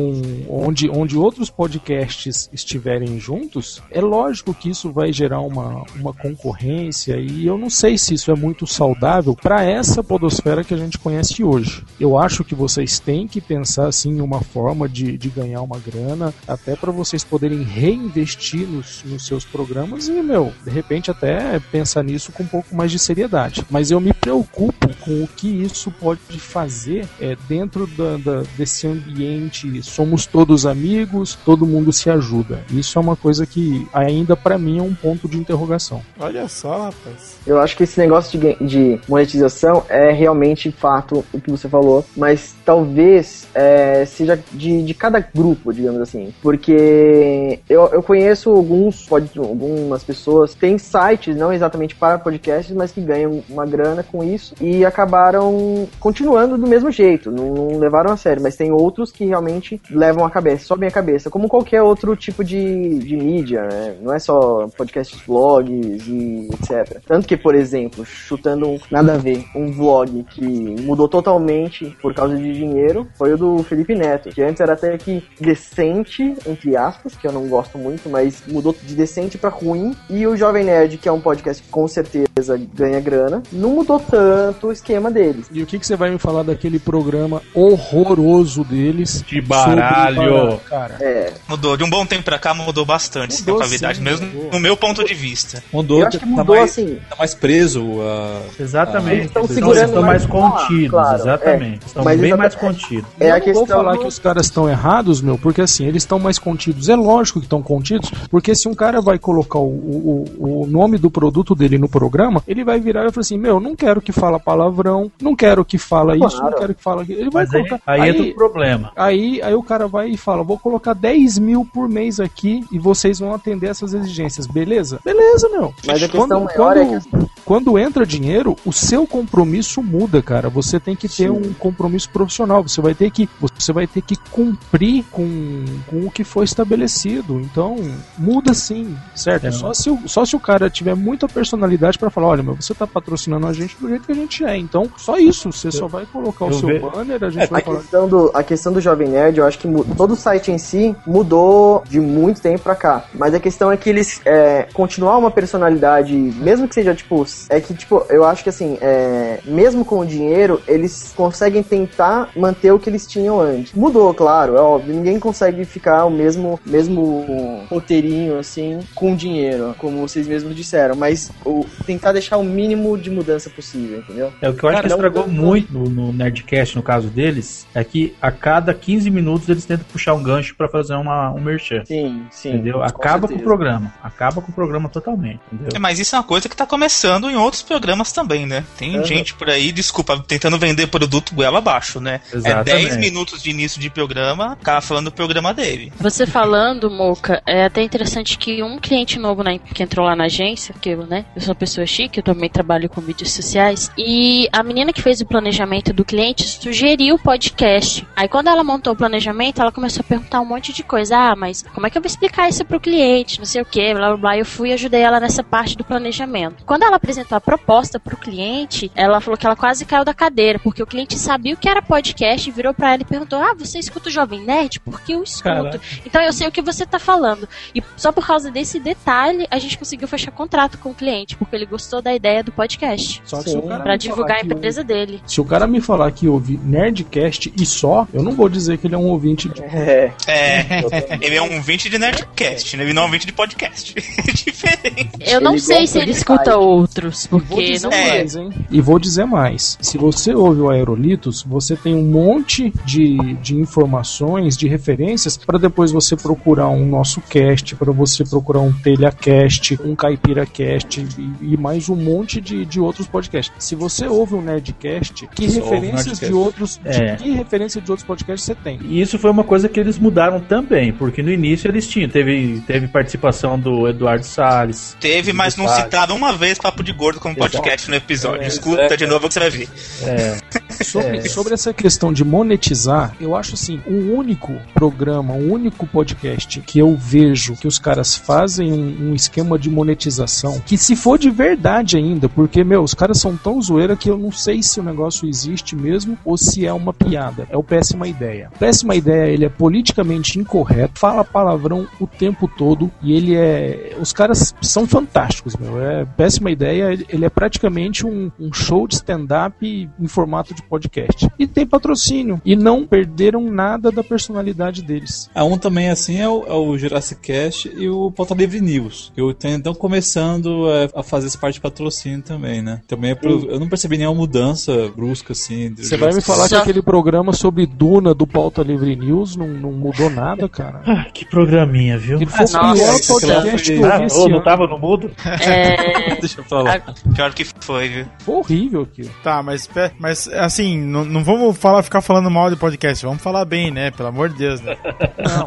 onde, 0.48 0.88
onde 0.90 1.16
outros 1.16 1.50
podcasts 1.50 2.48
estiverem 2.52 3.18
juntos, 3.18 3.82
é 3.90 4.00
lógico 4.00 4.54
que 4.54 4.70
isso 4.70 4.90
vai 4.92 5.12
gerar 5.12 5.40
uma, 5.40 5.84
uma 5.96 6.12
concorrência 6.12 7.16
e 7.16 7.46
eu 7.46 7.58
não 7.58 7.70
sei 7.70 7.96
se 7.98 8.14
isso 8.14 8.30
é 8.30 8.34
muito 8.34 8.66
saudável 8.66 9.34
para 9.34 9.62
essa 9.64 10.02
podosfera 10.02 10.64
que 10.64 10.74
a 10.74 10.76
gente 10.76 10.98
conhece 10.98 11.42
hoje. 11.44 11.84
Eu 12.00 12.18
acho 12.18 12.44
que 12.44 12.54
vocês 12.54 12.98
têm 12.98 13.26
que 13.26 13.40
pensar 13.40 13.86
assim 13.88 14.10
em 14.18 14.20
uma 14.20 14.40
forma 14.40 14.88
de, 14.88 15.16
de 15.18 15.28
ganhar 15.28 15.62
uma 15.62 15.78
grana, 15.78 16.32
até 16.46 16.74
para 16.76 16.92
vocês 16.92 17.24
poderem 17.24 17.62
reinvestir 17.62 18.66
nos, 18.66 19.02
nos 19.04 19.26
seus 19.26 19.44
programas 19.44 20.08
e, 20.08 20.22
meu, 20.22 20.52
de 20.64 20.70
repente 20.70 21.10
até 21.10 21.58
pensar 21.72 22.02
nisso 22.02 22.32
com 22.32 22.42
um 22.42 22.46
pouco 22.46 22.74
mais 22.74 22.90
de 22.90 22.98
seriedade. 22.98 23.64
Mas 23.70 23.90
eu 23.90 24.00
me 24.00 24.12
preocupo 24.12 24.88
com 25.00 25.22
o 25.22 25.28
que 25.28 25.48
isso 25.48 25.90
pode 25.90 26.20
fazer 26.38 27.06
é, 27.20 27.36
dentro 27.48 27.86
da, 27.86 28.16
da- 28.16 28.42
desse 28.56 28.86
ambiente. 28.86 29.66
Somos 29.88 30.26
todos 30.26 30.66
amigos, 30.66 31.36
todo 31.44 31.66
mundo 31.66 31.92
se 31.92 32.10
ajuda. 32.10 32.60
Isso 32.70 32.98
é 32.98 33.02
uma 33.02 33.16
coisa 33.16 33.46
que 33.46 33.86
ainda 33.92 34.36
para 34.36 34.58
mim 34.58 34.78
é 34.78 34.82
um 34.82 34.94
ponto 34.94 35.28
de 35.28 35.36
interrogação. 35.36 36.02
Olha 36.18 36.46
só, 36.48 36.84
rapaz. 36.84 37.36
Eu 37.46 37.60
acho 37.60 37.76
que 37.76 37.84
esse 37.84 37.98
negócio 37.98 38.38
de, 38.38 38.54
de 38.64 39.00
monetização 39.08 39.84
é 39.88 40.12
realmente 40.12 40.70
fato 40.70 41.24
o 41.32 41.40
que 41.40 41.50
você 41.50 41.68
falou, 41.68 42.04
mas 42.16 42.54
talvez 42.64 43.46
é, 43.54 44.04
seja 44.04 44.38
de, 44.52 44.82
de 44.82 44.94
cada 44.94 45.20
grupo, 45.20 45.72
digamos 45.72 46.00
assim. 46.00 46.32
Porque 46.42 47.60
eu, 47.68 47.88
eu 47.88 48.02
conheço 48.02 48.50
alguns, 48.50 49.06
pode, 49.06 49.30
algumas 49.38 50.04
pessoas 50.04 50.54
que 50.54 50.60
têm 50.60 50.78
sites, 50.78 51.36
não 51.36 51.52
exatamente 51.52 51.94
para 51.94 52.18
podcasts, 52.18 52.74
mas 52.74 52.92
que 52.92 53.00
ganham 53.00 53.42
uma 53.48 53.66
grana 53.66 54.02
com 54.02 54.22
isso 54.22 54.54
e 54.60 54.84
acabaram 54.84 55.88
continuando 55.98 56.58
do 56.58 56.66
mesmo 56.66 56.90
jeito, 56.90 57.30
não, 57.30 57.54
não 57.54 57.78
levaram 57.78 58.12
a 58.12 58.16
sério. 58.16 58.42
Mas 58.42 58.56
tem 58.56 58.70
outros 58.72 59.10
que 59.10 59.24
realmente 59.24 59.77
levam 59.90 60.24
a 60.24 60.30
cabeça, 60.30 60.64
sobem 60.64 60.88
a 60.88 60.92
cabeça, 60.92 61.30
como 61.30 61.48
qualquer 61.48 61.82
outro 61.82 62.14
tipo 62.16 62.44
de, 62.44 62.98
de 62.98 63.16
mídia, 63.16 63.62
né? 63.62 63.96
Não 64.00 64.14
é 64.14 64.18
só 64.18 64.66
podcasts, 64.76 65.20
vlogs 65.26 66.06
e 66.06 66.48
etc. 66.52 67.00
Tanto 67.06 67.26
que, 67.26 67.36
por 67.36 67.54
exemplo, 67.54 68.04
chutando 68.04 68.68
um, 68.68 68.78
nada 68.90 69.14
a 69.14 69.18
ver, 69.18 69.44
um 69.54 69.70
vlog 69.72 70.24
que 70.30 70.46
mudou 70.82 71.08
totalmente 71.08 71.96
por 72.00 72.14
causa 72.14 72.36
de 72.36 72.52
dinheiro 72.52 73.06
foi 73.16 73.32
o 73.32 73.38
do 73.38 73.62
Felipe 73.62 73.94
Neto, 73.94 74.30
que 74.30 74.42
antes 74.42 74.60
era 74.60 74.74
até 74.74 74.96
que 74.96 75.22
decente, 75.40 76.34
entre 76.46 76.76
aspas, 76.76 77.14
que 77.14 77.26
eu 77.26 77.32
não 77.32 77.48
gosto 77.48 77.78
muito, 77.78 78.08
mas 78.08 78.42
mudou 78.46 78.74
de 78.82 78.94
decente 78.94 79.38
pra 79.38 79.50
ruim. 79.50 79.94
E 80.08 80.26
o 80.26 80.36
Jovem 80.36 80.64
Nerd, 80.64 80.98
que 80.98 81.08
é 81.08 81.12
um 81.12 81.20
podcast 81.20 81.62
que 81.62 81.68
com 81.68 81.86
certeza 81.86 82.58
ganha 82.74 83.00
grana, 83.00 83.42
não 83.52 83.70
mudou 83.70 83.98
tanto 83.98 84.68
o 84.68 84.72
esquema 84.72 85.10
deles. 85.10 85.46
E 85.52 85.62
o 85.62 85.66
que, 85.66 85.78
que 85.78 85.86
você 85.86 85.96
vai 85.96 86.10
me 86.10 86.18
falar 86.18 86.42
daquele 86.42 86.78
programa 86.78 87.42
horroroso 87.54 88.64
deles? 88.64 89.22
De 89.26 89.40
baralho. 89.66 90.40
sobre- 90.50 90.56
Cara, 90.68 90.96
É, 91.00 91.32
Mudou. 91.48 91.76
De 91.76 91.84
um 91.84 91.90
bom 91.90 92.04
tempo 92.06 92.22
pra 92.24 92.38
cá 92.38 92.52
mudou 92.54 92.84
bastante 92.84 93.34
sim, 93.34 93.42
a 93.42 93.46
Mudou, 93.46 93.56
qualidade, 93.58 93.98
sim, 93.98 94.04
mesmo 94.04 94.26
mudou. 94.26 94.50
no 94.52 94.60
meu 94.60 94.76
ponto 94.76 95.04
de 95.04 95.14
vista. 95.14 95.62
Mudou, 95.72 96.00
eu 96.00 96.06
acho 96.08 96.18
que 96.18 96.24
tá, 96.24 96.30
mudou 96.30 96.56
mais, 96.56 96.70
assim. 96.70 96.98
tá 97.08 97.16
mais 97.16 97.34
preso 97.34 97.82
a. 98.02 98.40
Exatamente. 98.62 99.12
Eles 99.16 99.26
estão 99.26 99.42
Eles 99.42 99.54
segurando 99.54 99.84
estão 99.86 100.02
mais 100.02 100.26
mais 100.26 100.30
falar, 100.42 100.50
contidos, 100.66 100.90
claro, 100.90 101.16
exatamente. 101.20 101.80
é. 101.84 101.86
Estão 101.86 102.04
Mas 102.04 102.20
bem 102.20 102.34
mais 102.36 102.54
contidos. 102.54 103.10
É 103.20 103.30
eu 103.30 103.34
a 103.34 103.38
não 103.38 103.44
vou 103.44 103.54
questão 103.54 103.76
falar 103.78 103.92
do- 103.92 103.98
que 104.00 104.06
os 104.06 104.18
caras 104.18 104.46
estão 104.46 104.68
errados, 104.68 105.20
meu, 105.20 105.38
porque 105.38 105.60
assim, 105.62 105.86
eles 105.86 106.02
estão 106.02 106.18
mais 106.18 106.38
contidos. 106.38 106.88
É 106.88 106.96
lógico 106.96 107.38
que 107.40 107.46
estão 107.46 107.62
contidos, 107.62 108.10
porque 108.30 108.54
se 108.54 108.68
um 108.68 108.74
cara 108.74 109.00
vai 109.00 109.18
colocar 109.18 109.58
o, 109.58 109.66
o, 109.66 110.62
o 110.62 110.66
nome 110.66 110.98
do 110.98 111.10
produto 111.10 111.54
dele 111.54 111.78
no 111.78 111.88
programa, 111.88 112.42
ele 112.46 112.64
vai 112.64 112.78
virar 112.80 113.06
e 113.06 113.12
falar 113.12 113.20
assim: 113.20 113.38
Meu, 113.38 113.60
não 113.60 113.74
quero 113.76 114.00
que 114.00 114.12
fala 114.12 114.38
palavrão, 114.40 115.10
não 115.20 115.34
quero 115.36 115.64
que 115.64 115.78
fala 115.78 116.16
isso, 116.16 116.42
não 116.42 116.52
quero 116.52 116.74
que 116.74 116.82
fala 116.82 117.02
aquilo. 117.02 117.20
Ele 117.20 117.30
vai 117.30 117.44
Mas 117.44 117.54
aí, 117.54 117.66
colocar. 117.68 117.82
aí 117.86 118.08
entra 118.10 118.22
o 118.22 118.34
problema. 118.34 118.92
Aí, 118.96 119.40
aí 119.48 119.54
o 119.54 119.62
cara 119.62 119.88
vai 119.88 120.10
e 120.10 120.16
fala: 120.16 120.42
Vou 120.42 120.58
colocar 120.58 120.94
10 120.94 121.38
mil 121.38 121.64
por 121.64 121.88
mês 121.88 122.20
aqui 122.20 122.64
e 122.70 122.78
vocês 122.78 123.18
vão 123.18 123.34
atender 123.34 123.68
essas 123.68 123.94
exigências, 123.94 124.46
beleza? 124.46 125.00
Beleza, 125.04 125.48
meu. 125.48 125.74
Mas 125.86 126.02
a 126.02 126.08
questão 126.08 126.28
quando, 126.28 126.44
maior 126.44 126.76
é 126.76 126.84
quando, 126.84 127.27
quando 127.48 127.78
entra 127.78 128.04
dinheiro, 128.04 128.54
o 128.62 128.74
seu 128.74 129.06
compromisso 129.06 129.82
muda, 129.82 130.20
cara. 130.20 130.50
Você 130.50 130.78
tem 130.78 130.94
que 130.94 131.08
ter 131.08 131.14
Sim. 131.14 131.30
um 131.30 131.54
compromisso 131.54 132.10
profissional. 132.10 132.62
Você 132.62 132.78
vai 132.82 132.94
ter 132.94 133.10
que, 133.10 133.26
você 133.40 133.72
vai 133.72 133.86
ter 133.86 134.02
que 134.02 134.16
cumprir 134.30 135.02
com, 135.10 135.64
com 135.86 136.00
o 136.06 136.10
que 136.10 136.24
foi 136.24 136.44
estabelecido. 136.44 137.40
Então, 137.40 137.76
muda 138.18 138.52
sim, 138.52 138.94
certo? 139.14 139.46
É. 139.46 139.50
Só, 139.50 139.72
se 139.72 139.88
o, 139.88 139.98
só 140.06 140.26
se 140.26 140.36
o 140.36 140.38
cara 140.40 140.68
tiver 140.68 140.94
muita 140.94 141.26
personalidade 141.26 141.98
pra 141.98 142.10
falar: 142.10 142.26
Olha, 142.26 142.42
meu, 142.42 142.54
você 142.54 142.74
tá 142.74 142.86
patrocinando 142.86 143.46
a 143.46 143.52
gente 143.54 143.78
do 143.80 143.88
jeito 143.88 144.04
que 144.04 144.12
a 144.12 144.14
gente 144.14 144.44
é. 144.44 144.54
Então, 144.54 144.86
só 144.98 145.16
isso. 145.16 145.50
Você 145.50 145.70
só 145.72 145.86
vai 145.88 146.04
colocar 146.04 146.44
o 146.44 146.48
eu 146.48 146.52
seu 146.52 146.68
ve- 146.68 146.78
banner, 146.80 147.24
a 147.24 147.30
gente 147.30 147.44
É, 147.44 147.46
vai 147.46 147.62
A 147.62 147.64
falar. 147.64 147.78
questão, 147.78 148.06
do, 148.06 148.30
a 148.34 148.42
questão 148.42 148.72
do 148.74 148.80
Jovem 148.82 149.08
Nerd, 149.08 149.38
eu 149.38 149.46
acho 149.46 149.58
que 149.58 149.66
todo 149.96 150.10
o 150.10 150.16
site 150.16 150.50
em 150.52 150.58
si 150.58 150.94
mudou 151.06 151.82
de 151.88 151.98
muito 151.98 152.42
tempo 152.42 152.60
pra 152.62 152.76
cá. 152.76 153.04
Mas 153.14 153.32
a 153.32 153.40
questão 153.40 153.72
é 153.72 153.76
que 153.78 153.88
eles 153.88 154.20
é, 154.26 154.68
continuar 154.74 155.16
uma 155.16 155.30
personalidade, 155.30 156.12
mesmo 156.14 156.68
que 156.68 156.74
seja 156.74 156.94
tipo 156.94 157.24
é 157.48 157.60
que, 157.60 157.74
tipo, 157.74 158.04
eu 158.08 158.24
acho 158.24 158.42
que 158.42 158.48
assim, 158.48 158.78
é, 158.80 159.40
mesmo 159.44 159.84
com 159.84 160.00
o 160.00 160.06
dinheiro, 160.06 160.60
eles 160.66 161.12
conseguem 161.16 161.62
tentar 161.62 162.30
manter 162.36 162.72
o 162.72 162.78
que 162.78 162.88
eles 162.90 163.06
tinham 163.06 163.40
antes. 163.40 163.72
Mudou, 163.72 164.12
claro, 164.14 164.56
é 164.56 164.60
óbvio. 164.60 164.94
Ninguém 164.94 165.18
consegue 165.18 165.64
ficar 165.64 166.04
o 166.04 166.10
mesmo, 166.10 166.58
mesmo 166.64 167.64
roteirinho, 167.68 168.38
assim, 168.38 168.80
com 168.94 169.14
dinheiro, 169.14 169.74
como 169.78 170.00
vocês 170.00 170.26
mesmos 170.26 170.54
disseram. 170.54 170.94
Mas 170.96 171.30
o, 171.44 171.64
tentar 171.86 172.12
deixar 172.12 172.36
o 172.38 172.44
mínimo 172.44 172.96
de 172.96 173.10
mudança 173.10 173.50
possível, 173.50 173.98
entendeu? 173.98 174.32
É 174.40 174.48
o 174.48 174.54
que 174.54 174.62
eu 174.64 174.68
acho 174.68 174.76
Cara, 174.76 174.88
que 174.88 174.94
estragou 174.94 175.26
não- 175.26 175.44
muito 175.44 175.72
no, 175.72 176.12
Nerdcast, 176.12 176.76
no 176.76 176.82
caso 176.82 177.08
deles, 177.08 177.66
é 177.74 177.82
que 177.84 178.14
a 178.20 178.30
cada 178.30 178.72
15 178.74 179.10
minutos 179.10 179.48
eles 179.48 179.64
tentam 179.64 179.84
puxar 179.90 180.14
um 180.14 180.22
gancho 180.22 180.54
pra 180.56 180.68
fazer 180.68 180.94
uma, 180.94 181.30
um 181.32 181.40
merchan. 181.40 181.84
Sim, 181.84 182.26
sim. 182.30 182.50
Entendeu? 182.50 182.78
com 182.78 182.82
Acaba 182.84 183.20
com 183.20 183.26
o 183.26 183.28
certeza. 183.28 183.44
programa. 183.44 183.94
Acaba 184.02 184.40
com 184.40 184.50
o 184.50 184.54
programa 184.54 184.88
totalmente. 184.88 185.40
Entendeu? 185.52 185.68
É, 185.74 185.78
mas 185.78 185.98
isso 185.98 186.14
é 186.14 186.18
uma 186.18 186.24
coisa 186.24 186.48
que 186.48 186.56
tá 186.56 186.66
começando 186.66 187.27
em 187.30 187.36
outros 187.36 187.62
programas 187.62 188.12
também, 188.12 188.46
né? 188.46 188.64
Tem 188.76 189.02
gente 189.04 189.34
por 189.34 189.48
aí, 189.50 189.72
desculpa, 189.72 190.22
tentando 190.26 190.58
vender 190.58 190.86
produto 190.88 191.34
goela 191.34 191.58
abaixo, 191.58 192.00
né? 192.00 192.20
É 192.32 192.36
Exatamente. 192.36 192.64
10 192.88 192.96
minutos 192.98 193.42
de 193.42 193.50
início 193.50 193.80
de 193.80 193.90
programa, 193.90 194.56
o 194.60 194.64
cara 194.64 194.80
falando 194.80 195.06
do 195.06 195.12
programa 195.12 195.52
dele. 195.54 195.92
Você 196.00 196.26
falando, 196.26 196.90
Moca, 196.90 197.42
é 197.46 197.64
até 197.64 197.82
interessante 197.82 198.38
que 198.38 198.62
um 198.62 198.78
cliente 198.78 199.18
novo 199.18 199.42
na- 199.42 199.58
que 199.58 199.82
entrou 199.82 200.06
lá 200.06 200.14
na 200.16 200.24
agência, 200.24 200.74
que 200.80 200.90
eu, 200.90 201.06
né? 201.06 201.24
Eu 201.34 201.40
sou 201.42 201.50
uma 201.50 201.54
pessoa 201.58 201.86
chique, 201.86 202.18
eu 202.18 202.22
também 202.24 202.48
trabalho 202.48 202.88
com 202.88 203.00
mídias 203.00 203.30
sociais. 203.32 203.90
E 203.96 204.48
a 204.52 204.62
menina 204.62 204.92
que 204.92 205.02
fez 205.02 205.20
o 205.20 205.26
planejamento 205.26 205.92
do 205.92 206.04
cliente 206.04 206.44
sugeriu 206.46 207.14
o 207.14 207.18
podcast. 207.18 208.06
Aí 208.16 208.28
quando 208.28 208.48
ela 208.48 208.64
montou 208.64 208.92
o 208.92 208.96
planejamento, 208.96 209.60
ela 209.60 209.72
começou 209.72 210.00
a 210.00 210.04
perguntar 210.04 210.40
um 210.40 210.44
monte 210.44 210.72
de 210.72 210.82
coisa. 210.82 211.16
Ah, 211.16 211.36
mas 211.36 211.64
como 211.74 211.86
é 211.86 211.90
que 211.90 211.98
eu 211.98 212.02
vou 212.02 212.06
explicar 212.08 212.48
isso 212.48 212.64
pro 212.64 212.80
cliente? 212.80 213.38
Não 213.38 213.46
sei 213.46 213.62
o 213.62 213.64
que, 213.64 213.92
blá 213.94 214.08
blá 214.08 214.16
blá. 214.16 214.38
Eu 214.38 214.44
fui 214.44 214.70
e 214.70 214.72
ajudei 214.72 215.00
ela 215.00 215.20
nessa 215.20 215.42
parte 215.42 215.76
do 215.76 215.84
planejamento. 215.84 216.64
Quando 216.64 216.82
ela 216.82 216.96
apresentou 216.96 217.17
a 217.30 217.40
proposta 217.40 217.98
pro 217.98 218.16
cliente, 218.16 218.90
ela 218.94 219.20
falou 219.20 219.36
que 219.36 219.46
ela 219.46 219.56
quase 219.56 219.84
caiu 219.84 220.04
da 220.04 220.14
cadeira, 220.14 220.58
porque 220.58 220.82
o 220.82 220.86
cliente 220.86 221.18
sabia 221.18 221.54
o 221.54 221.56
que 221.56 221.68
era 221.68 221.82
podcast 221.82 222.48
e 222.48 222.52
virou 222.52 222.74
pra 222.74 222.92
ela 222.92 223.02
e 223.02 223.06
perguntou: 223.06 223.38
Ah, 223.38 223.54
você 223.54 223.78
escuta 223.78 224.08
o 224.08 224.12
Jovem 224.12 224.40
Nerd? 224.40 224.80
Porque 224.80 225.14
eu 225.14 225.22
escuto. 225.22 225.42
Caraca. 225.42 225.80
Então 226.04 226.22
eu 226.22 226.32
sei 226.32 226.46
o 226.48 226.52
que 226.52 226.62
você 226.62 226.86
tá 226.86 226.98
falando. 226.98 227.48
E 227.74 227.82
só 227.96 228.12
por 228.12 228.26
causa 228.26 228.50
desse 228.50 228.78
detalhe, 228.78 229.46
a 229.50 229.58
gente 229.58 229.78
conseguiu 229.78 230.08
fechar 230.08 230.30
contrato 230.30 230.78
com 230.78 230.90
o 230.90 230.94
cliente, 230.94 231.36
porque 231.36 231.56
ele 231.56 231.66
gostou 231.66 232.00
da 232.00 232.14
ideia 232.14 232.42
do 232.42 232.52
podcast. 232.52 233.22
Só 233.24 233.42
que 233.42 233.50
se 233.50 233.56
o 233.56 233.62
cara 233.62 233.82
Pra 233.82 233.92
me 233.92 233.98
divulgar 233.98 234.28
falar 234.28 234.40
a 234.40 234.44
que 234.44 234.54
empresa 234.54 234.84
dele. 234.84 235.22
Se 235.26 235.40
o 235.40 235.44
cara 235.44 235.66
me 235.66 235.80
falar 235.80 236.10
que 236.12 236.28
ouve 236.28 236.58
Nerdcast 236.62 237.52
e 237.56 237.66
só, 237.66 238.06
eu 238.12 238.22
não 238.22 238.32
vou 238.32 238.48
dizer 238.48 238.78
que 238.78 238.86
ele 238.86 238.94
é 238.94 238.98
um 238.98 239.06
ouvinte 239.06 239.48
de. 239.48 239.62
É. 239.62 240.12
É, 240.26 241.18
ele 241.20 241.36
é 241.36 241.42
um 241.42 241.56
ouvinte 241.56 241.88
de 241.88 241.98
Nerdcast, 241.98 242.76
né? 242.76 242.84
Ele 242.84 242.92
não 242.92 243.02
é 243.02 243.04
um 243.04 243.08
ouvinte 243.08 243.26
de 243.26 243.32
podcast. 243.32 243.94
É 243.96 244.32
diferente. 244.32 245.10
Eu 245.20 245.40
não 245.40 245.52
Ele 245.52 245.60
sei 245.60 245.86
se 245.86 245.98
ele 245.98 246.10
escuta 246.10 246.52
site. 246.52 246.60
Outros, 247.08 247.26
porque 247.48 247.78
não 247.80 247.90
É. 247.92 248.08
mais? 248.18 248.34
E 248.70 248.80
vou 248.80 248.98
dizer 248.98 249.24
mais. 249.24 249.76
Se 249.80 249.96
você 249.98 250.34
ouve 250.34 250.60
o 250.60 250.70
Aerolitos, 250.70 251.42
você 251.42 251.76
tem 251.76 251.94
um 251.94 252.04
monte 252.04 252.72
de, 252.84 253.16
de 253.42 253.56
informações, 253.56 254.56
de 254.56 254.68
referências, 254.68 255.36
para 255.36 255.58
depois 255.58 255.90
você 255.92 256.16
procurar 256.16 256.68
um 256.68 256.86
nosso 256.86 257.20
cast, 257.22 257.74
para 257.76 257.92
você 257.92 258.24
procurar 258.24 258.60
um 258.60 258.72
TelhaCast, 258.72 259.78
um 259.84 259.94
CaipiraCast 259.94 261.06
e, 261.18 261.52
e 261.54 261.56
mais 261.56 261.88
um 261.88 261.96
monte 261.96 262.40
de, 262.40 262.64
de 262.64 262.80
outros 262.80 263.06
podcasts. 263.06 263.52
Se 263.58 263.74
você 263.74 264.06
ouve 264.06 264.34
um 264.34 264.42
Nerdcast, 264.42 265.26
que 265.34 265.48
Só 265.50 265.60
referências 265.60 266.20
Nerdcast. 266.20 266.26
de 266.26 266.32
outros. 266.32 266.80
de 266.82 266.88
É. 266.88 267.16
que 267.16 267.30
referência 267.30 267.80
de 267.80 267.90
outros 267.90 268.06
podcasts 268.06 268.44
você 268.44 268.54
tem? 268.54 268.78
E 268.82 269.00
isso 269.00 269.18
foi 269.18 269.30
uma 269.30 269.44
coisa 269.44 269.68
que 269.68 269.78
eles 269.80 269.98
mudaram 269.98 270.40
também, 270.40 270.92
porque 270.92 271.22
no 271.22 271.30
início 271.30 271.68
eles 271.70 271.86
tinham, 271.86 272.08
teve, 272.08 272.62
teve 272.66 272.88
participação 272.88 273.58
do 273.58 273.88
Eduardo 273.88 274.24
Salles. 274.24 274.96
Teve, 275.00 275.32
mas 275.32 275.56
não 275.56 275.66
Sabe. 275.66 275.82
citaram 275.84 276.16
uma 276.16 276.32
vez 276.32 276.58
Papo 276.58 276.82
de 276.88 276.92
Gordo 276.94 277.20
como 277.20 277.36
podcast 277.36 277.90
no 277.90 277.96
episódio. 277.96 278.46
Escuta 278.46 278.96
de 278.96 279.06
novo 279.06 279.28
que 279.28 279.34
você 279.34 279.40
vai 279.40 279.50
ver. 279.50 279.68
É, 280.02 280.38
Sobre, 280.84 281.28
sobre 281.28 281.54
essa 281.54 281.72
questão 281.72 282.12
de 282.12 282.24
monetizar, 282.24 283.14
eu 283.20 283.34
acho 283.34 283.54
assim, 283.54 283.80
o 283.86 284.14
único 284.14 284.54
programa, 284.72 285.34
o 285.34 285.52
único 285.52 285.86
podcast 285.86 286.60
que 286.60 286.78
eu 286.78 286.94
vejo 286.94 287.56
que 287.56 287.66
os 287.66 287.78
caras 287.78 288.14
fazem 288.14 288.72
um, 288.72 289.10
um 289.10 289.14
esquema 289.14 289.58
de 289.58 289.68
monetização, 289.68 290.60
que 290.60 290.78
se 290.78 290.94
for 290.94 291.18
de 291.18 291.30
verdade 291.30 291.96
ainda, 291.96 292.28
porque, 292.28 292.62
meu, 292.62 292.82
os 292.82 292.94
caras 292.94 293.18
são 293.18 293.36
tão 293.36 293.60
zoeira 293.60 293.96
que 293.96 294.08
eu 294.08 294.16
não 294.16 294.30
sei 294.30 294.62
se 294.62 294.78
o 294.78 294.82
negócio 294.82 295.28
existe 295.28 295.74
mesmo 295.74 296.16
ou 296.24 296.38
se 296.38 296.64
é 296.64 296.72
uma 296.72 296.92
piada. 296.92 297.46
É 297.50 297.56
o 297.56 297.62
Péssima 297.62 298.06
Ideia. 298.06 298.50
Péssima 298.58 298.94
Ideia, 298.94 299.32
ele 299.32 299.44
é 299.44 299.48
politicamente 299.48 300.38
incorreto, 300.38 301.00
fala 301.00 301.24
palavrão 301.24 301.88
o 301.98 302.06
tempo 302.06 302.46
todo 302.46 302.90
e 303.02 303.12
ele 303.12 303.34
é... 303.34 303.96
Os 304.00 304.12
caras 304.12 304.54
são 304.62 304.86
fantásticos, 304.86 305.56
meu. 305.56 305.82
É 305.82 306.06
Péssima 306.16 306.50
Ideia, 306.50 306.77
ele- 306.80 307.06
ele 307.08 307.24
é 307.24 307.28
praticamente 307.30 308.06
um, 308.06 308.30
um 308.38 308.52
show 308.52 308.86
de 308.86 308.94
stand-up 308.94 309.56
em 310.00 310.06
formato 310.08 310.54
de 310.54 310.62
podcast. 310.62 311.28
E 311.38 311.46
tem 311.46 311.66
patrocínio. 311.66 312.40
E 312.44 312.54
não 312.56 312.86
perderam 312.86 313.42
nada 313.50 313.90
da 313.90 314.02
personalidade 314.04 314.82
deles. 314.82 315.30
A 315.34 315.44
um 315.44 315.56
também 315.58 315.90
assim 315.90 316.20
é 316.20 316.28
o, 316.28 316.44
é 316.46 316.52
o 316.52 316.76
Jurassic 316.78 317.20
Cast 317.20 317.68
e 317.76 317.88
o 317.88 318.10
Pauta 318.10 318.34
Livre 318.34 318.60
News. 318.60 319.12
Eu 319.16 319.30
estão 319.30 319.74
começando 319.74 320.68
é, 320.70 320.88
a 320.94 321.02
fazer 321.02 321.26
essa 321.26 321.38
parte 321.38 321.54
de 321.54 321.60
patrocínio 321.60 322.22
também, 322.22 322.62
né? 322.62 322.80
Também 322.86 323.10
é 323.10 323.14
pro- 323.14 323.46
eu 323.50 323.58
não 323.60 323.68
percebi 323.68 323.98
nenhuma 323.98 324.16
mudança 324.18 324.72
brusca 324.96 325.32
assim. 325.32 325.74
Você 325.76 325.96
vai 325.96 326.08
me 326.08 326.12
Jurassic 326.20 326.26
falar 326.26 326.48
que 326.48 326.54
aquele 326.56 326.82
programa 326.82 327.32
sobre 327.32 327.66
Duna 327.66 328.14
do 328.14 328.26
Pauta 328.26 328.62
Livre 328.62 328.94
News 328.96 329.36
não, 329.36 329.48
não 329.48 329.72
mudou 329.72 330.10
nada, 330.10 330.48
cara? 330.48 330.82
Ah, 330.86 331.06
que 331.12 331.24
programinha, 331.24 331.98
viu? 331.98 332.16
Ele 332.16 332.26
foi 332.26 332.38
o 332.38 332.40
Nossa, 332.52 332.60
pior 332.60 332.94
isso 332.94 333.12
podcast 333.12 333.72
que 333.72 333.78
eu 333.78 333.84
Ah, 333.92 333.98
vi 333.98 334.04
esse 334.06 334.18
ô, 334.18 334.28
não 334.28 334.42
tava 334.42 334.66
no 334.66 334.78
mudo? 334.78 335.10
É, 335.24 336.14
Deixa 336.20 336.40
eu 336.40 336.44
falar. 336.44 336.67
Pior 337.14 337.34
que 337.34 337.44
foi, 337.44 337.88
viu? 337.88 338.06
Foi 338.20 338.34
horrível 338.36 338.82
aquilo. 338.82 339.10
Tá, 339.22 339.42
mas, 339.42 339.68
mas 339.98 340.28
assim, 340.28 340.78
não, 340.78 341.04
não 341.04 341.24
vamos 341.24 341.56
falar, 341.56 341.82
ficar 341.82 342.00
falando 342.00 342.30
mal 342.30 342.50
de 342.50 342.56
podcast, 342.56 343.04
vamos 343.04 343.22
falar 343.22 343.44
bem, 343.44 343.70
né? 343.70 343.90
Pelo 343.90 344.08
amor 344.08 344.28
de 344.28 344.36
Deus, 344.36 344.60
né? 344.60 344.76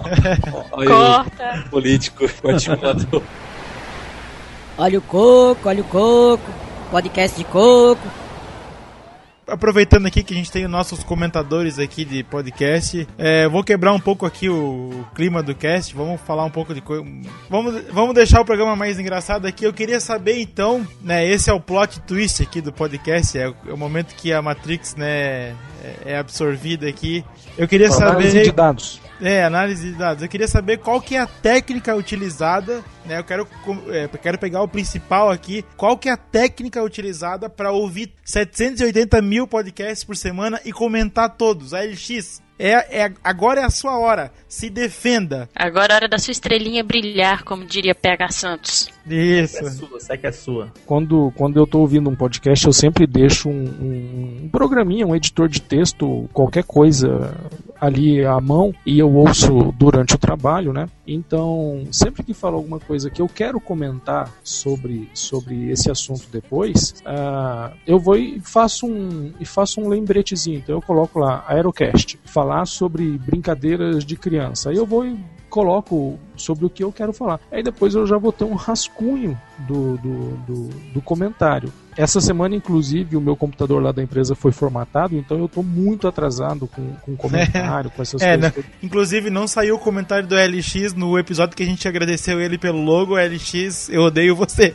Olha 0.72 0.90
corta. 0.90 1.64
o 1.66 1.70
político, 1.70 2.26
o 2.44 2.50
articulador. 2.50 3.24
Olha 4.78 4.98
o 4.98 5.02
coco, 5.02 5.70
olha 5.70 5.82
o 5.82 5.86
coco. 5.86 6.52
Podcast 6.90 7.38
de 7.38 7.44
coco. 7.46 8.02
Aproveitando 9.48 10.06
aqui 10.06 10.24
que 10.24 10.34
a 10.34 10.38
gente 10.38 10.52
tem 10.52 10.66
os 10.66 10.72
nossos 10.72 11.04
comentadores 11.04 11.80
aqui 11.80 12.06
de 12.06 12.24
podcast, 12.24 13.08
é, 13.18 13.48
vou 13.48 13.64
quebrar 13.64 13.92
um 13.92 14.00
pouco 14.00 14.26
aqui 14.26 14.48
o 14.48 15.06
clima 15.16 15.42
do 15.42 15.56
cast, 15.56 15.94
vamos 15.96 16.22
falar 16.22 16.46
um 16.46 16.50
pouco 16.50 16.74
de 16.74 16.82
coisa. 16.82 17.04
Vamos, 17.50 17.84
vamos 17.92 18.14
deixar 18.16 18.42
o 18.42 18.46
programa 18.46 18.76
mais 18.76 19.00
engraçado 19.00 19.46
aqui. 19.46 19.66
Eu 19.66 19.74
queria 19.74 20.00
saber 20.00 20.40
então, 20.40 20.86
né? 21.02 21.28
Esse 21.28 21.50
é 21.50 21.54
o 21.54 21.60
plot 21.60 22.00
twist 22.02 22.42
aqui 22.42 22.62
do 22.62 22.72
podcast, 22.72 23.38
é 23.38 23.50
o, 23.50 23.56
é 23.68 23.74
o 23.74 23.78
momento 23.78 24.16
que 24.16 24.32
a 24.32 24.42
Matrix, 24.42 24.96
né, 24.96 25.56
é, 25.84 25.96
é 26.06 26.18
absorvida 26.18 26.88
aqui. 26.88 27.26
Eu 27.58 27.68
queria 27.68 27.88
Análise 27.88 28.32
saber. 28.32 28.44
de 28.44 28.52
dados. 28.52 29.02
É, 29.22 29.44
análise 29.44 29.92
de 29.92 29.98
dados. 29.98 30.24
Eu 30.24 30.30
queria 30.30 30.48
saber 30.48 30.80
qual 30.80 31.00
que 31.00 31.16
é 31.16 31.20
a 31.20 31.28
técnica 31.28 31.96
utilizada, 31.96 32.84
né? 33.06 33.20
Eu 33.20 33.24
quero, 33.24 33.48
é, 33.90 34.08
quero 34.08 34.40
pegar 34.40 34.64
o 34.64 34.68
principal 34.68 35.30
aqui. 35.30 35.64
Qual 35.78 35.96
que 35.96 36.10
é 36.10 36.12
a 36.12 36.18
técnica 36.18 36.82
utilizada 36.82 37.48
para 37.48 37.72
ouvir 37.72 38.12
780 38.26 39.22
mil 39.22 39.48
podcasts 39.48 40.04
por 40.04 40.18
semana 40.18 40.60
e 40.66 40.74
comentar 40.74 41.30
todos? 41.38 41.72
A 41.74 41.82
LX, 41.82 42.42
é, 42.58 43.02
é, 43.02 43.14
agora 43.24 43.62
é 43.62 43.64
a 43.64 43.72
sua 43.72 43.98
hora. 43.98 44.32
Se 44.48 44.70
defenda. 44.70 45.50
Agora 45.56 45.94
é 45.94 45.96
hora 45.96 46.08
da 46.08 46.20
sua 46.20 46.32
estrelinha 46.32 46.84
brilhar, 46.84 47.44
como 47.44 47.66
diria 47.66 47.96
PH 47.96 48.30
Santos. 48.30 48.90
Isso. 49.08 49.66
É 49.66 49.70
sua, 49.70 50.00
sai 50.00 50.18
que 50.18 50.28
é 50.28 50.32
sua. 50.32 50.72
Quando, 50.86 51.32
quando 51.36 51.58
eu 51.58 51.66
tô 51.66 51.80
ouvindo 51.80 52.10
um 52.10 52.16
podcast, 52.16 52.66
eu 52.66 52.74
sempre 52.74 53.08
deixo 53.08 53.50
um, 53.50 53.64
um, 53.64 54.40
um 54.44 54.50
programinha, 54.50 55.08
um 55.08 55.16
editor 55.16 55.48
de 55.48 55.62
texto, 55.62 56.30
qualquer 56.34 56.64
coisa 56.64 57.36
ali 57.80 58.24
à 58.24 58.40
mão, 58.40 58.74
e 58.86 59.00
eu 59.00 59.12
ouço 59.12 59.74
durante 59.78 60.14
o 60.14 60.18
trabalho, 60.18 60.72
né? 60.72 60.88
Então, 61.08 61.84
sempre 61.92 62.24
que 62.24 62.34
falo 62.34 62.58
alguma 62.58 62.80
coisa 62.80 63.10
que 63.10 63.22
eu 63.22 63.28
quero 63.28 63.60
comentar 63.60 64.32
sobre, 64.44 65.10
sobre 65.16 65.72
esse 65.72 65.90
assunto 65.90 66.28
depois, 66.32 66.94
ah, 67.06 67.74
eu 67.88 68.00
vou 68.00 68.16
e 68.16 68.40
faço 68.40 68.86
um, 68.86 69.34
e 69.40 69.46
faço 69.46 69.82
um 69.82 69.90
lembretezinho. 69.90 70.60
Então 70.60 70.76
eu 70.76 70.82
coloco 70.82 71.20
lá, 71.20 71.44
Aerocast, 71.48 72.20
falar 72.24 72.66
sobre 72.66 73.18
brincadeiras 73.18 74.06
de 74.06 74.16
criança. 74.16 74.70
Aí 74.70 74.78
eu 74.78 74.86
vou 74.86 75.06
e 75.06 75.18
coloco 75.50 76.18
sobre 76.42 76.66
o 76.66 76.70
que 76.70 76.84
eu 76.84 76.92
quero 76.92 77.14
falar. 77.14 77.40
Aí 77.52 77.64
depois 77.64 77.96
eu 77.96 78.06
já 78.06 78.18
vou 78.18 78.32
ter 78.32 78.44
um 78.44 78.56
rascunho 78.56 79.38
do, 79.60 79.98
do, 79.98 80.30
do, 80.48 80.70
do 80.94 81.02
comentário. 81.02 81.72
Essa 81.98 82.22
semana, 82.22 82.56
inclusive, 82.56 83.18
o 83.18 83.22
meu 83.22 83.36
computador 83.36 83.84
lá 83.84 83.92
da 83.92 84.02
empresa 84.02 84.34
foi 84.34 84.54
formatado, 84.54 85.14
então 85.18 85.38
eu 85.38 85.50
tô 85.50 85.62
muito 85.62 86.08
atrasado 86.08 86.66
com, 86.66 86.94
com 87.02 87.18
comentário, 87.18 87.92
com 87.96 88.02
essas 88.02 88.22
É, 88.22 88.38
coisas. 88.38 88.56
né? 88.56 88.64
Inclusive, 88.82 89.30
não 89.30 89.46
saiu 89.46 89.76
o 89.76 89.80
comentário 89.80 90.26
do 90.26 90.34
LX 90.36 90.94
no 90.94 91.20
episódio 91.20 91.56
que 91.56 91.64
a 91.64 91.66
gente 91.66 91.86
agradeceu 91.90 92.40
ele 92.40 92.58
pelo 92.58 92.82
logo. 92.82 93.18
LX, 93.18 93.90
eu 93.90 94.04
odeio 94.04 94.34
você. 94.38 94.74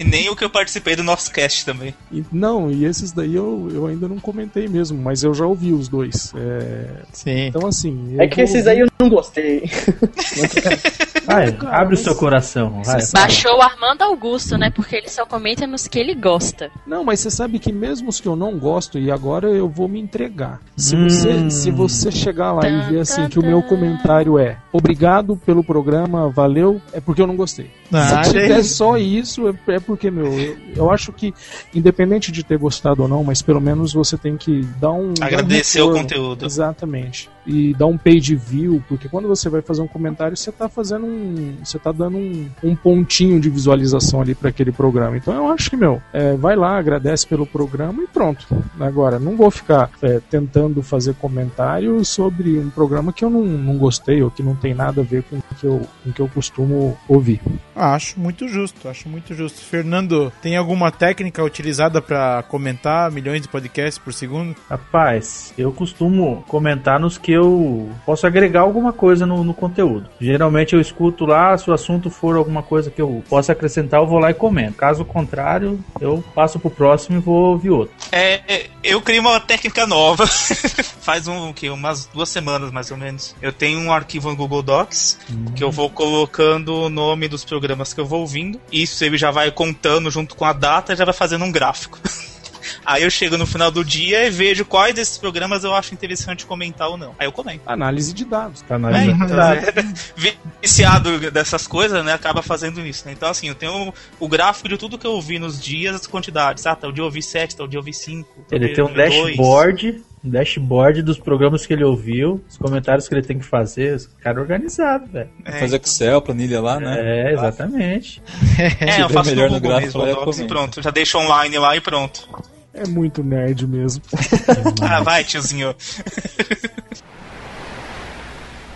E 0.00 0.04
nem 0.04 0.30
o 0.30 0.34
que 0.34 0.44
eu 0.44 0.50
participei 0.50 0.96
do 0.96 1.02
nosso 1.02 1.30
cast 1.30 1.64
também. 1.66 1.94
E- 2.10 2.24
não, 2.32 2.70
e 2.70 2.86
esses 2.86 3.12
daí 3.12 3.34
eu, 3.34 3.68
eu 3.72 3.86
ainda 3.86 4.08
não 4.08 4.18
comentei 4.18 4.66
mesmo, 4.66 4.98
mas 4.98 5.22
eu 5.22 5.34
já 5.34 5.44
ouvi 5.44 5.74
os 5.74 5.88
dois. 5.88 6.32
É, 6.34 7.02
Sim. 7.12 7.46
Então, 7.48 7.66
assim. 7.68 8.16
É 8.18 8.26
que 8.26 8.36
vou 8.36 8.44
esses 8.44 8.66
aí 8.66 8.80
eu 8.80 8.86
não 8.98 9.10
gostei. 9.10 9.64
Vai, 11.26 11.56
abre 11.70 11.94
o 11.94 11.98
seu 11.98 12.14
coração. 12.14 12.82
Vai. 12.84 13.00
Baixou 13.12 13.58
o 13.58 13.62
Armando 13.62 14.02
Augusto, 14.02 14.56
né? 14.56 14.70
Porque 14.70 14.96
ele 14.96 15.08
só 15.08 15.26
comenta 15.26 15.66
nos 15.66 15.88
que 15.88 15.98
ele 15.98 16.14
gosta. 16.14 16.70
Não, 16.86 17.02
mas 17.04 17.20
você 17.20 17.30
sabe 17.30 17.58
que 17.58 17.72
mesmo 17.72 18.08
os 18.08 18.20
que 18.20 18.28
eu 18.28 18.36
não 18.36 18.58
gosto, 18.58 18.98
e 18.98 19.10
agora 19.10 19.48
eu 19.48 19.68
vou 19.68 19.88
me 19.88 20.00
entregar. 20.00 20.60
Se, 20.76 20.94
Hum. 20.96 21.08
você, 21.08 21.50
se 21.50 21.70
você 21.70 22.10
chegar 22.10 22.52
lá 22.52 22.68
e 22.68 22.80
ver 22.90 23.00
assim 23.00 23.28
que 23.28 23.38
o 23.38 23.42
meu 23.42 23.62
comentário 23.62 24.38
é 24.38 24.56
obrigado 24.72 25.36
pelo 25.44 25.64
programa, 25.64 26.28
valeu, 26.30 26.80
é 26.92 27.00
porque 27.00 27.20
eu 27.20 27.26
não 27.26 27.36
gostei. 27.36 27.70
Ah, 27.92 28.24
se 28.24 28.36
é 28.36 28.42
tiver 28.42 28.62
só 28.62 28.96
isso, 28.96 29.48
é, 29.48 29.74
é 29.74 29.80
porque, 29.80 30.10
meu, 30.10 30.26
eu, 30.38 30.56
eu 30.74 30.90
acho 30.90 31.12
que, 31.12 31.32
independente 31.74 32.32
de 32.32 32.42
ter 32.42 32.58
gostado 32.58 33.02
ou 33.02 33.08
não, 33.08 33.22
mas 33.22 33.42
pelo 33.42 33.60
menos 33.60 33.92
você 33.92 34.16
tem 34.16 34.36
que 34.36 34.62
dar 34.80 34.92
um. 34.92 35.14
dar 35.14 35.24
um 35.24 35.26
Agradecer 35.26 35.82
o 35.82 35.92
conteúdo. 35.92 36.44
Exatamente. 36.44 37.30
E 37.46 37.72
dar 37.74 37.86
um 37.86 37.96
page 37.96 38.34
view, 38.34 38.82
porque 38.88 39.08
quando 39.08 39.28
você 39.28 39.48
vai 39.48 39.62
fazer 39.62 39.80
um 39.80 39.86
comentário, 39.86 40.36
você 40.36 40.50
tá 40.50 40.68
fazendo 40.68 41.06
um. 41.06 41.54
Você 41.62 41.78
tá 41.78 41.92
dando 41.92 42.16
um, 42.16 42.48
um 42.62 42.74
pontinho 42.74 43.40
de 43.40 43.48
visualização 43.48 44.20
ali 44.20 44.34
para 44.34 44.48
aquele 44.48 44.72
programa. 44.72 45.16
Então 45.16 45.34
eu 45.34 45.48
acho 45.48 45.70
que, 45.70 45.76
meu, 45.76 46.02
é, 46.12 46.34
vai 46.36 46.56
lá, 46.56 46.76
agradece 46.76 47.26
pelo 47.26 47.46
programa 47.46 48.02
e 48.02 48.06
pronto. 48.06 48.46
Agora, 48.80 49.18
não 49.18 49.36
vou 49.36 49.50
ficar 49.50 49.90
é, 50.02 50.20
tentando 50.28 50.82
fazer 50.82 51.14
comentário 51.14 52.04
sobre 52.04 52.58
um 52.58 52.70
programa 52.70 53.12
que 53.12 53.24
eu 53.24 53.30
não, 53.30 53.44
não 53.44 53.78
gostei 53.78 54.22
ou 54.22 54.30
que 54.30 54.42
não 54.42 54.56
tem 54.56 54.74
nada 54.74 55.00
a 55.00 55.04
ver 55.04 55.22
com 55.22 55.36
o 55.36 55.42
que 55.58 55.66
eu, 55.66 55.80
com 56.02 56.10
o 56.10 56.12
que 56.12 56.20
eu 56.20 56.28
costumo 56.28 56.98
ouvir. 57.08 57.40
Acho 57.76 58.18
muito 58.18 58.48
justo, 58.48 58.88
acho 58.88 59.06
muito 59.06 59.34
justo. 59.34 59.60
Fernando, 59.60 60.32
tem 60.40 60.56
alguma 60.56 60.90
técnica 60.90 61.44
utilizada 61.44 62.00
pra 62.00 62.42
comentar 62.48 63.12
milhões 63.12 63.42
de 63.42 63.48
podcasts 63.48 63.98
por 63.98 64.14
segundo? 64.14 64.56
Rapaz, 64.68 65.52
eu 65.58 65.70
costumo 65.70 66.42
comentar 66.48 66.98
nos 66.98 67.18
que 67.18 67.32
eu 67.32 67.90
posso 68.06 68.26
agregar 68.26 68.60
alguma 68.60 68.94
coisa 68.94 69.26
no, 69.26 69.44
no 69.44 69.52
conteúdo. 69.52 70.08
Geralmente 70.18 70.74
eu 70.74 70.80
escuto 70.80 71.26
lá, 71.26 71.56
se 71.58 71.68
o 71.70 71.74
assunto 71.74 72.08
for 72.08 72.36
alguma 72.36 72.62
coisa 72.62 72.90
que 72.90 73.02
eu 73.02 73.22
possa 73.28 73.52
acrescentar, 73.52 74.00
eu 74.00 74.06
vou 74.06 74.18
lá 74.18 74.30
e 74.30 74.34
comento. 74.34 74.78
Caso 74.78 75.04
contrário, 75.04 75.78
eu 76.00 76.24
passo 76.34 76.58
pro 76.58 76.70
próximo 76.70 77.18
e 77.18 77.20
vou 77.20 77.52
ouvir 77.52 77.70
outro. 77.70 77.94
É, 78.10 78.40
é, 78.48 78.66
eu 78.82 79.02
criei 79.02 79.20
uma 79.20 79.38
técnica 79.38 79.86
nova. 79.86 80.26
Faz 80.26 81.28
um 81.28 81.52
que 81.52 81.68
umas 81.68 82.06
duas 82.06 82.30
semanas 82.30 82.70
mais 82.70 82.90
ou 82.90 82.96
menos. 82.96 83.36
Eu 83.42 83.52
tenho 83.52 83.78
um 83.80 83.92
arquivo 83.92 84.30
no 84.30 84.36
Google 84.36 84.62
Docs 84.62 85.18
que 85.54 85.62
eu 85.62 85.70
vou 85.70 85.90
colocando 85.90 86.74
o 86.74 86.88
nome 86.88 87.28
dos 87.28 87.44
programas 87.44 87.65
que 87.94 88.00
eu 88.00 88.06
vou 88.06 88.20
ouvindo. 88.20 88.60
Isso 88.70 89.04
ele 89.04 89.16
já 89.16 89.30
vai 89.30 89.50
contando 89.50 90.10
junto 90.10 90.34
com 90.34 90.44
a 90.44 90.52
data 90.52 90.92
e 90.92 90.96
já 90.96 91.04
vai 91.04 91.14
fazendo 91.14 91.44
um 91.44 91.52
gráfico. 91.52 91.98
Aí 92.84 93.02
eu 93.02 93.10
chego 93.10 93.36
no 93.36 93.46
final 93.46 93.70
do 93.70 93.84
dia 93.84 94.26
e 94.26 94.30
vejo 94.30 94.64
quais 94.64 94.94
desses 94.94 95.18
programas 95.18 95.64
eu 95.64 95.74
acho 95.74 95.94
interessante 95.94 96.46
comentar 96.46 96.88
ou 96.88 96.96
não. 96.96 97.14
Aí 97.18 97.26
eu 97.26 97.32
comento. 97.32 97.62
Análise 97.66 98.12
de 98.12 98.24
dados. 98.24 98.62
Tá 98.62 98.76
É, 98.76 99.04
então, 99.06 99.40
é, 99.40 100.36
viciado 100.62 101.30
dessas 101.30 101.66
coisas, 101.66 102.04
né, 102.04 102.12
acaba 102.12 102.42
fazendo 102.42 102.80
isso, 102.80 103.06
né? 103.06 103.12
Então, 103.12 103.28
assim, 103.28 103.48
eu 103.48 103.54
tenho 103.54 103.92
o 104.18 104.28
gráfico 104.28 104.68
de 104.68 104.76
tudo 104.76 104.98
que 104.98 105.06
eu 105.06 105.12
ouvi 105.12 105.38
nos 105.38 105.62
dias, 105.62 105.94
as 105.94 106.06
quantidades. 106.06 106.66
Ah, 106.66 106.76
tal 106.76 106.92
dia 106.92 107.02
eu 107.02 107.06
ouvi 107.06 107.22
7, 107.22 107.56
tal 107.56 107.66
dia 107.66 107.78
eu 107.78 107.82
ouvi 107.82 107.92
5. 107.92 108.46
Ele 108.50 108.68
tem 108.68 108.84
um 108.84 108.92
dashboard, 108.92 110.02
um 110.26 110.30
dashboard 110.30 111.02
dos 111.02 111.18
programas 111.18 111.64
que 111.64 111.72
ele 111.72 111.84
ouviu, 111.84 112.42
os 112.48 112.56
comentários 112.56 113.08
que 113.08 113.14
ele 113.14 113.22
tem 113.22 113.38
que 113.38 113.44
fazer. 113.44 113.94
Esse 113.94 114.08
cara 114.20 114.38
é 114.38 114.40
organizado, 114.40 115.06
velho. 115.06 115.30
Faz 115.44 115.72
Excel, 115.72 116.20
planilha 116.20 116.60
lá, 116.60 116.80
né? 116.80 116.96
É, 116.98 117.32
exatamente. 117.32 118.22
É, 118.80 119.02
eu 119.02 119.08
faço 119.08 119.30
melhor 119.30 119.48
no 119.48 119.56
no 119.56 119.60
Google 119.60 119.78
gráfico, 119.78 119.98
mesmo, 119.98 120.24
Docs 120.24 120.38
e 120.40 120.44
pronto. 120.44 120.82
Já 120.82 120.90
deixo 120.90 121.18
online 121.18 121.58
lá 121.58 121.76
e 121.76 121.80
pronto. 121.80 122.28
É 122.72 122.86
muito 122.86 123.22
nerd 123.22 123.66
mesmo. 123.66 124.02
Ah, 124.82 125.02
vai, 125.02 125.24
tiozinho. 125.24 125.74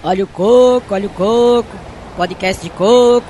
Olha 0.02 0.24
o 0.24 0.26
coco, 0.26 0.94
olha 0.94 1.06
o 1.06 1.10
coco. 1.10 1.76
Podcast 2.16 2.62
de 2.62 2.70
coco. 2.70 3.26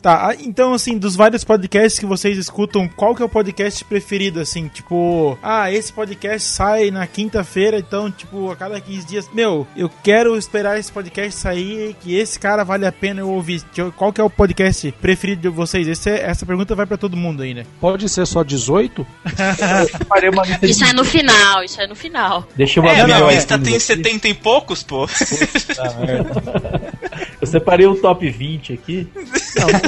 Tá, 0.00 0.32
então 0.38 0.74
assim, 0.74 0.96
dos 0.96 1.16
vários 1.16 1.42
podcasts 1.42 1.98
que 1.98 2.06
vocês 2.06 2.38
escutam, 2.38 2.86
qual 2.88 3.16
que 3.16 3.22
é 3.22 3.24
o 3.24 3.28
podcast 3.28 3.84
preferido, 3.84 4.38
assim? 4.40 4.68
Tipo, 4.68 5.36
ah, 5.42 5.72
esse 5.72 5.92
podcast 5.92 6.48
sai 6.48 6.90
na 6.92 7.04
quinta-feira, 7.06 7.78
então, 7.78 8.08
tipo, 8.10 8.48
a 8.50 8.54
cada 8.56 8.80
15 8.80 9.06
dias. 9.06 9.28
Meu, 9.34 9.66
eu 9.76 9.90
quero 10.02 10.36
esperar 10.38 10.78
esse 10.78 10.92
podcast 10.92 11.40
sair, 11.40 11.96
que 12.00 12.14
esse 12.16 12.38
cara 12.38 12.62
vale 12.64 12.86
a 12.86 12.92
pena 12.92 13.20
eu 13.20 13.28
ouvir. 13.28 13.60
Qual 13.96 14.12
que 14.12 14.20
é 14.20 14.24
o 14.24 14.30
podcast 14.30 14.92
preferido 15.00 15.42
de 15.42 15.48
vocês? 15.48 15.88
Esse 15.88 16.10
é- 16.10 16.22
essa 16.30 16.46
pergunta 16.46 16.76
vai 16.76 16.86
pra 16.86 16.96
todo 16.96 17.16
mundo 17.16 17.42
aí, 17.42 17.52
né? 17.52 17.66
Pode 17.80 18.08
ser 18.08 18.24
só 18.26 18.44
18? 18.44 19.04
Parei 20.08 20.30
uma 20.30 20.44
lista 20.44 20.64
Isso 20.66 20.84
é 20.84 20.92
no 20.92 21.04
final, 21.04 21.64
isso 21.64 21.80
é 21.80 21.86
no 21.88 21.96
final. 21.96 22.46
Deixa 22.56 22.78
eu 22.78 22.84
É, 22.84 23.00
abrir 23.00 23.14
minha 23.14 23.26
o 23.26 23.30
lista 23.30 23.58
tem 23.58 23.74
aqui. 23.74 23.80
70 23.82 24.28
e 24.28 24.34
poucos, 24.34 24.82
pô. 24.84 25.08
Eu 27.40 27.46
separei 27.46 27.86
o 27.86 27.94
top 27.96 28.28
20 28.28 28.72
aqui. 28.74 29.08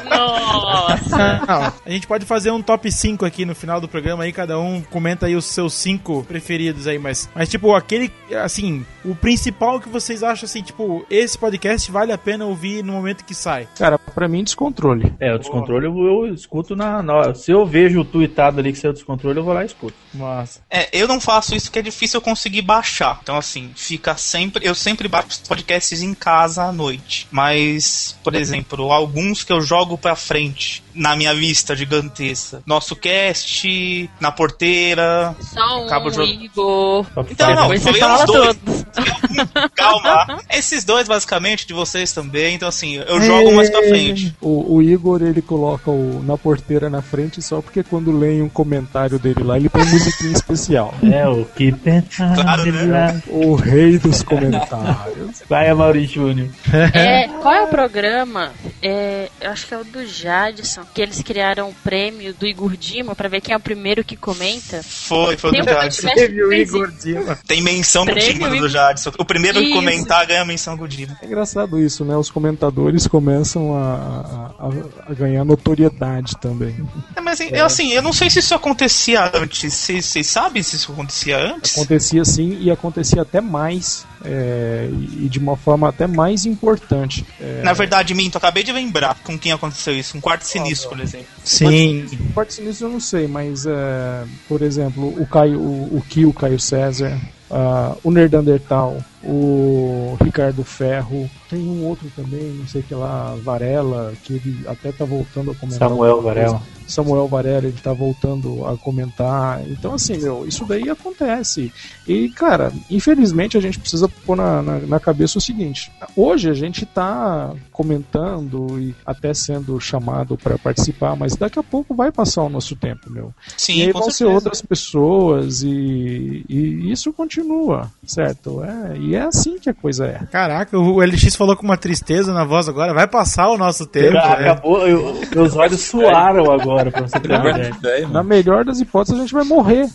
Nossa. 0.27 1.45
Não, 1.47 1.73
a 1.85 1.89
gente 1.89 2.07
pode 2.07 2.25
fazer 2.25 2.51
um 2.51 2.61
top 2.61 2.91
5 2.91 3.25
aqui 3.25 3.45
no 3.45 3.55
final 3.55 3.79
do 3.79 3.87
programa 3.87 4.23
aí, 4.23 4.31
cada 4.31 4.59
um 4.59 4.81
comenta 4.81 5.25
aí 5.25 5.35
os 5.35 5.45
seus 5.45 5.73
5 5.73 6.23
preferidos 6.23 6.87
aí, 6.87 6.99
mas, 6.99 7.29
mas 7.33 7.49
tipo, 7.49 7.73
aquele, 7.73 8.11
assim, 8.43 8.85
o 9.03 9.15
principal 9.15 9.79
que 9.79 9.89
vocês 9.89 10.23
acham 10.23 10.45
assim, 10.45 10.61
tipo, 10.61 11.05
esse 11.09 11.37
podcast 11.37 11.91
vale 11.91 12.11
a 12.11 12.17
pena 12.17 12.45
ouvir 12.45 12.83
no 12.83 12.93
momento 12.93 13.25
que 13.25 13.33
sai. 13.33 13.67
Cara, 13.77 13.97
pra 13.97 14.27
mim, 14.27 14.43
descontrole. 14.43 15.13
É, 15.19 15.33
o 15.33 15.39
descontrole 15.39 15.85
eu, 15.85 15.97
eu 15.97 16.33
escuto 16.33 16.75
na, 16.75 17.01
na 17.01 17.13
hora. 17.13 17.35
Se 17.35 17.51
eu 17.51 17.65
vejo 17.65 18.01
o 18.01 18.05
tweetado 18.05 18.59
ali 18.59 18.71
que 18.71 18.79
saiu 18.79 18.91
o 18.91 18.93
descontrole, 18.93 19.37
eu 19.37 19.43
vou 19.43 19.53
lá 19.53 19.63
e 19.63 19.67
escuto. 19.67 19.95
Massa. 20.13 20.61
É, 20.69 20.89
eu 20.91 21.07
não 21.07 21.19
faço 21.19 21.55
isso 21.55 21.67
porque 21.67 21.79
é 21.79 21.83
difícil 21.83 22.17
eu 22.17 22.21
conseguir 22.21 22.61
baixar. 22.61 23.19
Então, 23.23 23.37
assim, 23.37 23.71
fica 23.75 24.15
sempre. 24.15 24.65
Eu 24.65 24.75
sempre 24.75 25.07
baixo 25.07 25.29
os 25.29 25.39
podcasts 25.39 26.01
em 26.01 26.13
casa 26.13 26.63
à 26.63 26.71
noite. 26.71 27.27
Mas, 27.31 28.17
por 28.23 28.35
exemplo, 28.35 28.91
alguns 28.91 29.43
que 29.43 29.53
eu 29.53 29.61
jogo 29.61 29.97
pra 29.97 30.10
frente 30.15 30.83
na 30.93 31.15
minha 31.15 31.33
lista 31.33 31.75
gigantesca. 31.75 32.61
Nosso 32.65 32.95
cast, 32.95 34.09
na 34.19 34.31
porteira. 34.31 35.35
Só 35.41 35.81
um, 35.81 35.85
Acabo 35.85 36.09
de- 36.11 36.21
Igor. 36.21 37.05
Então, 37.29 37.49
não, 37.55 37.61
Depois 37.63 37.81
você 37.81 37.85
falei 37.93 38.01
fala 38.01 38.19
os 38.19 38.25
dois. 38.25 38.57
todos. 38.57 38.85
Calma. 39.75 40.39
Esses 40.49 40.83
dois, 40.83 41.07
basicamente, 41.07 41.65
de 41.65 41.73
vocês 41.73 42.11
também. 42.11 42.55
Então, 42.55 42.67
assim, 42.67 42.95
eu 42.95 43.21
jogo 43.21 43.53
mais 43.55 43.69
pra 43.69 43.81
frente. 43.83 44.35
O, 44.41 44.75
o 44.75 44.81
Igor, 44.81 45.21
ele 45.21 45.41
coloca 45.41 45.89
o 45.89 46.21
na 46.23 46.37
porteira 46.37 46.89
na 46.89 47.01
frente 47.01 47.41
só 47.41 47.61
porque 47.61 47.83
quando 47.83 48.11
leem 48.17 48.41
um 48.41 48.49
comentário 48.49 49.17
dele 49.19 49.43
lá, 49.43 49.57
ele 49.57 49.69
põe 49.69 49.83
musiquinha 49.85 50.31
especial. 50.33 50.93
É, 51.11 51.27
o 51.27 51.43
que 51.45 51.71
pensar. 51.73 52.33
Claro, 52.35 52.71
né? 52.71 53.21
O 53.27 53.55
rei 53.55 53.97
dos 53.99 54.23
comentários. 54.23 55.41
Vai, 55.49 55.69
Amaury 55.69 56.05
Júnior. 56.05 56.47
É, 56.93 57.27
qual 57.41 57.53
é 57.53 57.61
o 57.63 57.67
programa? 57.67 58.51
É, 58.81 59.29
eu 59.41 59.51
acho 59.51 59.67
que 59.67 59.73
é 59.73 59.77
o 59.77 59.83
do 59.83 60.05
Jadson, 60.05 60.80
que 60.93 61.01
eles 61.01 61.21
criaram 61.21 61.69
o 61.69 61.73
prêmio 61.83 62.33
do 62.33 62.45
Igor 62.45 62.75
Dima 62.77 63.15
pra 63.15 63.27
ver 63.29 63.41
quem 63.41 63.53
é 63.53 63.57
o 63.57 63.59
primeiro 63.59 64.03
que 64.03 64.15
comenta. 64.15 64.81
Foi, 64.83 65.37
foi 65.37 65.51
Tem 65.51 65.61
do 65.61 65.65
Jadson. 65.69 66.01
podcast 66.07 66.33
que 66.33 66.47
fez 66.47 66.71
Dima. 67.01 67.39
Tem 67.47 67.61
menção 67.61 68.05
do 68.05 68.13
Dima 68.15 68.49
do 68.49 68.55
Igor- 68.55 68.69
Jadson. 68.69 69.11
O 69.17 69.25
primeiro 69.25 69.59
que 69.59 69.65
Isso. 69.65 69.75
comentar 69.75 70.25
ganha 70.25 70.41
a 70.41 70.45
menção 70.45 70.75
do 70.77 70.87
Dima. 70.87 71.17
É 71.21 71.25
engraçado 71.25 71.79
isso, 71.79 72.03
né? 72.05 72.15
Os 72.15 72.29
comentadores 72.29 73.07
começam 73.07 73.75
a, 73.75 74.53
a, 74.59 75.11
a- 75.11 75.13
ganhar 75.13 75.43
notoriedade 75.45 76.37
também. 76.37 76.75
É, 77.15 77.21
mas 77.21 77.39
eu, 77.39 77.65
assim, 77.65 77.91
eu 77.91 78.01
não 78.01 78.13
sei 78.13 78.29
se 78.29 78.39
isso 78.39 78.53
acontecia 78.55 79.31
antes. 79.33 79.73
Vocês 79.89 80.27
sabem 80.27 80.61
se 80.63 80.75
isso 80.75 80.91
acontecia 80.91 81.37
antes? 81.37 81.77
Acontecia 81.77 82.23
sim 82.25 82.57
e 82.61 82.69
acontecia 82.71 83.21
até 83.21 83.41
mais. 83.41 84.05
É, 84.23 84.89
e 84.91 85.27
de 85.29 85.39
uma 85.39 85.55
forma 85.55 85.89
até 85.89 86.07
mais 86.07 86.45
importante. 86.45 87.25
É, 87.39 87.61
Na 87.63 87.73
verdade, 87.73 88.13
Minto, 88.13 88.37
acabei 88.37 88.63
de 88.63 88.71
lembrar 88.71 89.17
com 89.23 89.37
quem 89.37 89.51
aconteceu 89.51 89.95
isso. 89.95 90.17
Um 90.17 90.21
quarto 90.21 90.43
sinistro, 90.43 90.89
por 90.89 90.99
exemplo. 90.99 91.27
Sim. 91.43 92.05
Parte 92.33 92.55
sinistro 92.55 92.87
eu 92.87 92.91
não 92.91 92.99
sei, 92.99 93.27
mas 93.27 93.65
é, 93.65 94.23
por 94.47 94.61
exemplo, 94.61 95.07
o 95.21 95.25
Caio, 95.25 95.59
o, 95.59 95.97
o 95.97 96.03
Kio 96.07 96.33
Caio 96.33 96.59
César, 96.59 97.19
ah, 97.49 97.95
o 98.03 98.11
Nerdandertal, 98.11 98.97
o 99.23 100.17
Ricardo 100.23 100.63
Ferro, 100.63 101.29
tem 101.49 101.59
um 101.59 101.85
outro 101.85 102.09
também, 102.15 102.43
não 102.43 102.67
sei 102.67 102.81
que 102.81 102.95
lá, 102.95 103.35
Varela, 103.43 104.13
que 104.23 104.33
ele 104.33 104.61
até 104.67 104.91
tá 104.91 105.03
voltando 105.03 105.51
a 105.51 105.55
comentar. 105.55 105.89
Samuel 105.89 106.21
Varela. 106.21 106.59
coisa. 106.59 106.80
Samuel 106.91 107.27
Varela, 107.27 107.65
ele 107.67 107.77
tá 107.81 107.93
voltando 107.93 108.65
a 108.67 108.77
comentar. 108.77 109.61
Então, 109.67 109.93
assim, 109.93 110.17
meu, 110.17 110.45
isso 110.47 110.65
daí 110.65 110.89
acontece. 110.89 111.71
E, 112.07 112.29
cara, 112.29 112.71
infelizmente 112.89 113.57
a 113.57 113.61
gente 113.61 113.79
precisa 113.79 114.07
pôr 114.07 114.35
na, 114.35 114.61
na, 114.61 114.79
na 114.79 114.99
cabeça 114.99 115.37
o 115.37 115.41
seguinte: 115.41 115.91
hoje 116.15 116.49
a 116.49 116.53
gente 116.53 116.85
tá 116.85 117.53
comentando 117.71 118.79
e 118.79 118.95
até 119.05 119.33
sendo 119.33 119.79
chamado 119.79 120.37
para 120.37 120.57
participar, 120.57 121.15
mas 121.15 121.35
daqui 121.35 121.59
a 121.59 121.63
pouco 121.63 121.93
vai 121.95 122.11
passar 122.11 122.43
o 122.43 122.49
nosso 122.49 122.75
tempo, 122.75 123.09
meu. 123.09 123.33
Sim, 123.57 123.77
e 123.77 123.81
aí 123.83 123.91
vão 123.91 124.03
ser 124.03 124.11
certeza. 124.11 124.35
outras 124.35 124.61
pessoas 124.61 125.63
e, 125.63 126.43
e 126.47 126.91
isso 126.91 127.11
continua, 127.13 127.91
certo? 128.05 128.63
É, 128.63 128.97
e 128.97 129.15
é 129.15 129.21
assim 129.21 129.57
que 129.59 129.69
a 129.69 129.73
coisa 129.73 130.05
é. 130.05 130.19
Caraca, 130.31 130.77
o 130.77 130.99
LX 131.01 131.35
falou 131.35 131.55
com 131.55 131.63
uma 131.63 131.77
tristeza 131.77 132.33
na 132.33 132.43
voz 132.43 132.67
agora. 132.67 132.93
Vai 132.93 133.07
passar 133.07 133.49
o 133.49 133.57
nosso 133.57 133.85
tempo. 133.85 134.17
Ah, 134.17 134.37
né? 134.39 134.49
acabou, 134.51 134.87
eu- 134.87 135.21
meus 135.33 135.55
olhos 135.55 135.81
suaram 135.81 136.51
agora, 136.51 136.80
pra 136.89 137.01
você 137.01 137.19
ter 137.19 137.31
uma 137.31 137.59
ideia. 137.59 138.07
Na 138.07 138.23
melhor 138.23 138.63
das 138.63 138.79
hipóteses, 138.79 139.19
a 139.19 139.21
gente 139.21 139.33
vai 139.33 139.43
morrer. 139.43 139.87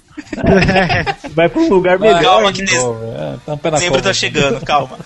Vai 1.35 1.49
pra 1.49 1.61
um 1.63 1.69
lugar 1.69 1.99
Calma, 1.99 2.17
melhor. 2.19 2.53
que 2.53 2.61
né? 2.61 2.67
des... 2.67 2.77
É, 2.77 3.37
tá 3.59 3.71
Dezembro 3.71 3.91
cova. 3.99 4.03
tá 4.03 4.13
chegando, 4.13 4.65
calma. 4.65 4.99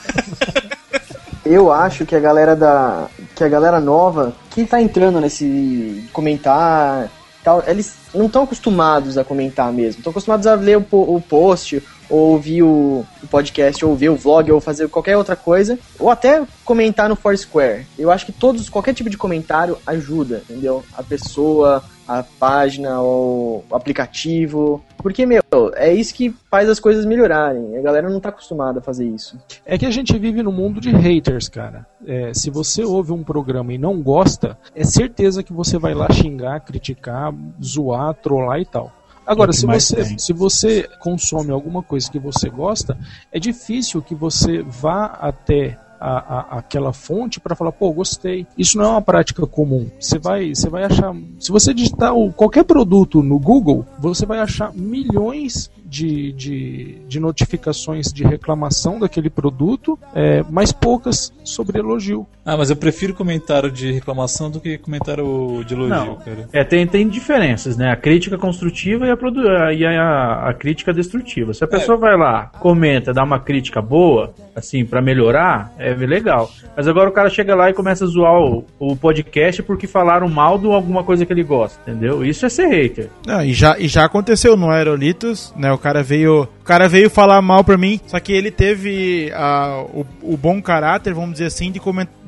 Eu 1.45 1.73
acho 1.73 2.05
que 2.05 2.15
a 2.15 2.21
galera 2.21 2.55
da. 2.55 3.07
que 3.35 3.43
a 3.43 3.49
galera 3.49 3.81
nova, 3.81 4.33
que 4.51 4.65
tá 4.65 4.81
entrando 4.81 5.21
nesse 5.21 6.07
comentar 6.13 7.09
tal, 7.43 7.65
eles 7.67 7.95
não 8.15 8.27
estão 8.27 8.43
acostumados 8.43 9.17
a 9.17 9.25
comentar 9.25 9.73
mesmo. 9.73 10.01
Estão 10.01 10.11
acostumados 10.11 10.47
a 10.47 10.55
ler 10.55 10.77
o, 10.77 10.83
po- 10.83 11.15
o 11.17 11.21
post, 11.21 11.83
ou 12.11 12.33
ouvir 12.33 12.63
o, 12.63 13.07
podcast, 13.31 13.85
ou 13.85 13.95
ver 13.95 14.11
o 14.11 14.17
vlog, 14.17 14.51
ou 14.51 14.61
fazer 14.61 14.89
qualquer 14.89 15.17
outra 15.17 15.37
coisa, 15.37 15.79
ou 15.99 16.11
até 16.11 16.43
comentar 16.65 17.09
no 17.09 17.17
Foursquare. 17.17 17.87
Eu 17.99 18.11
acho 18.11 18.27
que 18.27 18.33
todos, 18.33 18.69
qualquer 18.69 18.93
tipo 18.93 19.09
de 19.09 19.17
comentário 19.17 19.79
ajuda, 19.87 20.43
entendeu? 20.49 20.85
A 20.97 21.03
pessoa, 21.03 21.83
a 22.07 22.25
página, 22.25 23.01
o 23.01 23.63
aplicativo. 23.71 24.83
Porque, 24.99 25.25
meu, 25.25 25.43
é 25.77 25.95
isso 25.95 26.13
que 26.13 26.35
faz 26.51 26.69
as 26.69 26.81
coisas 26.81 27.05
melhorarem. 27.05 27.77
A 27.77 27.81
galera 27.81 28.11
não 28.11 28.19
tá 28.19 28.31
acostumada 28.31 28.81
a 28.81 28.83
fazer 28.83 29.07
isso. 29.07 29.39
É 29.65 29.79
que 29.79 29.87
a 29.87 29.91
gente 29.91 30.19
vive 30.19 30.43
num 30.43 30.53
mundo 30.53 30.81
de 30.81 30.91
haters, 30.91 31.49
cara. 31.49 31.87
É, 32.05 32.35
se 32.35 32.51
você 32.51 32.83
ouve 32.83 33.13
um 33.13 33.23
programa 33.23 33.73
e 33.73 33.79
não 33.79 34.03
gosta, 34.03 34.59
é 34.75 34.85
certeza 34.85 35.43
que 35.43 35.53
você 35.53 35.79
vai 35.79 35.95
lá 35.95 36.11
xingar, 36.11 36.61
criticar, 36.61 37.33
zoar, 37.63 38.15
trollar 38.15 38.61
e 38.61 38.65
tal. 38.65 38.93
Agora, 39.27 39.53
se 39.53 39.67
você, 39.67 39.97
tem. 40.05 40.19
se 40.19 40.33
você 40.33 40.89
consome 40.99 41.51
alguma 41.51 41.83
coisa 41.83 42.11
que 42.11 42.19
você 42.19 42.49
gosta, 42.49 42.99
é 43.31 43.39
difícil 43.39 44.03
que 44.03 44.15
você 44.15 44.63
vá 44.63 45.07
até 45.21 45.79
a, 46.01 46.09
a- 46.57 46.59
aquela 46.59 46.93
fonte 46.93 47.39
para 47.39 47.55
falar, 47.55 47.73
pô, 47.73 47.93
gostei. 47.93 48.47
Isso 48.57 48.79
não 48.79 48.85
é 48.87 48.89
uma 48.89 49.03
prática 49.03 49.47
comum. 49.47 49.87
Você 50.01 50.19
vai, 50.19 50.55
você 50.55 50.69
vai 50.69 50.85
achar. 50.85 51.15
Se 51.39 51.53
você 51.53 51.75
digitar 51.75 52.15
o- 52.15 52.33
qualquer 52.33 52.65
produto 52.65 53.23
no 53.23 53.39
Google, 53.39 53.85
você 53.99 54.25
vai 54.25 54.39
achar 54.41 54.73
milhões 54.75 55.71
de, 55.91 56.31
de, 56.33 56.99
de 57.09 57.19
notificações 57.19 58.13
de 58.13 58.23
reclamação 58.23 59.01
daquele 59.01 59.29
produto, 59.29 59.99
é, 60.15 60.45
mas 60.49 60.71
poucas 60.71 61.33
sobre 61.45 61.81
elogio. 61.81 62.27
Ah, 62.47 62.57
mas 62.57 62.71
eu 62.71 62.77
prefiro 62.77 63.13
comentário 63.13 63.71
de 63.71 63.91
reclamação 63.93 64.51
do 64.51 64.61
que 64.61 64.79
comentário 64.79 65.63
de 65.67 65.75
elogio, 65.75 65.89
Não. 65.97 66.17
cara. 66.17 66.49
É, 66.53 66.65
tem, 66.65 66.87
tem 66.87 67.09
diferenças, 67.09 67.77
né? 67.77 67.91
A 67.91 67.97
crítica 67.97 68.39
construtiva 68.39 69.07
e 69.07 69.11
a, 69.11 69.17
produ- 69.17 69.43
e 69.77 69.85
a, 69.85 70.49
a 70.49 70.55
crítica 70.55 70.93
destrutiva. 70.93 71.53
Se 71.53 71.65
a 71.65 71.69
pessoa 71.69 71.99
vai 71.99 72.17
lá, 72.17 72.51
comenta, 72.61 73.13
dá 73.13 73.23
uma 73.25 73.41
crítica 73.41 73.83
boa, 73.83 74.33
assim, 74.55 74.85
pra 74.85 75.03
melhorar, 75.03 75.73
é 75.79 75.93
legal. 75.95 76.51
Mas 76.77 76.87
agora 76.89 77.11
o 77.11 77.13
cara 77.13 77.29
chega 77.29 77.55
lá 77.55 77.69
e 77.69 77.75
começa 77.75 78.05
a 78.05 78.09
zoar 78.09 78.41
o, 78.41 78.65
o 78.79 78.97
podcast 78.97 79.63
porque 79.65 79.87
falaram 79.87 80.29
mal 80.29 80.57
de 80.59 80.67
alguma 80.67 81.03
coisa 81.05 81.27
que 81.27 81.33
ele 81.33 81.43
gosta, 81.45 81.79
entendeu? 81.91 82.25
Isso 82.25 82.47
é 82.47 82.49
ser 82.49 82.67
hater. 82.69 83.09
Não, 83.27 83.43
e 83.45 83.53
já, 83.53 83.79
e 83.79 83.87
já 83.89 84.05
aconteceu 84.05 84.57
no 84.57 84.71
Aerolitos, 84.71 85.53
né? 85.57 85.71
O 85.73 85.79
cara 85.81 86.03
veio, 86.03 86.43
o 86.43 86.60
cara 86.71 86.89
veio 86.89 87.11
falar 87.11 87.43
mal 87.43 87.65
pra 87.65 87.77
mim, 87.77 88.01
só 88.07 88.21
que 88.21 88.33
ele 88.33 88.49
teve 88.49 89.33
ah, 89.35 89.85
o, 89.93 90.07
o 90.23 90.37
bom 90.37 90.63
caráter, 90.63 91.13
vamos 91.13 91.33
dizer 91.33 91.47
assim, 91.47 91.73
de, 91.73 91.81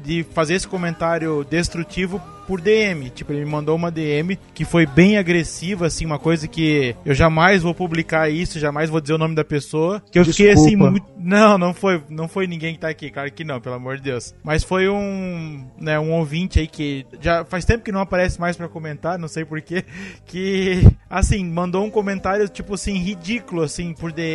de 0.02 0.24
fazer 0.34 0.54
esse 0.54 0.66
comentário 0.66 1.46
destrutivo 1.48 2.20
por 2.46 2.60
DM. 2.60 3.10
Tipo, 3.10 3.32
ele 3.32 3.44
me 3.44 3.50
mandou 3.50 3.74
uma 3.76 3.90
DM 3.90 4.38
que 4.54 4.64
foi 4.64 4.86
bem 4.86 5.16
agressiva, 5.16 5.86
assim, 5.86 6.04
uma 6.04 6.18
coisa 6.18 6.46
que 6.46 6.94
eu 7.04 7.14
jamais 7.14 7.62
vou 7.62 7.74
publicar 7.74 8.28
isso, 8.28 8.58
jamais 8.58 8.90
vou 8.90 9.00
dizer 9.00 9.14
o 9.14 9.18
nome 9.18 9.34
da 9.34 9.44
pessoa. 9.44 10.02
Que 10.10 10.18
eu 10.18 10.24
fiquei 10.24 10.50
assim 10.50 10.70
Desculpa. 10.70 10.90
muito. 10.90 11.06
Não, 11.18 11.56
não 11.56 11.72
foi, 11.72 12.02
não 12.08 12.28
foi 12.28 12.46
ninguém 12.46 12.74
que 12.74 12.80
tá 12.80 12.88
aqui, 12.88 13.10
claro 13.10 13.30
que 13.32 13.44
não, 13.44 13.60
pelo 13.60 13.76
amor 13.76 13.96
de 13.96 14.02
Deus. 14.02 14.34
Mas 14.42 14.64
foi 14.64 14.88
um, 14.88 15.64
né, 15.80 15.98
um 15.98 16.12
ouvinte 16.12 16.58
aí 16.58 16.66
que 16.66 17.06
já 17.20 17.44
faz 17.44 17.64
tempo 17.64 17.84
que 17.84 17.92
não 17.92 18.00
aparece 18.00 18.40
mais 18.40 18.56
pra 18.56 18.68
comentar, 18.68 19.18
não 19.18 19.28
sei 19.28 19.44
porquê, 19.44 19.84
que 20.26 20.86
assim, 21.08 21.44
mandou 21.44 21.84
um 21.84 21.90
comentário 21.90 22.48
tipo 22.48 22.74
assim 22.74 22.98
ridículo 22.98 23.62
assim 23.62 23.94
por 23.94 24.12
DM, 24.12 24.31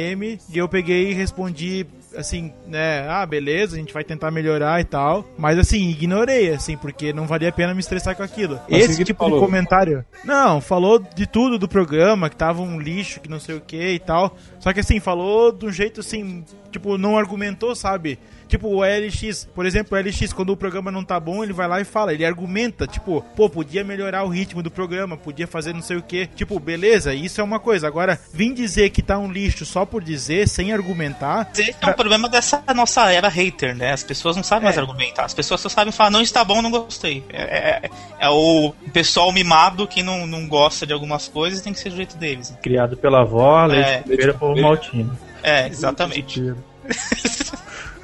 e 0.52 0.58
eu 0.58 0.68
peguei 0.70 1.12
e 1.12 1.14
respondi 1.14 1.86
assim, 2.16 2.52
né, 2.66 3.08
ah, 3.08 3.26
beleza, 3.26 3.76
a 3.76 3.80
gente 3.80 3.94
vai 3.94 4.04
tentar 4.04 4.32
melhorar 4.32 4.82
e 4.82 4.84
tal, 4.84 5.24
mas 5.38 5.58
assim, 5.60 5.90
ignorei 5.90 6.52
assim, 6.52 6.76
porque 6.76 7.14
não 7.14 7.28
valia 7.28 7.50
a 7.50 7.52
pena 7.52 7.74
me 7.74 7.80
estressar 7.80 8.16
com 8.16 8.24
aquilo. 8.24 8.60
Mas 8.70 8.86
Esse 8.86 8.90
tipo 8.90 9.02
ele 9.02 9.06
de 9.06 9.14
falou? 9.14 9.40
comentário. 9.40 10.06
Não, 10.24 10.60
falou 10.60 11.00
de 11.00 11.28
tudo 11.28 11.60
do 11.60 11.68
programa, 11.68 12.30
que 12.30 12.36
tava 12.36 12.62
um 12.62 12.80
lixo, 12.80 13.20
que 13.20 13.30
não 13.30 13.40
sei 13.40 13.56
o 13.56 13.62
que 13.62 13.92
e 13.94 14.00
tal. 14.00 14.36
Só 14.60 14.74
que 14.74 14.80
assim, 14.80 15.00
falou 15.00 15.52
de 15.52 15.66
um 15.66 15.72
jeito 15.72 16.00
assim, 16.00 16.44
tipo, 16.72 16.98
não 16.98 17.18
argumentou, 17.18 17.76
sabe? 17.76 18.18
Tipo, 18.48 18.68
o 18.70 18.82
LX, 18.84 19.48
por 19.54 19.66
exemplo, 19.66 19.98
o 19.98 20.02
LX, 20.02 20.32
quando 20.34 20.52
o 20.52 20.58
programa 20.58 20.92
não 20.92 21.04
tá 21.04 21.20
bom, 21.20 21.44
ele 21.44 21.54
vai 21.54 21.68
lá 21.68 21.82
e 21.82 21.84
fala, 21.86 22.14
ele 22.14 22.26
argumenta, 22.26 22.88
tipo, 22.88 23.22
pô, 23.36 23.50
podia 23.50 23.84
melhorar 23.84 24.24
o 24.24 24.30
ritmo 24.30 24.64
do 24.64 24.72
programa, 24.72 25.18
podia 25.18 25.46
fazer 25.48 25.74
não 25.74 25.82
sei 25.82 25.98
o 25.98 26.02
que. 26.02 26.28
Tipo, 26.28 26.60
beleza, 26.60 27.14
isso 27.14 27.42
é 27.42 27.44
uma 27.44 27.60
coisa. 27.60 27.88
Agora, 27.88 28.20
vim 28.34 28.54
dizer 28.54 28.90
que 28.92 29.02
tá 29.02 29.18
um 29.18 29.32
lixo 29.32 29.66
só 29.66 29.86
por 29.86 30.04
dizer, 30.04 30.48
sem 30.48 30.72
argumentar. 30.74 31.50
Esse 31.58 31.76
é 31.82 31.88
um 31.88 31.94
problema 31.94 32.30
dessa 32.30 32.64
nossa 32.76 33.12
era 33.12 33.28
hater, 33.28 33.76
né? 33.76 33.92
As 33.92 34.04
pessoas 34.04 34.36
não 34.36 34.44
sabem 34.44 34.64
mais 34.66 34.78
argumentar. 34.78 35.26
As 35.26 35.34
pessoas 35.34 35.62
só 35.62 35.70
sabem 35.70 35.92
falar, 35.92 36.10
não 36.10 36.22
está 36.22 36.44
bom, 36.44 36.62
não 36.62 36.72
gostei. 36.72 37.24
É, 37.30 37.42
é- 37.86 37.90
é 38.20 38.30
o 38.30 38.74
pessoal 38.94 39.32
mimado 39.32 39.88
que 39.88 40.02
não, 40.02 40.26
não 40.26 40.48
gosta 40.48 40.86
de 40.86 40.94
algumas 40.94 41.28
coisas 41.28 41.62
tem 41.62 41.74
que 41.74 41.80
ser 41.80 41.90
do 41.90 41.96
jeito 41.98 42.18
deles. 42.18 42.56
Criado 42.62 42.96
pela 42.98 43.22
avó, 43.22 43.64
É. 43.66 43.68
leite 43.68 44.10
de 44.10 44.16
feira, 44.16 44.34
povo 44.34 44.60
maltino. 44.62 45.18
É, 45.44 45.68
exatamente. 45.68 46.54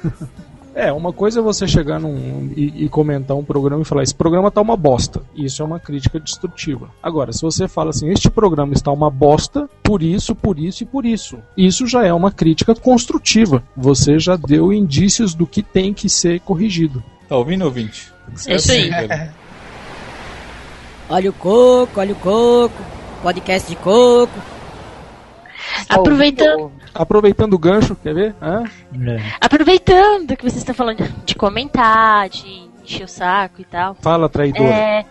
É, 0.74 0.92
uma 0.92 1.12
coisa 1.12 1.38
é 1.38 1.42
você 1.42 1.68
chegar 1.68 2.00
num, 2.00 2.52
e, 2.56 2.84
e 2.84 2.88
comentar 2.88 3.36
um 3.36 3.44
programa 3.44 3.82
e 3.82 3.84
falar: 3.84 4.02
esse 4.02 4.14
programa 4.14 4.50
tá 4.50 4.60
uma 4.60 4.76
bosta. 4.76 5.22
Isso 5.34 5.62
é 5.62 5.64
uma 5.64 5.78
crítica 5.78 6.18
destrutiva. 6.18 6.90
Agora, 7.00 7.32
se 7.32 7.42
você 7.42 7.68
fala 7.68 7.90
assim: 7.90 8.10
este 8.10 8.28
programa 8.28 8.74
está 8.74 8.90
uma 8.90 9.08
bosta, 9.08 9.70
por 9.84 10.02
isso, 10.02 10.34
por 10.34 10.58
isso 10.58 10.82
e 10.82 10.86
por 10.86 11.06
isso. 11.06 11.38
Isso 11.56 11.86
já 11.86 12.04
é 12.04 12.12
uma 12.12 12.32
crítica 12.32 12.74
construtiva. 12.74 13.62
Você 13.76 14.18
já 14.18 14.34
deu 14.34 14.72
indícios 14.72 15.32
do 15.32 15.46
que 15.46 15.62
tem 15.62 15.94
que 15.94 16.08
ser 16.08 16.40
corrigido. 16.40 17.02
Tá 17.28 17.36
ouvindo, 17.36 17.64
ouvinte? 17.64 18.12
É 18.48 18.56
isso 18.56 18.72
aí. 18.72 18.90
Olha 21.08 21.30
o 21.30 21.34
coco, 21.34 22.00
olha 22.00 22.12
o 22.12 22.16
coco. 22.16 22.82
Podcast 23.22 23.68
de 23.68 23.76
coco. 23.76 24.32
Aproveitando, 25.88 26.72
Aproveitando 26.94 27.54
o 27.54 27.58
gancho, 27.58 27.96
quer 27.96 28.14
ver? 28.14 28.34
Hã? 28.40 28.64
aproveitando 29.40 30.36
que 30.36 30.42
vocês 30.42 30.58
estão 30.58 30.74
falando 30.74 31.04
de 31.24 31.34
comentar, 31.34 32.28
de 32.28 32.68
encher 32.82 33.04
o 33.04 33.08
saco 33.08 33.60
e 33.60 33.64
tal. 33.64 33.96
Fala, 34.00 34.28
traidora. 34.28 34.74
É. 34.74 35.04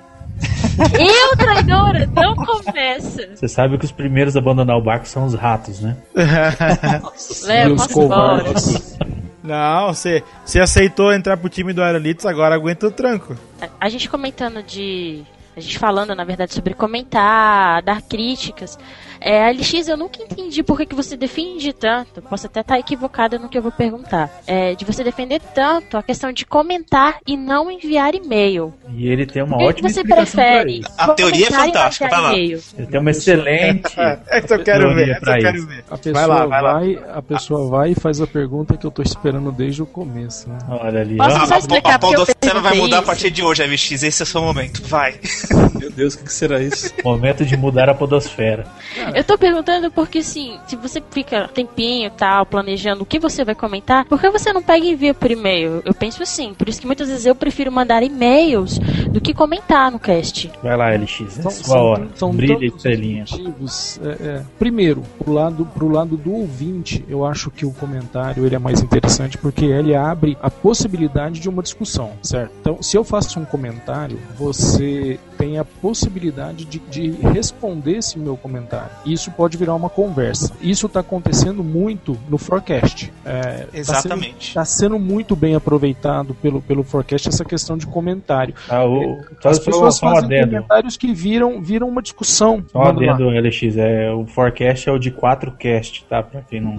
Eu, 0.99 1.37
traidora, 1.37 2.07
não 2.07 2.35
começa. 2.35 3.35
Você 3.35 3.47
sabe 3.47 3.77
que 3.77 3.85
os 3.85 3.91
primeiros 3.91 4.35
a 4.35 4.39
abandonar 4.39 4.77
o 4.77 4.81
barco 4.81 5.07
são 5.07 5.25
os 5.25 5.33
ratos, 5.33 5.81
né? 5.81 5.95
E 7.65 7.71
os 7.71 7.87
covardes. 7.87 8.97
Não, 9.43 9.93
você, 9.93 10.23
você 10.45 10.59
aceitou 10.59 11.13
entrar 11.13 11.35
pro 11.35 11.49
time 11.49 11.73
do 11.73 11.83
Aerolitos, 11.83 12.25
agora 12.25 12.55
aguenta 12.55 12.87
o 12.87 12.91
tranco. 12.91 13.35
A 13.79 13.89
gente 13.89 14.09
comentando 14.09 14.63
de. 14.63 15.21
A 15.55 15.59
gente 15.59 15.77
falando, 15.77 16.15
na 16.15 16.23
verdade, 16.23 16.53
sobre 16.53 16.73
comentar, 16.73 17.83
dar 17.83 18.01
críticas. 18.01 18.79
É, 19.23 19.45
a 19.47 19.51
LX, 19.51 19.87
eu 19.87 19.95
nunca 19.97 20.21
entendi 20.21 20.61
por 20.63 20.77
que, 20.77 20.85
que 20.85 20.95
você 20.95 21.15
defende 21.15 21.71
tanto. 21.71 22.21
Posso 22.21 22.47
até 22.47 22.59
estar 22.59 22.77
equivocada 22.77 23.39
no 23.39 23.47
que 23.47 23.57
eu 23.57 23.61
vou 23.61 23.71
perguntar. 23.71 24.29
É, 24.45 24.75
de 24.75 24.83
você 24.83 25.03
defender 25.03 25.39
tanto 25.55 25.95
a 25.97 26.03
questão 26.03 26.31
de 26.33 26.45
comentar 26.45 27.17
e 27.25 27.37
não 27.37 27.71
enviar 27.71 28.13
e-mail. 28.15 28.73
E 28.89 29.07
ele 29.07 29.25
tem 29.25 29.41
uma 29.41 29.57
ótima 29.63 29.87
você 29.89 30.01
explicação 30.01 30.35
pra 30.43 30.43
prefere 30.51 30.79
isso. 30.79 30.89
A 30.97 31.13
teoria 31.13 31.47
é 31.47 31.51
fantástica, 31.51 32.09
vai 32.09 32.21
lá. 32.21 32.35
Ele 32.35 32.61
tem 32.91 32.99
uma 32.99 33.11
excelente. 33.11 33.93
É 34.27 34.41
que 34.41 34.53
eu 34.53 34.63
quero 34.63 34.93
ver, 34.95 35.09
é 35.09 35.19
pra 35.19 35.37
eu 35.37 35.41
quero 35.41 35.67
ver. 35.67 35.85
A 35.89 35.97
pessoa 35.97 36.13
Vai 36.13 36.27
lá, 36.27 36.45
vai 36.45 36.61
lá. 36.61 36.73
vai, 36.73 36.99
a 37.13 37.21
pessoa 37.21 37.69
vai 37.69 37.91
e 37.91 37.95
faz 37.95 38.19
a 38.19 38.27
pergunta 38.27 38.75
que 38.75 38.85
eu 38.85 38.91
tô 38.91 39.01
esperando 39.01 39.51
desde 39.51 39.81
o 39.81 39.85
começo. 39.85 40.49
né? 40.49 40.57
Olha 40.69 41.01
ali, 41.01 41.15
Posso 41.17 41.37
ó. 41.37 41.45
só 41.45 41.53
A, 41.55 41.57
explicar 41.59 41.91
a 41.91 41.93
eu 41.95 41.99
Podosfera 41.99 42.59
vai 42.59 42.75
mudar 42.77 42.97
a 42.97 42.99
isso? 42.99 43.07
partir 43.07 43.31
de 43.31 43.43
hoje, 43.43 43.63
LX. 43.63 44.03
Esse 44.03 44.21
é 44.21 44.23
o 44.23 44.27
seu 44.27 44.41
momento. 44.41 44.81
Vai. 44.87 45.15
Meu 45.79 45.91
Deus, 45.91 46.13
o 46.15 46.17
que, 46.19 46.23
que 46.25 46.33
será 46.33 46.59
isso? 46.61 46.93
Momento 47.03 47.45
de 47.45 47.55
mudar 47.55 47.89
a 47.89 47.93
podosfera. 47.93 48.65
Eu 49.13 49.23
tô 49.23 49.37
perguntando 49.37 49.91
porque, 49.91 50.19
assim, 50.19 50.57
se 50.67 50.75
você 50.75 51.01
fica 51.11 51.47
tempinho 51.47 52.07
e 52.07 52.09
tal, 52.09 52.45
planejando 52.45 53.03
o 53.03 53.05
que 53.05 53.19
você 53.19 53.43
vai 53.45 53.55
comentar, 53.55 54.05
por 54.05 54.19
que 54.19 54.29
você 54.29 54.51
não 54.51 54.61
pega 54.61 54.85
e 54.85 54.91
envia 54.91 55.13
por 55.13 55.29
e-mail? 55.29 55.81
Eu 55.85 55.93
penso 55.93 56.23
assim, 56.23 56.53
por 56.53 56.67
isso 56.67 56.81
que 56.81 56.87
muitas 56.87 57.07
vezes 57.09 57.25
eu 57.25 57.35
prefiro 57.35 57.71
mandar 57.71 58.01
e-mails 58.03 58.79
do 59.11 59.21
que 59.21 59.33
comentar 59.33 59.91
no 59.91 59.99
cast. 59.99 60.51
Vai 60.61 60.75
lá, 60.75 60.89
LX. 60.95 61.21
É 61.21 61.41
São- 61.43 61.51
sua 61.51 61.63
são- 61.65 61.77
hora. 61.81 62.07
são 62.15 62.31
Brilha, 62.31 62.65
estrelinha. 62.65 63.25
motivos. 63.29 63.99
É, 64.03 64.09
é. 64.27 64.43
Primeiro, 64.57 65.03
pro 65.23 65.33
lado, 65.33 65.65
pro 65.73 65.87
lado 65.89 66.17
do 66.17 66.33
ouvinte, 66.33 67.05
eu 67.07 67.25
acho 67.25 67.51
que 67.51 67.65
o 67.65 67.71
comentário 67.71 68.45
ele 68.45 68.55
é 68.55 68.59
mais 68.59 68.81
interessante 68.81 69.37
porque 69.37 69.65
ele 69.65 69.95
abre 69.95 70.37
a 70.41 70.49
possibilidade 70.49 71.39
de 71.39 71.47
uma 71.49 71.61
discussão, 71.61 72.11
certo? 72.21 72.51
Então, 72.61 72.81
se 72.81 72.97
eu 72.97 73.03
faço 73.03 73.39
um 73.39 73.45
comentário, 73.45 74.17
você 74.37 75.19
tem 75.43 75.57
a 75.57 75.65
possibilidade 75.65 76.63
de, 76.63 76.79
de 76.79 77.11
responder 77.11 77.97
esse 77.97 78.17
meu 78.17 78.37
comentário. 78.37 78.91
isso 79.05 79.29
pode 79.29 79.57
virar 79.57 79.75
uma 79.75 79.89
conversa. 79.89 80.53
Isso 80.61 80.85
está 80.85 81.01
acontecendo 81.01 81.61
muito 81.61 82.17
no 82.29 82.37
Forecast. 82.37 83.11
É, 83.25 83.67
Exatamente. 83.73 84.47
Está 84.47 84.63
sendo, 84.63 84.93
tá 84.93 84.95
sendo, 84.95 84.99
muito 84.99 85.35
bem 85.35 85.53
aproveitado 85.53 86.33
pelo, 86.35 86.61
pelo 86.61 86.81
Forecast 86.81 87.27
essa 87.27 87.43
questão 87.43 87.77
de 87.77 87.85
comentário. 87.85 88.53
Ah, 88.69 88.85
o, 88.85 89.19
é, 89.43 89.49
As 89.49 89.59
pessoas 89.59 89.99
fazem 89.99 90.45
comentários 90.45 90.95
que 90.95 91.13
viram, 91.13 91.61
viram 91.61 91.89
uma 91.89 92.01
discussão. 92.01 92.63
Só 92.71 92.79
um 92.79 92.83
adendo, 92.83 93.29
LX. 93.29 93.75
É, 93.75 94.11
o 94.11 94.25
Forecast 94.25 94.87
é 94.87 94.93
o 94.93 94.97
de 94.97 95.11
4cast, 95.11 96.03
tá? 96.09 96.23
Pra 96.23 96.41
quem 96.41 96.61
não. 96.61 96.77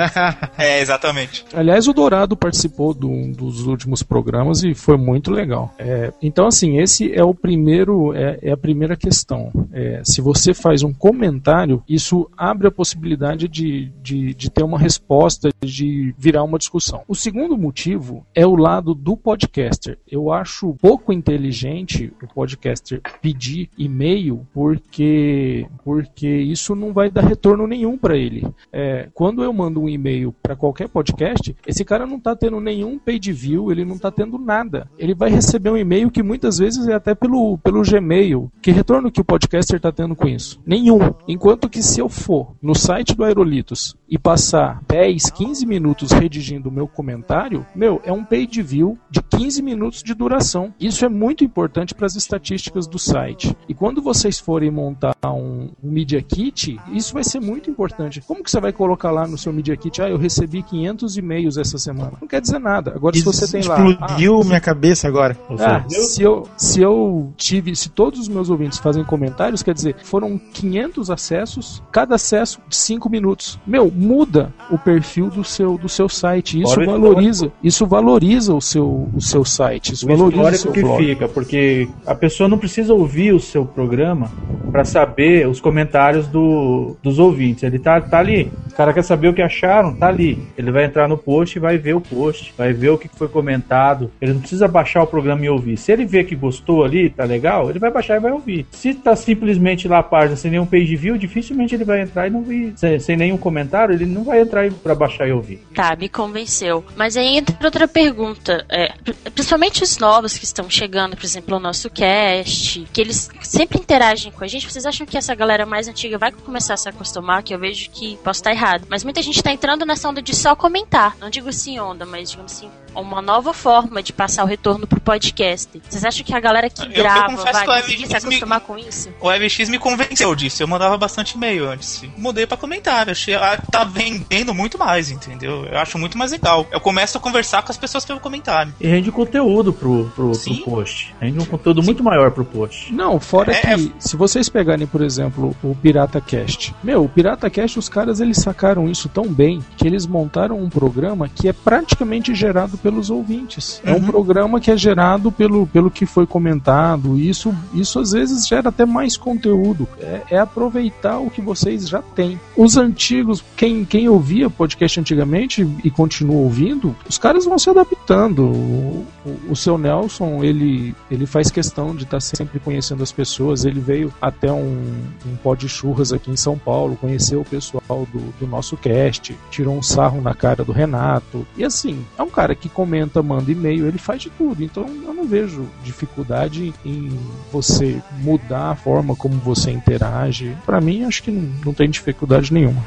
é, 0.56 0.80
exatamente. 0.80 1.44
Aliás, 1.52 1.86
o 1.86 1.92
Dourado 1.92 2.34
participou 2.34 2.94
do, 2.94 3.30
dos 3.32 3.66
últimos 3.66 4.02
programas 4.02 4.62
e 4.62 4.74
foi 4.74 4.96
muito 4.96 5.30
legal. 5.30 5.74
É, 5.78 6.12
então, 6.22 6.46
assim, 6.46 6.78
esse 6.78 7.10
é 7.12 7.22
o 7.22 7.34
primeiro, 7.34 7.89
é, 8.14 8.38
é 8.42 8.52
a 8.52 8.56
primeira 8.56 8.96
questão. 8.96 9.50
É, 9.72 10.02
se 10.04 10.20
você 10.20 10.52
faz 10.54 10.82
um 10.82 10.92
comentário, 10.92 11.82
isso 11.88 12.30
abre 12.36 12.68
a 12.68 12.70
possibilidade 12.70 13.48
de, 13.48 13.92
de, 14.02 14.34
de 14.34 14.50
ter 14.50 14.62
uma 14.62 14.78
resposta, 14.78 15.50
de 15.62 16.14
virar 16.18 16.42
uma 16.42 16.58
discussão. 16.58 17.02
O 17.08 17.14
segundo 17.14 17.56
motivo 17.56 18.26
é 18.34 18.46
o 18.46 18.56
lado 18.56 18.94
do 18.94 19.16
podcaster. 19.16 19.98
Eu 20.10 20.32
acho 20.32 20.76
pouco 20.80 21.12
inteligente 21.12 22.12
o 22.22 22.26
podcaster 22.26 23.00
pedir 23.20 23.68
e-mail 23.76 24.46
porque, 24.52 25.66
porque 25.84 26.28
isso 26.28 26.74
não 26.74 26.92
vai 26.92 27.10
dar 27.10 27.24
retorno 27.24 27.66
nenhum 27.66 27.96
para 27.96 28.16
ele. 28.16 28.46
É, 28.72 29.08
quando 29.14 29.42
eu 29.42 29.52
mando 29.52 29.80
um 29.80 29.88
e-mail 29.88 30.34
para 30.42 30.56
qualquer 30.56 30.88
podcast, 30.88 31.54
esse 31.66 31.84
cara 31.84 32.06
não 32.06 32.16
está 32.16 32.34
tendo 32.34 32.60
nenhum 32.60 32.98
page 32.98 33.32
view, 33.32 33.70
ele 33.70 33.84
não 33.84 33.96
está 33.96 34.10
tendo 34.10 34.38
nada. 34.38 34.88
Ele 34.98 35.14
vai 35.14 35.30
receber 35.30 35.70
um 35.70 35.76
e-mail 35.76 36.10
que 36.10 36.22
muitas 36.22 36.58
vezes 36.58 36.88
é 36.88 36.94
até 36.94 37.14
pelo, 37.14 37.58
pelo 37.58 37.69
Gmail. 37.70 38.50
Que 38.60 38.70
retorno 38.70 39.10
que 39.10 39.20
o 39.20 39.24
podcaster 39.24 39.76
está 39.76 39.92
tendo 39.92 40.16
com 40.16 40.28
isso? 40.28 40.60
Nenhum. 40.66 40.98
Enquanto 41.26 41.68
que 41.68 41.82
se 41.82 42.00
eu 42.00 42.08
for 42.08 42.54
no 42.60 42.74
site 42.74 43.14
do 43.14 43.24
Aerolitos 43.24 43.96
e 44.10 44.18
passar 44.18 44.82
10, 44.88 45.30
15 45.30 45.64
minutos 45.64 46.10
redigindo 46.10 46.68
o 46.68 46.72
meu 46.72 46.88
comentário, 46.88 47.64
meu, 47.74 48.00
é 48.04 48.12
um 48.12 48.24
page 48.24 48.60
view 48.60 48.98
de 49.08 49.22
15 49.22 49.62
minutos 49.62 50.02
de 50.02 50.12
duração. 50.14 50.74
Isso 50.80 51.04
é 51.04 51.08
muito 51.08 51.44
importante 51.44 51.94
para 51.94 52.06
as 52.06 52.16
estatísticas 52.16 52.88
do 52.88 52.98
site. 52.98 53.56
E 53.68 53.74
quando 53.74 54.02
vocês 54.02 54.40
forem 54.40 54.70
montar 54.70 55.14
um, 55.24 55.70
um 55.82 55.90
Media 55.90 56.20
Kit, 56.20 56.78
isso 56.92 57.14
vai 57.14 57.22
ser 57.22 57.40
muito 57.40 57.70
importante. 57.70 58.20
Como 58.26 58.42
que 58.42 58.50
você 58.50 58.60
vai 58.60 58.72
colocar 58.72 59.12
lá 59.12 59.28
no 59.28 59.38
seu 59.38 59.52
Media 59.52 59.76
Kit, 59.76 60.02
ah, 60.02 60.08
eu 60.08 60.18
recebi 60.18 60.62
500 60.62 61.16
e-mails 61.16 61.56
essa 61.56 61.78
semana? 61.78 62.14
Não 62.20 62.26
quer 62.26 62.40
dizer 62.40 62.58
nada. 62.58 62.92
Agora, 62.94 63.16
se 63.16 63.22
você 63.22 63.46
tem 63.46 63.62
lá... 63.62 63.78
Explodiu 63.78 64.40
ah, 64.40 64.44
minha 64.44 64.60
cabeça 64.60 65.06
agora. 65.06 65.38
Ah, 65.60 65.84
se, 65.88 66.22
eu, 66.22 66.48
se 66.56 66.80
eu 66.80 67.32
tive, 67.36 67.76
se 67.76 67.88
todos 67.88 68.18
os 68.18 68.28
meus 68.28 68.50
ouvintes 68.50 68.78
fazem 68.78 69.04
comentários, 69.04 69.62
quer 69.62 69.74
dizer, 69.74 69.94
foram 70.02 70.36
500 70.36 71.10
acessos, 71.10 71.82
cada 71.92 72.16
acesso 72.16 72.60
de 72.68 72.74
5 72.74 73.08
minutos. 73.08 73.58
Meu, 73.64 73.90
muda 74.00 74.50
o 74.70 74.78
perfil 74.78 75.28
do 75.28 75.44
seu, 75.44 75.76
do 75.76 75.88
seu 75.88 76.08
site. 76.08 76.60
Isso 76.60 76.84
valoriza, 76.84 77.52
isso 77.62 77.86
valoriza 77.86 78.54
o 78.54 78.60
seu, 78.60 79.08
o 79.14 79.20
seu 79.20 79.44
site. 79.44 79.92
Isso 79.92 80.06
o 80.06 80.08
valoriza 80.08 80.50
o 80.50 80.54
seu 80.56 80.72
que 80.72 80.80
blog. 80.80 81.04
fica, 81.04 81.28
porque 81.28 81.88
a 82.06 82.14
pessoa 82.14 82.48
não 82.48 82.56
precisa 82.56 82.94
ouvir 82.94 83.34
o 83.34 83.40
seu 83.40 83.66
programa 83.66 84.30
para 84.72 84.84
saber 84.84 85.46
os 85.46 85.60
comentários 85.60 86.26
do, 86.26 86.96
dos 87.02 87.18
ouvintes. 87.18 87.62
Ele 87.62 87.78
tá, 87.78 88.00
tá 88.00 88.18
ali. 88.18 88.50
O 88.70 88.74
cara 88.74 88.92
quer 88.92 89.02
saber 89.02 89.28
o 89.28 89.34
que 89.34 89.42
acharam, 89.42 89.94
tá 89.94 90.08
ali. 90.08 90.38
Ele 90.56 90.70
vai 90.70 90.84
entrar 90.84 91.06
no 91.06 91.18
post 91.18 91.56
e 91.56 91.60
vai 91.60 91.76
ver 91.76 91.94
o 91.94 92.00
post, 92.00 92.54
vai 92.56 92.72
ver 92.72 92.90
o 92.90 92.98
que 92.98 93.08
foi 93.08 93.28
comentado. 93.28 94.10
Ele 94.20 94.32
não 94.32 94.40
precisa 94.40 94.66
baixar 94.66 95.02
o 95.02 95.06
programa 95.06 95.44
e 95.44 95.48
ouvir. 95.50 95.76
Se 95.76 95.92
ele 95.92 96.06
vê 96.06 96.24
que 96.24 96.34
gostou 96.34 96.84
ali, 96.84 97.10
tá 97.10 97.24
legal, 97.24 97.68
ele 97.68 97.78
vai 97.78 97.90
baixar 97.90 98.16
e 98.16 98.20
vai 98.20 98.32
ouvir. 98.32 98.66
Se 98.70 98.94
tá 98.94 99.14
simplesmente 99.14 99.86
lá 99.86 99.98
a 99.98 100.02
página 100.02 100.36
sem 100.36 100.50
nenhum 100.50 100.66
page 100.66 100.96
view, 100.96 101.18
dificilmente 101.18 101.74
ele 101.74 101.84
vai 101.84 102.00
entrar 102.00 102.26
e 102.26 102.30
não 102.30 102.42
vir. 102.42 102.72
Sem, 102.76 102.98
sem 102.98 103.16
nenhum 103.16 103.36
comentário, 103.36 103.89
ele 103.92 104.06
não 104.06 104.24
vai 104.24 104.40
entrar 104.40 104.70
para 104.72 104.94
baixar 104.94 105.28
e 105.28 105.32
ouvir. 105.32 105.62
Tá, 105.74 105.94
me 105.96 106.08
convenceu. 106.08 106.84
Mas 106.96 107.16
aí 107.16 107.36
entra 107.38 107.56
outra 107.62 107.88
pergunta. 107.88 108.64
É, 108.68 108.94
principalmente 109.34 109.82
os 109.82 109.98
novos 109.98 110.36
que 110.36 110.44
estão 110.44 110.68
chegando, 110.68 111.16
por 111.16 111.24
exemplo, 111.24 111.56
o 111.56 111.60
nosso 111.60 111.90
cast, 111.90 112.86
que 112.92 113.00
eles 113.00 113.30
sempre 113.42 113.78
interagem 113.78 114.32
com 114.32 114.44
a 114.44 114.46
gente. 114.46 114.70
Vocês 114.70 114.86
acham 114.86 115.06
que 115.06 115.16
essa 115.16 115.34
galera 115.34 115.66
mais 115.66 115.88
antiga 115.88 116.18
vai 116.18 116.32
começar 116.32 116.74
a 116.74 116.76
se 116.76 116.88
acostumar? 116.88 117.42
Que 117.42 117.54
eu 117.54 117.58
vejo 117.58 117.90
que 117.90 118.16
posso 118.24 118.40
estar 118.40 118.52
errado. 118.52 118.86
Mas 118.88 119.04
muita 119.04 119.22
gente 119.22 119.36
está 119.36 119.52
entrando 119.52 119.84
nessa 119.84 120.08
onda 120.08 120.22
de 120.22 120.34
só 120.34 120.54
comentar. 120.54 121.16
Não 121.18 121.30
digo 121.30 121.48
assim 121.48 121.78
onda, 121.78 122.04
mas 122.06 122.30
digamos 122.30 122.52
assim, 122.52 122.70
uma 122.94 123.22
nova 123.22 123.52
forma 123.52 124.02
de 124.02 124.12
passar 124.12 124.44
o 124.44 124.46
retorno 124.46 124.86
pro 124.86 125.00
podcast. 125.00 125.80
Vocês 125.88 126.04
acham 126.04 126.24
que 126.24 126.34
a 126.34 126.40
galera 126.40 126.68
que 126.68 126.82
eu, 126.82 126.90
grava 126.90 127.32
eu 127.32 127.36
vai 127.38 127.66
conseguir 127.66 128.06
se 128.06 128.16
acostumar 128.16 128.60
me, 128.60 128.66
com 128.66 128.78
isso? 128.78 129.08
O 129.20 129.30
LX 129.30 129.68
me 129.68 129.78
convenceu 129.78 130.34
disso. 130.34 130.62
Eu 130.62 130.68
mandava 130.68 130.96
bastante 130.96 131.34
e-mail 131.36 131.68
antes. 131.68 132.02
Mudei 132.16 132.46
para 132.46 132.56
comentar. 132.56 133.08
Achei, 133.08 133.34
ah, 133.34 133.60
tá 133.70 133.84
vendendo 133.84 134.54
muito 134.54 134.78
mais, 134.78 135.10
entendeu? 135.10 135.64
Eu 135.64 135.78
acho 135.78 135.98
muito 135.98 136.16
mais 136.16 136.32
legal. 136.32 136.66
Eu 136.70 136.80
começo 136.80 137.16
a 137.18 137.20
conversar 137.20 137.62
com 137.62 137.70
as 137.70 137.78
pessoas 137.78 138.04
pelo 138.04 138.20
comentário. 138.20 138.74
E 138.80 138.86
rende 138.86 139.10
conteúdo 139.10 139.72
pro, 139.72 140.10
pro, 140.14 140.32
pro 140.32 140.64
post. 140.64 141.14
Rende 141.20 141.38
um 141.38 141.44
conteúdo 141.44 141.80
Sim. 141.80 141.86
muito 141.86 142.02
maior 142.02 142.30
pro 142.30 142.44
post. 142.44 142.92
Não, 142.92 143.20
fora 143.20 143.52
é, 143.52 143.60
que, 143.60 143.92
se 143.98 144.16
vocês 144.16 144.48
pegarem, 144.48 144.86
por 144.86 145.02
exemplo, 145.02 145.56
o 145.62 145.74
Pirata 145.74 146.20
Cast. 146.20 146.74
Meu, 146.82 147.04
o 147.04 147.08
Pirata 147.08 147.48
Cast, 147.50 147.78
os 147.78 147.88
caras 147.88 148.20
eles 148.20 148.38
sacaram 148.38 148.88
isso 148.88 149.08
tão 149.08 149.26
bem 149.26 149.64
que 149.76 149.86
eles 149.86 150.06
montaram 150.06 150.58
um 150.58 150.68
programa 150.68 151.28
que 151.28 151.48
é 151.48 151.52
praticamente 151.52 152.34
gerado 152.34 152.78
pelos 152.82 153.10
ouvintes. 153.10 153.80
Uhum. 153.84 153.90
É 153.90 153.92
um 153.92 154.00
uhum. 154.00 154.06
programa 154.06 154.60
que 154.60 154.70
é 154.70 154.76
gerado 154.76 155.30
pelo, 155.30 155.66
pelo 155.66 155.90
que 155.90 156.06
foi 156.06 156.26
comentado. 156.26 157.18
Isso, 157.18 157.54
isso 157.74 157.98
às 157.98 158.12
vezes 158.12 158.46
gera 158.46 158.68
até 158.68 158.84
mais 158.84 159.16
conteúdo. 159.16 159.86
É, 159.98 160.22
é 160.30 160.38
aproveitar 160.38 161.18
o 161.18 161.30
que 161.30 161.40
vocês 161.40 161.88
já 161.88 162.02
têm. 162.02 162.40
Os 162.56 162.76
antigos, 162.76 163.44
quem, 163.56 163.84
quem 163.84 164.08
ouvia 164.08 164.50
podcast 164.50 164.98
antigamente 165.00 165.66
e 165.84 165.90
continua 165.90 166.36
ouvindo, 166.36 166.94
os 167.08 167.18
caras 167.18 167.44
vão 167.44 167.58
se 167.58 167.70
adaptando. 167.70 169.04
O, 169.48 169.54
seu 169.54 169.76
Nelson, 169.76 170.42
ele, 170.42 170.94
ele 171.10 171.26
faz 171.26 171.50
questão 171.50 171.94
de 171.94 172.04
estar 172.04 172.16
tá 172.16 172.20
sempre 172.20 172.58
conhecendo 172.58 173.02
as 173.02 173.12
pessoas. 173.12 173.64
Ele 173.64 173.80
veio 173.80 174.12
até 174.20 174.50
um, 174.52 175.02
um 175.26 175.36
pó 175.42 175.54
de 175.54 175.68
churras 175.68 176.12
aqui 176.12 176.30
em 176.30 176.36
São 176.36 176.56
Paulo, 176.56 176.96
conheceu 176.96 177.40
o 177.40 177.44
pessoal 177.44 178.06
do, 178.12 178.32
do 178.38 178.46
nosso 178.46 178.76
cast, 178.76 179.36
tirou 179.50 179.76
um 179.76 179.82
sarro 179.82 180.20
na 180.20 180.34
cara 180.34 180.64
do 180.64 180.72
Renato. 180.72 181.46
E 181.56 181.64
assim, 181.64 182.04
é 182.18 182.22
um 182.22 182.30
cara 182.30 182.54
que 182.54 182.68
comenta 182.68 182.90
comenta, 182.90 183.22
manda 183.22 183.50
e-mail, 183.50 183.86
ele 183.86 183.98
faz 183.98 184.22
de 184.22 184.30
tudo. 184.30 184.62
Então 184.62 184.84
eu 184.84 185.14
não 185.14 185.24
vejo 185.24 185.66
dificuldade 185.82 186.74
em 186.84 187.18
você 187.52 188.02
mudar 188.18 188.70
a 188.70 188.76
forma 188.76 189.14
como 189.14 189.34
você 189.36 189.70
interage. 189.70 190.56
Para 190.66 190.80
mim, 190.80 191.04
acho 191.04 191.22
que 191.22 191.30
não, 191.30 191.48
não 191.64 191.72
tem 191.72 191.88
dificuldade 191.88 192.52
nenhuma. 192.52 192.84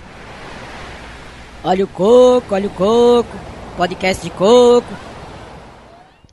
Olha 1.64 1.86
o 1.86 1.88
coco, 1.88 2.54
olha 2.54 2.68
o 2.68 2.72
coco, 2.72 3.38
podcast 3.78 4.24
de 4.24 4.30
coco. 4.32 4.94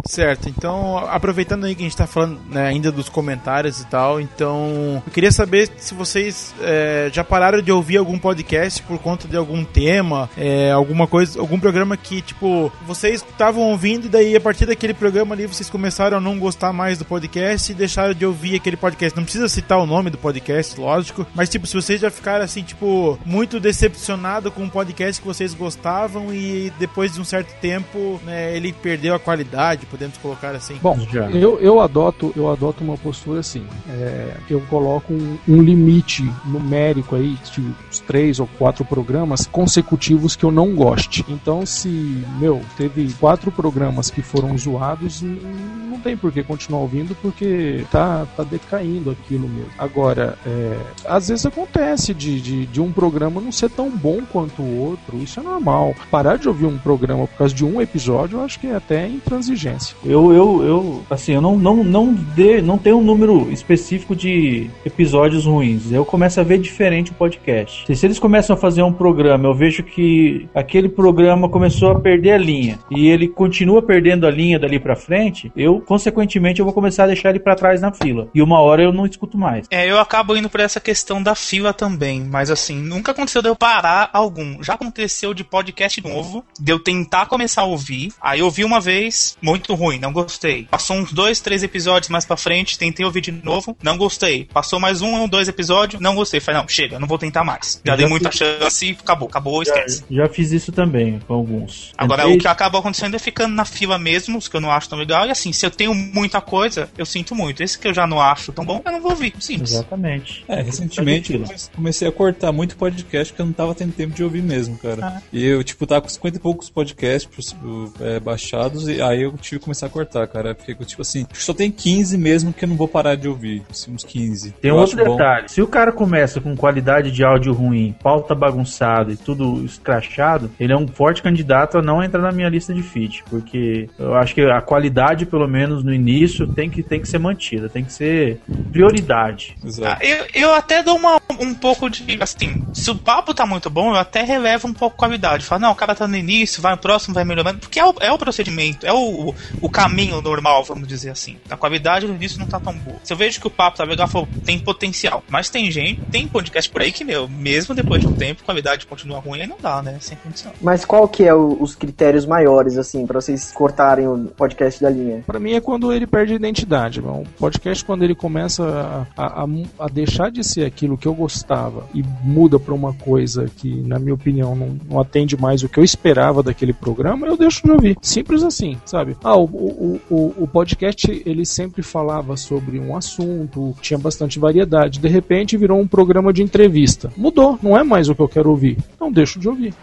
Certo, 0.06 0.48
então 0.48 0.98
aproveitando 0.98 1.64
aí 1.64 1.74
que 1.74 1.82
a 1.82 1.84
gente 1.84 1.96
tá 1.96 2.06
falando 2.06 2.40
né, 2.48 2.66
ainda 2.66 2.90
dos 2.90 3.08
comentários 3.08 3.80
e 3.80 3.86
tal, 3.86 4.20
então 4.20 5.02
eu 5.06 5.12
queria 5.12 5.32
saber 5.32 5.70
se 5.76 5.94
vocês 5.94 6.54
é, 6.60 7.10
já 7.12 7.22
pararam 7.22 7.60
de 7.60 7.70
ouvir 7.70 7.96
algum 7.96 8.18
podcast 8.18 8.82
por 8.82 8.98
conta 8.98 9.28
de 9.28 9.36
algum 9.36 9.64
tema, 9.64 10.28
é, 10.36 10.70
alguma 10.70 11.06
coisa, 11.06 11.38
algum 11.40 11.58
programa 11.58 11.96
que, 11.96 12.20
tipo, 12.22 12.72
vocês 12.86 13.24
estavam 13.28 13.62
ouvindo 13.70 14.06
e 14.06 14.08
daí 14.08 14.36
a 14.36 14.40
partir 14.40 14.66
daquele 14.66 14.94
programa 14.94 15.34
ali 15.34 15.46
vocês 15.46 15.68
começaram 15.68 16.18
a 16.18 16.20
não 16.20 16.38
gostar 16.38 16.72
mais 16.72 16.98
do 16.98 17.04
podcast 17.04 17.70
e 17.70 17.74
deixaram 17.74 18.14
de 18.14 18.24
ouvir 18.24 18.56
aquele 18.56 18.76
podcast. 18.76 19.16
Não 19.16 19.24
precisa 19.24 19.48
citar 19.48 19.78
o 19.78 19.86
nome 19.86 20.10
do 20.10 20.18
podcast, 20.18 20.78
lógico, 20.80 21.26
mas 21.34 21.48
tipo, 21.48 21.66
se 21.66 21.74
vocês 21.74 22.00
já 22.00 22.10
ficaram 22.10 22.44
assim, 22.44 22.62
tipo, 22.62 23.18
muito 23.24 23.60
decepcionado 23.60 24.50
com 24.50 24.62
um 24.62 24.68
podcast 24.68 25.20
que 25.20 25.26
vocês 25.26 25.54
gostavam 25.54 26.32
e 26.32 26.72
depois 26.78 27.14
de 27.14 27.20
um 27.20 27.24
certo 27.24 27.52
tempo 27.60 28.20
né, 28.24 28.56
ele 28.56 28.72
perdeu 28.72 29.14
a 29.14 29.18
qualidade, 29.18 29.86
podemos 29.90 30.16
colocar 30.18 30.54
assim? 30.54 30.78
Bom, 30.82 30.98
eu, 31.32 31.58
eu 31.60 31.80
adoto 31.80 32.32
eu 32.36 32.50
adoto 32.50 32.84
uma 32.84 32.96
postura 32.96 33.40
assim. 33.40 33.64
É, 33.88 34.34
eu 34.48 34.60
coloco 34.62 35.12
um, 35.12 35.38
um, 35.48 35.62
limite 35.62 36.22
numérico 36.44 37.16
aí 37.16 37.36
de 37.52 37.60
uns 37.60 37.98
três 38.00 38.38
ou 38.40 38.48
quatro 38.58 38.84
programas 38.84 39.46
consecutivos 39.46 40.36
que 40.36 40.44
eu 40.44 40.50
não 40.50 40.74
goste. 40.74 41.24
Então, 41.28 41.66
se 41.66 42.24
meu 42.38 42.60
teve 42.76 43.12
quatro 43.14 43.50
programas 43.50 44.10
que 44.10 44.22
foram 44.22 44.56
zoados, 44.56 45.22
não 45.22 45.98
tem 46.00 46.16
por 46.16 46.32
que 46.32 46.42
continuar 46.42 46.80
ouvindo 46.82 47.14
porque 47.20 47.84
tá 47.90 48.26
tá 48.36 48.42
decaindo 48.42 49.10
aquilo 49.10 49.48
mesmo. 49.48 49.70
Agora, 49.78 50.38
é, 50.46 50.78
às 51.06 51.28
vezes 51.28 51.46
acontece 51.46 52.14
de, 52.14 52.40
de, 52.40 52.66
de 52.66 52.80
um 52.80 52.92
programa 52.92 53.40
não 53.40 53.52
ser 53.52 53.70
tão 53.70 53.90
bom 53.90 54.20
quanto 54.30 54.62
o 54.62 54.78
outro. 54.78 55.18
Isso 55.18 55.40
é 55.40 55.42
normal. 55.42 55.94
Parar 56.10 56.36
de 56.36 56.48
ouvir 56.48 56.66
um 56.66 56.78
programa 56.78 57.26
por 57.26 57.36
causa 57.38 57.54
de 57.54 57.64
um 57.64 57.80
episódio, 57.80 58.38
eu 58.38 58.44
acho 58.44 58.58
que 58.58 58.66
é 58.66 58.76
até 58.76 59.06
intransigência. 59.08 59.79
Eu, 60.04 60.32
eu, 60.32 60.62
eu, 60.62 61.02
assim, 61.10 61.32
eu 61.32 61.40
não, 61.40 61.56
não, 61.56 61.82
não, 61.84 62.12
dê, 62.12 62.60
não 62.60 62.78
tenho 62.78 62.98
um 62.98 63.02
número 63.02 63.50
específico 63.50 64.14
de 64.14 64.70
episódios 64.84 65.46
ruins. 65.46 65.90
Eu 65.92 66.04
começo 66.04 66.40
a 66.40 66.42
ver 66.42 66.58
diferente 66.58 67.10
o 67.10 67.14
podcast. 67.14 67.84
Se, 67.86 67.94
se 67.94 68.06
eles 68.06 68.18
começam 68.18 68.54
a 68.54 68.58
fazer 68.58 68.82
um 68.82 68.92
programa, 68.92 69.48
eu 69.48 69.54
vejo 69.54 69.82
que 69.82 70.48
aquele 70.54 70.88
programa 70.88 71.48
começou 71.48 71.90
a 71.90 72.00
perder 72.00 72.32
a 72.32 72.38
linha 72.38 72.78
e 72.90 73.08
ele 73.08 73.28
continua 73.28 73.82
perdendo 73.82 74.26
a 74.26 74.30
linha 74.30 74.58
dali 74.58 74.78
pra 74.78 74.96
frente, 74.96 75.52
eu, 75.56 75.80
consequentemente, 75.80 76.60
eu 76.60 76.64
vou 76.64 76.74
começar 76.74 77.04
a 77.04 77.08
deixar 77.08 77.30
ele 77.30 77.40
pra 77.40 77.54
trás 77.54 77.80
na 77.80 77.92
fila. 77.92 78.28
E 78.34 78.42
uma 78.42 78.60
hora 78.60 78.82
eu 78.82 78.92
não 78.92 79.06
escuto 79.06 79.36
mais. 79.36 79.66
É, 79.70 79.90
eu 79.90 79.98
acabo 79.98 80.36
indo 80.36 80.48
por 80.48 80.60
essa 80.60 80.80
questão 80.80 81.22
da 81.22 81.34
fila 81.34 81.72
também, 81.72 82.22
mas 82.22 82.50
assim, 82.50 82.76
nunca 82.76 83.12
aconteceu 83.12 83.42
de 83.42 83.48
eu 83.48 83.56
parar 83.56 84.10
algum. 84.12 84.62
Já 84.62 84.74
aconteceu 84.74 85.34
de 85.34 85.44
podcast 85.44 86.02
novo, 86.02 86.44
de 86.58 86.72
eu 86.72 86.78
tentar 86.78 87.26
começar 87.26 87.62
a 87.62 87.66
ouvir, 87.66 88.12
aí 88.20 88.40
eu 88.40 88.46
ouvi 88.46 88.64
uma 88.64 88.80
vez, 88.80 89.36
muito 89.42 89.69
ruim, 89.74 89.98
não 89.98 90.12
gostei. 90.12 90.64
Passou 90.70 90.96
uns 90.96 91.12
dois, 91.12 91.40
três 91.40 91.62
episódios 91.62 92.08
mais 92.10 92.24
pra 92.24 92.36
frente, 92.36 92.78
tentei 92.78 93.04
ouvir 93.04 93.20
de 93.20 93.32
novo, 93.32 93.76
não 93.82 93.96
gostei. 93.96 94.46
Passou 94.52 94.78
mais 94.80 95.00
um 95.02 95.20
ou 95.20 95.28
dois 95.28 95.48
episódios, 95.48 96.00
não 96.00 96.14
gostei. 96.14 96.40
Falei, 96.40 96.60
não, 96.60 96.68
chega, 96.68 96.98
não 96.98 97.06
vou 97.08 97.18
tentar 97.18 97.44
mais. 97.44 97.80
Já 97.84 97.92
Eu 97.92 97.96
dei 97.96 98.06
já 98.06 98.10
muita 98.10 98.30
fiz- 98.30 98.38
chance 98.38 98.86
e 98.86 98.90
acabou, 98.92 99.28
acabou, 99.28 99.62
esquece. 99.62 100.04
Já 100.10 100.28
fiz 100.28 100.52
isso 100.52 100.72
também 100.72 101.18
com 101.26 101.34
alguns. 101.34 101.92
Agora, 101.96 102.28
o 102.28 102.38
que 102.38 102.48
acaba 102.48 102.78
acontecendo 102.78 103.14
é 103.16 103.18
ficando 103.18 103.54
na 103.54 103.64
fila 103.64 103.98
mesmo, 103.98 104.38
os 104.38 104.48
que 104.48 104.56
eu 104.56 104.60
não 104.60 104.70
acho 104.70 104.88
tão 104.88 104.98
legal. 104.98 105.26
E 105.26 105.30
assim, 105.30 105.52
se 105.52 105.64
eu 105.66 105.70
tenho 105.70 105.94
muita 105.94 106.40
coisa, 106.40 106.88
eu 106.96 107.06
sinto 107.06 107.34
muito. 107.34 107.62
Esse 107.62 107.78
que 107.78 107.88
eu 107.88 107.94
já 107.94 108.06
não 108.06 108.20
acho 108.20 108.52
tão 108.52 108.64
bom, 108.64 108.80
eu 108.84 108.92
não 108.92 109.00
vou 109.00 109.10
ouvir. 109.12 109.32
Simples. 109.40 109.72
Exatamente. 109.72 110.44
É, 110.48 110.62
recentemente 110.62 111.32
eu 111.34 111.44
comecei 111.74 112.08
a 112.08 112.12
cortar 112.12 112.52
muito 112.52 112.76
podcast 112.76 113.32
que 113.32 113.40
eu 113.40 113.46
não 113.46 113.52
tava 113.52 113.74
tendo 113.74 113.92
tempo 113.92 114.14
de 114.14 114.22
ouvir 114.24 114.42
mesmo, 114.42 114.76
cara. 114.78 115.06
Ah. 115.06 115.22
E 115.32 115.44
eu, 115.44 115.62
tipo, 115.62 115.86
tava 115.86 116.02
com 116.02 116.08
50 116.08 116.36
e 116.36 116.40
poucos 116.40 116.70
podcasts 116.70 117.54
é, 118.00 118.20
baixados 118.20 118.88
e 118.88 119.00
aí 119.00 119.22
eu 119.22 119.32
tive 119.36 119.59
começar 119.60 119.86
a 119.86 119.90
cortar, 119.90 120.26
cara. 120.26 120.54
Fiquei, 120.54 120.74
tipo 120.86 121.02
assim, 121.02 121.26
só 121.32 121.52
tem 121.54 121.70
15 121.70 122.16
mesmo 122.18 122.52
que 122.52 122.64
eu 122.64 122.68
não 122.68 122.76
vou 122.76 122.88
parar 122.88 123.14
de 123.14 123.28
ouvir. 123.28 123.62
Assim, 123.70 123.92
uns 123.92 124.04
15. 124.04 124.52
Tem 124.60 124.70
um 124.70 124.74
Eu 124.74 124.80
outro 124.80 125.00
acho 125.00 125.04
bom. 125.10 125.16
detalhe. 125.16 125.48
Se 125.48 125.62
o 125.62 125.66
cara 125.66 125.92
começa 125.92 126.40
com 126.40 126.56
qualidade 126.56 127.10
de 127.10 127.24
áudio 127.24 127.52
ruim, 127.52 127.94
pauta 128.02 128.34
bagunçada 128.34 129.12
e 129.12 129.16
tudo 129.16 129.64
escrachado, 129.64 130.50
ele 130.58 130.72
é 130.72 130.76
um 130.76 130.86
forte 130.88 131.22
candidato 131.22 131.78
a 131.78 131.82
não 131.82 132.02
entrar 132.02 132.22
na 132.22 132.32
minha 132.32 132.48
lista 132.48 132.72
de 132.74 132.82
feed. 132.82 133.24
Porque 133.28 133.88
eu 133.98 134.14
acho 134.14 134.34
que 134.34 134.42
a 134.42 134.60
qualidade, 134.60 135.26
pelo 135.26 135.46
menos 135.48 135.82
no 135.84 135.92
início, 135.92 136.46
tem 136.46 136.68
que, 136.70 136.82
tem 136.82 137.00
que 137.00 137.08
ser 137.08 137.18
mantida, 137.18 137.68
tem 137.68 137.84
que 137.84 137.92
ser 137.92 138.40
prioridade. 138.72 139.56
Ah, 139.84 139.98
eu, 140.00 140.26
eu 140.34 140.54
até 140.54 140.82
dou 140.82 140.96
uma, 140.96 141.20
um 141.38 141.54
pouco 141.54 141.88
de. 141.90 142.18
Assim, 142.20 142.64
se 142.72 142.90
o 142.90 142.94
papo 142.94 143.34
tá 143.34 143.44
muito 143.46 143.68
bom, 143.70 143.90
eu 143.90 143.96
até 143.98 144.22
relevo 144.22 144.68
um 144.68 144.72
pouco 144.74 144.96
a 144.96 144.98
qualidade. 144.98 145.44
Falo, 145.44 145.62
não, 145.62 145.72
o 145.72 145.76
cara 145.76 145.94
tá 145.94 146.06
no 146.06 146.16
início, 146.16 146.62
vai 146.62 146.72
no 146.72 146.78
próximo, 146.78 147.14
vai 147.14 147.24
melhorando. 147.24 147.58
Porque 147.58 147.78
é 147.78 147.84
o, 147.84 147.94
é 148.00 148.12
o 148.12 148.18
procedimento, 148.18 148.86
é 148.86 148.92
o, 148.92 149.34
o 149.60 149.68
caminho 149.68 150.20
normal, 150.20 150.64
vamos 150.64 150.86
dizer 150.88 151.10
assim. 151.10 151.36
A 151.50 151.56
qualidade 151.56 152.06
no 152.06 152.14
início 152.14 152.38
não 152.38 152.46
tá 152.46 152.58
tão 152.60 152.72
boa. 152.74 152.96
Se 153.04 153.12
eu 153.12 153.16
vejo 153.16 153.40
que 153.40 153.46
o 153.46 153.50
papo 153.50 153.76
tá 153.78 153.84
legal, 153.84 154.06
eu 154.06 154.10
falo, 154.10 154.28
tem 154.44 154.58
potencial. 154.58 155.22
Mas 155.28 155.48
tem 155.50 155.70
gente, 155.70 156.00
tem 156.10 156.26
podcast 156.26 156.70
por 156.70 156.82
aí 156.82 156.92
que, 156.92 157.04
meu, 157.04 157.28
mesmo 157.28 157.74
depois 157.74 158.00
de 158.00 158.08
um 158.08 158.12
tempo, 158.12 158.42
a 158.42 158.44
qualidade 158.44 158.86
continua 158.86 159.18
ruim, 159.20 159.40
aí 159.42 159.46
não 159.46 159.56
dá, 159.60 159.82
né? 159.82 159.96
Sem 160.00 160.16
condição. 160.18 160.52
Mas 160.60 160.84
qual 160.84 161.08
que 161.08 161.24
é 161.24 161.34
o- 161.34 161.56
os 161.60 161.74
critérios 161.74 162.26
maiores, 162.26 162.76
assim, 162.78 163.06
pra 163.06 163.20
vocês 163.20 163.50
cortarem 163.52 164.06
o 164.08 164.26
podcast 164.36 164.80
da 164.82 164.90
linha? 164.90 165.22
Pra 165.26 165.38
mim 165.40 165.52
é 165.52 165.60
quando 165.60 165.92
ele 165.92 166.06
perde 166.06 166.32
a 166.32 166.36
identidade. 166.36 167.00
O 167.00 167.24
podcast, 167.38 167.84
quando 167.84 168.02
ele 168.02 168.14
começa 168.14 169.06
a, 169.16 169.42
a- 169.42 169.46
a 169.78 169.88
deixar 169.88 170.30
de 170.30 170.42
ser 170.44 170.64
aquilo 170.64 170.96
que 170.98 171.06
eu 171.08 171.14
gostava 171.14 171.84
e 171.94 172.02
muda 172.22 172.58
pra 172.58 172.74
uma 172.74 172.92
coisa 172.92 173.46
que, 173.56 173.74
na 173.82 173.98
minha 173.98 174.14
opinião, 174.14 174.54
não, 174.54 174.78
não 174.88 175.00
atende 175.00 175.36
mais 175.36 175.62
o 175.62 175.68
que 175.68 175.78
eu 175.78 175.84
esperava 175.84 176.42
daquele 176.42 176.72
programa, 176.72 177.26
eu 177.26 177.36
deixo 177.36 177.62
de 177.64 177.70
ouvir. 177.70 177.96
Simples 178.02 178.42
assim, 178.42 178.78
sabe? 178.84 179.16
Ah, 179.22 179.36
o, 179.44 180.00
o, 180.10 180.34
o, 180.38 180.48
podcast, 180.48 181.22
ele 181.24 181.44
sempre 181.44 181.82
falava 181.82 182.36
sobre 182.36 182.78
um 182.78 182.96
assunto, 182.96 183.74
tinha 183.80 183.98
bastante 183.98 184.38
variedade. 184.38 184.98
De 184.98 185.08
repente 185.08 185.56
virou 185.56 185.80
um 185.80 185.86
programa 185.86 186.32
de 186.32 186.42
entrevista. 186.42 187.12
Mudou, 187.16 187.58
não 187.62 187.76
é 187.76 187.82
mais 187.82 188.08
o 188.08 188.14
que 188.14 188.22
eu 188.22 188.28
quero 188.28 188.50
ouvir. 188.50 188.78
Então 188.94 189.10
deixo 189.10 189.38
de 189.38 189.48
ouvir. 189.48 189.74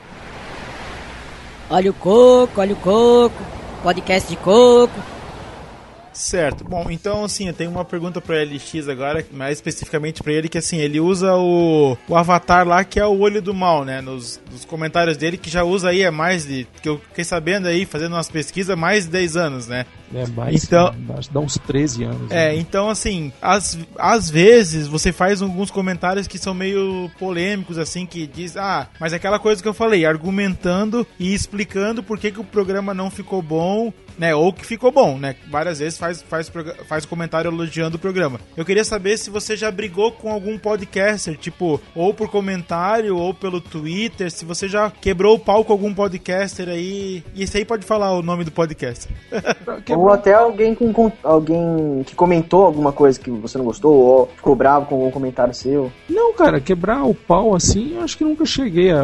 Olha 1.69 1.91
o 1.91 1.93
coco, 1.93 2.61
olha 2.61 2.73
o 2.73 2.77
coco, 2.77 3.43
podcast 3.83 4.29
de 4.29 4.37
coco. 4.37 5.16
Certo. 6.17 6.63
Bom, 6.63 6.87
então 6.89 7.23
assim, 7.23 7.47
eu 7.47 7.53
tenho 7.53 7.69
uma 7.69 7.85
pergunta 7.85 8.19
pro 8.19 8.33
LX 8.35 8.89
agora, 8.89 9.23
mais 9.31 9.59
especificamente 9.59 10.23
pra 10.23 10.33
ele, 10.33 10.49
que 10.49 10.57
assim, 10.57 10.77
ele 10.77 10.99
usa 10.99 11.35
o, 11.35 11.95
o 12.07 12.15
avatar 12.15 12.67
lá 12.67 12.83
que 12.83 12.99
é 12.99 13.05
o 13.05 13.19
olho 13.19 13.39
do 13.39 13.53
mal, 13.53 13.85
né? 13.85 14.01
Nos, 14.01 14.41
nos 14.51 14.65
comentários 14.65 15.15
dele, 15.15 15.37
que 15.37 15.49
já 15.49 15.63
usa 15.63 15.89
aí 15.89 16.03
há 16.03 16.11
mais 16.11 16.45
de. 16.45 16.65
que 16.81 16.89
eu 16.89 16.97
fiquei 17.09 17.23
sabendo 17.23 17.67
aí, 17.67 17.85
fazendo 17.85 18.13
umas 18.13 18.29
pesquisas, 18.29 18.75
mais 18.75 19.05
de 19.05 19.11
10 19.11 19.37
anos, 19.37 19.67
né? 19.67 19.85
É 20.13 20.25
mais, 20.27 20.63
Então- 20.63 20.91
que 20.91 21.31
dá 21.31 21.39
uns 21.39 21.57
13 21.67 22.03
anos. 22.03 22.31
É, 22.31 22.49
né? 22.49 22.55
então 22.55 22.89
assim, 22.89 23.31
às, 23.41 23.77
às 23.97 24.29
vezes 24.29 24.87
você 24.87 25.11
faz 25.11 25.41
alguns 25.41 25.69
comentários 25.69 26.25
que 26.25 26.39
são 26.39 26.53
meio 26.53 27.11
polêmicos, 27.19 27.77
assim, 27.77 28.05
que 28.07 28.25
diz, 28.25 28.57
ah, 28.57 28.87
mas 28.99 29.13
aquela 29.13 29.37
coisa 29.37 29.61
que 29.61 29.67
eu 29.67 29.73
falei, 29.73 30.05
argumentando 30.05 31.05
e 31.19 31.33
explicando 31.33 32.01
por 32.01 32.17
que, 32.17 32.31
que 32.31 32.39
o 32.39 32.43
programa 32.43 32.93
não 32.93 33.11
ficou 33.11 33.41
bom, 33.41 33.93
né? 34.17 34.35
Ou 34.35 34.51
que 34.53 34.65
ficou 34.65 34.91
bom, 34.91 35.17
né? 35.17 35.35
Várias 35.49 35.79
vezes 35.79 35.97
faz, 35.97 36.21
faz, 36.21 36.51
faz 36.87 37.05
comentário 37.05 37.49
elogiando 37.49 37.97
o 37.97 37.99
programa. 37.99 38.39
Eu 38.55 38.65
queria 38.65 38.83
saber 38.83 39.17
se 39.17 39.29
você 39.29 39.55
já 39.55 39.69
brigou 39.71 40.11
com 40.11 40.31
algum 40.31 40.57
podcaster, 40.57 41.37
tipo, 41.37 41.79
ou 41.95 42.13
por 42.13 42.29
comentário, 42.29 43.17
ou 43.17 43.33
pelo 43.33 43.61
Twitter, 43.61 44.31
se 44.31 44.45
você 44.45 44.67
já 44.67 44.89
quebrou 44.91 45.35
o 45.35 45.39
pau 45.39 45.63
com 45.63 45.73
algum 45.73 45.93
podcaster 45.93 46.69
aí. 46.69 47.23
E 47.33 47.43
esse 47.43 47.57
aí 47.57 47.65
pode 47.65 47.85
falar 47.85 48.13
o 48.13 48.21
nome 48.21 48.43
do 48.43 48.51
podcast. 48.51 49.07
Ou 49.95 50.11
até 50.11 50.33
alguém 50.33 50.73
com, 50.75 50.91
com- 50.91 51.11
alguém 51.23 52.03
que 52.05 52.15
comentou 52.15 52.63
alguma 52.65 52.91
coisa 52.91 53.19
que 53.19 53.29
você 53.29 53.57
não 53.57 53.65
gostou, 53.65 53.93
ou 53.93 54.27
ficou 54.35 54.55
bravo 54.55 54.85
com 54.85 54.95
algum 54.95 55.11
comentário 55.11 55.53
seu. 55.53 55.91
Não, 56.09 56.33
cara, 56.33 56.59
quebrar 56.59 57.03
o 57.03 57.13
pau 57.13 57.55
assim, 57.55 57.95
eu 57.95 58.01
acho 58.01 58.17
que 58.17 58.23
nunca 58.23 58.45
cheguei 58.45 58.91
a, 58.91 59.01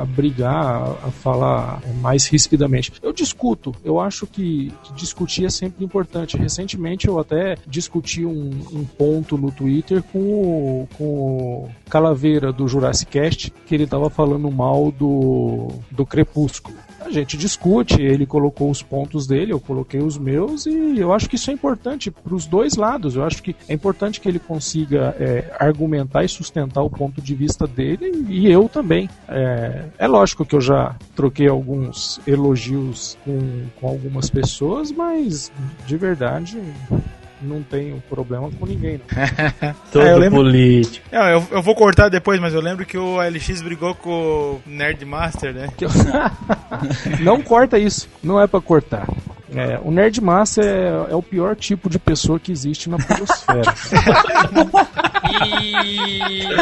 a 0.00 0.04
brigar, 0.04 0.54
a, 0.54 1.08
a 1.08 1.10
falar 1.10 1.80
mais 2.00 2.26
rispidamente. 2.26 2.92
Eu 3.02 3.12
discuto, 3.12 3.74
eu 3.84 4.00
acho 4.00 4.26
que, 4.26 4.53
discutir 4.94 5.44
é 5.44 5.50
sempre 5.50 5.84
importante. 5.84 6.36
Recentemente 6.36 7.08
eu 7.08 7.18
até 7.18 7.56
discuti 7.66 8.24
um, 8.24 8.50
um 8.72 8.84
ponto 8.84 9.36
no 9.36 9.50
Twitter 9.50 10.02
com 10.02 10.18
o, 10.18 10.88
com 10.96 11.04
o 11.04 11.70
Calaveira 11.88 12.52
do 12.52 12.66
Jurassic 12.68 13.10
Cast, 13.10 13.50
que 13.66 13.74
ele 13.74 13.86
tava 13.86 14.10
falando 14.10 14.50
mal 14.50 14.90
do, 14.90 15.68
do 15.90 16.04
Crepúsculo. 16.04 16.76
A 17.04 17.10
gente 17.10 17.36
discute, 17.36 18.00
ele 18.00 18.24
colocou 18.24 18.70
os 18.70 18.82
pontos 18.82 19.26
dele, 19.26 19.52
eu 19.52 19.60
coloquei 19.60 20.00
os 20.00 20.16
meus, 20.16 20.64
e 20.64 20.98
eu 20.98 21.12
acho 21.12 21.28
que 21.28 21.36
isso 21.36 21.50
é 21.50 21.54
importante 21.54 22.10
para 22.10 22.34
os 22.34 22.46
dois 22.46 22.76
lados. 22.76 23.14
Eu 23.14 23.24
acho 23.24 23.42
que 23.42 23.54
é 23.68 23.74
importante 23.74 24.20
que 24.20 24.28
ele 24.28 24.38
consiga 24.38 25.14
é, 25.18 25.54
argumentar 25.58 26.24
e 26.24 26.28
sustentar 26.28 26.82
o 26.82 26.90
ponto 26.90 27.20
de 27.20 27.34
vista 27.34 27.66
dele, 27.66 28.24
e 28.28 28.50
eu 28.50 28.68
também. 28.68 29.08
É, 29.28 29.84
é 29.98 30.06
lógico 30.06 30.44
que 30.44 30.56
eu 30.56 30.60
já 30.60 30.96
troquei 31.14 31.46
alguns 31.46 32.20
elogios 32.26 33.18
com, 33.24 33.66
com 33.78 33.88
algumas 33.88 34.30
pessoas, 34.30 34.90
mas 34.90 35.52
de 35.86 35.96
verdade 35.96 36.58
não 37.44 37.62
tenho 37.62 38.02
problema 38.08 38.50
com 38.50 38.66
ninguém. 38.66 39.00
Não. 39.62 39.74
Todo 39.92 40.06
É, 40.06 40.12
eu 40.12 40.18
lembro- 40.18 40.40
político. 40.40 41.06
Não, 41.12 41.28
eu, 41.28 41.46
eu 41.50 41.62
vou 41.62 41.74
cortar 41.74 42.08
depois, 42.08 42.40
mas 42.40 42.54
eu 42.54 42.60
lembro 42.60 42.84
que 42.86 42.96
o 42.98 43.18
LX 43.20 43.62
brigou 43.62 43.94
com 43.94 44.10
o 44.10 44.60
Nerdmaster, 44.66 45.52
né? 45.54 45.68
Não 47.20 47.40
corta 47.42 47.78
isso, 47.78 48.08
não 48.22 48.40
é 48.40 48.46
pra 48.46 48.60
cortar. 48.60 49.06
É, 49.54 49.78
o 49.82 49.90
Nerdmaster 49.90 50.64
é, 50.64 51.12
é 51.12 51.14
o 51.14 51.22
pior 51.22 51.54
tipo 51.56 51.90
de 51.90 51.98
pessoa 51.98 52.38
que 52.40 52.50
existe 52.52 52.88
na 52.88 52.96
podosfera. 52.98 53.62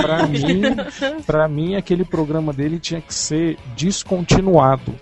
pra 0.03 0.27
mim, 0.27 0.63
pra 1.27 1.49
mim, 1.49 1.77
aquele 1.77 2.05
programa 2.05 2.53
dele 2.53 2.79
tinha 2.79 3.01
que 3.01 3.15
ser 3.15 3.57
descontinuado. 3.77 4.95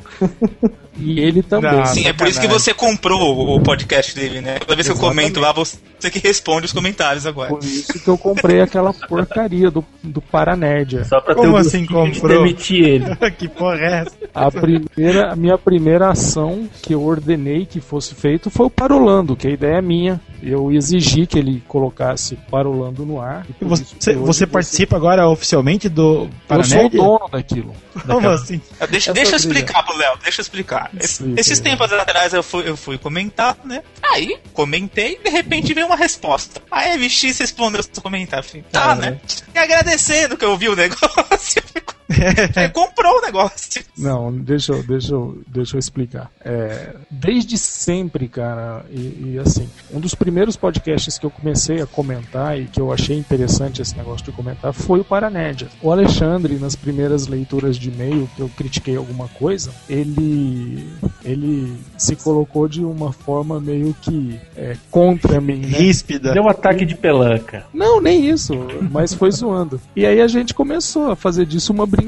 E 0.98 1.18
ele 1.20 1.42
também. 1.42 1.84
Sim, 1.86 2.06
é 2.06 2.12
por 2.12 2.26
isso 2.26 2.40
que 2.40 2.48
você 2.48 2.74
comprou 2.74 3.20
o- 3.34 3.56
o 3.56 3.60
podcast 3.62 4.14
dele, 4.14 4.40
né? 4.42 4.58
Toda 4.58 4.74
vez 4.74 4.86
que 4.86 4.92
eu 4.92 4.98
comento 4.98 5.40
lá, 5.40 5.50
você 5.52 5.78
que 6.10 6.18
responde 6.18 6.66
os 6.66 6.72
comentários 6.72 7.26
agora. 7.26 7.48
Por 7.48 7.62
isso 7.64 7.98
que 7.98 8.08
eu 8.08 8.18
comprei 8.18 8.60
aquela 8.60 8.92
porcaria 8.92 9.70
do, 9.70 9.82
do 10.02 10.20
Paranerdia. 10.20 11.04
Só 11.04 11.20
pra 11.20 11.34
Como 11.34 11.56
assim 11.56 11.86
comprou? 11.86 12.42
demitir 12.42 12.84
ele. 12.84 13.16
que 13.38 13.48
porra 13.48 13.78
é 13.80 13.92
essa? 14.00 14.10
A 14.34 14.50
primeira, 14.50 15.32
a 15.32 15.36
minha 15.36 15.56
primeira 15.56 16.10
ação 16.10 16.68
que 16.82 16.92
eu 16.92 17.02
ordenei 17.02 17.64
que 17.70 17.80
fosse 17.80 18.14
feito 18.14 18.50
foi 18.50 18.66
o 18.66 18.70
Parolando, 18.70 19.36
que 19.36 19.46
a 19.46 19.50
ideia 19.50 19.76
é 19.76 19.82
minha. 19.82 20.20
Eu 20.42 20.72
exigi 20.72 21.26
que 21.26 21.38
ele 21.38 21.62
colocasse 21.68 22.36
Parolando 22.50 23.04
no 23.06 23.20
ar. 23.20 23.46
e 23.60 23.64
Você, 23.64 24.14
você 24.14 24.46
participa 24.46 24.96
agora 24.96 25.28
oficialmente 25.28 25.88
do 25.88 26.28
Eu 26.48 26.64
sou 26.64 26.86
o 26.86 26.88
dono 26.88 27.28
daquilo. 27.30 27.74
Como 28.06 28.28
assim? 28.28 28.60
Ah, 28.80 28.86
Deixa, 28.86 29.12
deixa 29.12 29.32
eu 29.32 29.36
explicar 29.36 29.82
pro 29.84 29.96
Léo, 29.96 30.18
deixa 30.22 30.40
eu 30.40 30.42
explicar. 30.42 30.90
Explica, 30.98 31.40
esses 31.40 31.60
Léo. 31.60 31.70
tempos 31.76 31.92
atrás 31.92 32.32
eu 32.32 32.42
fui, 32.42 32.68
eu 32.68 32.76
fui 32.76 32.98
comentar, 32.98 33.56
né? 33.64 33.82
Aí, 34.02 34.38
comentei 34.52 35.18
e 35.20 35.24
de 35.24 35.30
repente 35.30 35.72
veio 35.74 35.86
uma 35.86 35.96
resposta. 35.96 36.60
A 36.70 36.96
MX 36.96 37.38
respondeu 37.38 37.82
seu 37.82 38.02
comentário. 38.02 38.44
Falei, 38.44 38.64
tá, 38.72 38.94
né? 38.94 39.20
E 39.54 39.58
agradecendo 39.58 40.36
que 40.36 40.44
eu 40.44 40.56
vi 40.56 40.68
o 40.68 40.74
negócio. 40.76 41.62
Ele 42.56 42.68
comprou 42.70 43.18
o 43.18 43.20
negócio. 43.22 43.82
Não, 43.96 44.32
deixa 44.32 44.72
eu, 44.72 44.82
deixa 44.82 45.12
eu, 45.12 45.38
deixa 45.46 45.76
eu 45.76 45.78
explicar. 45.78 46.30
É, 46.44 46.94
desde 47.10 47.56
sempre, 47.56 48.28
cara, 48.28 48.84
e, 48.90 49.34
e 49.34 49.38
assim, 49.38 49.68
um 49.92 50.00
dos 50.00 50.14
primeiros 50.14 50.56
podcasts 50.56 51.18
que 51.18 51.26
eu 51.26 51.30
comecei 51.30 51.80
a 51.80 51.86
comentar 51.86 52.58
e 52.58 52.66
que 52.66 52.80
eu 52.80 52.92
achei 52.92 53.16
interessante 53.16 53.80
esse 53.80 53.96
negócio 53.96 54.24
de 54.24 54.32
comentar 54.32 54.72
foi 54.72 55.00
o 55.00 55.04
Paranédia. 55.04 55.68
O 55.82 55.92
Alexandre, 55.92 56.54
nas 56.56 56.74
primeiras 56.74 57.26
leituras 57.26 57.76
de 57.76 57.88
e-mail 57.88 58.28
que 58.34 58.42
eu 58.42 58.48
critiquei 58.48 58.96
alguma 58.96 59.28
coisa, 59.28 59.70
ele, 59.88 60.88
ele 61.24 61.72
se 61.96 62.16
colocou 62.16 62.68
de 62.68 62.84
uma 62.84 63.12
forma 63.12 63.60
meio 63.60 63.94
que 64.00 64.40
é, 64.56 64.76
contra 64.90 65.40
mim, 65.40 65.58
né? 65.58 65.78
Ríspida. 65.78 66.32
Deu 66.32 66.42
um 66.42 66.48
ataque 66.48 66.84
de 66.84 66.94
pelanca. 66.94 67.64
Não, 67.72 68.00
nem 68.00 68.28
isso, 68.28 68.54
mas 68.90 69.14
foi 69.14 69.30
zoando. 69.30 69.80
E 69.94 70.04
aí 70.06 70.20
a 70.20 70.26
gente 70.26 70.54
começou 70.54 71.10
a 71.10 71.16
fazer 71.16 71.46
disso 71.46 71.72
uma 71.72 71.86
brincadeira, 71.86 71.99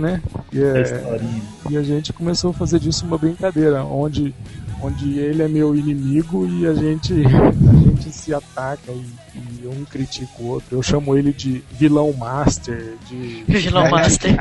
né? 0.00 0.22
E, 0.52 0.62
é, 0.62 0.82
historinha. 0.82 1.42
e 1.70 1.76
a 1.76 1.82
gente 1.82 2.12
começou 2.12 2.50
a 2.50 2.54
fazer 2.54 2.78
disso 2.78 3.06
uma 3.06 3.18
brincadeira, 3.18 3.84
onde, 3.84 4.34
onde 4.80 5.18
ele 5.18 5.42
é 5.42 5.48
meu 5.48 5.74
inimigo 5.74 6.46
e 6.46 6.66
a 6.66 6.74
gente, 6.74 7.12
a 7.26 7.74
gente 7.74 8.10
se 8.12 8.34
ataca 8.34 8.92
e, 8.92 9.04
e 9.62 9.66
um 9.66 9.84
critica 9.84 10.32
o 10.38 10.46
outro. 10.48 10.76
Eu 10.76 10.82
chamo 10.82 11.16
ele 11.16 11.32
de 11.32 11.62
vilão 11.72 12.12
master, 12.12 12.94
de. 13.08 13.44
Vilão 13.46 13.88
master. 13.90 14.36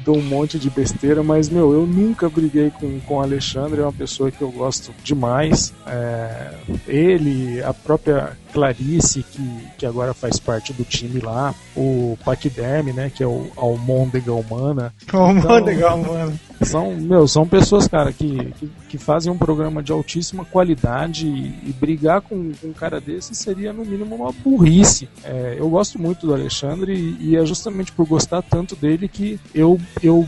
Dou 0.00 0.16
um 0.16 0.22
monte 0.22 0.58
de 0.58 0.70
besteira, 0.70 1.22
mas 1.22 1.48
meu, 1.48 1.72
eu 1.72 1.86
nunca 1.86 2.28
briguei 2.28 2.70
com, 2.70 3.00
com 3.00 3.16
o 3.16 3.20
Alexandre, 3.20 3.80
é 3.80 3.82
uma 3.82 3.92
pessoa 3.92 4.30
que 4.30 4.42
eu 4.42 4.50
gosto 4.50 4.92
demais. 5.02 5.72
É, 5.86 6.54
ele, 6.86 7.62
a 7.62 7.74
própria 7.74 8.36
Clarice, 8.52 9.22
que, 9.22 9.42
que 9.76 9.84
agora 9.84 10.14
faz 10.14 10.38
parte 10.38 10.72
do 10.72 10.82
time 10.84 11.20
lá, 11.20 11.54
o 11.76 12.16
Paquiderme, 12.24 12.92
né, 12.92 13.12
que 13.14 13.22
é 13.22 13.26
o 13.26 13.50
Almôndega 13.56 14.32
Humana. 14.32 14.94
Almôndega 15.12 15.94
Humana. 15.94 16.32
São, 16.62 16.94
meu, 16.94 17.28
são 17.28 17.46
pessoas, 17.46 17.86
cara, 17.86 18.10
que, 18.12 18.52
que, 18.52 18.70
que 18.88 18.98
fazem 18.98 19.30
um 19.30 19.36
programa 19.36 19.82
de 19.82 19.92
altíssima 19.92 20.42
qualidade 20.42 21.26
e, 21.26 21.68
e 21.68 21.74
brigar 21.78 22.22
com, 22.22 22.50
com 22.54 22.68
um 22.68 22.72
cara 22.72 22.98
desse 22.98 23.34
seria, 23.34 23.74
no 23.74 23.84
mínimo, 23.84 24.14
uma 24.14 24.32
burrice. 24.32 25.06
É, 25.22 25.56
eu 25.58 25.68
gosto 25.68 26.00
muito 26.00 26.26
do 26.26 26.32
Alexandre 26.32 26.94
e, 26.94 27.30
e 27.30 27.36
é 27.36 27.44
justamente 27.44 27.92
por 27.92 28.06
gostar 28.06 28.40
tanto 28.40 28.74
dele 28.74 29.06
que 29.06 29.38
eu, 29.54 29.65
eu 30.02 30.26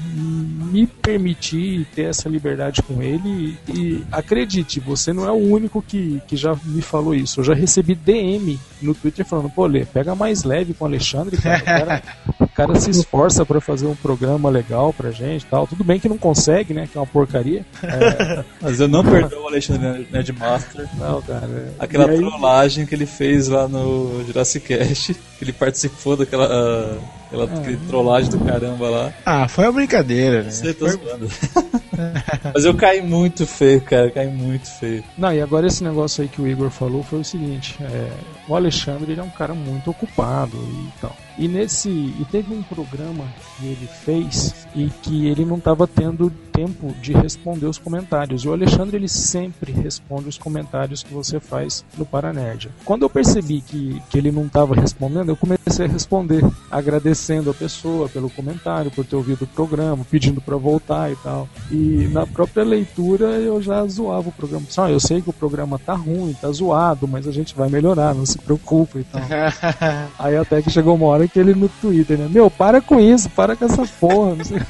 me 0.71 0.87
permiti 0.87 1.87
ter 1.95 2.03
essa 2.11 2.29
liberdade 2.29 2.83
com 2.83 3.03
ele 3.03 3.57
e, 3.69 4.03
acredite, 4.13 4.81
você 4.81 5.13
não 5.13 5.27
é 5.27 5.31
o 5.31 5.35
único 5.37 5.81
que, 5.81 6.21
que 6.27 6.37
já 6.37 6.55
me 6.65 6.83
falou 6.83 7.15
isso. 7.15 7.41
Eu 7.41 7.45
já 7.45 7.55
recebi 7.55 7.95
DM 7.95 8.59
no 8.83 8.95
Twitter 8.95 9.25
falando, 9.25 9.49
pô, 9.51 9.67
Lê, 9.67 9.85
pega 9.87 10.15
mais 10.15 10.45
leve 10.45 10.75
com 10.75 10.85
o 10.85 10.89
Alexandre, 10.89 11.37
cara. 11.39 11.59
O 11.59 11.65
cara, 11.65 12.03
o 12.41 12.49
cara 12.49 12.81
se 12.81 12.91
esforça 12.91 13.47
pra 13.47 13.61
fazer 13.61 13.87
um 13.87 13.95
programa 13.95 14.51
legal 14.51 14.93
pra 14.93 15.11
gente 15.11 15.47
tal. 15.47 15.67
Tudo 15.67 15.83
bem 15.85 15.99
que 15.99 16.09
não 16.09 16.19
consegue, 16.19 16.75
né? 16.75 16.89
Que 16.91 16.99
é 16.99 17.01
uma 17.01 17.07
porcaria. 17.07 17.65
É, 17.83 18.45
Mas 18.61 18.79
eu 18.81 18.89
não 18.89 19.03
perdoo 19.05 19.45
o 19.45 19.47
Alexandre 19.49 20.07
Nerdmaster. 20.13 20.87
não, 20.99 21.23
cara. 21.23 21.47
é- 21.47 21.73
Aquela 21.79 22.11
aí- 22.11 22.19
trollagem 22.19 22.85
que 22.85 22.95
ele 22.95 23.07
fez 23.07 23.49
lá 23.49 23.67
no 23.69 24.23
Jurassic 24.27 24.67
Cast, 24.69 25.15
que 25.15 25.45
ele 25.45 25.53
participou 25.53 26.17
daquela 26.17 26.47
ah, 26.51 26.99
aquela, 27.29 27.45
aquele 27.45 27.77
trollagem 27.89 28.31
do 28.31 28.39
caramba 28.41 28.89
lá. 28.89 29.13
Ah, 29.25 29.47
foi 29.47 29.65
uma 29.65 29.73
brincadeira, 29.73 30.43
né? 30.43 30.51
Você 30.51 30.75
tá 30.75 30.87
zoando. 30.89 31.29
Mas 32.55 32.65
eu 32.65 32.75
caí 32.75 33.03
muito 33.03 33.47
feio, 33.47 33.81
cara, 33.81 34.07
eu 34.07 34.13
caí 34.13 34.29
muito 34.29 34.69
feio. 34.69 35.05
Não, 35.17 35.33
e 35.33 35.41
agora 35.41 35.67
esse 35.67 35.85
negócio 35.85 36.23
aí 36.23 36.29
que 36.29 36.41
o 36.41 36.47
Igor 36.47 36.71
falou 36.71 37.03
foi 37.03 37.21
o 37.21 37.25
seguinte: 37.25 37.77
é, 37.81 38.11
o 38.49 38.55
Alexandre 38.55 39.13
ele 39.13 39.21
é 39.21 39.25
um 39.25 39.31
cara 39.31 39.55
muito 39.55 39.91
ocupado 39.91 40.57
e 40.57 41.01
tal. 41.01 41.15
E 41.39 41.47
nesse. 41.47 41.89
E 41.89 42.27
teve 42.31 42.53
um 42.53 42.63
programa 42.63 43.25
que 43.57 43.67
ele 43.67 43.89
fez 44.05 44.67
e 44.75 44.89
que 45.03 45.27
ele 45.27 45.45
não 45.45 45.57
estava 45.57 45.87
tendo 45.87 46.31
tempo 46.59 46.93
de 47.01 47.13
responder 47.13 47.67
os 47.67 47.79
comentários. 47.79 48.43
E 48.43 48.49
o 48.49 48.53
Alexandre 48.53 48.97
ele 48.97 49.09
sempre 49.09 49.71
responde 49.71 50.29
os 50.29 50.37
comentários 50.37 51.05
que 51.05 51.15
você 51.15 51.39
faz 51.39 51.85
no 51.97 52.05
Paranerdia. 52.05 52.73
Quando 52.85 53.03
eu 53.03 53.11
percebi 53.11 53.61
que, 53.61 54.03
que 54.11 54.19
ele 54.19 54.33
não 54.33 54.47
estava 54.47 54.75
respondendo, 54.75 55.29
eu 55.29 55.37
comecei 55.37 55.87
a 55.87 55.89
responder, 55.89 56.43
agradecendo 56.69 57.51
a 57.51 57.55
pessoa 57.55 58.09
pelo 58.09 58.29
comentário, 58.29 58.91
por 58.91 59.07
ter 59.07 59.15
ouvido 59.15 59.43
o 59.43 59.47
programa, 59.47 60.05
pedindo 60.11 60.41
para 60.41 60.57
voltar 60.57 61.13
e 61.13 61.17
tal. 61.17 61.49
E 61.71 62.09
na 62.13 62.27
própria 62.27 62.65
leitura 62.65 63.27
eu 63.37 63.63
já 63.63 63.87
zoava 63.87 64.29
o 64.29 64.33
programa. 64.33 64.67
Só, 64.69 64.89
eu 64.89 64.99
sei 64.99 65.23
que 65.23 65.31
o 65.31 65.33
programa 65.33 65.79
tá 65.79 65.95
ruim, 65.95 66.35
tá 66.41 66.51
zoado, 66.51 67.07
mas 67.07 67.29
a 67.29 67.33
gente 67.33 67.55
vai 67.55 67.69
melhorar, 67.69 68.17
não 68.17 68.27
se 68.27 68.39
preocupe 68.39 68.99
e 68.99 69.05
tal. 69.05 69.23
Aí 70.19 70.37
até 70.37 70.61
que 70.61 70.71
chegou 70.71 70.97
uma 70.97 71.07
hora 71.07 71.28
que 71.29 71.39
ele 71.39 71.55
no 71.55 71.69
Twitter, 71.69 72.19
né? 72.19 72.27
Meu, 72.29 72.51
para 72.51 72.81
com 72.81 72.99
isso, 73.01 73.29
para 73.31 73.55
com 73.55 73.65
essa 73.65 73.87
porra, 74.01 74.35
não 74.35 74.45
sei. 74.45 74.61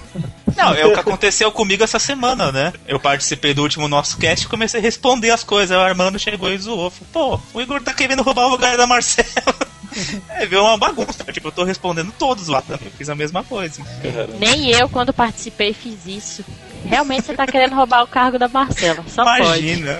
Não, 0.57 0.75
é 0.75 0.87
o 0.87 0.93
que 0.93 1.01
aconteceu 1.01 1.51
comigo 1.53 1.85
essa 1.85 1.99
semana, 1.99 2.51
né? 2.51 2.73
Eu 2.87 2.99
participei 2.99 3.55
do 3.55 3.63
último 3.63 3.87
nosso 3.89 4.19
cast 4.19 4.45
e 4.45 4.49
comecei 4.49 4.81
a 4.81 4.83
responder 4.83 5.31
as 5.31 5.45
coisas. 5.45 5.77
O 5.77 5.81
Armando 5.81 6.19
chegou 6.19 6.53
e 6.53 6.59
zoou. 6.59 6.91
Falou, 6.91 7.39
Pô, 7.39 7.59
o 7.59 7.63
Igor 7.63 7.83
tá 7.83 7.95
querendo 7.95 8.23
roubar 8.23 8.47
o 8.47 8.51
lugar 8.51 8.77
da 8.77 8.87
Marcela. 8.87 9.29
É, 10.29 10.47
viu 10.47 10.63
uma 10.63 10.77
bagunça. 10.77 11.25
Tipo, 11.33 11.49
eu 11.49 11.53
tô 11.53 11.65
respondendo 11.65 12.13
todos 12.19 12.47
lá 12.47 12.61
também. 12.61 12.87
Eu 12.87 12.93
fiz 12.93 13.09
a 13.09 13.15
mesma 13.15 13.43
coisa. 13.43 13.83
Nem 14.39 14.71
eu, 14.71 14.89
quando 14.89 15.13
participei, 15.13 15.73
fiz 15.73 16.07
isso. 16.07 16.45
Realmente 16.85 17.27
você 17.27 17.35
tá 17.35 17.47
querendo 17.47 17.75
roubar 17.75 18.03
o 18.03 18.07
cargo 18.07 18.39
da 18.39 18.49
Marcela. 18.49 19.03
Só 19.09 19.23
Imagina. 19.23 19.99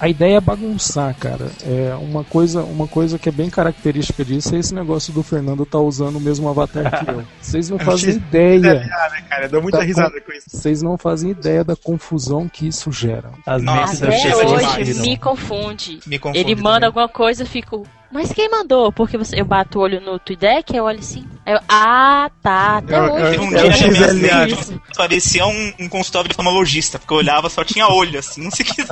A 0.00 0.08
ideia 0.08 0.36
é 0.36 0.40
bagunçar, 0.40 1.14
cara. 1.18 1.50
É 1.66 1.94
uma 2.00 2.22
coisa, 2.22 2.62
uma 2.62 2.86
coisa 2.86 3.18
que 3.18 3.28
é 3.28 3.32
bem 3.32 3.50
característica 3.50 4.24
disso 4.24 4.54
é 4.54 4.58
esse 4.58 4.72
negócio 4.74 5.12
do 5.12 5.22
Fernando 5.22 5.66
tá 5.66 5.78
usando 5.78 6.16
o 6.16 6.20
mesmo 6.20 6.48
avatar 6.48 7.04
que 7.04 7.10
eu. 7.10 7.24
Vocês 7.42 7.68
não 7.68 7.78
Eu 7.78 7.84
fazem 7.84 8.10
ideia. 8.14 8.88
Cara? 9.28 9.44
Eu 9.46 9.48
dou 9.48 9.62
muita 9.62 9.78
da 9.78 9.84
risada 9.84 10.20
com 10.20 10.32
isso. 10.32 10.46
Vocês 10.50 10.82
não 10.82 10.96
fazem 10.96 11.30
ideia 11.32 11.64
da 11.64 11.74
confusão 11.74 12.48
que 12.48 12.68
isso 12.68 12.92
gera. 12.92 13.30
As 13.44 13.62
mentes 13.62 13.98
das 14.00 14.14
Até 14.14 14.36
hoje 14.36 15.00
me 15.00 15.16
confunde. 15.16 16.00
Me 16.06 16.18
confunde 16.18 16.38
Ele 16.38 16.54
manda 16.54 16.72
também. 16.74 16.86
alguma 16.86 17.08
coisa, 17.08 17.42
eu 17.42 17.46
fico. 17.46 17.84
Mas 18.10 18.32
quem 18.32 18.48
mandou? 18.48 18.90
Porque 18.92 19.18
você, 19.18 19.38
eu 19.40 19.44
bato 19.44 19.78
o 19.78 19.82
olho 19.82 20.00
no 20.00 20.18
Tweedeck, 20.18 20.74
eu 20.74 20.84
olho 20.84 20.98
assim. 21.00 21.26
Eu, 21.44 21.58
ah, 21.68 22.30
tá. 22.42 22.78
Até 22.78 22.96
Eu- 22.96 23.12
hoje. 23.12 23.34
eu- 23.36 23.42
um 23.42 23.54
É 23.56 23.68
dia 23.68 23.88
minha 23.88 24.44
mente 24.46 24.80
parecia 24.96 25.46
um, 25.46 25.72
um 25.80 25.88
consultório 25.88 26.28
de 26.28 26.32
oftalmologista, 26.32 26.98
porque 26.98 27.12
eu 27.12 27.18
olhava 27.18 27.50
só 27.50 27.62
tinha 27.64 27.86
olho, 27.88 28.18
assim, 28.18 28.42
não 28.42 28.50
sei 28.50 28.64
o 28.64 28.74
que 28.74 28.82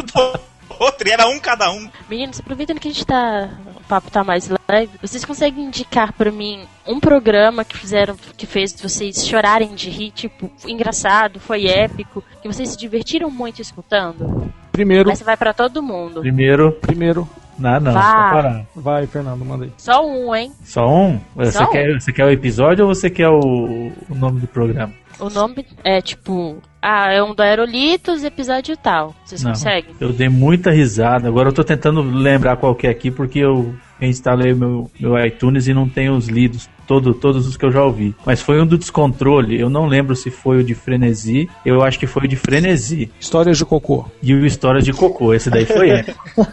outro, 0.79 1.09
e 1.09 1.13
era 1.13 1.27
um 1.27 1.39
cada 1.39 1.71
um. 1.71 1.89
Meninos, 2.09 2.41
aproveitando 2.41 2.81
que 2.81 2.89
a 2.89 2.91
gente 2.91 3.07
tá. 3.07 3.51
O 3.77 3.89
papo 3.89 4.11
tá 4.11 4.25
mais 4.25 4.49
leve, 4.69 4.91
vocês 5.01 5.25
conseguem 5.25 5.65
indicar 5.65 6.13
pra 6.13 6.33
mim 6.33 6.65
um 6.87 6.99
programa 6.99 7.65
que 7.65 7.77
fizeram, 7.77 8.17
que 8.37 8.45
fez 8.47 8.75
vocês 8.81 9.25
chorarem 9.25 9.75
de 9.75 9.89
rir, 9.91 10.11
tipo, 10.11 10.51
engraçado, 10.67 11.39
foi 11.39 11.67
épico, 11.67 12.23
que 12.43 12.49
vocês 12.49 12.71
se 12.71 12.77
divertiram 12.77 13.31
muito 13.31 13.63
escutando? 13.63 14.53
Primeiro, 14.73 15.09
Mas 15.09 15.23
vai 15.23 15.37
pra 15.37 15.55
todo 15.55 15.83
mundo. 15.83 16.21
Primeiro, 16.21 16.73
primeiro, 16.73 17.29
não, 17.59 17.81
não, 17.81 17.93
parar. 17.95 18.67
vai, 18.75 19.07
Fernando, 19.07 19.45
manda 19.45 19.65
aí. 19.65 19.73
Só 19.79 20.07
um, 20.07 20.35
hein? 20.35 20.53
Só 20.63 20.87
um? 20.87 21.19
Você, 21.35 21.53
Só 21.53 21.65
um. 21.65 21.71
Quer, 21.71 22.01
você 22.01 22.13
quer 22.13 22.25
o 22.25 22.31
episódio 22.31 22.87
ou 22.87 22.95
você 22.95 23.09
quer 23.09 23.29
o, 23.29 23.41
o 23.41 24.15
nome 24.15 24.41
do 24.41 24.47
programa? 24.47 24.93
O 25.19 25.31
nome 25.31 25.67
é 25.83 26.01
tipo. 26.01 26.61
Ah, 26.81 27.13
é 27.13 27.23
um 27.23 27.35
do 27.35 27.43
Aerolitos, 27.43 28.23
episódio 28.23 28.77
tal. 28.77 29.15
Vocês 29.25 29.43
Não. 29.43 29.53
conseguem? 29.53 29.95
Eu 30.01 30.13
dei 30.13 30.29
muita 30.29 30.71
risada. 30.71 31.27
Agora 31.29 31.49
eu 31.49 31.53
tô 31.53 31.65
tentando 31.65 32.01
lembrar 32.03 32.57
qual 32.57 32.75
que 32.75 32.87
é 32.87 32.91
aqui 32.91 33.11
porque 33.11 33.41
eu 33.41 33.75
instalei 34.01 34.55
meu, 34.55 34.91
meu 35.01 35.19
iTunes 35.27 35.67
e 35.67 35.75
não 35.75 35.89
tenho 35.89 36.15
os 36.15 36.29
lidos. 36.29 36.69
Todo, 36.87 37.13
todos 37.15 37.47
os 37.47 37.57
que 37.57 37.65
eu 37.65 37.73
já 37.73 37.83
ouvi. 37.83 38.15
Mas 38.25 38.41
foi 38.41 38.61
um 38.61 38.67
do 38.67 38.79
descontrole. 38.79 39.59
Eu 39.61 39.69
não 39.69 39.87
lembro 39.87 40.15
se 40.15 40.31
foi 40.31 40.59
o 40.59 40.65
de 40.65 40.75
frenesi. 40.75 41.49
Eu 41.65 41.83
acho 41.83 41.99
que 41.99 42.07
foi 42.07 42.25
o 42.25 42.29
de 42.29 42.37
frenesi. 42.37 43.11
Histórias 43.21 43.59
de 43.59 43.65
cocô. 43.65 44.05
E 44.23 44.33
o 44.35 44.47
História 44.47 44.81
de 44.81 44.93
Cocô. 44.93 45.35
Esse 45.35 45.51
daí 45.51 45.67
foi 45.67 45.91
épico. 45.91 46.25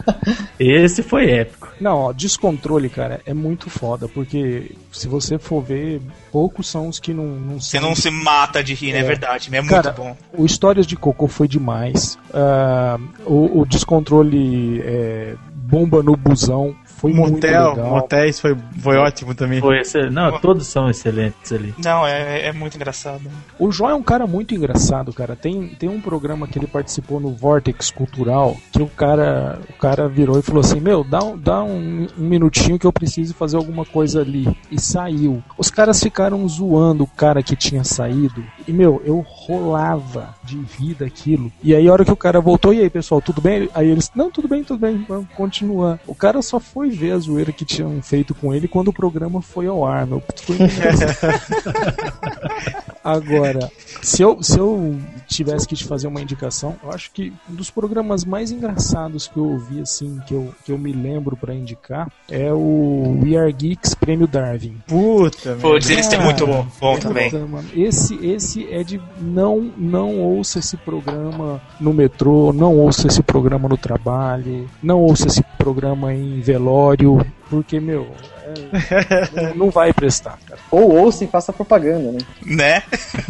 Esse 0.58 1.02
foi 1.02 1.30
épico. 1.30 1.68
Não, 1.80 1.96
ó, 1.98 2.12
descontrole, 2.12 2.88
cara, 2.88 3.20
é 3.26 3.34
muito 3.34 3.68
foda, 3.70 4.08
porque 4.08 4.72
se 4.92 5.08
você 5.08 5.38
for 5.38 5.60
ver, 5.62 6.00
poucos 6.32 6.68
são 6.68 6.88
os 6.88 6.98
que 7.00 7.12
não, 7.12 7.24
não 7.26 7.60
Você 7.60 7.80
não 7.80 7.94
se 7.94 8.10
mata 8.10 8.62
de 8.62 8.74
rir, 8.74 8.92
né? 8.92 8.98
É 8.98 9.02
É. 9.02 9.04
verdade, 9.04 9.48
é 9.52 9.60
muito 9.60 9.70
Cara, 9.74 9.90
bom. 9.92 10.16
O 10.36 10.44
Histórias 10.46 10.86
de 10.86 10.96
Cocô 10.96 11.26
foi 11.28 11.46
demais. 11.48 12.18
Ah, 12.32 12.98
o, 13.26 13.60
o 13.60 13.66
descontrole 13.66 14.80
é, 14.84 15.34
bomba 15.54 16.02
no 16.02 16.16
busão 16.16 16.74
foi 17.04 17.12
muito 17.12 17.34
Motel, 17.34 17.70
legal. 17.74 17.90
motéis 17.90 18.40
foi, 18.40 18.56
foi 18.78 18.96
ótimo 18.96 19.34
também. 19.34 19.60
Foi 19.60 19.78
excel... 19.78 20.10
Não, 20.10 20.40
todos 20.40 20.66
são 20.66 20.88
excelentes 20.88 21.52
ali. 21.52 21.74
Não, 21.76 22.06
é, 22.06 22.46
é 22.46 22.52
muito 22.52 22.76
engraçado. 22.76 23.20
O 23.58 23.70
Jó 23.70 23.90
é 23.90 23.94
um 23.94 24.02
cara 24.02 24.26
muito 24.26 24.54
engraçado, 24.54 25.12
cara. 25.12 25.36
Tem, 25.36 25.68
tem 25.68 25.86
um 25.86 26.00
programa 26.00 26.48
que 26.48 26.58
ele 26.58 26.66
participou 26.66 27.20
no 27.20 27.30
Vortex 27.30 27.90
Cultural 27.90 28.56
que 28.72 28.80
o 28.80 28.86
cara, 28.86 29.60
o 29.68 29.74
cara 29.74 30.08
virou 30.08 30.38
e 30.38 30.42
falou 30.42 30.62
assim: 30.62 30.80
Meu, 30.80 31.04
dá, 31.04 31.22
um, 31.22 31.36
dá 31.36 31.62
um, 31.62 32.06
um 32.18 32.24
minutinho 32.24 32.78
que 32.78 32.86
eu 32.86 32.92
preciso 32.92 33.34
fazer 33.34 33.58
alguma 33.58 33.84
coisa 33.84 34.22
ali. 34.22 34.56
E 34.70 34.80
saiu. 34.80 35.44
Os 35.58 35.70
caras 35.70 36.02
ficaram 36.02 36.48
zoando 36.48 37.04
o 37.04 37.08
cara 37.08 37.42
que 37.42 37.54
tinha 37.54 37.84
saído. 37.84 38.42
E, 38.66 38.72
meu, 38.72 39.02
eu 39.04 39.20
rolava 39.20 40.34
de 40.42 40.58
rir 40.78 40.94
daquilo. 40.94 41.52
E 41.62 41.74
aí, 41.74 41.86
a 41.86 41.92
hora 41.92 42.04
que 42.04 42.12
o 42.12 42.16
cara 42.16 42.40
voltou, 42.40 42.72
e 42.72 42.80
aí, 42.80 42.88
pessoal, 42.88 43.20
tudo 43.20 43.42
bem? 43.42 43.68
Aí 43.74 43.90
eles: 43.90 44.10
Não, 44.14 44.30
tudo 44.30 44.48
bem, 44.48 44.64
tudo 44.64 44.78
bem, 44.78 45.04
vamos 45.06 45.28
continuar. 45.36 45.98
O 46.06 46.14
cara 46.14 46.40
só 46.40 46.58
foi 46.58 46.93
ver 46.94 47.12
a 47.12 47.18
zoeira 47.18 47.52
que 47.52 47.64
tinham 47.64 48.00
feito 48.02 48.34
com 48.34 48.54
ele 48.54 48.68
quando 48.68 48.88
o 48.88 48.92
programa 48.92 49.42
foi 49.42 49.66
ao 49.66 49.84
ar, 49.86 50.06
meu. 50.06 50.22
Foi 50.36 50.56
Agora, 53.04 53.70
se 54.00 54.22
eu, 54.22 54.42
se 54.42 54.58
eu 54.58 54.98
tivesse 55.26 55.68
que 55.68 55.76
te 55.76 55.84
fazer 55.84 56.06
uma 56.06 56.22
indicação, 56.22 56.74
eu 56.82 56.90
acho 56.90 57.10
que 57.12 57.34
um 57.50 57.54
dos 57.54 57.70
programas 57.70 58.24
mais 58.24 58.50
engraçados 58.50 59.28
que 59.28 59.36
eu 59.36 59.44
ouvi, 59.44 59.80
assim, 59.82 60.18
que 60.26 60.32
eu, 60.32 60.54
que 60.64 60.72
eu 60.72 60.78
me 60.78 60.90
lembro 60.90 61.36
pra 61.36 61.54
indicar, 61.54 62.10
é 62.30 62.50
o 62.50 63.20
We 63.22 63.36
Are 63.36 63.52
Geeks 63.52 63.94
Prêmio 63.94 64.26
Darwin. 64.26 64.78
Puta, 64.86 65.54
dizer 65.78 65.98
esse 65.98 66.14
é 66.14 66.18
muito 66.18 66.46
bom, 66.46 66.66
bom 66.80 66.94
Puta, 66.94 67.08
também. 67.08 67.30
mano, 67.30 67.68
esse, 67.74 68.14
esse 68.26 68.72
é 68.72 68.82
de 68.82 68.98
não, 69.20 69.70
não 69.76 70.18
ouça 70.20 70.58
esse 70.58 70.78
programa 70.78 71.60
no 71.78 71.92
metrô, 71.92 72.54
não 72.54 72.74
ouça 72.78 73.06
esse 73.06 73.22
programa 73.22 73.68
no 73.68 73.76
trabalho, 73.76 74.66
não 74.82 75.00
ouça 75.00 75.26
esse 75.26 75.42
programa 75.58 76.14
em 76.14 76.40
velório, 76.40 76.73
porque, 77.48 77.78
meu, 77.78 78.08
é- 78.44 79.30
não, 79.32 79.54
não 79.54 79.70
vai 79.70 79.92
prestar, 79.92 80.38
cara. 80.46 80.60
Ou 80.70 80.96
ouça 80.96 81.24
e 81.24 81.28
faça 81.28 81.52
propaganda, 81.52 82.12
né? 82.12 82.18
Né? 82.44 82.82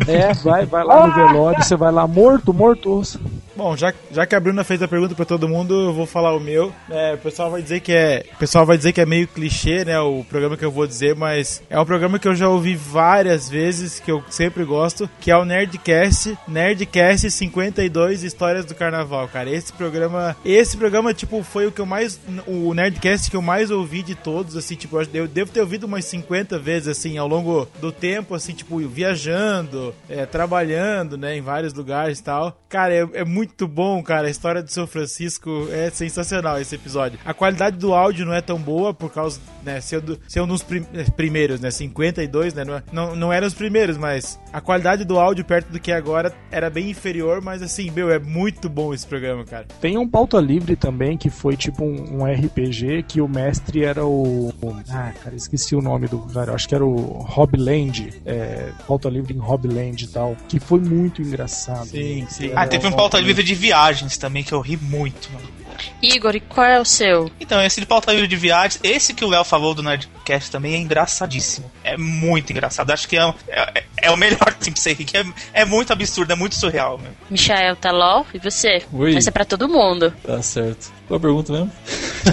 É, 0.08 0.32
vai, 0.34 0.64
vai 0.66 0.84
lá 0.84 1.06
no 1.06 1.14
velório, 1.14 1.62
você 1.62 1.76
vai 1.76 1.92
lá 1.92 2.06
morto, 2.06 2.52
morto, 2.54 2.90
ouça. 2.90 3.20
Bom, 3.56 3.76
já, 3.76 3.94
já 4.10 4.26
que 4.26 4.34
a 4.34 4.40
Bruna 4.40 4.64
fez 4.64 4.82
a 4.82 4.88
pergunta 4.88 5.14
pra 5.14 5.24
todo 5.24 5.48
mundo, 5.48 5.74
eu 5.88 5.92
vou 5.92 6.06
falar 6.06 6.34
o 6.34 6.40
meu. 6.40 6.72
É, 6.90 7.14
o 7.14 7.18
pessoal 7.18 7.50
vai 7.50 7.62
dizer 7.62 7.80
que 7.80 7.92
é, 7.92 8.24
o 8.34 8.38
pessoal 8.38 8.66
vai 8.66 8.76
dizer 8.76 8.92
que 8.92 9.00
é 9.00 9.06
meio 9.06 9.28
clichê, 9.28 9.84
né, 9.84 9.98
o 10.00 10.24
programa 10.24 10.56
que 10.56 10.64
eu 10.64 10.72
vou 10.72 10.86
dizer, 10.86 11.14
mas 11.14 11.62
é 11.70 11.78
um 11.78 11.84
programa 11.84 12.18
que 12.18 12.26
eu 12.26 12.34
já 12.34 12.48
ouvi 12.48 12.74
várias 12.74 13.48
vezes, 13.48 14.00
que 14.00 14.10
eu 14.10 14.24
sempre 14.28 14.64
gosto, 14.64 15.08
que 15.20 15.30
é 15.30 15.36
o 15.36 15.44
Nerdcast, 15.44 16.36
Nerdcast 16.48 17.30
52 17.30 18.24
Histórias 18.24 18.64
do 18.64 18.74
Carnaval, 18.74 19.28
cara. 19.28 19.48
Esse 19.50 19.72
programa, 19.72 20.36
esse 20.44 20.76
programa 20.76 21.14
tipo 21.14 21.42
foi 21.42 21.66
o 21.66 21.72
que 21.72 21.80
eu 21.80 21.86
mais 21.86 22.18
o 22.46 22.74
Nerdcast 22.74 23.30
que 23.30 23.36
eu 23.36 23.42
mais 23.42 23.70
ouvi 23.70 24.02
de 24.02 24.14
todos, 24.14 24.56
assim, 24.56 24.74
tipo, 24.74 24.98
eu 25.12 25.28
devo 25.28 25.52
ter 25.52 25.60
ouvido 25.60 25.84
umas 25.84 26.04
50 26.06 26.58
vezes 26.58 26.88
assim 26.88 27.18
ao 27.18 27.28
longo 27.28 27.68
do 27.80 27.92
tempo, 27.92 28.34
assim, 28.34 28.52
tipo, 28.52 28.78
viajando, 28.78 29.94
é, 30.08 30.26
trabalhando, 30.26 31.16
né, 31.16 31.36
em 31.36 31.40
vários 31.40 31.72
lugares 31.72 32.18
e 32.18 32.22
tal. 32.24 32.58
Cara, 32.68 32.92
é, 32.92 33.08
é 33.14 33.24
muito 33.24 33.43
bom, 33.68 34.02
cara. 34.02 34.28
A 34.28 34.30
história 34.30 34.62
do 34.62 34.70
São 34.70 34.86
Francisco 34.86 35.68
é 35.70 35.90
sensacional 35.90 36.60
esse 36.60 36.74
episódio. 36.74 37.18
A 37.24 37.34
qualidade 37.34 37.76
do 37.78 37.94
áudio 37.94 38.26
não 38.26 38.34
é 38.34 38.40
tão 38.40 38.58
boa 38.58 38.92
por 38.94 39.10
causa, 39.12 39.40
né, 39.62 39.80
ser, 39.80 40.00
do, 40.00 40.18
ser 40.28 40.40
um 40.40 40.46
dos 40.46 40.62
prim- 40.62 40.86
eh, 40.94 41.04
primeiros, 41.16 41.60
né, 41.60 41.70
52, 41.70 42.54
né, 42.54 42.64
não, 42.64 42.82
não, 42.92 43.16
não 43.16 43.32
eram 43.32 43.46
os 43.46 43.54
primeiros, 43.54 43.96
mas 43.96 44.38
a 44.52 44.60
qualidade 44.60 45.04
do 45.04 45.18
áudio 45.18 45.44
perto 45.44 45.68
do 45.70 45.80
que 45.80 45.90
é 45.92 45.96
agora 45.96 46.32
era 46.50 46.68
bem 46.70 46.90
inferior, 46.90 47.40
mas 47.42 47.62
assim, 47.62 47.90
meu, 47.90 48.10
é 48.10 48.18
muito 48.18 48.68
bom 48.68 48.92
esse 48.94 49.06
programa, 49.06 49.44
cara. 49.44 49.66
Tem 49.80 49.96
um 49.98 50.08
pauta 50.08 50.38
livre 50.40 50.76
também, 50.76 51.16
que 51.16 51.30
foi 51.30 51.56
tipo 51.56 51.84
um, 51.84 52.22
um 52.22 52.24
RPG, 52.24 53.04
que 53.08 53.20
o 53.20 53.28
mestre 53.28 53.84
era 53.84 54.04
o. 54.04 54.52
Ah, 54.90 55.12
cara, 55.22 55.34
esqueci 55.34 55.74
o 55.74 55.80
nome 55.82 56.06
do 56.06 56.18
cara. 56.20 56.52
Acho 56.54 56.68
que 56.68 56.74
era 56.74 56.84
o 56.84 56.94
Hobland. 57.22 58.12
É, 58.24 58.70
pauta 58.86 59.08
livre 59.08 59.34
em 59.34 59.38
Hobland 59.38 60.04
e 60.04 60.08
tal. 60.08 60.36
Que 60.48 60.60
foi 60.60 60.80
muito 60.80 61.22
engraçado. 61.22 61.86
Sim, 61.86 62.26
sim. 62.28 62.52
Ah, 62.54 62.66
teve 62.66 62.86
um 62.86 62.92
pauta 62.92 63.18
livre 63.18 63.33
de 63.42 63.54
viagens 63.54 64.16
também 64.16 64.44
que 64.44 64.52
eu 64.52 64.60
ri 64.60 64.76
muito, 64.76 65.30
mano. 65.32 65.54
Igor, 66.00 66.34
e 66.36 66.40
qual 66.40 66.66
é 66.66 66.80
o 66.80 66.84
seu? 66.84 67.30
Então, 67.40 67.62
esse 67.62 67.80
de 67.80 67.86
pauta 67.86 68.12
livre 68.12 68.28
de 68.28 68.36
viagens, 68.36 68.78
esse 68.82 69.14
que 69.14 69.24
o 69.24 69.28
Léo 69.28 69.44
falou 69.44 69.74
do 69.74 69.82
Nerdcast 69.82 70.50
também 70.50 70.74
é 70.74 70.78
engraçadíssimo. 70.78 71.70
É 71.82 71.96
muito 71.96 72.50
engraçado. 72.50 72.90
Acho 72.90 73.08
que 73.08 73.16
é, 73.16 73.34
é, 73.48 73.84
é 74.02 74.10
o 74.10 74.16
melhor 74.16 74.38
pra 74.38 74.70
você 74.74 74.92
rir, 74.92 75.04
que 75.04 75.16
é, 75.16 75.24
é 75.52 75.64
muito 75.64 75.92
absurdo, 75.92 76.32
é 76.32 76.36
muito 76.36 76.54
surreal, 76.54 76.98
meu. 76.98 77.12
Michael 77.30 77.76
Talol, 77.76 78.26
e 78.34 78.38
você? 78.38 78.82
Oi. 78.92 79.16
Essa 79.16 79.30
é 79.30 79.32
pra 79.32 79.44
todo 79.44 79.68
mundo. 79.68 80.12
Tá 80.22 80.42
certo. 80.42 80.92
Qual 81.06 81.18
a 81.18 81.20
pergunta 81.20 81.52
mesmo? 81.52 81.70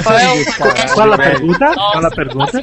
Qual 0.03 0.17
é 0.17 0.31
o 0.31 0.45
podcast? 0.57 0.93
Qual 0.93 1.13
a 1.13 1.17
pergunta? 1.17 1.65
Nossa, 1.75 1.91
Qual 1.91 2.05
a 2.05 2.11
pergunta? 2.11 2.61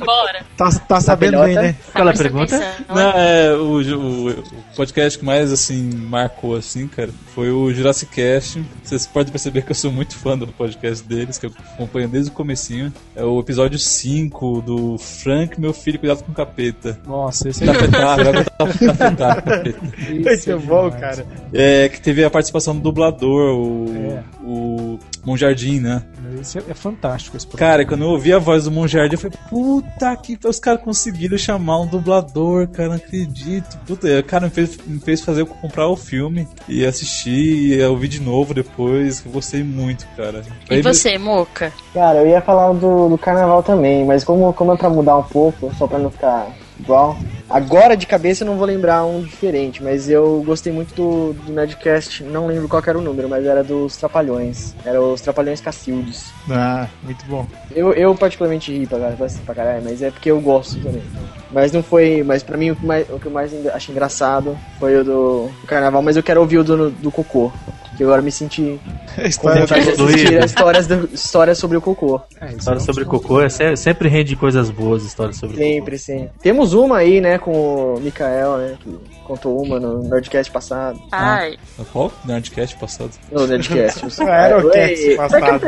Tá, 0.56 0.70
tá 0.89 1.01
sabendo 1.01 1.43
bem, 1.43 1.55
né? 1.55 1.76
Qual 1.93 2.09
a 2.09 2.12
pergunta? 2.12 2.74
Não, 2.89 3.10
é 3.10 3.52
o, 3.55 3.80
o, 3.82 4.30
o 4.30 4.44
podcast 4.74 5.18
que 5.18 5.24
mais 5.24 5.52
assim 5.52 5.90
marcou 5.94 6.56
assim, 6.56 6.89
cara, 6.89 7.10
foi 7.35 7.51
o 7.51 7.72
Jurassic 7.72 8.10
Cast. 8.14 8.64
Vocês 8.82 9.06
podem 9.06 9.30
perceber 9.30 9.62
que 9.62 9.70
eu 9.70 9.74
sou 9.74 9.93
muito 9.93 10.16
fã 10.16 10.39
do 10.39 10.47
podcast 10.48 11.06
deles, 11.06 11.36
que 11.36 11.47
eu 11.47 11.52
acompanho 11.74 12.09
desde 12.09 12.30
o 12.30 12.35
comecinho. 12.35 12.93
É 13.14 13.22
o 13.22 13.39
episódio 13.40 13.78
5 13.78 14.62
do 14.62 14.97
Frank, 14.98 15.60
meu 15.60 15.74
filho, 15.74 15.98
cuidado 15.98 16.24
com 16.24 16.32
o 16.32 16.35
capeta. 16.35 16.98
Nossa, 17.06 17.51
esse 17.51 17.62
é 17.62 17.66
vai 17.72 17.86
botar 17.86 18.16
tapetar, 18.59 19.43
capeta. 19.44 20.32
esse 20.32 20.51
é 20.51 20.56
bom, 20.56 20.90
cara. 20.90 21.26
É, 21.52 21.89
que 21.90 22.01
teve 22.01 22.24
a 22.24 22.30
participação 22.30 22.74
do 22.74 22.80
dublador, 22.80 23.55
o, 23.55 23.86
É. 23.94 24.22
o 24.43 24.98
Monjardim, 25.24 25.81
né? 25.81 26.03
Esse 26.40 26.59
é, 26.59 26.62
é 26.69 26.74
fantástico 26.74 27.36
esse 27.36 27.47
programa. 27.47 27.73
Cara, 27.73 27.86
quando 27.86 28.03
eu 28.03 28.09
ouvi 28.11 28.32
a 28.32 28.39
voz 28.39 28.65
do 28.65 28.70
Monjardim, 28.70 29.15
eu 29.15 29.19
falei, 29.19 29.39
puta 29.49 30.16
que 30.16 30.39
os 30.45 30.59
caras 30.59 30.82
conseguiram 30.82 31.36
chamar 31.39 31.81
um 31.81 31.86
dublador, 31.86 32.69
cara, 32.69 32.90
não 32.90 32.97
acredito. 32.97 33.78
Puta, 33.86 34.23
cara, 34.23 34.47
me 34.47 34.51
fez, 34.51 34.78
me 34.86 35.01
fez 35.01 35.20
fazer 35.20 35.43
eu 35.43 35.47
comprar 35.47 35.89
o 35.89 35.97
filme 35.97 36.47
e 36.69 36.85
assistir 36.85 37.78
e 37.78 37.82
ouvir 37.85 38.09
de 38.09 38.20
novo 38.20 38.55
depois, 38.55 39.20
que 39.20 39.28
eu 39.28 39.32
gostei 39.32 39.62
muito, 39.62 40.07
cara. 40.16 40.43
E 40.70 40.74
Aí- 40.74 40.82
você, 40.82 41.19
Moca? 41.19 41.73
Cara, 41.95 42.19
eu 42.19 42.28
ia 42.28 42.40
falar 42.40 42.73
do, 42.73 43.09
do 43.09 43.19
carnaval 43.19 43.62
também, 43.62 44.05
mas 44.05 44.24
como, 44.24 44.53
como 44.53 44.73
é 44.73 44.77
pra 44.77 44.90
mudar 44.90 45.16
um 45.19 45.23
pouco, 45.23 45.73
só 45.77 45.86
pra 45.86 45.99
não 45.99 46.11
ficar 46.11 46.49
igual. 46.78 47.19
Agora 47.51 47.97
de 47.97 48.07
cabeça 48.07 48.45
eu 48.45 48.47
não 48.47 48.57
vou 48.57 48.66
lembrar 48.66 49.05
um 49.05 49.23
diferente, 49.23 49.83
mas 49.83 50.09
eu 50.09 50.43
gostei 50.45 50.73
muito 50.73 50.95
do, 50.95 51.33
do 51.33 51.53
Nerdcast, 51.53 52.23
não 52.25 52.47
lembro 52.47 52.69
qual 52.69 52.83
era 52.87 52.99
o 52.99 53.01
número, 53.03 53.29
mas 53.29 53.47
era 53.47 53.65
dos 53.65 53.97
Trapalhões. 53.97 54.75
Era 54.85 55.01
os 55.01 55.20
Trapalhões 55.20 55.61
Cacildes. 55.61 56.27
Ah, 56.51 56.87
muito 57.03 57.25
bom. 57.27 57.47
Eu, 57.75 57.93
eu 57.95 58.15
particularmente 58.15 58.70
ri 58.77 58.87
pra, 58.87 58.99
pra, 58.99 59.27
pra 59.47 59.55
caralho, 59.55 59.83
mas 59.85 60.03
é 60.03 60.11
porque 60.11 60.31
eu 60.31 60.41
gosto 60.41 60.79
também. 60.81 61.03
Mas 61.51 61.73
não 61.73 61.83
foi. 61.83 62.23
Mas 62.23 62.43
pra 62.43 62.59
mim 62.59 62.70
o 62.73 62.77
que 62.77 62.85
mais, 62.85 63.09
o 63.09 63.19
que 63.19 63.27
eu 63.27 63.33
mais 63.33 63.51
achei 63.73 63.93
engraçado 63.95 64.59
foi 64.79 64.97
o 65.01 65.05
do, 65.05 65.49
do 65.61 65.66
carnaval, 65.66 66.03
mas 66.03 66.16
eu 66.16 66.23
quero 66.23 66.41
ouvir 66.41 66.59
o 66.59 66.65
do, 66.65 66.91
do 66.91 67.11
cocô. 67.11 67.51
Que 67.97 68.05
agora 68.05 68.20
eu 68.20 68.25
me 68.25 68.31
senti 68.31 68.79
História 69.19 69.66
de 69.66 70.45
histórias, 70.45 70.87
do- 70.87 71.09
histórias 71.12 71.59
sobre 71.59 71.77
o 71.77 71.81
cocô. 71.81 72.20
É, 72.41 72.53
História 72.53 72.79
é 72.79 72.81
um 72.81 72.85
sobre 72.85 73.03
dos- 73.05 73.11
cocô 73.11 73.41
é 73.41 73.49
se- 73.49 73.75
sempre 73.77 74.09
rende 74.09 74.37
coisas 74.37 74.70
boas, 74.70 75.03
histórias 75.05 75.37
sobre 75.37 75.57
Sempre, 75.57 75.99
sempre. 75.99 76.31
Temos 76.41 76.75
uma 76.75 76.99
aí, 76.99 77.20
né, 77.20 77.38
com 77.39 77.94
o 77.94 78.01
Mikael, 78.01 78.59
né, 78.59 78.77
que 78.82 78.98
contou 79.24 79.62
uma 79.62 79.78
no 79.81 80.02
Nerdcast 80.02 80.51
passado. 80.52 81.01
Ai, 81.12 81.56
Qual? 81.93 82.12
Nerdcast 82.24 82.77
passado? 82.77 83.10
No 83.31 83.47
Nerdcast. 83.47 84.05
o- 84.06 84.23
Aerocast 84.28 85.16
passado. 85.16 85.60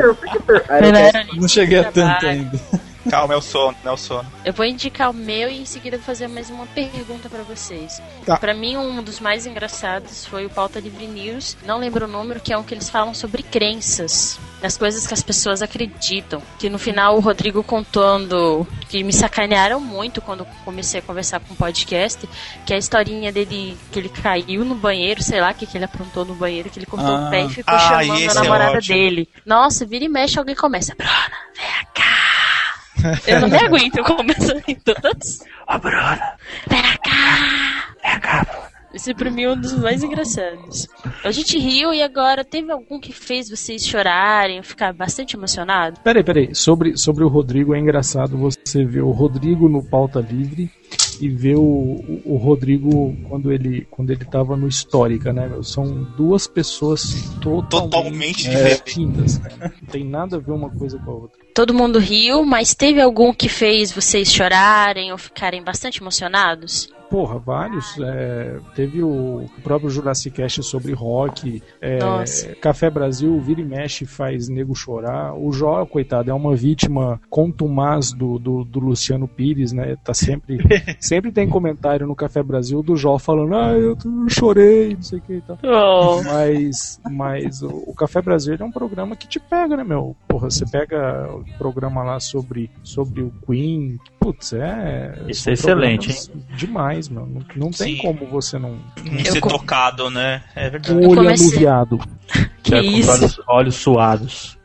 Não 1.36 1.48
cheguei 1.48 1.78
a 1.78 1.84
tanto 1.92 2.26
ainda. 2.26 2.60
Calma, 3.10 3.34
é 3.34 3.36
o 3.36 3.42
sono, 3.42 3.76
é 3.84 3.90
o 3.90 3.96
sono. 3.96 4.30
eu 4.44 4.52
vou 4.52 4.64
indicar 4.64 5.10
o 5.10 5.14
meu 5.14 5.48
e 5.50 5.60
em 5.60 5.64
seguida 5.64 5.98
fazer 5.98 6.28
mais 6.28 6.48
uma 6.48 6.64
pergunta 6.66 7.28
pra 7.28 7.42
vocês. 7.42 8.00
Tá. 8.24 8.36
Pra 8.36 8.54
mim, 8.54 8.76
um 8.76 9.02
dos 9.02 9.18
mais 9.20 9.46
engraçados 9.46 10.24
foi 10.26 10.46
o 10.46 10.50
Pauta 10.50 10.78
Livre 10.80 11.06
News. 11.06 11.56
Não 11.64 11.78
lembro 11.78 12.04
o 12.04 12.08
número, 12.08 12.40
que 12.40 12.52
é 12.52 12.56
um 12.58 12.62
que 12.62 12.72
eles 12.72 12.88
falam 12.88 13.12
sobre 13.12 13.42
crenças. 13.42 14.38
Das 14.62 14.76
coisas 14.76 15.06
que 15.06 15.14
as 15.14 15.22
pessoas 15.22 15.62
acreditam. 15.62 16.42
Que 16.58 16.68
no 16.68 16.78
final 16.78 17.16
o 17.16 17.20
Rodrigo 17.20 17.62
contando 17.64 18.66
que 18.90 19.02
me 19.02 19.12
sacanearam 19.12 19.80
muito 19.80 20.20
quando 20.20 20.44
comecei 20.64 21.00
a 21.00 21.02
conversar 21.02 21.40
com 21.40 21.54
o 21.54 21.56
podcast. 21.56 22.28
Que 22.66 22.74
é 22.74 22.76
a 22.76 22.78
historinha 22.78 23.32
dele 23.32 23.76
que 23.90 23.98
ele 23.98 24.08
caiu 24.10 24.64
no 24.64 24.74
banheiro, 24.74 25.22
sei 25.22 25.40
lá 25.40 25.50
o 25.50 25.54
que, 25.54 25.66
que 25.66 25.78
ele 25.78 25.86
aprontou 25.86 26.24
no 26.26 26.34
banheiro, 26.34 26.68
que 26.68 26.78
ele 26.78 26.86
cortou 26.86 27.08
Ah. 27.16 27.26
o 27.26 27.30
pé 27.30 27.42
e 27.44 27.48
ficou 27.48 27.74
Ah, 27.74 27.78
chamando 28.04 28.18
a 28.18 28.20
é 28.30 28.34
namorada 28.34 28.78
ótimo. 28.78 28.94
dele. 28.98 29.28
Nossa, 29.46 29.86
vira 29.86 30.04
e 30.04 30.08
mexe, 30.08 30.38
alguém 30.38 30.54
começa. 30.54 30.94
Bruna, 30.94 31.12
vem 31.56 31.86
cá. 31.94 32.29
Eu 33.26 33.40
não 33.40 33.48
me 33.48 33.56
aguento, 33.56 33.96
eu 33.98 34.04
começo 34.04 34.52
a 34.52 34.60
rir 34.60 34.76
todas. 34.84 35.44
Ó, 35.68 35.78
Bruna, 35.78 36.20
Vem 36.68 36.82
cá. 37.02 37.94
vem 38.02 38.20
cá, 38.20 38.44
Bruna. 38.44 38.70
Esse 38.92 39.14
pra 39.14 39.30
mim 39.30 39.42
é 39.44 39.50
um 39.50 39.56
dos 39.56 39.72
mais 39.74 40.02
engraçados. 40.02 40.88
A 41.24 41.30
gente 41.30 41.56
riu 41.56 41.94
e 41.94 42.02
agora 42.02 42.44
teve 42.44 42.72
algum 42.72 42.98
que 42.98 43.12
fez 43.12 43.48
vocês 43.48 43.86
chorarem, 43.86 44.64
ficar 44.64 44.92
bastante 44.92 45.36
emocionado? 45.36 46.00
Peraí, 46.02 46.24
peraí. 46.24 46.54
Sobre, 46.56 46.96
sobre 46.96 47.22
o 47.22 47.28
Rodrigo, 47.28 47.72
é 47.72 47.78
engraçado 47.78 48.36
você 48.36 48.84
ver 48.84 49.02
o 49.02 49.12
Rodrigo 49.12 49.68
no 49.68 49.84
pauta 49.84 50.18
livre 50.18 50.68
e 51.20 51.28
ver 51.28 51.56
o, 51.56 51.62
o, 51.62 52.22
o 52.24 52.36
Rodrigo 52.36 53.14
quando 53.28 53.52
ele, 53.52 53.86
quando 53.90 54.10
ele 54.10 54.24
tava 54.24 54.56
no 54.56 54.66
Histórica, 54.66 55.32
né? 55.32 55.46
meu? 55.46 55.62
São 55.62 56.04
duas 56.16 56.46
pessoas 56.46 57.30
totalmente, 57.40 57.70
Totalmente 57.70 58.48
é, 58.48 58.50
diferentes. 58.50 58.84
distintas. 58.84 59.40
Não 59.60 59.88
tem 59.90 60.04
nada 60.04 60.36
a 60.36 60.40
ver 60.40 60.52
uma 60.52 60.70
coisa 60.70 60.98
com 60.98 61.10
a 61.10 61.14
outra. 61.14 61.38
Todo 61.54 61.74
mundo 61.74 61.98
riu, 61.98 62.44
mas 62.44 62.74
teve 62.74 63.00
algum 63.00 63.32
que 63.32 63.48
fez 63.48 63.92
vocês 63.92 64.32
chorarem 64.32 65.12
ou 65.12 65.18
ficarem 65.18 65.62
bastante 65.62 66.00
emocionados? 66.00 66.88
Porra, 67.10 67.38
vários. 67.38 67.98
é, 68.00 68.58
teve 68.74 69.02
o 69.02 69.44
próprio 69.62 69.90
Jurassic 69.90 70.36
Cast 70.36 70.62
sobre 70.62 70.92
rock. 70.92 71.62
é. 71.80 72.54
Café 72.54 72.88
Brasil, 72.88 73.38
vira 73.40 73.60
e 73.60 73.64
mexe, 73.64 74.06
faz 74.06 74.48
nego 74.48 74.74
chorar. 74.74 75.34
O 75.34 75.52
Jó, 75.52 75.84
coitado, 75.84 76.30
é 76.30 76.34
uma 76.34 76.54
vítima 76.54 77.20
contumaz 77.28 78.12
do, 78.12 78.38
do, 78.38 78.64
do 78.64 78.78
Luciano 78.80 79.26
Pires, 79.26 79.72
né? 79.72 79.96
Tá 80.04 80.14
sempre. 80.14 80.58
sempre 81.00 81.32
tem 81.32 81.48
comentário 81.48 82.06
no 82.06 82.14
Café 82.14 82.42
Brasil 82.42 82.82
do 82.82 82.96
Jó 82.96 83.18
falando, 83.18 83.54
ah, 83.56 83.72
eu, 83.72 83.96
chorei, 84.28 84.94
não 84.94 85.02
sei 85.02 85.18
o 85.18 85.22
que 85.22 85.32
e 85.34 85.40
tal. 85.40 85.58
Oh. 85.64 86.22
Mas, 86.22 87.00
mas 87.10 87.62
o, 87.62 87.92
Café 87.94 88.22
Brasil 88.22 88.56
é 88.58 88.64
um 88.64 88.70
programa 88.70 89.16
que 89.16 89.26
te 89.26 89.40
pega, 89.40 89.76
né, 89.76 89.82
meu? 89.82 90.16
Porra, 90.28 90.48
você 90.48 90.64
pega 90.64 91.28
o 91.34 91.44
programa 91.58 92.02
lá 92.02 92.20
sobre, 92.20 92.70
sobre 92.82 93.22
o 93.22 93.32
Queen. 93.46 93.98
Putz, 94.18 94.52
é. 94.52 95.24
Isso 95.28 95.50
é 95.50 95.54
excelente, 95.54 96.08
programas 96.08 96.56
Demais, 96.56 96.99
meu. 97.08 97.24
Não, 97.26 97.42
não 97.56 97.70
tem 97.70 97.96
Sim. 97.96 98.02
como 98.02 98.26
você 98.26 98.58
não. 98.58 98.78
Não 99.04 99.24
ser 99.24 99.40
com- 99.40 99.48
tocado, 99.48 100.10
né? 100.10 100.42
É 100.54 100.68
verdade. 100.70 100.92
O 100.94 101.08
olho 101.10 101.16
comecei- 101.16 101.46
anuviado. 101.46 102.00
Que 102.62 102.74
os 102.74 102.84
isso? 102.86 103.10
Olhos, 103.10 103.40
olhos 103.48 103.74
suados. 103.76 104.58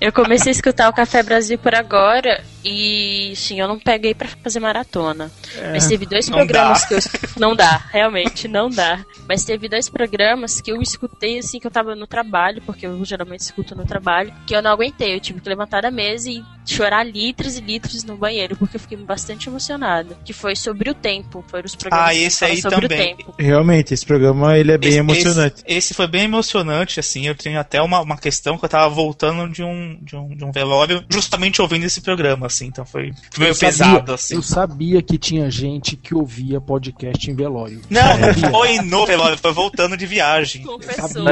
Eu 0.00 0.12
comecei 0.12 0.50
a 0.50 0.54
escutar 0.54 0.88
o 0.88 0.92
Café 0.92 1.22
Brasil 1.22 1.58
por 1.58 1.74
agora 1.74 2.42
e 2.70 3.36
sim, 3.36 3.60
eu 3.60 3.66
não 3.68 3.78
peguei 3.78 4.14
pra 4.14 4.28
fazer 4.28 4.60
maratona. 4.60 5.30
Mas 5.72 5.86
teve 5.86 6.06
dois 6.06 6.28
programas 6.28 6.82
dá. 6.82 6.86
que 6.88 6.94
eu 6.94 7.00
não 7.38 7.54
dá, 7.56 7.82
realmente 7.90 8.46
não 8.48 8.68
dá. 8.68 9.04
Mas 9.28 9.44
teve 9.44 9.68
dois 9.68 9.88
programas 9.88 10.60
que 10.60 10.70
eu 10.70 10.80
escutei 10.82 11.38
assim 11.38 11.58
que 11.58 11.66
eu 11.66 11.70
tava 11.70 11.94
no 11.94 12.06
trabalho, 12.06 12.62
porque 12.64 12.86
eu 12.86 13.04
geralmente 13.04 13.40
escuto 13.40 13.74
no 13.74 13.84
trabalho, 13.84 14.32
que 14.46 14.54
eu 14.54 14.62
não 14.62 14.70
aguentei, 14.72 15.14
eu 15.14 15.20
tive 15.20 15.40
que 15.40 15.48
levantar 15.48 15.82
da 15.82 15.90
mesa 15.90 16.30
e 16.30 16.42
chorar 16.66 17.02
litros 17.04 17.56
e 17.56 17.60
litros 17.60 18.04
no 18.04 18.16
banheiro, 18.16 18.56
porque 18.56 18.76
eu 18.76 18.80
fiquei 18.80 18.98
bastante 18.98 19.48
emocionada. 19.48 20.16
Que 20.24 20.32
foi 20.32 20.54
sobre 20.54 20.90
o 20.90 20.94
tempo, 20.94 21.44
foram 21.48 21.64
os 21.64 21.74
programas 21.74 22.08
Ah, 22.08 22.12
que 22.12 22.18
esse 22.22 22.44
aí 22.44 22.60
sobre 22.60 22.88
também. 22.88 23.14
o 23.14 23.16
tempo. 23.16 23.34
Realmente, 23.38 23.94
esse 23.94 24.04
programa 24.04 24.56
ele 24.58 24.72
é 24.72 24.78
bem 24.78 24.90
Esse- 24.90 24.98
emocionante. 24.98 25.62
Esse, 25.66 25.78
esse 25.78 25.94
foi 25.94 26.06
bem 26.06 26.24
emocionante, 26.24 27.00
assim. 27.00 27.26
Eu 27.26 27.34
tenho 27.34 27.58
até 27.58 27.80
uma, 27.80 28.00
uma 28.00 28.16
questão 28.18 28.58
que 28.58 28.64
eu 28.64 28.68
tava 28.68 28.88
voltando 28.94 29.48
de 29.50 29.62
um, 29.62 29.98
de 30.02 30.16
um, 30.16 30.28
de 30.36 30.44
um 30.44 30.52
velório, 30.52 31.02
justamente 31.08 31.62
ouvindo 31.62 31.84
esse 31.84 32.00
programa, 32.00 32.46
assim. 32.58 32.66
Então 32.66 32.84
foi, 32.84 33.12
meio 33.38 33.50
Eu 33.50 33.54
sabia- 33.54 33.68
pesado, 33.70 34.12
assim. 34.14 34.34
Eu 34.34 34.42
sabia 34.42 35.02
que 35.02 35.16
tinha 35.18 35.50
gente 35.50 35.96
que 35.96 36.14
ouvia 36.14 36.60
podcast 36.60 37.30
em 37.30 37.34
velório. 37.34 37.80
Não, 37.88 38.18
não 38.18 38.34
foi 38.50 38.76
no 38.80 39.06
velório, 39.06 39.38
foi 39.38 39.52
voltando 39.52 39.96
de 39.96 40.06
viagem. 40.06 40.64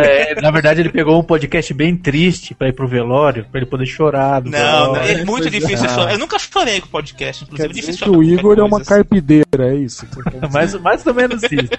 É, 0.02 0.40
na 0.40 0.50
verdade, 0.50 0.80
ele 0.80 0.88
pegou 0.90 1.18
um 1.18 1.22
podcast 1.24 1.72
bem 1.74 1.96
triste 1.96 2.54
pra 2.54 2.68
ir 2.68 2.72
pro 2.72 2.86
velório, 2.88 3.46
pra 3.50 3.60
ele 3.60 3.68
poder 3.68 3.86
chorar. 3.86 4.42
Não, 4.42 4.50
velório. 4.50 4.92
não, 4.94 5.20
é 5.20 5.24
muito 5.24 5.50
difícil 5.50 5.88
chorar. 5.88 6.12
Eu 6.12 6.18
nunca 6.18 6.38
chorei 6.38 6.80
com 6.80 6.86
podcast, 6.88 7.44
inclusive 7.44 7.68
é 7.68 7.68
dizer 7.68 7.80
difícil 7.82 8.06
chorar 8.06 8.18
o 8.18 8.22
Igor 8.22 8.58
é 8.58 8.62
uma 8.62 8.76
assim. 8.80 8.86
carpideira, 8.88 9.46
é 9.70 9.74
isso? 9.74 10.06
Mais, 10.52 10.74
mais 10.80 11.06
ou 11.06 11.14
menos 11.14 11.42
isso. 11.42 11.70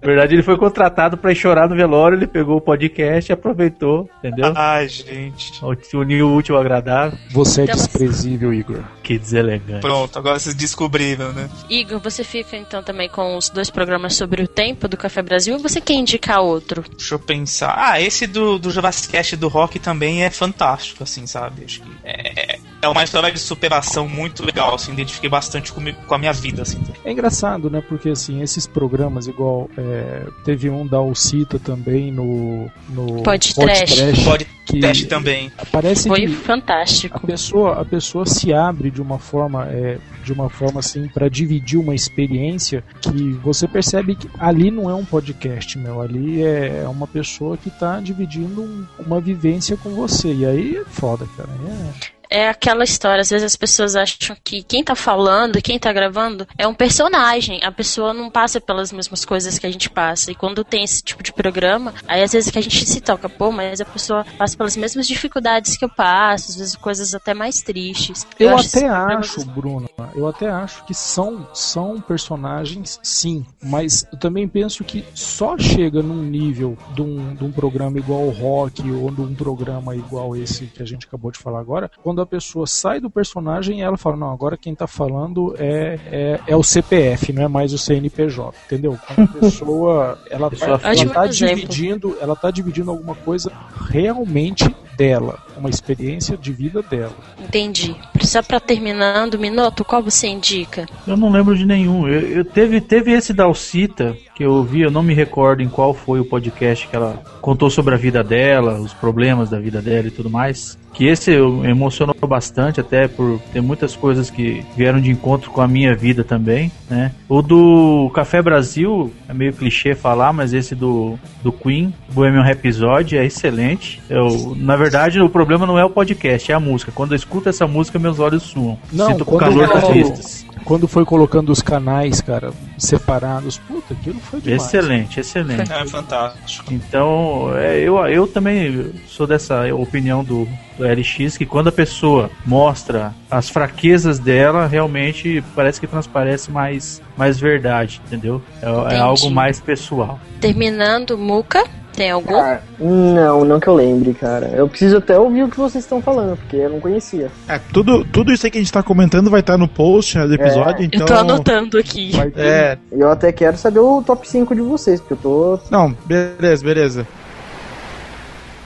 Na 0.00 0.06
verdade, 0.06 0.34
ele 0.34 0.42
foi 0.42 0.56
contratado 0.56 1.16
pra 1.16 1.32
ir 1.32 1.36
chorar 1.36 1.68
no 1.68 1.76
velório, 1.76 2.16
ele 2.18 2.26
pegou 2.26 2.56
o 2.56 2.60
podcast 2.60 3.30
e 3.30 3.32
aproveitou, 3.32 4.08
entendeu? 4.18 4.52
Ai, 4.54 4.88
gente. 4.88 5.52
Uniu 5.94 6.28
o 6.28 6.36
útil 6.36 6.54
ao 6.56 6.60
agradável. 6.60 7.18
Você 7.30 7.62
é 7.62 7.64
Então- 7.64 7.76
desprezível, 7.76 8.52
Igor. 8.52 8.77
Que 9.02 9.18
deselegante. 9.18 9.80
Pronto, 9.80 10.18
agora 10.18 10.38
vocês 10.38 10.54
descobriram, 10.54 11.32
né? 11.32 11.48
Igor, 11.68 12.00
você 12.00 12.22
fica 12.24 12.56
então 12.56 12.82
também 12.82 13.08
com 13.08 13.36
os 13.36 13.48
dois 13.48 13.70
programas 13.70 14.14
sobre 14.14 14.42
o 14.42 14.48
tempo 14.48 14.88
do 14.88 14.96
Café 14.96 15.22
Brasil 15.22 15.54
ou 15.54 15.60
você 15.60 15.80
quer 15.80 15.94
indicar 15.94 16.40
outro? 16.40 16.84
Deixa 16.96 17.14
eu 17.14 17.18
pensar. 17.18 17.74
Ah, 17.76 18.00
esse 18.00 18.26
do, 18.26 18.58
do 18.58 18.70
Jurassic 18.70 19.12
Cast 19.12 19.36
do 19.36 19.48
Rock 19.48 19.78
também 19.78 20.24
é 20.24 20.30
fantástico, 20.30 21.02
assim, 21.02 21.26
sabe? 21.26 21.64
Acho 21.64 21.80
que 21.80 21.90
é, 22.04 22.57
é 22.80 22.88
uma 22.88 23.02
história 23.04 23.30
de 23.32 23.38
superação 23.38 24.08
muito 24.08 24.44
legal, 24.44 24.74
assim, 24.74 24.92
identifiquei 24.92 25.28
bastante 25.28 25.72
comigo, 25.72 25.98
com 26.06 26.14
a 26.14 26.18
minha 26.18 26.32
vida, 26.32 26.62
assim. 26.62 26.78
É 27.04 27.12
engraçado, 27.12 27.68
né? 27.70 27.82
Porque 27.86 28.10
assim, 28.10 28.42
esses 28.42 28.66
programas, 28.66 29.26
igual 29.26 29.68
é, 29.76 30.26
teve 30.44 30.70
um 30.70 30.86
da 30.86 30.98
Alcita 30.98 31.58
também 31.58 32.12
no. 32.12 32.70
no 32.90 33.22
Podcast. 33.22 34.24
Pode 34.24 34.46
que 34.68 34.80
teste 34.80 35.06
também. 35.06 35.50
Parece 35.72 36.08
Foi 36.08 36.20
que 36.20 36.28
fantástico. 36.28 37.16
a 37.16 37.20
pessoa, 37.26 37.80
a 37.80 37.84
pessoa 37.86 38.26
se 38.26 38.52
abre 38.52 38.90
de 38.90 39.00
uma 39.00 39.18
forma, 39.18 39.66
é, 39.70 39.96
de 40.22 40.30
uma 40.30 40.50
forma 40.50 40.80
assim, 40.80 41.08
para 41.08 41.28
dividir 41.30 41.78
uma 41.80 41.94
experiência 41.94 42.84
que 43.00 43.32
você 43.42 43.66
percebe 43.66 44.14
que 44.14 44.28
ali 44.38 44.70
não 44.70 44.90
é 44.90 44.94
um 44.94 45.06
podcast, 45.06 45.78
meu. 45.78 46.02
Ali 46.02 46.42
é 46.42 46.86
uma 46.86 47.06
pessoa 47.06 47.56
que 47.56 47.70
tá 47.70 47.98
dividindo 47.98 48.60
um- 48.62 48.84
uma 48.98 49.20
vivência 49.20 49.74
com 49.78 49.88
você. 49.94 50.32
E 50.34 50.44
aí 50.44 50.76
é 50.76 50.84
foda, 50.84 51.26
cara. 51.34 51.48
É, 51.66 52.17
É 52.30 52.48
aquela 52.48 52.84
história, 52.84 53.20
às 53.20 53.30
vezes 53.30 53.44
as 53.44 53.56
pessoas 53.56 53.96
acham 53.96 54.36
que 54.42 54.62
quem 54.62 54.84
tá 54.84 54.94
falando, 54.94 55.62
quem 55.62 55.78
tá 55.78 55.92
gravando, 55.92 56.46
é 56.56 56.66
um 56.66 56.74
personagem. 56.74 57.60
A 57.62 57.72
pessoa 57.72 58.12
não 58.12 58.30
passa 58.30 58.60
pelas 58.60 58.92
mesmas 58.92 59.24
coisas 59.24 59.58
que 59.58 59.66
a 59.66 59.70
gente 59.70 59.88
passa. 59.88 60.30
E 60.30 60.34
quando 60.34 60.64
tem 60.64 60.84
esse 60.84 61.02
tipo 61.02 61.22
de 61.22 61.32
programa, 61.32 61.94
aí 62.06 62.22
às 62.22 62.32
vezes 62.32 62.50
que 62.50 62.58
a 62.58 62.62
gente 62.62 62.86
se 62.86 63.00
toca, 63.00 63.28
pô, 63.28 63.50
mas 63.50 63.80
a 63.80 63.84
pessoa 63.84 64.24
passa 64.36 64.56
pelas 64.56 64.76
mesmas 64.76 65.06
dificuldades 65.06 65.76
que 65.76 65.84
eu 65.84 65.88
passo, 65.88 66.50
às 66.50 66.56
vezes 66.56 66.76
coisas 66.76 67.14
até 67.14 67.32
mais 67.32 67.62
tristes. 67.62 68.26
Eu, 68.38 68.56
esses 68.56 68.74
até 68.74 68.88
acho, 68.88 69.44
Bruno, 69.44 69.88
eu 70.14 70.26
até 70.26 70.48
acho 70.48 70.84
que 70.84 70.94
são, 70.94 71.48
são 71.54 72.00
personagens, 72.00 73.00
sim, 73.02 73.46
mas 73.62 74.06
eu 74.12 74.18
também 74.18 74.46
penso 74.46 74.84
que 74.84 75.04
só 75.14 75.56
chega 75.58 76.02
num 76.02 76.22
nível 76.22 76.76
de 76.94 77.02
um, 77.02 77.34
de 77.34 77.44
um 77.44 77.52
programa 77.52 77.98
igual 77.98 78.22
o 78.22 78.30
Rock 78.30 78.90
ou 78.90 79.10
de 79.10 79.20
um 79.20 79.34
programa 79.34 79.96
igual 79.96 80.36
esse 80.36 80.66
que 80.66 80.82
a 80.82 80.86
gente 80.86 81.06
acabou 81.06 81.30
de 81.30 81.38
falar 81.38 81.60
agora, 81.60 81.90
quando 82.02 82.17
a 82.22 82.26
pessoa 82.26 82.66
sai 82.66 83.00
do 83.00 83.10
personagem 83.10 83.78
e 83.78 83.82
ela 83.82 83.96
fala, 83.96 84.16
não, 84.16 84.30
agora 84.32 84.56
quem 84.56 84.74
tá 84.74 84.86
falando 84.86 85.54
é, 85.58 85.98
é, 86.10 86.40
é 86.46 86.56
o 86.56 86.62
CPF, 86.62 87.32
não 87.32 87.42
é 87.42 87.48
mais 87.48 87.72
o 87.72 87.78
CNPJ, 87.78 88.54
entendeu? 88.66 88.98
Quando 89.06 89.28
a 89.28 89.32
pessoa, 89.40 90.18
ela, 90.30 90.50
Pessoa 90.50 90.76
vai- 90.76 90.90
ela 90.92 90.92
Ótimo 91.00 91.12
tá 91.14 91.26
exemplo. 91.26 91.54
dividindo, 91.56 92.16
ela 92.20 92.36
tá 92.36 92.50
dividindo 92.50 92.90
alguma 92.90 93.14
coisa 93.14 93.52
realmente 93.90 94.74
dela, 94.98 95.38
uma 95.56 95.70
experiência 95.70 96.36
de 96.36 96.52
vida 96.52 96.82
dela. 96.82 97.12
Entendi. 97.40 97.94
Só 98.20 98.42
pra 98.42 98.58
terminando, 98.58 99.38
Minuto, 99.38 99.84
qual 99.84 100.02
você 100.02 100.26
indica? 100.26 100.86
Eu 101.06 101.16
não 101.16 101.30
lembro 101.30 101.56
de 101.56 101.64
nenhum. 101.64 102.08
Eu, 102.08 102.20
eu- 102.20 102.44
teve, 102.44 102.80
teve 102.80 103.12
esse 103.12 103.32
da 103.32 103.44
Alcita 103.44 104.16
que 104.34 104.44
eu 104.44 104.52
ouvi, 104.52 104.82
eu 104.82 104.90
não 104.90 105.02
me 105.02 105.14
recordo 105.14 105.62
em 105.62 105.68
qual 105.68 105.92
foi 105.94 106.20
o 106.20 106.24
podcast 106.24 106.86
que 106.86 106.94
ela 106.94 107.20
contou 107.40 107.68
sobre 107.70 107.94
a 107.94 107.98
vida 107.98 108.22
dela, 108.22 108.78
os 108.80 108.92
problemas 108.94 109.50
da 109.50 109.58
vida 109.58 109.80
dela 109.80 110.06
e 110.08 110.10
tudo 110.10 110.28
mais. 110.30 110.76
Que 110.92 111.06
esse 111.06 111.30
eu- 111.32 111.64
emocionou 111.64 112.14
bastante, 112.26 112.80
até 112.80 113.06
por 113.06 113.40
ter 113.52 113.60
muitas 113.60 113.94
coisas 113.94 114.30
que 114.30 114.64
vieram 114.76 115.00
de 115.00 115.10
encontro 115.10 115.50
com 115.50 115.60
a 115.60 115.68
minha 115.68 115.94
vida 115.94 116.24
também, 116.24 116.72
né? 116.90 117.12
O 117.28 117.40
do 117.42 118.10
Café 118.14 118.40
Brasil, 118.42 119.12
é 119.28 119.34
meio 119.34 119.52
clichê 119.52 119.94
falar, 119.94 120.32
mas 120.32 120.52
esse 120.52 120.74
do, 120.74 121.18
do 121.42 121.52
Queen, 121.52 121.92
Bohemian 122.12 122.42
Rhapsody, 122.42 123.16
é 123.16 123.24
excelente. 123.24 124.00
Eu, 124.08 124.54
na 124.56 124.74
verdade, 124.76 124.87
o 125.24 125.28
problema 125.28 125.66
não 125.66 125.78
é 125.78 125.84
o 125.84 125.90
podcast, 125.90 126.50
é 126.50 126.54
a 126.54 126.60
música. 126.60 126.92
Quando 126.94 127.12
eu 127.12 127.16
escuto 127.16 127.48
essa 127.48 127.66
música, 127.66 127.98
meus 127.98 128.18
olhos 128.18 128.42
suam. 128.42 128.78
Não, 128.92 129.08
Sinto 129.08 129.22
o 129.22 129.24
quando 129.24 129.40
calor 129.40 129.68
das 129.68 129.88
vistas. 129.88 130.46
Quando 130.64 130.86
foi 130.86 131.04
colocando 131.04 131.50
os 131.50 131.62
canais, 131.62 132.20
cara, 132.20 132.52
separados, 132.76 133.56
puta, 133.56 133.94
aquilo 133.94 134.20
foi 134.20 134.40
demais. 134.40 134.62
Excelente, 134.62 135.20
excelente. 135.20 135.72
É 135.72 135.86
fantástico. 135.86 136.74
Então, 136.74 137.52
é, 137.56 137.78
eu, 137.78 137.96
eu 138.06 138.26
também 138.26 138.92
sou 139.06 139.26
dessa 139.26 139.74
opinião 139.74 140.22
do, 140.22 140.46
do 140.76 140.84
LX, 140.84 141.38
que 141.38 141.46
quando 141.46 141.68
a 141.68 141.72
pessoa 141.72 142.30
mostra 142.44 143.14
as 143.30 143.48
fraquezas 143.48 144.18
dela, 144.18 144.66
realmente 144.66 145.42
parece 145.54 145.80
que 145.80 145.86
transparece 145.86 146.50
mais, 146.50 147.00
mais 147.16 147.40
verdade, 147.40 148.02
entendeu? 148.06 148.42
É, 148.60 148.96
é 148.96 148.98
algo 148.98 149.30
mais 149.30 149.58
pessoal. 149.60 150.20
Terminando, 150.38 151.16
Muca, 151.16 151.64
tem 151.98 152.10
algum? 152.10 152.32
Cara, 152.32 152.62
não, 152.78 153.44
não 153.44 153.60
que 153.60 153.68
eu 153.68 153.74
lembre, 153.74 154.14
cara. 154.14 154.46
Eu 154.54 154.68
preciso 154.68 154.96
até 154.98 155.18
ouvir 155.18 155.42
o 155.42 155.48
que 155.48 155.56
vocês 155.58 155.84
estão 155.84 156.00
falando, 156.00 156.36
porque 156.36 156.56
eu 156.56 156.70
não 156.70 156.80
conhecia. 156.80 157.30
É, 157.48 157.58
tudo, 157.72 158.04
tudo 158.04 158.32
isso 158.32 158.46
aí 158.46 158.50
que 158.50 158.58
a 158.58 158.60
gente 158.60 158.72
tá 158.72 158.82
comentando 158.82 159.28
vai 159.30 159.40
estar 159.40 159.58
no 159.58 159.68
post 159.68 160.16
né, 160.16 160.26
do 160.26 160.34
episódio, 160.34 160.84
então. 160.84 161.00
Eu 161.00 161.06
tô 161.06 161.14
anotando 161.14 161.76
aqui. 161.78 162.12
Ter- 162.12 162.32
É, 162.36 162.78
Eu 162.92 163.10
até 163.10 163.30
quero 163.32 163.56
saber 163.58 163.80
o 163.80 164.02
top 164.02 164.28
5 164.28 164.54
de 164.54 164.60
vocês, 164.62 165.00
porque 165.00 165.14
eu 165.14 165.18
tô. 165.18 165.58
não, 165.70 165.94
beleza, 166.06 166.64
beleza. 166.64 167.06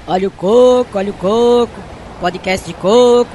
Olha 0.07 0.29
o 0.29 0.31
coco, 0.31 0.99
olha 0.99 1.11
o 1.11 1.15
coco. 1.15 1.81
Podcast 2.21 2.67
de 2.67 2.75
coco. 2.75 3.31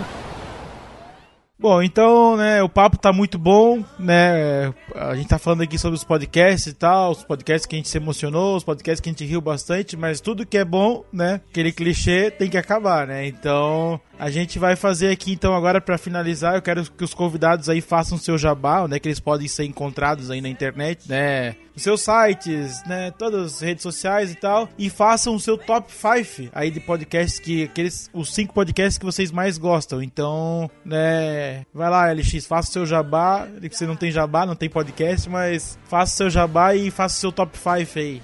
Bom, 1.59 1.81
então, 1.81 2.37
né, 2.37 2.61
o 2.61 2.69
papo 2.69 2.99
tá 2.99 3.11
muito 3.11 3.39
bom, 3.39 3.83
né? 3.97 4.71
A 4.93 5.15
gente 5.15 5.27
tá 5.27 5.39
falando 5.39 5.63
aqui 5.63 5.79
sobre 5.79 5.95
os 5.95 6.03
podcasts 6.03 6.67
e 6.67 6.73
tal, 6.73 7.11
os 7.11 7.23
podcasts 7.23 7.65
que 7.65 7.75
a 7.75 7.79
gente 7.79 7.89
se 7.89 7.97
emocionou, 7.97 8.55
os 8.55 8.63
podcasts 8.63 9.01
que 9.01 9.09
a 9.09 9.11
gente 9.11 9.25
riu 9.25 9.41
bastante, 9.41 9.97
mas 9.97 10.21
tudo 10.21 10.45
que 10.45 10.55
é 10.55 10.63
bom, 10.63 11.03
né? 11.11 11.41
Aquele 11.49 11.71
clichê 11.71 12.29
tem 12.29 12.47
que 12.47 12.59
acabar, 12.59 13.07
né? 13.07 13.25
Então, 13.25 13.99
A 14.19 14.31
gente 14.31 14.57
vai 14.57 14.75
fazer 14.75 15.11
aqui 15.11 15.31
então 15.31 15.53
agora 15.53 15.79
pra 15.79 15.97
finalizar, 15.97 16.55
eu 16.55 16.61
quero 16.61 16.83
que 16.91 17.03
os 17.03 17.13
convidados 17.13 17.69
aí 17.69 17.81
façam 17.81 18.17
seu 18.17 18.37
jabá, 18.37 18.81
onde 18.81 18.95
é 18.95 18.99
que 18.99 19.07
eles 19.07 19.19
podem 19.19 19.47
ser 19.47 19.65
encontrados 19.65 20.31
aí 20.31 20.41
na 20.41 20.49
internet, 20.49 21.07
né? 21.07 21.55
Os 21.75 21.83
seus 21.83 22.01
sites, 22.01 22.83
né? 22.87 23.11
Todas 23.11 23.53
as 23.53 23.61
redes 23.61 23.83
sociais 23.83 24.31
e 24.31 24.35
tal. 24.35 24.67
E 24.77 24.89
façam 24.89 25.35
o 25.35 25.39
seu 25.39 25.55
top 25.55 25.91
5 25.91 26.49
aí 26.51 26.71
de 26.71 26.79
podcasts 26.79 27.39
que 27.39 27.65
aqueles 27.65 28.09
os 28.11 28.33
cinco 28.33 28.53
podcasts 28.53 28.97
que 28.97 29.05
vocês 29.05 29.31
mais 29.31 29.59
gostam. 29.59 30.01
Então, 30.01 30.71
né, 30.83 31.65
vai 31.71 31.89
lá, 31.89 32.11
LX, 32.11 32.47
faça 32.47 32.69
o 32.69 32.73
seu 32.73 32.85
jabá. 32.87 33.47
Você 33.71 33.85
não 33.85 33.95
tem 33.95 34.09
jabá, 34.09 34.47
não 34.47 34.55
tem 34.55 34.67
podcast, 34.67 35.29
mas 35.29 35.77
faça 35.87 36.13
o 36.13 36.17
seu 36.17 36.29
jabá 36.31 36.73
e 36.73 36.89
faça 36.89 37.15
o 37.15 37.19
seu 37.19 37.31
top 37.31 37.55
5 37.55 37.99
aí. 37.99 38.21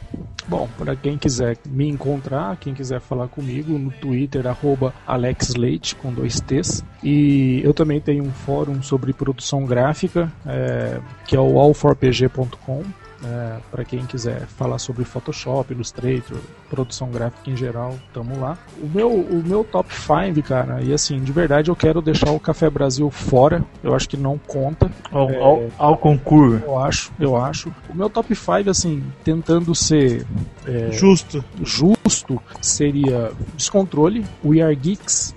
Bom, 0.48 0.68
para 0.78 0.96
quem 0.96 1.18
quiser 1.18 1.58
me 1.66 1.88
encontrar, 1.88 2.58
quem 2.58 2.74
quiser 2.74 3.00
falar 3.00 3.28
comigo, 3.28 3.78
no 3.78 3.92
Twitter, 3.92 4.46
arroba 4.46 4.94
AlexLeite, 5.08 5.96
com 5.96 6.14
dois 6.14 6.40
T's. 6.42 6.84
E 7.02 7.62
eu 7.64 7.74
também 7.74 8.02
tenho 8.02 8.24
um 8.24 8.32
fórum 8.32 8.82
sobre 8.82 9.14
produção 9.14 9.66
gráfica, 9.66 10.32
é, 10.46 11.00
que 11.26 11.36
é 11.36 11.40
o 11.40 11.54
all4pg.com. 11.54 12.84
É, 13.26 13.58
para 13.72 13.86
quem 13.86 14.06
quiser 14.06 14.42
falar 14.48 14.78
sobre 14.80 15.06
Photoshop, 15.06 15.74
Illustrator, 15.74 16.38
produção 16.70 17.10
gráfica 17.10 17.50
em 17.50 17.56
geral, 17.56 17.96
tamo 18.14 18.40
lá. 18.40 18.58
O 18.82 18.88
meu, 18.88 19.10
o 19.12 19.42
meu 19.46 19.64
top 19.64 19.94
5, 19.96 20.42
cara, 20.46 20.82
e 20.82 20.92
assim, 20.94 21.20
de 21.22 21.32
verdade 21.32 21.70
eu 21.72 21.76
quero 21.76 22.02
deixar 22.02 22.32
o 22.32 22.40
Café 22.40 22.70
Brasil 22.70 23.10
fora, 23.10 23.64
eu 23.82 23.96
acho 23.96 24.10
que 24.10 24.18
não 24.18 24.38
conta. 24.38 24.92
Ao, 25.12 25.30
É, 25.30 25.38
ao, 25.38 25.64
ao 25.78 25.98
concurso. 25.98 26.64
eu 26.66 26.78
acho, 26.78 27.12
eu 27.20 27.38
acho. 27.38 27.74
O 27.90 27.96
meu 27.96 28.10
top 28.10 28.36
5, 28.36 28.70
assim, 28.70 29.04
tentando 29.24 29.74
ser 29.74 30.26
é, 30.66 30.92
Justo. 30.92 31.44
justo, 31.62 32.42
seria 32.62 33.32
Descontrole, 33.56 34.26
We 34.44 34.62
Are 34.62 34.76
Geeks, 34.76 35.34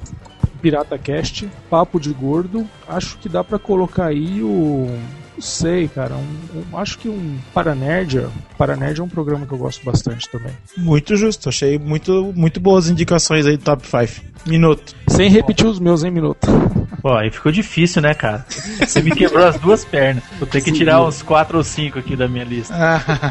Pirata 0.61 0.99
Cast, 0.99 1.49
Papo 1.71 2.01
de 2.01 2.13
Gordo. 2.13 2.67
Acho 2.89 3.17
que 3.19 3.29
dá 3.29 3.45
pra 3.45 3.59
colocar 3.59 4.07
aí 4.07 4.43
o. 4.43 4.89
Não 5.37 5.43
sei, 5.43 5.87
cara. 5.89 6.15
um- 6.15 6.61
um- 6.73 6.79
acho 6.79 6.99
que 6.99 7.09
um 7.09 7.37
Paranerd. 7.53 8.27
Paranerd 8.57 9.01
é 9.01 9.05
um 9.05 9.09
programa 9.09 9.47
que 9.47 9.53
eu 9.53 9.59
gosto 9.59 9.85
bastante 9.85 10.29
também. 10.31 10.53
Muito 10.77 11.15
justo, 11.17 11.49
achei 11.49 11.79
muito, 11.79 12.33
muito 12.35 12.59
boas 12.59 12.89
indicações 12.89 13.47
aí 13.47 13.57
do 13.57 13.63
top 13.63 13.87
5. 13.87 14.25
Minuto. 14.47 14.95
Sem 15.09 15.29
repetir 15.29 15.67
os 15.67 15.79
meus 15.81 16.05
em 16.05 16.11
minuto. 16.11 16.47
Pô, 17.03 17.13
aí 17.15 17.31
ficou 17.31 17.51
difícil, 17.53 18.01
né, 18.01 18.15
cara? 18.15 18.45
Você 18.49 19.03
me 19.03 19.11
quebrou 19.11 19.45
as 19.47 19.59
duas 19.59 19.85
pernas. 19.85 20.23
Vou 20.39 20.47
ter 20.47 20.61
que 20.63 20.71
tirar 20.73 21.03
uns 21.03 21.21
4 21.23 21.59
ou 21.59 21.65
5 21.65 21.99
aqui 21.99 22.15
da 22.17 22.29
minha 22.29 22.45
lista. 22.45 22.75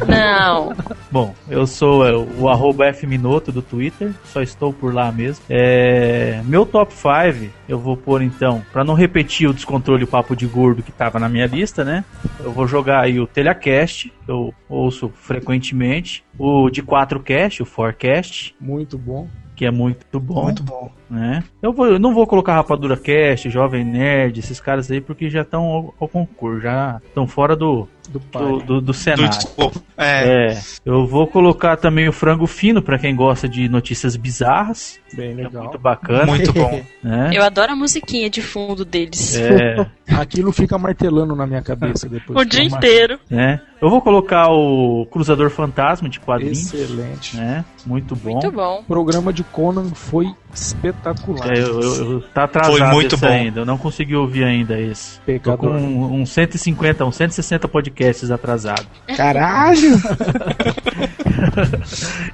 Não. 0.07 0.73
Bom, 1.11 1.33
eu 1.49 1.65
sou 1.65 2.05
é, 2.05 2.13
o 2.15 2.49
arroba 2.49 2.91
Fminoto 2.93 3.51
do 3.51 3.61
Twitter, 3.61 4.11
só 4.25 4.41
estou 4.41 4.73
por 4.73 4.93
lá 4.93 5.11
mesmo. 5.11 5.43
É, 5.49 6.41
meu 6.45 6.65
top 6.65 6.93
5, 6.93 7.51
eu 7.67 7.79
vou 7.79 7.95
pôr 7.95 8.21
então, 8.21 8.61
pra 8.73 8.83
não 8.83 8.93
repetir 8.93 9.49
o 9.49 9.53
descontrole 9.53 10.01
e 10.01 10.03
o 10.03 10.07
papo 10.07 10.35
de 10.35 10.45
gordo 10.45 10.83
que 10.83 10.91
tava 10.91 11.17
na 11.19 11.29
minha 11.29 11.47
lista, 11.47 11.83
né? 11.85 11.94
Eu 12.39 12.51
vou 12.51 12.67
jogar 12.67 13.01
aí 13.01 13.19
o 13.19 13.27
Telecast, 13.27 14.11
que 14.25 14.31
eu 14.31 14.53
ouço 14.67 15.09
frequentemente, 15.09 16.23
o 16.37 16.69
de 16.69 16.81
4cast, 16.81 17.61
o 17.61 17.65
Forecast, 17.65 18.55
Muito 18.59 18.97
bom. 18.97 19.27
que 19.55 19.65
é 19.65 19.71
muito 19.71 20.19
bom. 20.19 20.43
Muito 20.43 20.63
bom. 20.63 20.91
Né? 21.15 21.43
Eu, 21.61 21.71
vou, 21.73 21.87
eu 21.87 21.99
não 21.99 22.13
vou 22.13 22.27
colocar 22.27 22.53
Rapadura 22.55 22.97
Cast, 22.97 23.49
Jovem 23.49 23.83
Nerd, 23.83 24.39
esses 24.39 24.59
caras 24.59 24.91
aí, 24.91 24.99
porque 25.01 25.29
já 25.29 25.41
estão 25.41 25.63
ao, 25.63 25.95
ao 25.99 26.07
concurso, 26.07 26.61
já 26.61 26.99
estão 27.05 27.25
fora 27.25 27.55
do, 27.55 27.87
Do 28.09 28.19
do, 28.19 28.39
do, 28.39 28.63
do 28.65 28.81
Do 28.81 28.93
cenário. 28.93 29.29
escopo. 29.29 29.81
É. 29.97 30.51
É, 30.51 30.57
eu 30.85 31.07
vou 31.07 31.25
colocar 31.25 31.77
também 31.77 32.07
o 32.09 32.11
Frango 32.11 32.45
Fino 32.45 32.81
pra 32.81 32.99
quem 32.99 33.15
gosta 33.15 33.47
de 33.47 33.69
notícias 33.69 34.15
bizarras, 34.17 34.99
Bem 35.13 35.31
é 35.31 35.35
legal. 35.35 35.63
muito 35.63 35.79
bacana, 35.79 36.25
Muito 36.25 36.51
bom. 36.51 36.81
né? 37.01 37.31
Eu 37.33 37.41
adoro 37.43 37.71
a 37.71 37.75
musiquinha 37.75 38.29
de 38.29 38.41
fundo 38.41 38.83
deles. 38.83 39.37
É, 39.37 39.85
Aquilo 40.19 40.51
fica 40.51 40.77
martelando 40.77 41.33
na 41.35 41.47
minha 41.47 41.61
cabeça 41.61 42.07
depois. 42.09 42.37
O 42.37 42.43
dia 42.45 42.63
inteiro. 42.63 43.17
né? 43.29 43.61
Eu 43.81 43.89
vou 43.89 44.01
colocar 44.01 44.49
o 44.49 45.05
Cruzador 45.11 45.49
Fantasma 45.49 46.09
de 46.09 46.19
quadrinhos, 46.19 46.73
Excelente. 46.73 47.37
né? 47.37 47.63
Muito 47.85 48.15
bom. 48.15 48.31
Muito 48.33 48.51
bom. 48.51 48.79
O 48.81 48.83
programa 48.83 49.31
de 49.31 49.43
Conan 49.43 49.89
foi 49.93 50.27
espetacular. 50.53 51.04
É, 51.09 51.59
eu, 51.59 51.79
eu- 51.81 52.11
eu- 52.11 52.21
tá 52.33 52.43
atrasado 52.45 52.77
Foi 52.77 52.87
muito 52.91 53.17
bom. 53.17 53.27
ainda, 53.27 53.61
eu 53.61 53.65
não 53.65 53.77
consegui 53.77 54.15
ouvir 54.15 54.43
ainda 54.43 54.79
esse. 54.79 55.17
Tô 55.19 55.25
Pecador. 55.25 55.57
com 55.57 55.67
um, 55.67 56.21
uns 56.21 56.29
150, 56.31 57.05
uns 57.05 57.15
160 57.15 57.67
podcasts 57.67 58.31
atrasados. 58.31 58.85
Caralho! 59.15 59.91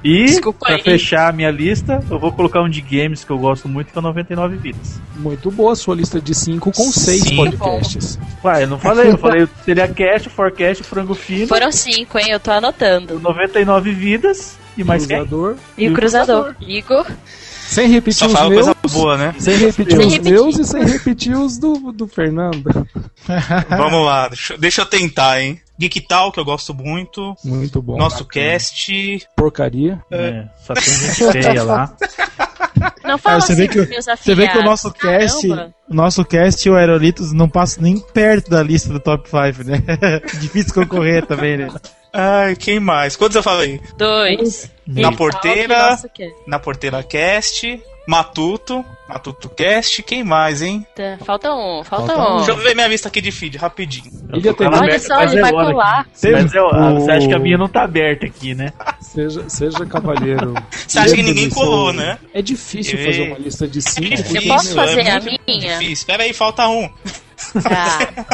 E, 0.03 0.26
Desculpa 0.26 0.65
pra 0.68 0.76
aí. 0.76 0.81
fechar 0.81 1.30
a 1.30 1.31
minha 1.31 1.52
lista, 1.52 2.03
eu 2.10 2.18
vou 2.19 2.31
colocar 2.31 2.61
um 2.61 2.69
de 2.69 2.81
games 2.81 3.23
que 3.23 3.31
eu 3.31 3.38
gosto 3.38 3.68
muito, 3.68 3.91
que 3.91 3.98
é 3.98 3.99
o 3.99 4.03
99 4.03 4.56
Vidas. 4.57 4.99
Muito 5.15 5.52
boa 5.52 5.73
a 5.73 5.76
sua 5.76 5.95
lista 5.95 6.19
de 6.19 6.34
5 6.34 6.72
com 6.72 6.91
6 6.91 7.22
Sim. 7.22 7.35
podcasts. 7.35 8.19
Ué, 8.43 8.64
eu 8.64 8.68
não 8.68 8.80
falei, 8.80 9.11
eu 9.11 9.18
falei 9.18 9.48
seria 9.64 9.88
Cast, 9.88 10.30
Forecast, 10.30 10.84
Frango 10.84 11.14
Fino, 11.14 11.48
Foram 11.48 11.72
cinco, 11.72 12.18
hein? 12.18 12.27
Eu 12.31 12.39
tô 12.39 12.52
anotando. 12.52 13.19
99 13.19 13.91
Vidas 13.93 14.57
e 14.77 14.84
mais 14.84 15.06
quem? 15.06 15.18
Cruzador. 15.18 15.56
E 15.77 15.88
o 15.89 15.93
cruzador. 15.93 16.56
Igor. 16.61 17.06
Sem 17.72 17.88
repetir 17.88 18.30
Só 18.30 18.43
os 18.43 18.49
meus. 18.49 18.65
coisa 18.65 18.76
boa, 18.91 19.18
né? 19.18 19.34
Sem 19.39 19.56
repetir 19.56 19.95
Sem 19.95 20.06
os 20.06 20.14
repetir. 20.14 20.31
meus 20.34 20.60
e 20.60 20.65
sem 20.65 20.84
repetir 20.84 21.38
os 21.38 21.57
do, 21.57 21.93
do 21.93 22.06
Fernando. 22.06 22.85
Vamos 23.69 24.06
lá, 24.06 24.27
deixa, 24.27 24.57
deixa 24.57 24.81
eu 24.81 24.85
tentar, 24.85 25.41
hein? 25.41 25.57
Geek 25.80 26.02
Tal, 26.02 26.34
que 26.34 26.39
eu 26.39 26.43
gosto 26.43 26.73
muito. 26.73 27.34
Muito 27.45 27.81
bom. 27.81 27.98
Nosso 27.98 28.26
cast. 28.26 29.26
Porcaria. 29.38 30.03
É, 30.11 30.43
só 30.68 30.73
tem 30.73 30.84
gente 30.84 31.31
feia 31.31 31.64
lá. 31.64 31.95
Não 33.06 33.18
fala 33.18 33.39
você 33.39 33.53
assim 33.53 33.61
vê 33.61 33.68
que, 33.68 34.02
você 34.02 34.35
vê 34.35 34.48
que 34.48 34.57
o 34.57 34.64
nosso 34.64 34.91
cast, 34.91 35.48
Caramba. 35.48 35.73
o 35.89 35.93
nosso 35.93 36.26
cast 36.26 36.68
e 36.68 36.72
o 36.72 36.76
Aerolitos 36.76 37.31
não 37.31 37.48
passa 37.49 37.81
nem 37.81 37.99
perto 37.99 38.49
da 38.49 38.61
lista 38.64 38.91
do 38.91 38.99
top 38.99 39.30
5, 39.30 39.64
né? 39.68 39.81
Difícil 40.39 40.73
concorrer 40.73 41.26
também, 41.26 41.57
né? 41.57 41.69
Ai, 42.14 42.56
quem 42.56 42.80
mais? 42.80 43.15
Quantos 43.15 43.35
eu 43.35 43.43
falei? 43.43 43.80
Dois. 43.98 44.69
Na 44.99 45.11
porteira. 45.11 45.76
cast. 46.13 46.34
Na 46.47 46.59
Porteira 46.59 47.03
Cast. 47.03 47.81
Matuto. 48.07 48.84
Matuto 49.07 49.47
Cast. 49.49 50.01
Quem 50.03 50.23
mais, 50.23 50.61
hein? 50.61 50.85
Tá, 50.95 51.18
Falta 51.23 51.53
um, 51.53 51.84
falta, 51.84 52.13
Falta 52.15 52.31
um. 52.34 52.38
Deixa 52.38 52.51
eu 52.51 52.57
ver 52.57 52.73
minha 52.76 52.88
lista 52.88 53.07
aqui 53.09 53.22
de 53.22 53.31
feed, 53.31 53.57
rapidinho. 53.57 54.11
Olha 54.34 54.99
só, 54.99 55.22
ele 55.22 55.38
é 55.38 55.41
vai 55.41 55.51
colar. 55.51 56.07
eu, 56.23 56.65
O- 56.65 56.99
você 56.99 57.11
acha 57.11 57.27
que 57.27 57.34
a 57.34 57.39
minha 57.39 57.57
não 57.57 57.68
tá 57.69 57.84
aberta 57.84 58.26
aqui, 58.26 58.55
né? 58.55 58.73
Seja, 58.99 59.47
seja 59.49 59.85
cavalheiro. 59.85 60.53
Você 60.88 60.97
acha 60.99 61.15
que 61.15 61.22
ninguém 61.22 61.49
colou, 61.49 61.91
né? 61.93 62.18
É 62.34 62.41
difícil 62.41 62.97
E- 62.99 63.05
fazer 63.05 63.22
uma 63.27 63.38
lista 63.38 63.68
de 63.68 63.80
É 63.80 63.81
5. 63.81 64.09
difícil, 64.15 64.47
posso 64.47 64.73
fazer 64.76 65.01
é 65.05 65.11
a 65.11 65.19
minha? 65.19 65.38
Difícil. 65.77 65.91
Espera 65.91 66.23
aí, 66.23 66.34
falta 66.34 66.68
um. 66.68 66.89
Tá. 67.61 68.26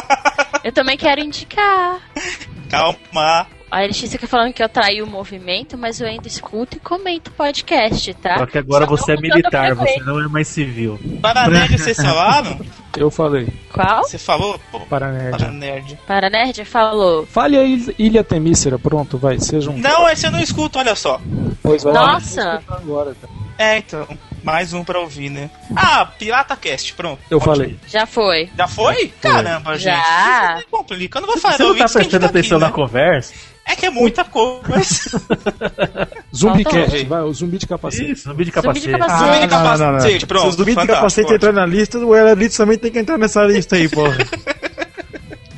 Eu 0.64 0.72
também 0.72 0.98
quero 0.98 1.20
indicar. 1.22 2.00
Calma. 2.70 3.48
A 3.70 3.82
LX 3.84 4.00
fica 4.12 4.28
falando 4.28 4.54
que 4.54 4.64
eu 4.64 4.70
traí 4.70 5.02
o 5.02 5.08
movimento, 5.08 5.78
mas 5.78 6.00
eu 6.00 6.08
ainda 6.08 6.28
escuto 6.28 6.78
e 6.78 6.80
comento 6.80 7.32
podcast, 7.32 8.14
tá? 8.16 8.38
Só 8.40 8.46
que 8.46 8.58
agora 8.58 8.86
Só 8.86 8.92
você 8.96 9.12
é 9.14 9.18
militar, 9.18 9.76
você 9.76 10.00
não 10.00 10.22
é 10.24 10.28
mais 10.28 10.48
civil. 10.48 10.98
Para 11.22 11.50
nerd, 11.50 11.76
vocês 11.78 11.98
falaram? 11.98 12.60
Eu 12.96 13.12
falei. 13.12 13.48
Qual? 13.74 14.04
Você 14.06 14.18
falou? 14.18 14.60
Pô, 14.72 14.80
Para 14.82 15.12
nerd. 15.12 15.38
para 15.38 15.52
nerd. 15.52 16.00
Para 16.08 16.30
Nerd 16.30 16.64
falou. 16.66 17.26
Fale 17.28 17.58
a 17.58 17.64
Il- 17.64 17.94
Ilha 18.00 18.24
Temícera, 18.24 18.80
pronto, 18.80 19.18
vai, 19.18 19.38
seja 19.40 19.70
um. 19.70 19.78
Não, 19.78 20.10
esse 20.10 20.26
eu 20.26 20.32
não 20.32 20.40
escuto, 20.40 20.80
olha 20.80 20.96
só. 20.96 21.20
Pois 21.62 21.84
vai. 21.84 21.94
Nossa! 21.94 22.64
Agora, 22.70 23.14
cara. 23.22 23.34
É, 23.58 23.78
então. 23.80 24.08
Mais 24.44 24.72
um 24.72 24.82
pra 24.84 25.00
ouvir, 25.00 25.30
né? 25.30 25.50
Ah, 25.76 26.06
Pirata 26.06 26.56
Cast, 26.56 26.94
pronto. 26.94 27.20
Eu 27.30 27.40
falei. 27.40 27.78
Já 27.88 28.06
foi. 28.06 28.50
Já 28.58 28.68
foi? 28.68 29.08
Caramba, 29.20 29.74
gente. 29.78 29.84
Já. 29.94 30.56
Isso 30.60 30.68
complica. 30.72 31.18
Eu 31.18 31.22
não 31.24 31.28
vou 31.28 31.38
falar 31.38 31.58
Você 31.58 31.64
não 31.64 31.76
tá 31.76 31.90
prestando 31.90 32.10
tá 32.22 32.28
aqui, 32.28 32.38
atenção 32.38 32.60
na 32.60 32.68
né? 32.68 32.72
conversa? 32.72 33.34
É 33.70 33.76
que 33.76 33.86
é 33.86 33.90
muita 33.90 34.24
coisa. 34.24 34.64
Zumbicast, 36.36 37.04
um. 37.06 37.08
vai, 37.08 37.22
o 37.24 37.34
zumbi 37.34 37.58
de 37.58 37.68
capacete. 37.68 38.12
Isso, 38.12 38.24
zumbi 38.30 38.46
de 38.46 38.52
Zumbi 38.52 38.80
de 38.80 38.88
capacete. 38.88 38.90
capacete. 38.92 39.20
Zumbi 39.20 39.48
de 39.48 39.54
Ah, 39.54 39.58
não, 39.58 39.64
não, 39.64 39.78
não. 39.78 39.78
capacete, 39.98 40.26
pronto. 40.26 40.44
Se 40.44 40.50
os 40.50 40.56
duvidos 40.56 40.82
de 40.84 40.88
capacete 40.88 41.34
entrar 41.34 41.52
na 41.52 41.66
lista, 41.66 41.98
o 42.00 42.14
Aerolitos 42.14 42.56
também 42.58 42.78
tem 42.78 42.92
que 42.92 43.00
entrar 43.00 43.18
nessa 43.18 43.44
lista 43.44 43.76
aí, 43.76 43.90
porra. 43.90 44.16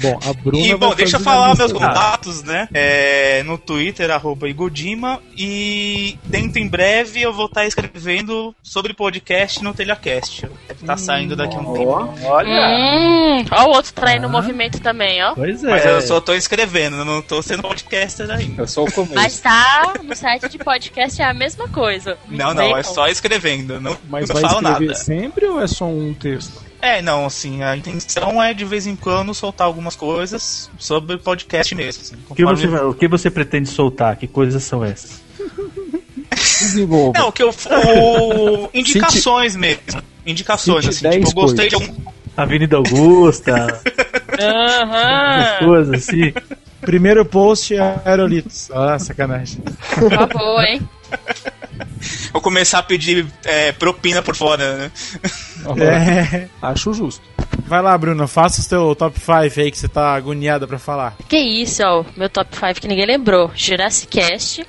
Bom, 0.02 0.20
a 0.24 0.34
Bruna. 0.34 0.66
E 0.66 0.76
bom, 0.76 0.96
deixa 0.96 1.18
eu 1.18 1.22
falar 1.22 1.56
meus 1.56 1.72
contatos, 1.72 2.44
né? 2.44 2.68
É, 2.74 3.44
no 3.44 3.58
Twitter, 3.58 4.10
arroba 4.12 4.48
Igodima. 4.48 5.20
E 5.38 6.18
dentro 6.26 6.60
em 6.60 6.68
breve 6.68 7.22
eu 7.22 7.34
vou 7.34 7.46
estar 7.48 7.66
escrevendo 7.66 8.56
sobre 8.64 8.94
podcast 8.94 9.64
no 9.64 9.74
Telecast. 9.74 10.42
Deve 10.68 10.82
estar 10.82 10.98
saindo 10.98 11.36
daqui 11.36 11.56
a 11.56 11.60
um 11.60 11.74
tempo. 11.74 12.10
Olha! 12.24 12.70
Hum, 12.70 13.46
ó 13.52 13.66
o 13.66 13.70
outro 13.72 13.94
traindo 13.94 14.28
o 14.28 14.30
movimento 14.30 14.80
também, 14.80 15.24
ó. 15.24 15.34
Pois 15.36 15.64
é. 15.64 15.70
Mas 15.70 15.86
eu 15.86 16.02
só 16.02 16.22
tô 16.22 16.34
escrevendo, 16.34 16.98
eu 16.98 17.06
não 17.06 17.22
tô 17.22 17.42
sendo 17.42 17.64
podcaster 17.64 18.30
ainda. 18.30 18.64
É 18.64 18.68
só 18.68 18.84
o 18.84 18.92
começo. 18.92 19.16
Mas 19.16 19.40
tá 19.40 19.94
no 20.04 20.16
site 20.16 20.50
de 20.50 20.58
podcast 20.58 21.22
é 21.22 21.26
a 21.26 21.34
mesma 21.34 21.68
coisa. 21.68 22.18
Não, 22.28 22.54
não, 22.54 22.76
é 22.78 22.84
só 22.84 23.08
escrevendo. 23.08 23.80
Não, 23.80 23.98
Mas 24.10 24.30
não 24.30 24.34
vai 24.36 24.44
falo 24.44 24.62
escrever 24.62 24.88
nada. 24.88 24.96
sempre 24.96 25.46
ou 25.46 25.62
é 25.62 25.68
só 25.68 25.86
um 25.86 26.14
texto? 26.14 26.69
É, 26.82 27.02
não, 27.02 27.26
assim, 27.26 27.62
a 27.62 27.76
intenção 27.76 28.42
é 28.42 28.54
de 28.54 28.64
vez 28.64 28.88
em 28.88 28.96
quando 28.96 29.34
soltar 29.34 29.68
algumas 29.68 29.96
coisas 29.96 30.70
sobre 30.78 31.18
podcast 31.18 31.76
mesmo. 31.76 32.02
Assim, 32.04 32.16
O 32.30 32.36
que, 32.36 32.46
você, 32.46 32.68
o 32.68 32.94
que 32.94 33.08
você 33.08 33.30
pretende 33.30 33.68
soltar? 33.70 34.16
Que 34.16 34.28
coisas 34.28 34.64
são 34.64 34.84
essas? 34.84 35.22
Desenvolva. 36.62 37.20
Não, 37.20 37.32
que 37.32 37.44
eu. 37.44 37.50
O... 37.50 38.70
Indicações 38.74 39.56
mesmo. 39.56 39.82
indicações, 40.26 40.86
Cite 40.86 41.08
assim. 41.08 41.20
Tipo, 41.20 41.26
10 41.26 41.28
eu 41.28 41.34
gostei 41.34 41.68
de 41.68 41.76
algum. 41.76 41.96
Avenida 42.38 42.78
Augusta, 42.78 43.82
Aham. 44.40 45.66
coisas 45.66 45.94
assim. 45.94 46.34
Primeiro 46.80 47.26
post 47.26 47.76
é 47.76 48.00
Aerolitos. 48.06 48.72
Ah, 48.72 48.98
sacanagem. 48.98 49.62
Por 49.96 50.10
favor, 50.10 50.64
hein? 50.64 50.82
Vou 52.32 52.42
começar 52.42 52.80
a 52.80 52.84
pedir 52.84 53.28
é, 53.44 53.72
propina 53.72 54.22
por 54.22 54.36
fora, 54.36 54.78
né? 54.78 54.92
É. 55.78 56.48
Acho 56.62 56.94
justo. 56.94 57.22
Vai 57.66 57.82
lá, 57.82 57.98
Bruno, 57.98 58.28
faça 58.28 58.62
o 58.62 58.64
seu 58.64 58.96
top 58.96 59.20
5 59.20 59.32
aí 59.60 59.72
que 59.72 59.78
você 59.78 59.88
tá 59.88 60.14
agoniada 60.14 60.68
pra 60.68 60.80
falar. 60.80 61.16
Que 61.28 61.38
isso, 61.38 61.84
ó. 61.84 62.04
Meu 62.18 62.30
top 62.30 62.56
5 62.56 62.82
que 62.82 62.88
ninguém 62.88 63.06
lembrou. 63.06 63.52
Jurassic 63.56 64.08
Cast. 64.08 64.66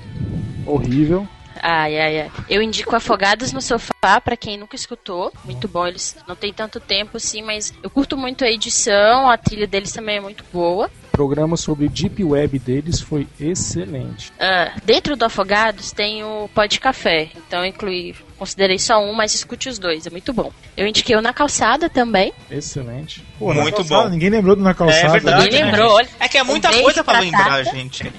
Horrível. 0.67 1.27
Ai, 1.63 1.99
ai, 1.99 2.21
ai. 2.23 2.31
Eu 2.49 2.63
indico 2.63 2.95
Afogados 2.97 3.53
no 3.53 3.61
Sofá 3.61 4.21
pra 4.23 4.37
quem 4.37 4.57
nunca 4.57 4.77
escutou. 4.77 5.33
Muito 5.45 5.69
bom, 5.69 5.87
eles 5.87 6.17
não 6.27 6.35
tem 6.35 6.53
tanto 6.53 6.81
tempo 6.81 7.17
assim, 7.17 7.43
mas 7.43 7.73
eu 7.83 7.91
curto 7.91 8.17
muito 8.17 8.45
a 8.45 8.51
edição, 8.51 9.29
a 9.31 9.37
trilha 9.37 9.67
deles 9.67 9.93
também 9.93 10.17
é 10.17 10.21
muito 10.21 10.45
boa. 10.53 10.91
O 11.13 11.21
programa 11.21 11.57
sobre 11.57 11.89
Deep 11.89 12.25
Web 12.25 12.59
deles 12.59 13.01
foi 13.01 13.27
excelente. 13.39 14.33
Ah, 14.41 14.73
dentro 14.85 15.17
do 15.17 15.25
Afogados 15.25 15.93
tem 15.93 16.25
o 16.25 16.49
Pod 16.55 16.81
Café, 16.81 17.31
então 17.37 17.61
eu 17.61 17.67
incluí, 17.67 18.15
considerei 18.39 18.79
só 18.79 18.99
um, 18.99 19.13
mas 19.13 19.35
escute 19.35 19.69
os 19.69 19.79
dois, 19.79 20.07
é 20.07 20.11
muito 20.11 20.33
bom. 20.33 20.51
Eu 20.77 20.87
indiquei 20.87 21.15
o 21.17 21.21
Na 21.21 21.35
Calçada 21.35 21.91
também. 21.91 22.33
Excelente. 22.51 23.23
Pô, 23.39 23.53
Muito 23.53 23.75
calçada, 23.77 24.05
bom. 24.05 24.09
Ninguém 24.09 24.31
lembrou 24.31 24.57
do 24.57 24.63
Na 24.63 24.73
Calçada. 24.73 25.09
É 25.09 25.11
verdade. 25.11 25.45
Ninguém 25.45 25.63
né, 25.65 25.71
lembrou, 25.73 25.93
olha. 25.93 26.09
É 26.19 26.29
que 26.29 26.39
é 26.39 26.43
muita 26.43 26.71
Um 26.71 26.83
coisa 26.83 27.05
pra 27.05 27.15
pra 27.15 27.21
lembrar, 27.23 27.63
gente. 27.65 28.07
É. 28.07 28.11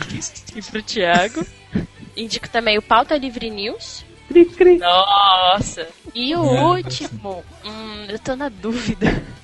E 0.55 0.61
pro 0.61 0.83
Thiago. 0.83 1.45
Indico 2.15 2.49
também 2.49 2.77
o 2.77 2.81
Pauta 2.81 3.17
Livre 3.17 3.49
News. 3.49 4.03
Cri, 4.27 4.45
cri. 4.45 4.77
Nossa! 4.77 5.87
E 6.13 6.35
o 6.35 6.41
último, 6.41 7.43
hum, 7.65 8.05
eu 8.09 8.19
tô 8.19 8.35
na 8.35 8.49
dúvida. 8.49 9.07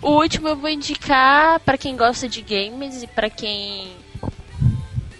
O 0.00 0.12
último 0.12 0.48
eu 0.48 0.56
vou 0.56 0.70
indicar 0.70 1.60
pra 1.60 1.76
quem 1.76 1.94
gosta 1.94 2.26
de 2.26 2.40
games 2.40 3.02
e 3.02 3.06
pra 3.06 3.28
quem 3.28 3.88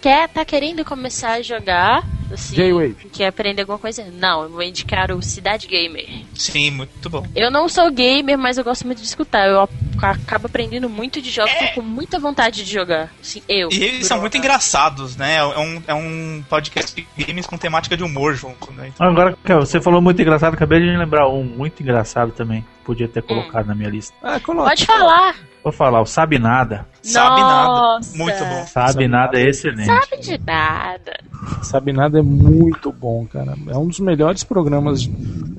quer 0.05 0.29
tá 0.29 0.45
querendo 0.45 0.85
começar 0.85 1.31
a 1.31 1.41
jogar, 1.41 2.03
assim, 2.31 2.53
J-Wave. 2.53 3.09
quer 3.11 3.25
aprender 3.25 3.63
alguma 3.63 3.79
coisa. 3.79 4.05
Não, 4.13 4.43
eu 4.43 4.49
vou 4.51 4.61
indicar 4.61 5.11
o 5.11 5.19
Cidade 5.19 5.65
Gamer. 5.65 6.07
Sim, 6.35 6.69
muito 6.69 7.09
bom. 7.09 7.25
Eu 7.35 7.49
não 7.49 7.67
sou 7.67 7.89
gamer, 7.89 8.37
mas 8.37 8.59
eu 8.59 8.63
gosto 8.63 8.85
muito 8.85 9.01
de 9.01 9.07
escutar. 9.07 9.47
Eu 9.47 9.67
acabo 9.99 10.45
aprendendo 10.45 10.87
muito 10.87 11.19
de 11.19 11.31
jogos, 11.31 11.51
tô 11.55 11.81
com 11.81 11.81
muita 11.81 12.19
vontade 12.19 12.63
de 12.63 12.71
jogar. 12.71 13.11
Assim, 13.19 13.41
eu. 13.49 13.69
E 13.71 13.83
eles 13.83 14.05
são 14.05 14.21
muito 14.21 14.37
engraçados, 14.37 15.15
né? 15.17 15.37
É 15.37 15.57
um, 15.57 15.83
é 15.87 15.93
um 15.95 16.43
podcast 16.47 17.07
de 17.17 17.23
games 17.23 17.47
com 17.47 17.57
temática 17.57 17.97
de 17.97 18.03
humor 18.03 18.35
junto, 18.35 18.71
né? 18.73 18.91
Agora, 18.99 19.35
cara, 19.43 19.61
você 19.61 19.81
falou 19.81 20.03
muito 20.03 20.21
engraçado, 20.21 20.53
acabei 20.53 20.81
de 20.81 20.85
lembrar 20.85 21.27
um 21.27 21.43
muito 21.43 21.81
engraçado 21.81 22.31
também. 22.31 22.63
Podia 22.83 23.07
ter 23.07 23.23
colocado 23.23 23.65
na 23.65 23.73
minha 23.73 23.89
lista. 23.89 24.15
Ah, 24.21 24.39
coloca. 24.39 24.69
Pode 24.69 24.85
falar. 24.85 25.35
Vou 25.63 25.73
falar, 25.73 25.99
o 25.99 26.05
Sabe 26.05 26.37
Nada. 26.37 26.85
Sabe 27.05 27.41
nada. 27.41 27.99
Muito 28.15 28.39
bom. 28.39 28.65
Sabe, 28.67 28.91
Sabe 28.93 29.07
Nada 29.07 29.25
Nada. 29.25 29.39
é 29.39 29.49
excelente. 29.49 29.85
Sabe 29.85 30.17
de 30.21 30.37
nada. 30.45 31.19
Sabe 31.61 31.93
Nada 31.93 32.19
é 32.19 32.21
muito 32.21 32.91
bom, 32.91 33.25
cara. 33.27 33.55
É 33.67 33.77
um 33.77 33.87
dos 33.87 33.99
melhores 33.99 34.43
programas, 34.43 35.07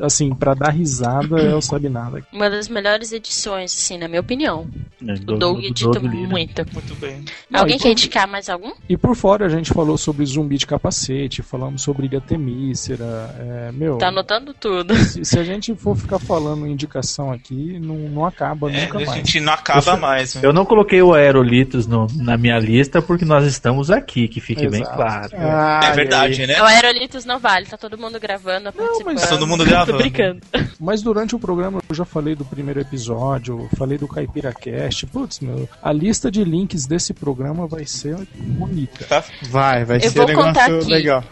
assim, 0.01 0.35
pra 0.35 0.55
dar 0.55 0.70
risada 0.70 1.40
é 1.40 1.55
o 1.55 1.60
Sabe 1.62 1.89
Nada. 1.89 2.23
Uma 2.32 2.51
das 2.51 2.68
melhores 2.68 3.12
edições, 3.12 3.73
assim, 3.77 3.98
na 3.98 4.09
minha 4.09 4.20
opinião. 4.20 4.66
É, 5.06 5.12
O 5.12 5.18
do- 5.18 5.39
Doug 5.39 5.60
do 5.60 5.66
edita 5.66 5.90
Doug 6.01 6.05
Lira. 6.05 6.28
muito. 6.28 6.66
Muito 6.73 6.94
bem. 6.97 7.23
Não, 7.51 7.60
Alguém 7.60 7.77
quer 7.77 7.85
por- 7.85 7.93
indicar 7.93 8.27
mais 8.27 8.48
algum? 8.48 8.73
E 8.89 8.97
por 8.97 9.14
fora 9.14 9.47
a 9.47 9.48
gente 9.48 9.73
falou 9.73 9.97
sobre 9.98 10.24
zumbi 10.24 10.56
de 10.56 10.66
capacete, 10.66 11.43
falamos 11.43 11.82
sobre 11.82 12.06
Ilha 12.06 12.20
Temícera. 12.20 13.35
É, 13.39 13.73
meu, 13.73 13.98
Tá 13.98 14.09
anotando 14.09 14.55
tudo. 14.55 14.94
se, 14.97 15.24
se 15.24 15.39
a 15.39 15.44
gente 15.44 15.74
for 15.77 15.97
ficar 15.97 16.18
falando 16.18 16.66
indicação 16.66 17.31
aqui, 17.31 17.78
não, 17.78 17.97
não 18.09 18.24
acaba 18.24 18.70
É, 18.73 18.82
nunca 18.86 18.98
a 18.98 19.05
mais. 19.06 19.12
gente 19.18 19.40
não 19.40 19.52
acaba 19.52 19.93
Eu- 19.93 19.97
mais. 19.98 20.35
né? 20.35 20.40
Eu 20.44 20.52
não 20.52 20.64
coloquei 20.64 21.01
o 21.02 21.14
Aerolitos 21.37 21.87
no- 21.87 22.07
na 22.17 22.37
minha 22.37 22.59
lista 22.59 23.01
porque 23.03 23.25
nós 23.25 23.45
estamos 23.47 23.91
aqui, 23.91 24.27
que 24.29 24.41
fique 24.41 24.67
bem 24.69 24.81
Exato. 24.83 24.97
claro. 24.97 25.29
Ah, 25.35 25.81
É 25.85 25.93
verdade, 25.93 26.47
né? 26.47 26.61
O 26.61 26.65
Aerolitos 26.65 27.25
não 27.25 27.39
vale, 27.39 27.67
tá 27.67 27.77
todo 27.77 27.99
mundo 27.99 28.19
gravando, 28.19 28.73
participando. 28.73 29.15
mas- 29.15 29.21
Tá 29.23 29.29
todo 29.29 29.47
mundo 29.47 29.65
Tô 29.65 29.71
gravando. 29.71 29.99
brincando. 29.99 30.41
Mas 30.81 31.03
durante 31.03 31.35
o 31.35 31.39
programa 31.39 31.81
eu 31.89 31.95
já 31.95 32.05
falei 32.05 32.35
do 32.35 32.45
primeiro 32.45 32.81
episódio, 32.81 33.69
falei 33.77 33.99
do 33.99 34.09
CaipiraCast. 34.09 35.07
Putz, 35.07 35.41
meu, 35.41 35.69
a 35.83 35.93
lista 35.93 36.31
de 36.31 36.43
links 36.45 36.87
desse 36.87 37.13
programa 37.13 37.67
vai 37.67 37.85
ser 37.87 38.17
bonita. 38.37 39.05
Tá? 39.07 39.25
Vai, 39.51 39.85
vai 39.85 39.99
Eu 39.99 40.11
ser 40.11 40.21
um 40.21 40.27
negócio 40.27 40.89
legal. 40.89 41.23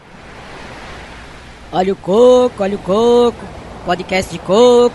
Olha 1.72 1.92
o 1.92 1.96
coco, 1.96 2.62
olha 2.62 2.76
o 2.76 2.78
coco. 2.78 3.44
Podcast 3.84 4.32
de 4.32 4.38
coco. 4.38 4.94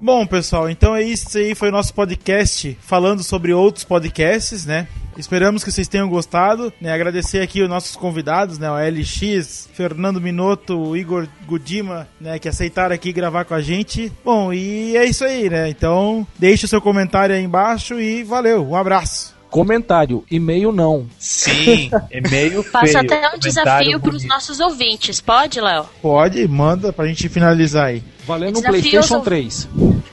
Bom, 0.00 0.24
pessoal, 0.24 0.70
então 0.70 0.94
é 0.94 1.02
isso 1.02 1.36
aí, 1.36 1.56
foi 1.56 1.70
o 1.70 1.72
nosso 1.72 1.92
podcast 1.92 2.78
falando 2.80 3.24
sobre 3.24 3.52
outros 3.52 3.82
podcasts, 3.82 4.64
né? 4.64 4.86
Esperamos 5.16 5.64
que 5.64 5.72
vocês 5.72 5.88
tenham 5.88 6.08
gostado, 6.08 6.72
né? 6.80 6.92
Agradecer 6.92 7.40
aqui 7.40 7.60
os 7.60 7.68
nossos 7.68 7.96
convidados, 7.96 8.60
né? 8.60 8.70
O 8.70 8.76
LX, 8.76 9.68
Fernando 9.74 10.20
Minotto, 10.20 10.96
Igor 10.96 11.26
Gudima, 11.44 12.06
né? 12.20 12.38
Que 12.38 12.48
aceitaram 12.48 12.94
aqui 12.94 13.12
gravar 13.12 13.44
com 13.44 13.54
a 13.54 13.60
gente. 13.60 14.12
Bom, 14.24 14.52
e 14.52 14.96
é 14.96 15.04
isso 15.04 15.24
aí, 15.24 15.50
né? 15.50 15.68
Então, 15.68 16.24
deixe 16.38 16.66
o 16.66 16.68
seu 16.68 16.80
comentário 16.80 17.34
aí 17.34 17.42
embaixo 17.42 18.00
e 18.00 18.22
valeu, 18.22 18.64
um 18.64 18.76
abraço. 18.76 19.37
Comentário, 19.50 20.24
e-mail 20.30 20.70
não. 20.72 21.06
Sim. 21.18 21.90
E-mail 22.10 22.62
Faço 22.62 22.86
feio, 22.86 22.98
até 22.98 23.16
um 23.16 23.20
comentário 23.20 23.40
desafio 23.40 24.00
pros 24.00 24.14
bonito. 24.16 24.28
nossos 24.28 24.60
ouvintes. 24.60 25.20
Pode, 25.20 25.60
Léo? 25.60 25.86
Pode, 26.02 26.46
manda 26.48 26.92
pra 26.92 27.06
gente 27.06 27.28
finalizar 27.28 27.86
aí. 27.86 28.02
Valendo 28.26 28.58
um 28.58 28.62
PlayStation 28.62 29.14
aos- 29.16 29.24
3. 29.24 29.68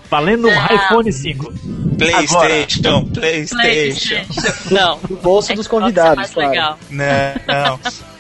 Valendo 0.10 0.48
um 0.48 0.52
Não. 0.56 0.66
iPhone 0.76 1.12
5. 1.12 1.54
PlayStation, 1.98 3.06
PlayStation. 3.14 4.26
Não. 4.72 5.00
No 5.10 5.18
bolso 5.18 5.52
É 5.52 5.56
dos 5.56 5.66
é 5.66 5.70
convidados, 5.70 6.16
mais 6.16 6.34
claro. 6.34 6.50
legal. 6.50 6.80
Não, 6.90 7.06
não. 7.70 7.80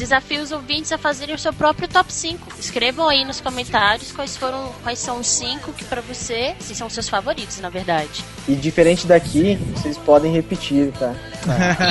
Desafio 0.00 0.40
os 0.40 0.50
ouvintes 0.50 0.90
a 0.92 0.96
fazerem 0.96 1.34
o 1.34 1.38
seu 1.38 1.52
próprio 1.52 1.86
top 1.86 2.10
5. 2.10 2.54
Escrevam 2.58 3.06
aí 3.06 3.22
nos 3.22 3.38
comentários 3.38 4.10
quais 4.10 4.34
foram, 4.34 4.72
quais 4.82 4.98
são 4.98 5.20
os 5.20 5.26
5 5.26 5.74
que 5.74 5.84
pra 5.84 6.00
você, 6.00 6.54
se 6.58 6.74
são 6.74 6.86
os 6.86 6.94
seus 6.94 7.06
favoritos, 7.06 7.60
na 7.60 7.68
verdade. 7.68 8.24
E 8.48 8.54
diferente 8.54 9.06
daqui, 9.06 9.56
vocês 9.76 9.98
podem 9.98 10.32
repetir, 10.32 10.90
tá? 10.92 11.12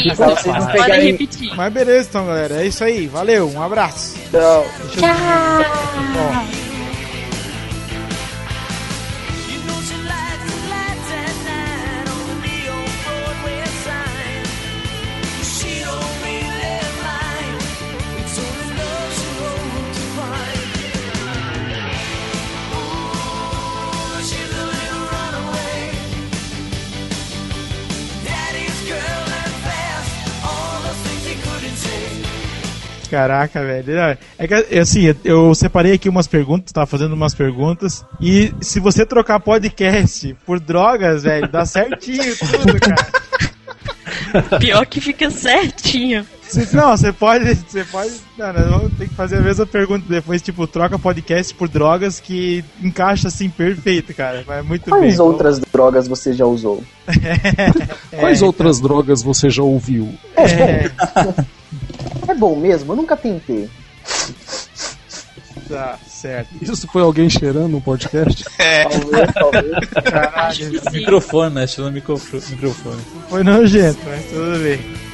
Isso, 0.03 0.15
Pra 0.15 0.26
vocês 0.30 0.45
não 0.56 0.65
podem 0.65 0.81
pegarem- 0.81 1.11
repetir. 1.11 1.56
Mas 1.56 1.72
beleza, 1.72 2.10
então, 2.10 2.26
galera. 2.26 2.64
É 2.64 2.65
isso 2.65 2.84
aí. 2.84 3.06
Valeu, 3.06 3.48
um 3.48 3.61
abraço. 3.61 4.15
Tchau. 4.31 4.65
Deixa 4.80 4.95
eu- 4.95 5.02
Tchau! 5.02 6.68
Caraca, 33.10 33.64
velho. 33.64 34.18
É 34.38 34.48
que, 34.48 34.77
assim, 34.77 35.14
eu 35.23 35.53
separei 35.56 35.94
aqui 35.94 36.07
umas 36.07 36.27
perguntas, 36.27 36.72
tava 36.72 36.86
fazendo 36.86 37.14
umas 37.14 37.34
perguntas. 37.34 38.06
E 38.22 38.53
se 38.61 38.80
você 38.80 39.06
trocar 39.06 39.40
podcast 39.40 40.36
por 40.45 40.60
drogas, 40.60 41.23
velho, 41.23 41.48
dá 41.48 41.65
certinho 41.65 42.36
tudo, 42.38 42.80
cara. 42.80 43.30
Pior 44.60 44.86
que 44.86 45.02
fica 45.02 45.30
certinho. 45.30 46.26
Não, 46.73 46.98
você 46.98 47.14
pode. 47.14 47.53
Você 47.56 47.84
pode. 47.86 48.11
Não, 48.38 48.90
ter 48.90 49.07
que 49.07 49.14
fazer 49.14 49.38
a 49.38 49.41
mesma 49.41 49.65
pergunta 49.65 50.06
depois, 50.07 50.41
tipo, 50.41 50.65
troca 50.65 50.98
podcast 50.98 51.53
por 51.53 51.68
drogas 51.68 52.19
que 52.19 52.64
encaixa 52.81 53.27
assim 53.27 53.49
perfeito, 53.49 54.14
cara. 54.15 54.44
Vai 54.45 54.61
muito 54.64 54.90
Quais 54.90 55.18
bem. 55.18 55.26
outras 55.26 55.60
drogas 55.60 56.07
você 56.07 56.34
já 56.34 56.45
usou? 56.45 56.84
Quais 58.19 58.41
outras 58.41 58.80
drogas 58.80 59.22
você 59.22 59.49
já 59.49 59.61
ouviu? 59.61 60.11
É, 60.36 60.90
É 62.30 62.34
bom 62.35 62.56
mesmo? 62.56 62.91
Eu 62.93 62.97
nunca 62.97 63.18
tentei. 63.18 63.68
tá, 65.68 65.97
certo. 66.07 66.49
Isso 66.61 66.88
foi 66.88 67.01
alguém 67.01 67.27
cheirando 67.27 67.69
no 67.69 67.81
podcast? 67.81 68.45
É, 68.60 68.84
Talvez, 68.85 69.34
talvez. 69.34 69.89
Caralho, 70.03 70.72
Microfone, 70.91 71.56
né? 71.56 71.65
Microfone. 71.91 72.43
microfone. 72.51 73.01
foi 73.30 73.43
nojento, 73.43 73.99
mas 74.06 74.26
tudo 74.26 74.60
bem. 74.60 75.09